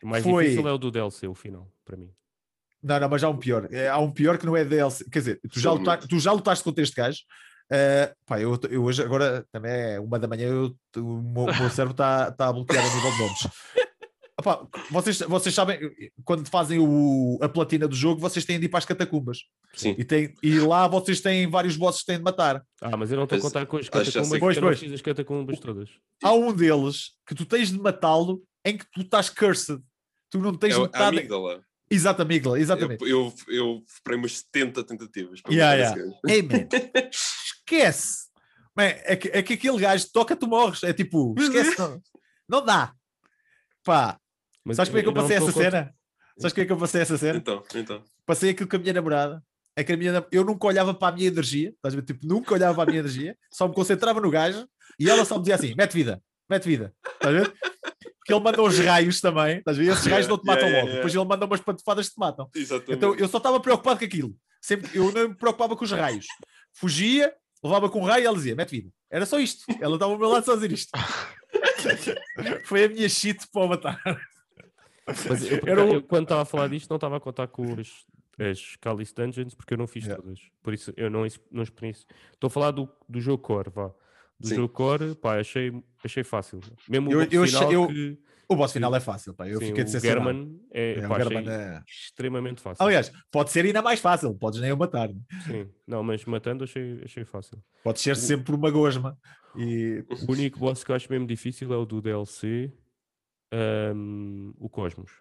[0.02, 2.12] O mais Foi- difícil é o do DLC, o final, para mim.
[2.82, 3.68] Não, não, mas há um pior.
[3.72, 5.04] É, há um pior que não é DLC.
[5.10, 7.18] Quer dizer, tu já, luta- tu já lutaste contra este gajo.
[7.72, 11.56] Eh, pá, eu, eu hoje, agora também é uma da manhã, eu- o meu, o
[11.60, 13.38] meu cérebro está tá a bloquear a nível de nomes.
[14.40, 15.78] Opá, vocês, vocês sabem,
[16.24, 19.40] quando fazem o, a platina do jogo, vocês têm de ir para as catacumbas.
[19.74, 19.94] Sim.
[19.98, 22.64] E, tem, e lá vocês têm vários bosses que têm de matar.
[22.80, 25.90] Ah, mas eu não estou a contar com as catacumbas, Pois, fiz as catacumbas todas.
[26.24, 29.78] Há um deles que tu tens de matá-lo em que tu estás cursed.
[30.30, 31.04] Tu não tens É a metade.
[31.18, 31.60] amígdala.
[31.90, 33.02] Exato, amígdala, exatamente.
[33.02, 36.00] Eu, eu, eu esperei umas 70 tentativas para Yeah, yeah.
[36.00, 36.20] esse gajo.
[36.28, 38.28] Ei, man, esquece.
[38.76, 40.82] Man, é, que, é que aquele gajo toca, tu morres.
[40.84, 42.00] É tipo, esquece, não,
[42.48, 42.92] não dá.
[43.84, 44.18] Pá,
[44.64, 45.94] Mas sabes como é que eu passei essa a contar- cena?
[46.38, 47.38] Sabes como é que eu passei essa cena?
[47.38, 48.04] Então, então.
[48.24, 49.42] Passei aquilo com a minha namorada.
[49.76, 52.02] É que a minha, eu nunca olhava para a minha energia, estás a ver?
[52.04, 55.36] Tipo, nunca olhava para a minha energia, só me concentrava no gajo e ela só
[55.36, 57.54] me dizia assim: mete vida, mete vida, estás a ver?
[58.20, 59.90] Porque ele manda uns raios também, estás a ver?
[59.92, 60.96] Esses raios não te matam Yeah, yeah, logo, yeah.
[60.96, 62.50] depois ele manda umas pantofadas que te matam.
[62.54, 62.92] Exatamente.
[62.92, 64.36] Então eu só estava preocupado com aquilo.
[64.60, 66.26] Sempre, eu não me preocupava com os raios.
[66.74, 67.32] Fugia,
[67.64, 68.90] levava com um raio e ela dizia: mete vida.
[69.10, 69.64] Era só isto.
[69.80, 70.90] Ela estava ao meu lado só a dizer isto.
[72.64, 74.00] Foi a minha shit para o matar.
[75.06, 77.64] Mas eu, Era o- eu, quando estava a falar disto, não estava a contar com
[77.80, 77.88] as,
[78.38, 80.22] as Callis Dungeons, porque eu não fiz Yeah.
[80.22, 80.38] todas.
[80.62, 82.06] Por isso eu não, não experiência.
[82.32, 83.90] Estou a falar do, do jogo core, vá.
[84.40, 84.54] Do Sim.
[84.56, 85.70] jogo core, pá, achei,
[86.02, 86.60] achei fácil.
[86.88, 89.46] Mesmo Eu- o boss eu achei- final eu- que O boss final é fácil, pá.
[89.48, 90.24] Eu sim, fiquei o decepcionado.
[90.28, 92.84] German é, É, o pá, achei German é- extremamente fácil.
[92.84, 95.08] Aliás, pode ser ainda mais fácil, podes nem o matar.
[95.08, 95.20] né?
[95.46, 95.68] Sim.
[95.86, 97.62] Não, mas matando achei, achei fácil.
[97.84, 99.16] Pode ser sempre uma gosma.
[99.56, 102.72] E O único boss que eu acho mesmo difícil é o do DLC,
[103.52, 105.12] ahm, o Cosmos,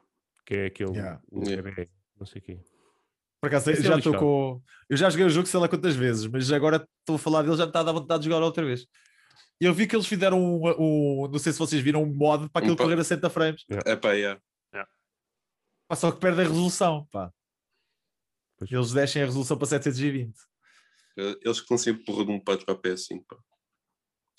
[0.46, 1.22] que é aquele Yeah.
[1.32, 1.88] o Yeah.
[2.20, 2.60] não sei o quê.
[3.42, 4.26] por acaso Esse é já estou lixado.
[4.26, 4.62] com.
[4.90, 7.56] Eu já joguei o jogo sei lá quantas vezes, mas agora estou a falar dele,
[7.56, 8.86] já me está a dar vontade de jogar outra vez.
[9.60, 12.60] Eu vi que eles fizeram um, um- não sei se vocês viram um mod para
[12.62, 13.66] aquilo Um correr a 60 frames.
[13.86, 14.40] É pá, yeah.
[15.88, 17.06] Pá, só que perde a resolução.
[17.12, 17.34] Pá.
[18.58, 18.72] Pois.
[18.72, 20.34] Eles deixem a resolução para 720.
[21.18, 23.26] Eles que lançam porra de um patch para a PS5.
[23.28, 23.38] Pá.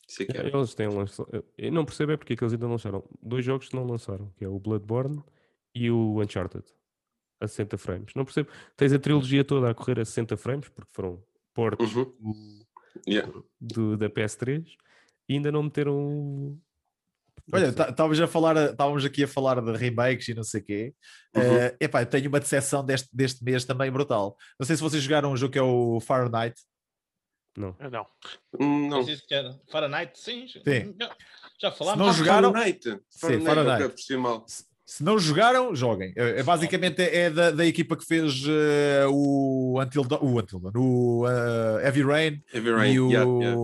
[0.08, 0.47] Isso é que é.
[0.47, 1.44] Eles têm lançado.
[1.58, 3.84] Eu não percebo é porque é que eles ainda não lançaram dois jogos que não
[3.86, 5.23] lançaram, que é o Bloodborne
[5.74, 6.65] e o Uncharted
[7.40, 8.12] a 60 frames.
[8.15, 8.50] Não percebo.
[8.76, 11.23] Tens a trilogia toda a correr a 60 frames, porque foram
[11.55, 12.05] portos Uhum.
[12.05, 12.66] do-
[13.08, 13.32] Yeah.
[13.60, 14.76] do- da PS3
[15.31, 15.94] e ainda não meteram.
[15.94, 16.60] não
[17.52, 20.94] Olha, estávamos a falar, estávamos aqui a falar de remakes e não sei o quê.
[21.36, 21.42] Uhum.
[21.42, 24.36] Eh, epá, eu tenho uma decepção deste, deste mês também brutal.
[24.59, 26.55] Não sei se vocês jogaram um jogo que é o Fahrenheit.
[27.57, 27.76] Não.
[27.78, 28.07] Ah, Não.
[28.60, 28.99] Hum, Não.
[28.99, 29.44] Não sei se quer.
[29.70, 30.47] Fahrenheit, sim.
[30.49, 30.94] Sim.
[31.00, 31.17] Já,
[31.60, 31.99] já falámos.
[32.00, 32.83] não Ah, jogaram- Fahrenheit.
[33.09, 33.44] Sim, Fahrenheit.
[33.67, 34.17] Fahrenheit.
[34.17, 34.44] mal.
[34.92, 36.12] Se não jogaram, joguem.
[36.16, 40.58] É, é basicamente é da, da equipa que fez eh, o Until Dawn, o, Until
[40.58, 42.92] Dawn, o eh, Heavy Rain Heavy Rain.
[42.94, 43.08] e o.
[43.10, 43.56] yeah, yeah.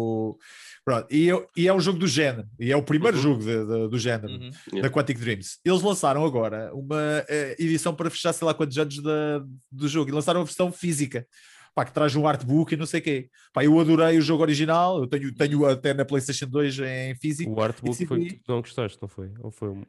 [0.85, 3.23] Pronto, e, é- e é um jogo do género, e é o primeiro Uhum.
[3.25, 4.33] jogo de- de- do género.
[4.73, 4.81] Uhum.
[4.81, 5.59] da Quantic Dreams.
[5.65, 10.09] Eles lançaram agora uma eh, edição para fechar sei lá quantos anos da- do jogo
[10.11, 11.27] e lançaram a versão física.
[11.75, 13.29] Pá, que traz um artbook e não sei o quê.
[13.53, 17.51] Pá, eu adorei o jogo original, eu tenho, tenho até na PlayStation 2 em físico.
[17.53, 19.29] O artbook foi decidi- que tu não gostaste, não foi?
[19.41, 19.83] Ou foi um-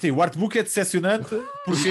[0.00, 1.28] Sim, o artbook é decepcionante
[1.64, 1.88] porque.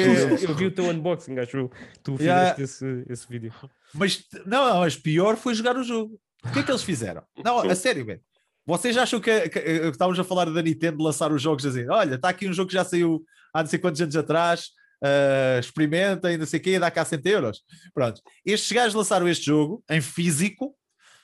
[0.47, 1.71] Eu vi o teu unboxing, acho eu.
[2.03, 2.63] Tu fizeste Yeah.
[2.63, 3.53] esse, esse vídeo.
[3.93, 6.19] mas não, mas pior foi jogar o jogo.
[6.45, 7.23] O que é que eles fizeram?
[7.43, 8.21] Não, a sério, velho.
[8.65, 11.87] Vocês acham que, que, que estávamos a falar da Nintendo lançar os jogos assim?
[11.89, 14.69] Olha, está aqui um jogo que já saiu há não sei quantos anos atrás,
[15.03, 17.63] ah, experimenta e não sei o quê, dá cá 100 euros.
[17.93, 18.21] Pronto.
[18.45, 20.75] Estes gajos lançaram este jogo em físico.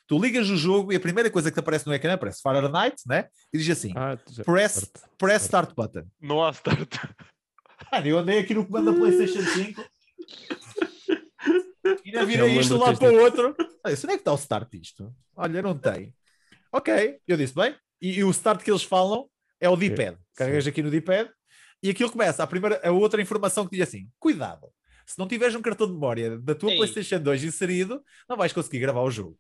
[0.06, 2.96] Tu ligas o jogo e a primeira coisa que te aparece no ecrã aparece Fahrenheit,
[3.08, 3.28] né?
[3.54, 5.02] E diz assim: Ah, já- press, certo.
[5.18, 6.04] press start button.
[6.22, 6.94] Não há start.
[7.92, 9.86] Mano, eu andei aqui no comando da PlayStation 5
[12.04, 13.24] e ainda Eu virei isto de lá para o dito.
[13.24, 13.56] outro.
[13.86, 15.14] Olha, onde é que está o start disto?
[15.36, 16.14] Olha, não tem.
[16.72, 17.76] Ok, eu disse bem.
[18.02, 19.28] E, e o start que eles falam
[19.60, 20.18] é o D-pad.
[20.36, 21.30] Carregas aqui no D-pad
[21.82, 22.44] e aquilo começa.
[22.44, 24.68] A, primeira, a outra informação que diz assim: cuidado,
[25.06, 26.78] se não tiveres um cartão de memória da tua Ei.
[26.78, 29.38] PlayStation 2 inserido, não vais conseguir gravar o jogo.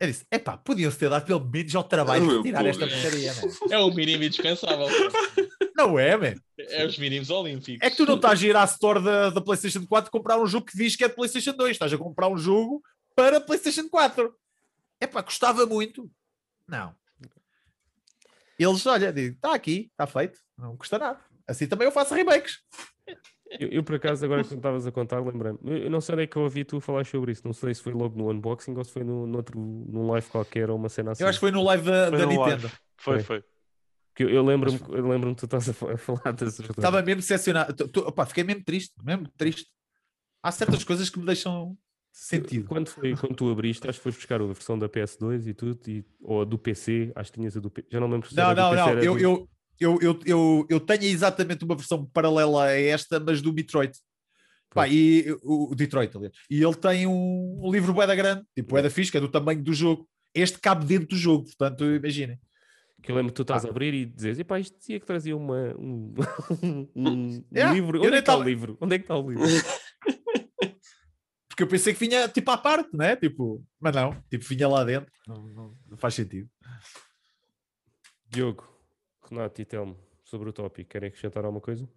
[0.00, 3.00] Eu disse: epá, podiam-se ter dado pelo menos ao trabalho de tirar esta povo.
[3.00, 3.32] porcaria.
[3.70, 4.86] É o mínimo indispensável.
[5.74, 6.34] Não é, man.
[6.56, 7.84] É os mínimos olímpicos.
[7.84, 10.46] É que tu não estás a ir à store da, da PlayStation 4 comprar um
[10.46, 11.72] jogo que diz que é de PlayStation 2.
[11.72, 12.82] Estás a comprar um jogo
[13.14, 14.32] para PlayStation 4.
[15.00, 16.10] É pá, custava muito.
[16.66, 16.94] Não.
[18.58, 21.20] Eles, olha, está aqui, está feito, não custa nada.
[21.46, 22.58] Assim também eu faço remakes.
[23.58, 25.58] Eu, eu, por acaso, agora que tu estavas a contar, lembrei-me.
[25.64, 27.42] Eu, não sei onde é que eu ouvi tu falar sobre isso.
[27.46, 30.26] Não sei se foi logo no unboxing ou se foi no, no outro, num live
[30.28, 31.22] qualquer ou uma cena assim.
[31.22, 32.62] Eu acho que foi no live da, Foi da no Nintendo.
[32.62, 32.68] live.
[32.98, 33.22] Foi, Foi.
[33.22, 33.44] foi.
[34.14, 36.74] Que eu, eu lembro-me eu lembro que tu estás a, fa- a falar desse jogo.
[36.78, 37.72] Estava mesmo decepcionado.
[37.72, 39.66] Tu- tu- opá, fiquei mesmo triste, mesmo triste.
[40.42, 41.76] Há certas coisas que me deixam
[42.12, 42.66] sentido.
[42.68, 45.78] Quando, foi, quando tu abriste, acho que foste buscar a versão da PS2 e tudo,
[45.88, 47.88] e, ou a do PC, acho que tinhas a do PC.
[47.92, 48.88] Já não lembro se Não, era do não, PC, não.
[48.90, 49.48] era Eu, do- eu,
[49.80, 53.92] eu, eu, eu, eu tenho exatamente uma versão paralela a esta, mas do Metroid.
[54.70, 56.34] Pá, e o, Detroit, aliás.
[56.50, 59.20] E ele tem um, um livro bué da grande, tipo bué da fixe, que é
[59.20, 60.06] do tamanho do jogo.
[60.34, 62.38] Este cabe dentro do jogo, portanto, imaginem.
[63.02, 63.68] Que eu lembro que tu estás Ah.
[63.68, 66.14] a abrir e dizes, epá, isto dizia que trazia uma, um,
[66.62, 67.98] um, um Yeah, livro.
[67.98, 68.76] Onde é que está o livro?
[68.80, 69.44] Onde é que está o livro?
[71.48, 73.16] Porque eu pensei que vinha tipo à parte, né?
[73.16, 75.10] Tipo, mas não, tipo, vinha lá dentro.
[75.26, 76.48] Não, não- não faz sentido.
[78.30, 78.68] Diogo,
[79.30, 81.88] Renato e Telmo, sobre o tópico, querem acrescentar alguma coisa?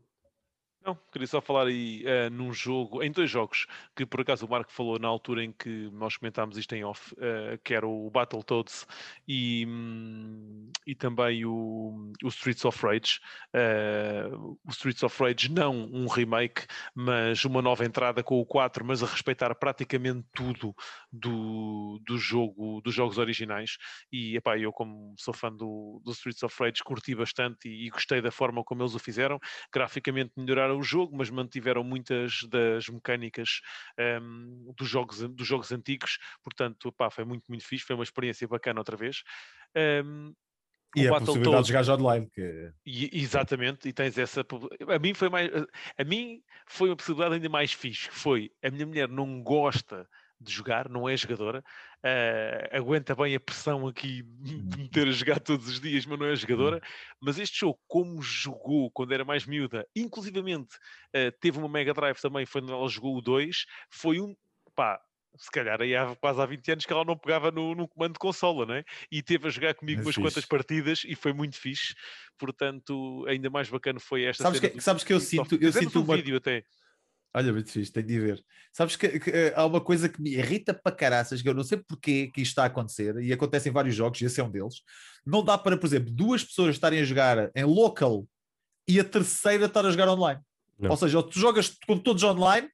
[0.84, 4.50] Não, queria só falar aí eh, num jogo, em dois jogos, que por acaso o
[4.50, 8.10] Marco falou na altura em que nós comentámos isto em off, eh, que era o
[8.10, 8.88] Battletoads
[9.28, 13.20] e, hum, e também o, o Streets of Rage.
[13.54, 18.84] Eh, o Streets of Rage não um remake, mas uma nova entrada com o 4,
[18.84, 20.74] mas a respeitar praticamente tudo
[21.12, 23.78] do, do jogo, dos jogos originais.
[24.12, 27.90] E epá, eu como sou fã do, do Streets of Rage curti bastante e, e
[27.92, 29.40] gostei da forma como eles o fizeram
[29.72, 33.62] graficamente melhoraram o jogo, mas mantiveram muitas das mecânicas
[33.98, 38.48] ehm, dos, jogos, dos jogos antigos, portanto, pá, foi muito, muito fixe, foi uma experiência
[38.48, 39.24] bacana outra vez.
[39.76, 40.34] Ehm,
[40.96, 41.86] E a possibilidade de todo.
[41.86, 42.30] jogar online.
[42.30, 42.74] Que...
[42.86, 44.46] E- exatamente, e tens essa.
[44.88, 45.50] A mim foi mais.
[45.98, 48.10] A mim foi uma possibilidade ainda mais fixe.
[48.12, 50.08] Foi a minha mulher não gosta
[50.42, 51.64] de jogar, não é jogadora,
[52.04, 56.18] eh, aguenta bem a pressão aqui de me ter a jogar todos os dias, mas
[56.20, 56.82] não é jogadora.
[57.20, 60.78] Mas este jogo, como jogou quando era mais miúda, inclusivamente
[61.14, 64.36] eh, teve uma Mega Drive também, foi quando ela jogou o 2, foi um.
[64.76, 65.00] pá.
[65.38, 68.12] Se calhar aí há quase há 20 anos que ela não pegava no, no comando
[68.14, 68.84] de consola, não é?
[69.10, 70.48] E teve a jogar comigo É umas quantas fixe.
[70.50, 71.96] partidas e foi muito fixe.
[72.38, 76.00] Portanto, ainda mais bacana foi esta Sabes que- do- sabes que eu sinto- eu sinto
[76.00, 76.66] um uma- vídeo até.
[77.34, 78.44] Olha, muito fixe, tenho de ver.
[78.74, 81.64] Sabes que, que, eh, há uma coisa que me irrita para caraças, que eu não
[81.64, 84.44] sei porquê que isto está a acontecer, e acontece em vários jogos, e esse é
[84.44, 84.82] um deles.
[85.26, 88.28] Não dá para, por exemplo, duas pessoas estarem a jogar em local
[88.88, 90.42] e a terceira estar a jogar online.
[90.78, 90.90] Não.
[90.92, 92.68] Ou seja, ou tu jogas com todos online,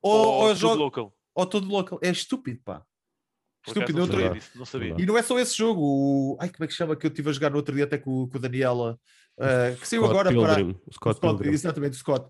[0.00, 1.14] ou, Ou, ou, tudo joga- local.
[1.34, 1.98] ou todo local.
[2.02, 2.82] É estúpido, pá.
[3.64, 3.94] Por Estúpido.
[3.98, 4.16] Não Outro...
[4.16, 4.94] sabia dia- disso, não sabia.
[4.96, 5.80] E não é só esse jogo.
[5.82, 6.38] O...
[6.40, 8.28] Ai, como é que chama que eu estive a jogar no outro dia até com,
[8.28, 8.98] com o Daniela,
[9.40, 10.54] eh, que saiu Scott agora para.
[10.54, 12.28] Pilgrim, O Scott Scott, exatamente, o Scott.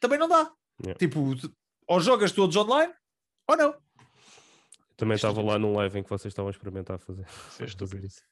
[0.00, 0.50] Também não dá.
[0.84, 0.98] Yeah.
[0.98, 1.34] Tipo,
[1.86, 2.92] ou jogas todos online,
[3.48, 3.74] ou não.
[4.96, 7.26] Também estava lá num live em que vocês estavam a experimentar fazer.
[7.48, 8.06] Isso é estúpido.
[8.06, 8.22] isso.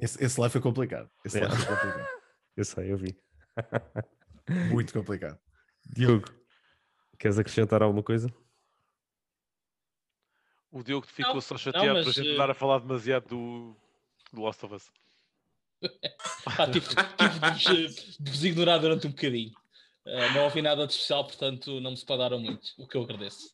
[0.00, 1.10] Esse, esse live foi complicado.
[1.24, 2.08] Esse live foi complicado.
[2.56, 3.14] Eu sei, eu vi.
[4.72, 5.38] Muito complicado.
[5.84, 6.26] Diogo,
[7.18, 8.34] queres acrescentar alguma coisa?
[10.72, 13.28] O Diogo ficou Não, só chateado mas, por a gente eh, andar a falar demasiado
[13.28, 13.76] do,
[14.32, 14.90] do Last of Us.
[16.44, 19.52] Pá, tive, tive de, vos, de vos ignorar durante um bocadinho.
[20.06, 23.50] Ah, não ouvi nada de especial, portanto não me separaram muito, o que eu agradeço.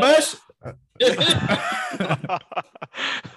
[0.00, 0.40] Mas,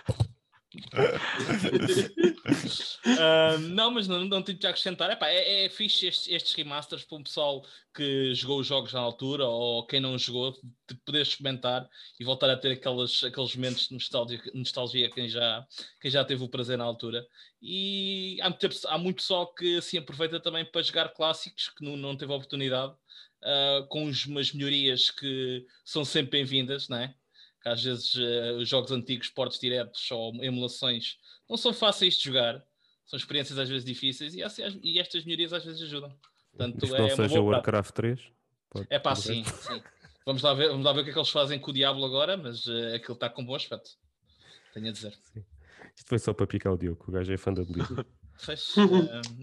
[3.20, 5.10] Ah, não, mas não, não tenho que acrescentar.
[5.10, 9.00] Epá, é, é fixe estes, estes remasters para um pessoal que jogou os jogos na
[9.00, 10.52] altura ou quem não jogou,
[10.88, 15.66] de poder experimentar e voltar a ter aqueles, aqueles momentos de nostalgia, nostalgia quem, já,
[16.00, 17.26] quem já teve o prazer na altura.
[17.62, 21.98] E há muito, há muito pessoal que assim aproveita também para jogar clássicos que não,
[21.98, 22.94] não teve oportunidade,
[23.44, 27.16] ah, com umas melhorias que são sempre bem-vindas, não é?
[27.72, 28.16] Às vezes
[28.58, 31.18] os jogos antigos, portos diretos ou emulações
[31.50, 32.64] não são fáceis de jogar,
[33.06, 36.14] são experiências às vezes difíceis e, assim, as- e estas melhorias às vezes ajudam.
[36.52, 37.46] Portanto, Isto é não seja o.
[37.46, 38.20] Warcraft 3?
[38.70, 39.82] Pode- É pá, sim, sim.
[40.26, 42.04] Vamos lá, ver, vamos lá ver o que é que eles fazem com o Diablo
[42.06, 43.92] agora, mas eh, aquilo está com bom aspecto.
[44.74, 45.18] Tenho a dizer.
[45.96, 48.06] Isto foi só para picar o Diogo, o gajo é fã da Blizzard.
[48.40, 48.76] Fez,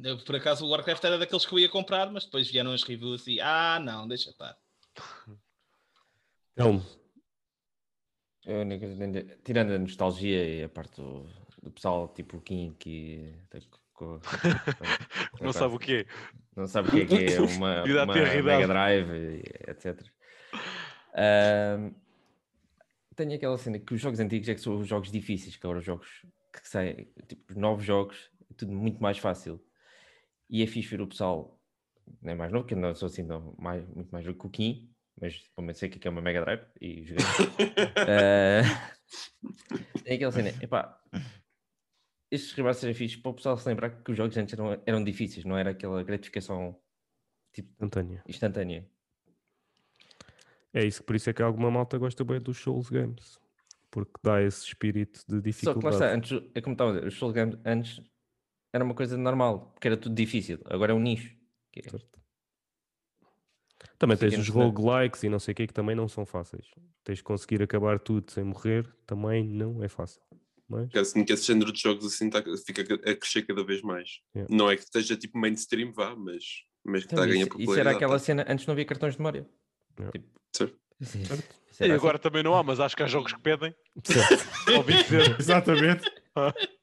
[0.04, 2.82] eu, por acaso o Warcraft era daqueles que eu ia comprar, mas depois vieram as
[2.84, 4.56] reviews e ah, não, deixa estar.
[6.54, 6.84] Telmo,
[8.47, 11.26] A única coisa- tirando a nostalgia e a parte do,
[11.62, 13.32] do pessoal tipo o Kim que
[13.94, 14.20] co-
[15.40, 16.06] Não sabe o que é.
[16.56, 18.14] não sabe o que é que é uma, uma.
[18.42, 19.10] Mega Drive,
[19.68, 20.02] etc.
[21.14, 21.92] Ahm,
[23.16, 25.78] tenho aquela cena que os jogos antigos é que são os jogos difíceis, que agora
[25.78, 29.60] os jogos que saem, tipo, os novos jogos, é tudo muito mais fácil.
[30.50, 31.60] E é fixe ver o pessoal,
[32.20, 34.47] não é mais novo, que eu não sou assim não, mais, muito mais novo que
[34.47, 34.90] o Kim,
[35.20, 37.25] mas pelo menos sei que é que é uma Mega Drive e joguei.
[38.07, 38.93] Ah,
[40.05, 41.01] tem aquela cena, epá,
[42.31, 45.05] estes remasters é fixe para o pessoal se lembrar que os jogos antes eram, eram
[45.05, 46.78] difíceis, não era aquela gratificação
[47.52, 48.23] tipo instantânea.
[48.26, 48.89] instantânea.
[50.73, 53.39] É isso, por isso é que alguma malta gosta bem dos Souls Games.
[53.91, 55.94] Porque dá esse espírito de Só que lá dificuldade.
[55.94, 58.01] está, antes, é como estava a dizer, os Soul Games antes
[58.73, 61.33] era uma coisa normal, porque era tudo difícil, agora é um nicho.
[61.70, 62.20] que é- Certo.
[63.98, 64.70] Também tens os cenário.
[64.70, 66.66] roguelikes e não sei o que que também não são fáceis.
[67.04, 70.20] Tens de conseguir acabar tudo sem morrer, também não é fácil.
[70.68, 73.82] Mas Que assim, que esse género de jogos assim tá, fica a crescer cada vez
[73.82, 74.20] mais.
[74.34, 74.54] Yeah.
[74.56, 76.42] Não é que esteja tipo mainstream, vá, mas,
[76.84, 77.70] mas que está Então, a ganhar popularidade.
[77.72, 78.18] isso era aquela tá.
[78.18, 79.46] cena, antes não havia cartões de memória.
[79.98, 80.12] Yeah.
[80.12, 80.76] Tipo, Certo.
[81.00, 83.74] isso- isso E agora também não há, mas acho que há jogos que pedem.
[84.76, 85.36] Ouvi dizer.
[85.38, 86.10] Exatamente.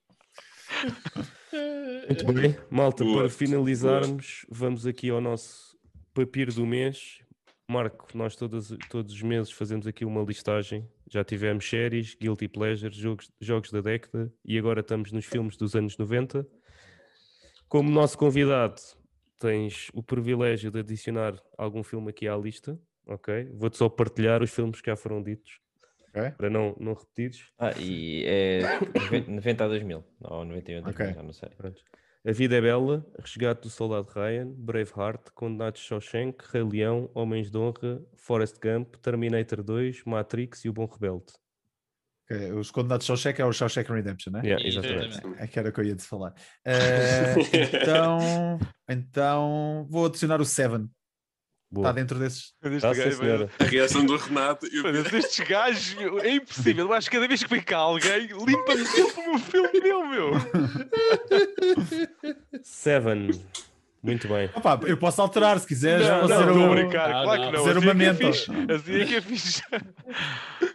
[2.07, 5.70] Muito bem, malta, Boa, para finalizarmos, vamos aqui ao nosso
[6.13, 7.19] papiro do mês.
[7.67, 10.85] Marco, nós todos, todos os meses fazemos aqui uma listagem.
[11.09, 15.73] Já tivemos séries, Guilty Pleasure, jogos, jogos da década e agora estamos nos filmes dos
[15.75, 16.45] anos 90.
[17.69, 18.81] Como nosso convidado,
[19.39, 23.49] tens o privilégio de adicionar algum filme aqui à lista, ok?
[23.53, 25.59] Vou-te só partilhar os filmes que já foram ditos,
[26.09, 26.31] Ok.
[26.31, 27.45] para não, não repetires.
[27.57, 28.61] Ah, e é
[29.29, 31.13] 90 a 2000, ou 91 a 2000, Ok.
[31.15, 31.49] já não sei.
[31.55, 31.81] Pronto.
[32.23, 37.49] A Vida é Bela, Resgate do Soldado Ryan, Braveheart, Condenados de Shawshank, Rei Leão, Homens
[37.49, 41.33] de Honra, Forrest Gump, Terminator 2, Matrix e O Bom Rebelde.
[42.29, 44.41] Ok, Os condenados Shawshank é o Shawshank Redemption, né?
[44.43, 45.19] Yeah, Exatamente.
[45.39, 46.35] É que era o que eu ia te falar.
[46.63, 47.33] Eh,
[47.81, 48.19] então,
[48.87, 50.87] então, vou adicionar o Seven.
[51.71, 51.85] Boa.
[51.87, 52.53] Está dentro desses.
[52.61, 53.49] Gajo, senhora.
[53.57, 54.65] A reação do Renato.
[54.67, 56.85] eu- Mas estes gajos, meu, é impossível.
[56.87, 60.31] Eu acho que cada vez que vem cá alguém, limpa-me sempre o filme dele, meu.
[62.63, 63.29] Seven.
[64.03, 64.49] Muito bem.
[64.55, 66.07] Opa, eu posso alterar se quiseres.
[66.07, 67.47] Não, vou não, ser estou a o- brincar, Não, claro não.
[67.51, 67.63] que não.
[67.63, 68.51] Fazer Assim uma é que é fixe.
[68.51, 69.61] Assim é que é fixe.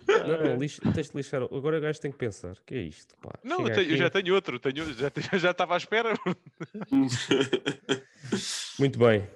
[0.07, 1.42] Não, lixo, tens de lixar.
[1.42, 2.52] Agora o gajo tem que pensar.
[2.52, 3.16] O que é isto?
[3.20, 3.33] Pá?
[3.42, 4.60] Não, eu, tenho- eu já tenho outro.
[4.60, 6.15] Tenho, já, já estava à espera.
[8.78, 9.26] Muito bem.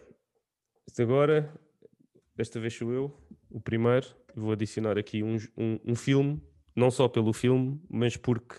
[0.98, 1.52] Agora,
[2.34, 3.16] desta vez sou eu,
[3.50, 4.06] o primeiro.
[4.34, 6.42] Vou adicionar aqui um, um, um filme,
[6.74, 8.56] não só pelo filme, mas porque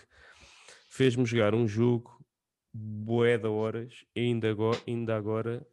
[0.88, 2.22] fez-me jogar um jogo
[2.72, 5.66] bué da horas e ainda agora, ainda agora,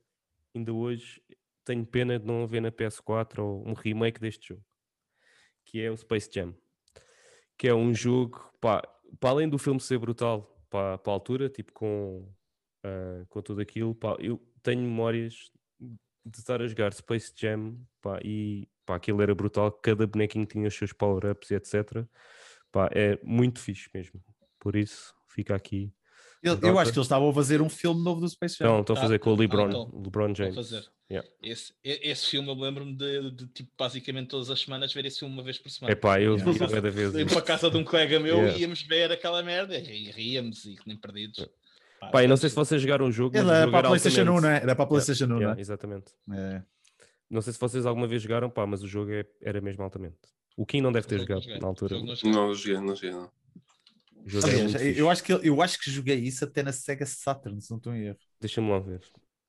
[0.55, 1.21] ainda hoje,
[1.63, 4.65] tenho pena de não haver na PS4 ou um remake deste jogo,
[5.65, 6.55] que é o Space Jam.
[7.57, 8.81] Que é um jogo, para
[9.21, 12.33] além do filme ser brutal para, para a altura, tipo com,
[12.83, 15.51] ah, com tudo aquilo, pá, eu tenho memórias
[16.25, 20.67] de estar a jogar Space Jam pá, e pá, aquilo era brutal, cada bonequinho tinha
[20.67, 22.05] os seus power-ups e etc.
[22.71, 24.21] Pá, é muito fixe mesmo.
[24.59, 25.91] Por isso, fica aqui.
[26.41, 28.67] Eu, eu acho que eles estavam a fazer um filme novo do Space Jam.
[28.67, 30.55] Não, estou a Ah, fazer com o ah, LeBron, então, LeBron James.
[30.55, 30.89] fazer.
[31.11, 31.27] Yeah.
[31.41, 35.33] Esse, esse filme eu lembro-me de, de, tipo, basicamente todas as semanas ver esse filme
[35.33, 35.91] uma vez por semana.
[35.91, 37.19] É pá, eu Yeah.
[37.19, 38.57] Ir para a casa de um colega meu Yeah.
[38.57, 41.39] e íamos ver aquela merda e ríamos e nem perdidos.
[41.39, 41.49] Pá,
[42.11, 44.41] Pá, não sei se vocês jogaram o jogo, Ele era para a PlayStation 1, altamente-
[44.41, 44.61] não é?
[44.63, 46.11] Era para a PlayStation 1, Yeah, não Exatamente.
[46.31, 46.37] é?
[46.37, 46.63] É.
[47.29, 50.17] Não sei se vocês alguma vez jogaram, pá, mas o jogo é- era mesmo altamente.
[50.57, 51.95] O Kim não deve ter jogado na altura.
[51.99, 52.31] Não joguei.
[52.31, 52.53] Não,
[52.95, 53.29] joguei, não
[54.43, 54.99] Aliás, fixe.
[54.99, 57.93] eu acho que, eu acho que joguei isso até na Sega Saturn, se não estou
[57.95, 58.17] em erro.
[58.39, 59.01] Deixa-me lá ver.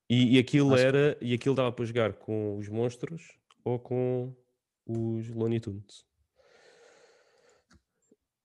[0.08, 3.22] E, e aquilo Acho- era, e aquilo dava para jogar com os monstros
[3.64, 4.34] ou com
[4.86, 6.04] os Looney Tunes.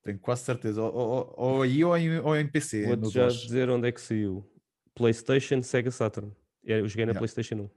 [0.06, 0.82] Tenho quase certeza.
[0.84, 2.85] Ou, ou- ou aí ou em, ou em PC.
[2.85, 3.42] Vou-te já DOS.
[3.42, 4.48] dizer onde é que saiu.
[4.93, 6.32] PlayStation, Sega Saturn.
[6.66, 7.19] É, Eu joguei na Yeah.
[7.19, 7.69] PlayStation 1.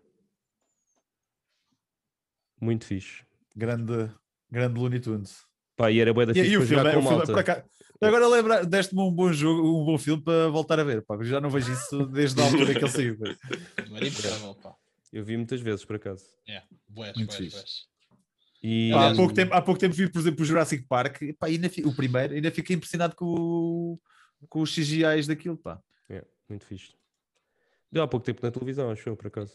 [2.60, 3.24] Muito fixe.
[3.57, 4.10] Grande,
[4.50, 5.47] grande Looney Tunes.
[5.76, 7.40] Pá, e era bué da fixe e o para filme, com o filme malta.
[7.40, 7.62] acaso-
[8.00, 11.02] Agora lembra, deste-me um bom jogo, um bom filme para voltar a ver.
[11.05, 13.18] Pá, já não vejo isso desde a altura que ele saiu.
[13.18, 14.74] pá.
[15.12, 16.24] Eu vi muitas vezes, por acaso.
[16.47, 16.62] É,
[17.16, 17.57] Muito fixe.
[17.57, 17.89] bués.
[18.62, 21.23] E, Pá, há, pouco tempo, há pouco tempo vi, por exemplo, o Jurassic Park.
[21.23, 24.01] E, pá, ainda fi- o primeiro, ainda fiquei impressionado com, o-
[24.49, 25.57] com os CGIs daquilo.
[25.57, 25.81] Pá.
[26.09, 26.93] é, muito fixe.
[27.91, 29.53] Deu há pouco tempo na televisão, acho eu, por acaso.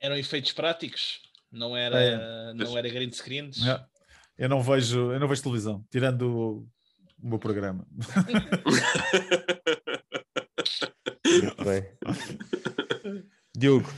[0.00, 1.20] Eram efeitos práticos,
[1.50, 2.52] não era, É.
[2.54, 3.64] não era green screens.
[3.66, 3.84] É.
[4.36, 6.68] Eu não vejo, eu não vejo televisão, tirando o,
[7.22, 7.86] o meu programa.
[11.26, 11.84] Muito bem.
[13.56, 13.88] Diogo,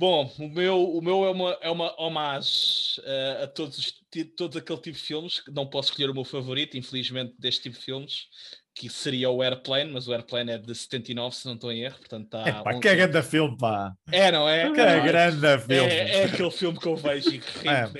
[0.00, 3.92] Bom, o meu, o meu é uma, é uma homage eh, a todos,
[4.34, 7.76] todos aquele tipo de filmes, que não posso escolher o meu favorito, infelizmente, deste tipo
[7.78, 8.14] de filmes,
[8.74, 11.98] que seria o Airplane, mas o Airplane é de 79, se não estou em erro,
[11.98, 12.48] portanto está...
[12.48, 13.92] É, um- que grande filme, pá.
[14.10, 14.70] É, não é?
[14.72, 15.90] Que Não, grande filme.
[15.92, 17.90] é, é aquele filme que eu vejo e que rio, É.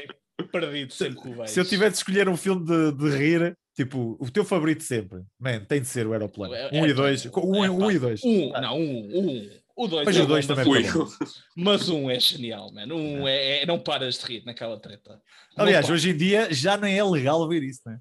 [0.50, 1.48] perdido sempre que o vejo.
[1.52, 5.20] Se eu tivesse de escolher um filme de, de rir, tipo, o teu favorito sempre,
[5.38, 6.54] man, tem de ser o Aeroplano.
[6.54, 7.26] É- Um e é- dois.
[7.26, 8.22] Um, é, um e dois.
[8.24, 9.59] Um, não, um, um.
[9.80, 11.26] O dois, Mas é o dois também mas, é
[11.56, 12.94] mas um é genial, mano.
[12.96, 15.18] Um é, é- não paras de rir naquela treta.
[15.56, 17.98] Aliás, hoje em dia já nem é legal ver isso, né?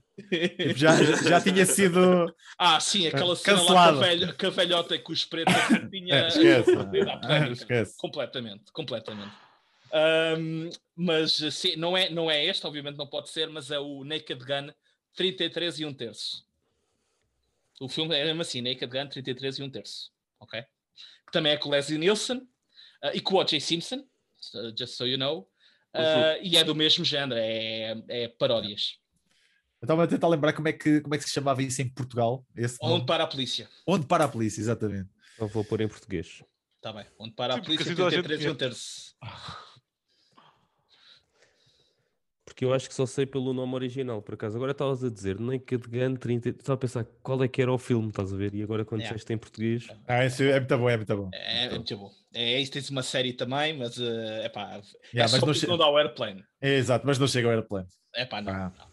[0.58, 2.36] Tipo, já, já, tinha sido.
[2.58, 3.98] Ah, sim, aquela cena lá Cancelado.
[3.98, 5.54] com a, velho, com a velhota com os pretos
[5.90, 6.16] tinha.
[6.20, 6.76] É, esquece.
[6.76, 7.54] perdida a polémica.
[7.54, 7.98] esquece.
[7.98, 9.32] Completamente, completamente.
[9.94, 14.04] Ahm, mas sim, não é, não é este, obviamente não pode ser, mas é o
[14.04, 14.74] Naked Gun
[15.16, 16.46] 33 e 1 terço.
[17.80, 20.12] O filme é mesmo assim, Naked Gun 33 e 1 terço.
[20.42, 20.62] Ok?
[21.30, 22.42] Que também é com Leslie Nielsen
[23.04, 23.60] ah, e com o O.J.
[23.60, 24.04] Simpson,
[24.36, 25.48] so- just so you know.
[25.94, 28.98] Ah, E é do mesmo género, é, é paródias.
[29.80, 31.88] Eu estava a tentar lembrar como é, que, como é que se chamava isso em
[31.90, 32.44] Portugal.
[32.56, 33.06] Esse Onde nome.
[33.06, 33.70] para a polícia?
[33.88, 35.10] Onde para a polícia, exatamente.
[35.40, 36.44] não vou pôr em português.
[36.78, 37.06] Está bem.
[37.20, 38.60] Onde para a Sim, polícia assim toda a gente 33 e 1 conhece.
[38.60, 39.16] terço.
[42.60, 44.58] Porque eu acho que só sei pelo nome original, por acaso.
[44.58, 46.50] Agora estavas a dizer Naked Gun 30.
[46.50, 48.54] Estava a pensar qual é que era o filme, estás a ver?
[48.54, 49.16] E agora quando Yeah.
[49.16, 49.88] disseste em português.
[50.06, 51.30] Ah, esse é muito bom, é muito bom.
[51.34, 52.12] É, é muito bom.
[52.34, 54.82] É isso, tens uma série também, mas é epá, é
[55.14, 56.44] Yeah, só mas não dá o airplane.
[56.60, 57.88] É, exato, mas não chega ao aeroplano.
[58.14, 58.52] É pá, não.
[58.52, 58.74] Ah.
[58.78, 58.90] não.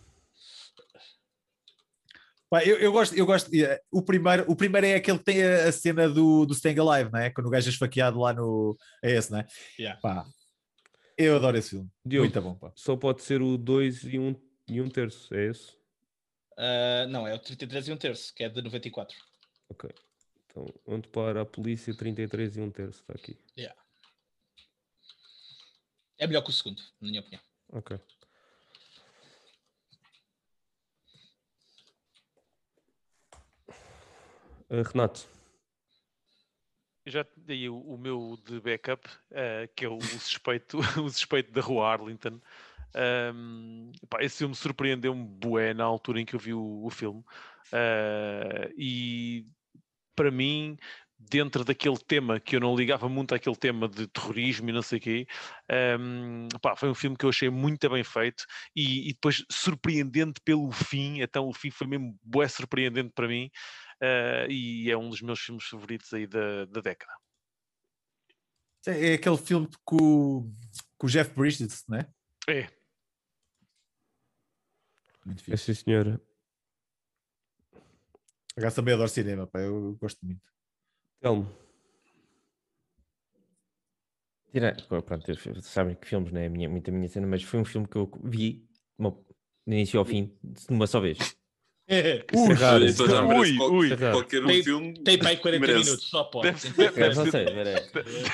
[2.49, 3.51] Pá, eu, eu gosto, eu gosto.
[3.91, 7.11] O primeiro, o primeiro é aquele que tem a, a cena do, do Staying Alive,
[7.11, 7.31] não é?
[7.31, 8.77] Quando o gajo é esfaqueado lá no.
[9.03, 9.47] É esse, não é?
[9.77, 10.01] Yeah.
[10.01, 10.25] Pá,
[11.17, 11.91] eu adoro esse filme.
[12.05, 12.73] Diogo, Muito bom, pá.
[12.75, 14.37] só pode ser o 2 e 1 um,
[14.69, 15.77] e um terço, é esse?
[16.57, 19.17] Ah, não, é o 33 e 1 terço, que é de 94.
[19.69, 19.91] Ok.
[20.47, 23.37] Então, onde para a polícia 33 e 1 um terço, está aqui.
[26.19, 27.43] É melhor que o segundo, na minha opinião.
[27.73, 27.99] Ok.
[34.69, 35.29] Uh, Renato,
[37.07, 41.53] já dei o, o meu de backup, eh, que é o, o suspeito, o suspeito
[41.53, 42.41] da rua Arlington.
[42.95, 47.23] Ahm, pá, esse filme surpreendeu-me bué na altura em que eu vi o, o filme.
[47.73, 49.47] Ah, e
[50.15, 50.79] para mim,
[51.19, 54.99] dentro daquele tema que eu não ligava muito àquele tema de terrorismo e não sei
[54.99, 55.27] o quê,
[55.71, 60.41] ahm, pá, foi um filme que eu achei muito bem feito e, e depois surpreendente
[60.45, 63.51] pelo fim, então o fim foi mesmo bué surpreendente para mim
[64.01, 67.13] ah, e é um dos meus filmes favoritos aí da, da década.
[68.87, 70.55] É aquele filme com, o-
[70.97, 72.09] com o Jeff Bridges, não é?
[72.49, 72.69] É,
[75.25, 75.75] Muito É fixe.
[75.75, 76.21] sim, senhora.
[78.57, 80.41] Acaso também adoro cinema, pá, eu gosto muito.
[81.27, 81.51] Telmo.
[84.53, 85.27] Tira, pronto,
[85.63, 87.97] sabem que filmes não é minha, muito a minha cena, mas foi um filme que
[87.97, 88.65] eu vi
[88.97, 89.19] uma- do
[89.73, 91.19] início ao fim, de uma só vez.
[91.89, 92.25] É
[92.85, 93.97] isso é então Ui, qual- ui.
[93.97, 94.95] Qualquer um Tem- filme.
[95.05, 95.85] Tem para aí 40 merece.
[95.85, 96.47] minutos, só pode.
[96.47, 97.75] Deve ser- não 40 sei, peraí.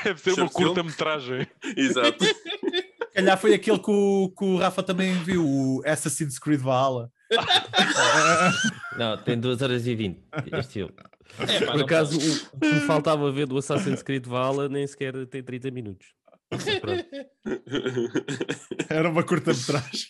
[0.05, 0.51] deve ser uma filme?
[0.51, 1.47] curta-metragem.
[1.77, 2.25] Exato.
[2.25, 7.11] Se calhar foi aquele que o, que o Rafa também viu, o Assassin's Creed Valhalla.
[8.99, 10.21] Não, tem 2 horas e 20
[10.53, 10.95] este filme.
[11.39, 14.69] É, pá, Por não acaso, o o que me faltava ver do Assassin's Creed Valhalla
[14.69, 16.15] nem sequer tem 30 minutos.
[18.89, 20.09] Era uma curta-metragem.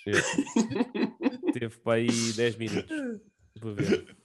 [1.53, 2.91] teve para aí 10 minutos
[3.61, 4.17] para ver.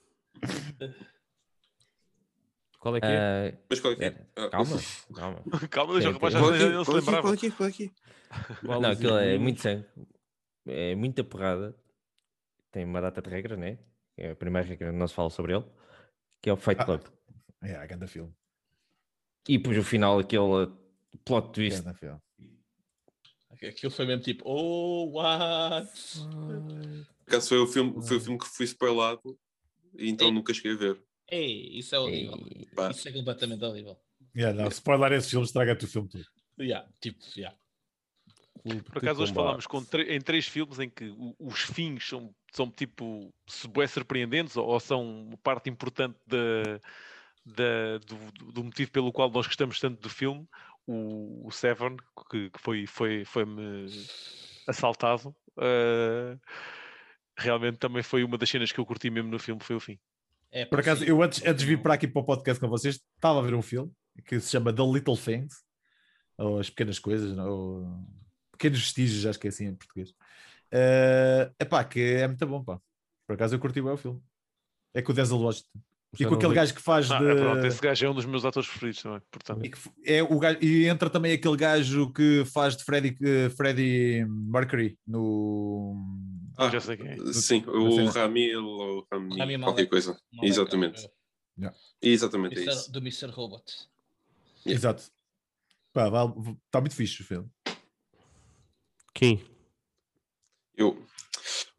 [2.80, 3.17] Qual é que é?
[3.17, 4.26] Ah, Mas qual é que é?
[4.35, 4.77] Ah, calma,
[5.16, 5.43] calma.
[5.69, 7.06] Calma, deixa o rapaz já, já se Qual aqui?
[7.06, 7.22] lembrava.
[7.22, 7.51] Qual aqui?
[7.51, 7.92] Qual aqui?
[8.66, 9.85] Qual Não, aquilo é muito sangue,
[10.67, 11.76] é muita porrada,
[12.72, 13.77] tem uma data de regras, né?
[14.17, 15.66] É a primeira regra, não se fala sobre ele,
[16.41, 16.85] que é o Fight Ah.
[16.85, 17.01] Club.
[17.61, 18.33] É, grande filme.
[19.48, 20.67] E depois o final, aquele
[21.25, 21.82] plot twist.
[21.82, 22.19] Grande filme.
[23.67, 25.90] Aquilo foi mesmo tipo, oh, what?
[27.25, 29.38] Por acaso foi o filme, foi o filme que fui spoilado
[29.98, 30.33] e então Ei.
[30.33, 31.03] nunca cheguei a ver.
[31.30, 32.38] Ei, isso é horrível.
[32.91, 33.98] Isso é completamente horrível.
[34.35, 36.25] Yeah, não, spoiler esse filme, estraga-te o filme todo.
[36.59, 37.57] Yeah, tipo, yeah.
[38.64, 39.66] Por acaso hoje combate.
[39.66, 44.66] falámos com em três filmes em que os fins são, são tipo se surpreendentes ou,
[44.68, 46.80] ou são parte importante da,
[47.45, 50.48] da- do, do- motivo pelo qual nós gostamos tanto do filme.
[50.86, 51.98] O, o Severn,
[52.32, 53.88] que, que foi, foi, foi-me
[54.68, 56.38] assaltado, eh,
[57.38, 60.00] realmente também foi uma das cenas que eu curti mesmo no filme, foi o fim.
[60.52, 63.00] É, Por acaso, eu antes, antes de vir para aqui para o podcast com vocês,
[63.16, 63.92] estava a ver um filme
[64.26, 65.61] que se chama The Little Things,
[66.38, 67.86] ou As Pequenas Coisas, ou
[68.52, 70.14] Pequenos Vestígios, acho que é assim em português.
[70.71, 72.79] É epá, que é muito bom, pá.
[73.27, 74.21] Por acaso eu curti bem o filme.
[74.93, 75.79] É com o Denzel Washington.
[76.19, 76.55] E com aquele vi.
[76.55, 77.25] gajo que faz Ah, de...
[77.29, 79.65] é pronto, esse gajo é um dos meus atores preferidos também, portanto.
[79.65, 83.49] E, que é o gajo- e entra também aquele gajo que faz de Freddie, eh,
[83.49, 85.95] Freddie Mercury no.
[86.57, 87.17] eu já sei quem é.
[87.33, 88.05] sim, o.
[88.07, 89.87] Ramil ou Rami, Rami qualquer Malek.
[89.89, 90.17] coisa.
[90.41, 91.09] É, Exatamente.
[91.59, 92.71] cara, Exatamente, é Mr.
[92.77, 92.91] isso.
[92.91, 93.27] Do Mr.
[93.27, 93.63] Robot.
[94.65, 94.79] Yeah.
[94.79, 95.03] Exato.
[95.93, 96.07] Pá,
[96.65, 97.49] está muito fixe o filme.
[99.13, 99.43] Quem?
[100.77, 101.03] Eu,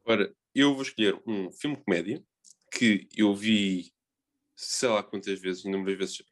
[0.05, 2.23] ora, eu vou escolher um filme comédia
[2.73, 3.93] que eu vi
[4.57, 6.23] sei lá quantas vezes, inúmeras vezes,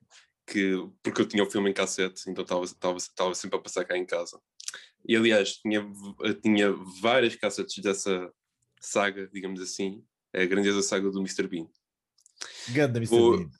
[0.44, 4.04] que, porque eu tinha o filme em cassete, então estava- sempre a passar cá em
[4.04, 4.40] casa.
[5.08, 5.80] E aliás, tinha,
[6.42, 8.32] tinha várias cassetes dessa
[8.80, 10.04] saga, digamos assim,
[10.34, 11.46] a grandiosa saga do Mr.
[11.46, 11.68] Bean.
[12.70, 13.16] Ganda, Mr.
[13.16, 13.50] Vou- Bean.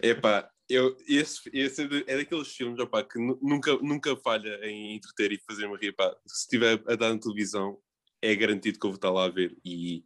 [0.00, 4.94] Epá, eu, esse, esse é, é daqueles filmes opá, que nu- nunca, nunca falha em
[4.96, 5.92] entreter e fazer-me rir.
[5.92, 6.16] Pá.
[6.26, 7.78] Se estiver a dar na televisão,
[8.26, 10.02] é garantido que eu vou estar lá a ver e,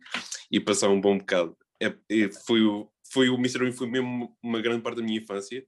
[0.50, 1.56] e passar um bom bocado.
[1.80, 3.60] É, é- foi, o, foi o Mr.
[3.60, 5.66] Bean, foi mesmo uma grande parte da minha infância,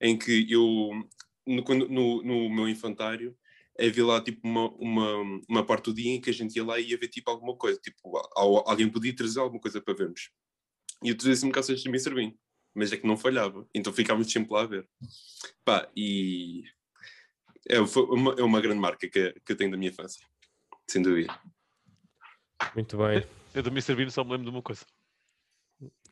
[0.00, 0.90] em que eu,
[1.46, 3.36] no, quando- no, no meu infantário,
[3.78, 6.78] havia lá tipo uma, uma, uma parte do dia em que a gente ia lá
[6.78, 10.30] e ia ver tipo alguma coisa, tipo, al- alguém podia trazer alguma coisa para vermos.
[11.02, 12.14] E eu trazia sempre cassetes de Mr.
[12.14, 12.32] Bean
[12.72, 13.66] mas é que não falhava.
[13.74, 14.88] Então ficámos sempre lá a ver.
[15.64, 16.62] Pá, e
[17.68, 20.24] é, uma, é uma grande marca que, que eu tenho da minha infância,
[20.88, 21.36] sem dúvida.
[22.74, 23.24] Muito bem.
[23.54, 23.94] Eu do Mr.
[23.94, 24.82] Bean só me lembro de uma coisa.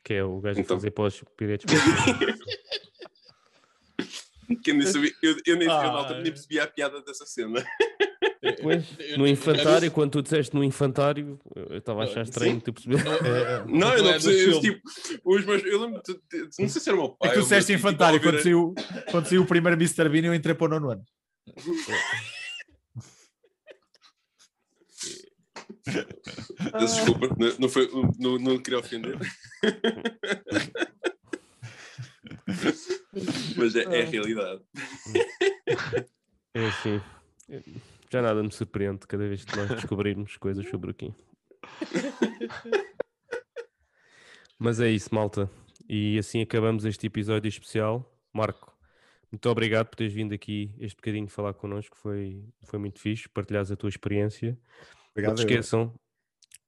[0.03, 0.77] Que é o gajo Então.
[0.77, 1.65] fazer pós piretes.
[4.63, 7.23] Quem nem sabia, eu, eu, nem, eu na Ah, altura nem percebi a piada dessa
[7.25, 7.63] cena.
[8.41, 12.23] Depois, Eu- no eu- infantário, quando tu disseste no infantário, eu eu estava a achar
[12.23, 12.97] estranho tu perceber.
[12.97, 14.49] É, Não, eu Não é percebi.
[14.51, 14.81] eu, tipo,
[15.23, 16.01] os meus, eu lembro,
[16.33, 17.29] não sei se era o meu pai.
[17.29, 18.73] é que tu disseste infantário, saiu,
[19.11, 20.09] quando saiu o primeiro Mr.
[20.09, 21.03] Bean, eu entrei para o nono ano.
[26.79, 29.17] Desculpa, não, não, foi, não, não queria ofender.
[33.57, 34.61] Mas é, é a realidade.
[36.53, 37.01] É assim.
[38.11, 41.13] Já nada me surpreende cada vez que nós descobrirmos coisas sobre o Kim.
[44.57, 45.49] Mas é isso, malta.
[45.87, 48.05] E assim acabamos este episódio especial.
[48.33, 48.75] Marco,
[49.31, 53.71] muito obrigado por teres vindo aqui este bocadinho falar connosco, foi, foi muito fixe, partilhares
[53.71, 54.57] a tua experiência.
[55.19, 55.31] Obrigado.
[55.31, 55.93] Não se esqueçam,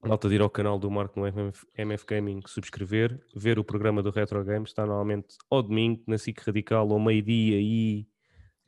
[0.02, 4.02] malta de ir ao canal do Marco no MF, MF Gaming, subscrever, ver o programa
[4.02, 8.06] do Retro Games, está normalmente ao domingo, na SIC Radical, ao meio-dia e...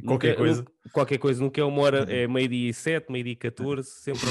[0.05, 0.59] Qualquer nunca- coisa.
[0.63, 4.27] nunca- qualquer coisa, nunca é uma hora, é meio-dia e sete, meio-dia e 14, sempre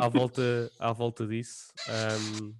[0.00, 1.72] à volta, à volta disso.
[1.88, 2.52] Ahm,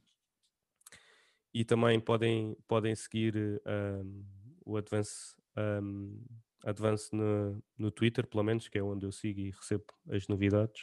[1.52, 4.22] e também podem, podem seguir ahm,
[4.64, 6.16] o Advance, ahm,
[6.64, 10.82] Advance no, no Twitter, pelo menos, que é onde eu sigo e recebo as novidades.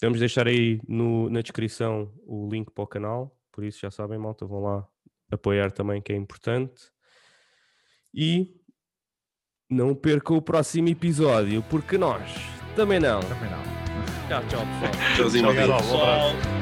[0.00, 4.18] Vamos deixar aí no- na descrição o link para o canal, por isso já sabem,
[4.18, 4.86] malta, vão lá
[5.30, 6.90] apoiar também, que é importante.
[8.14, 8.54] E
[9.68, 12.22] não percam o próximo episódio, porque nós
[12.76, 13.20] também não.
[13.20, 13.62] Também não.
[14.28, 15.16] Tchau, tchau, pessoal.
[15.16, 15.68] Tchauzinho, Obrigado.
[15.70, 15.90] maltinha.
[15.90, 16.57] Pessoal,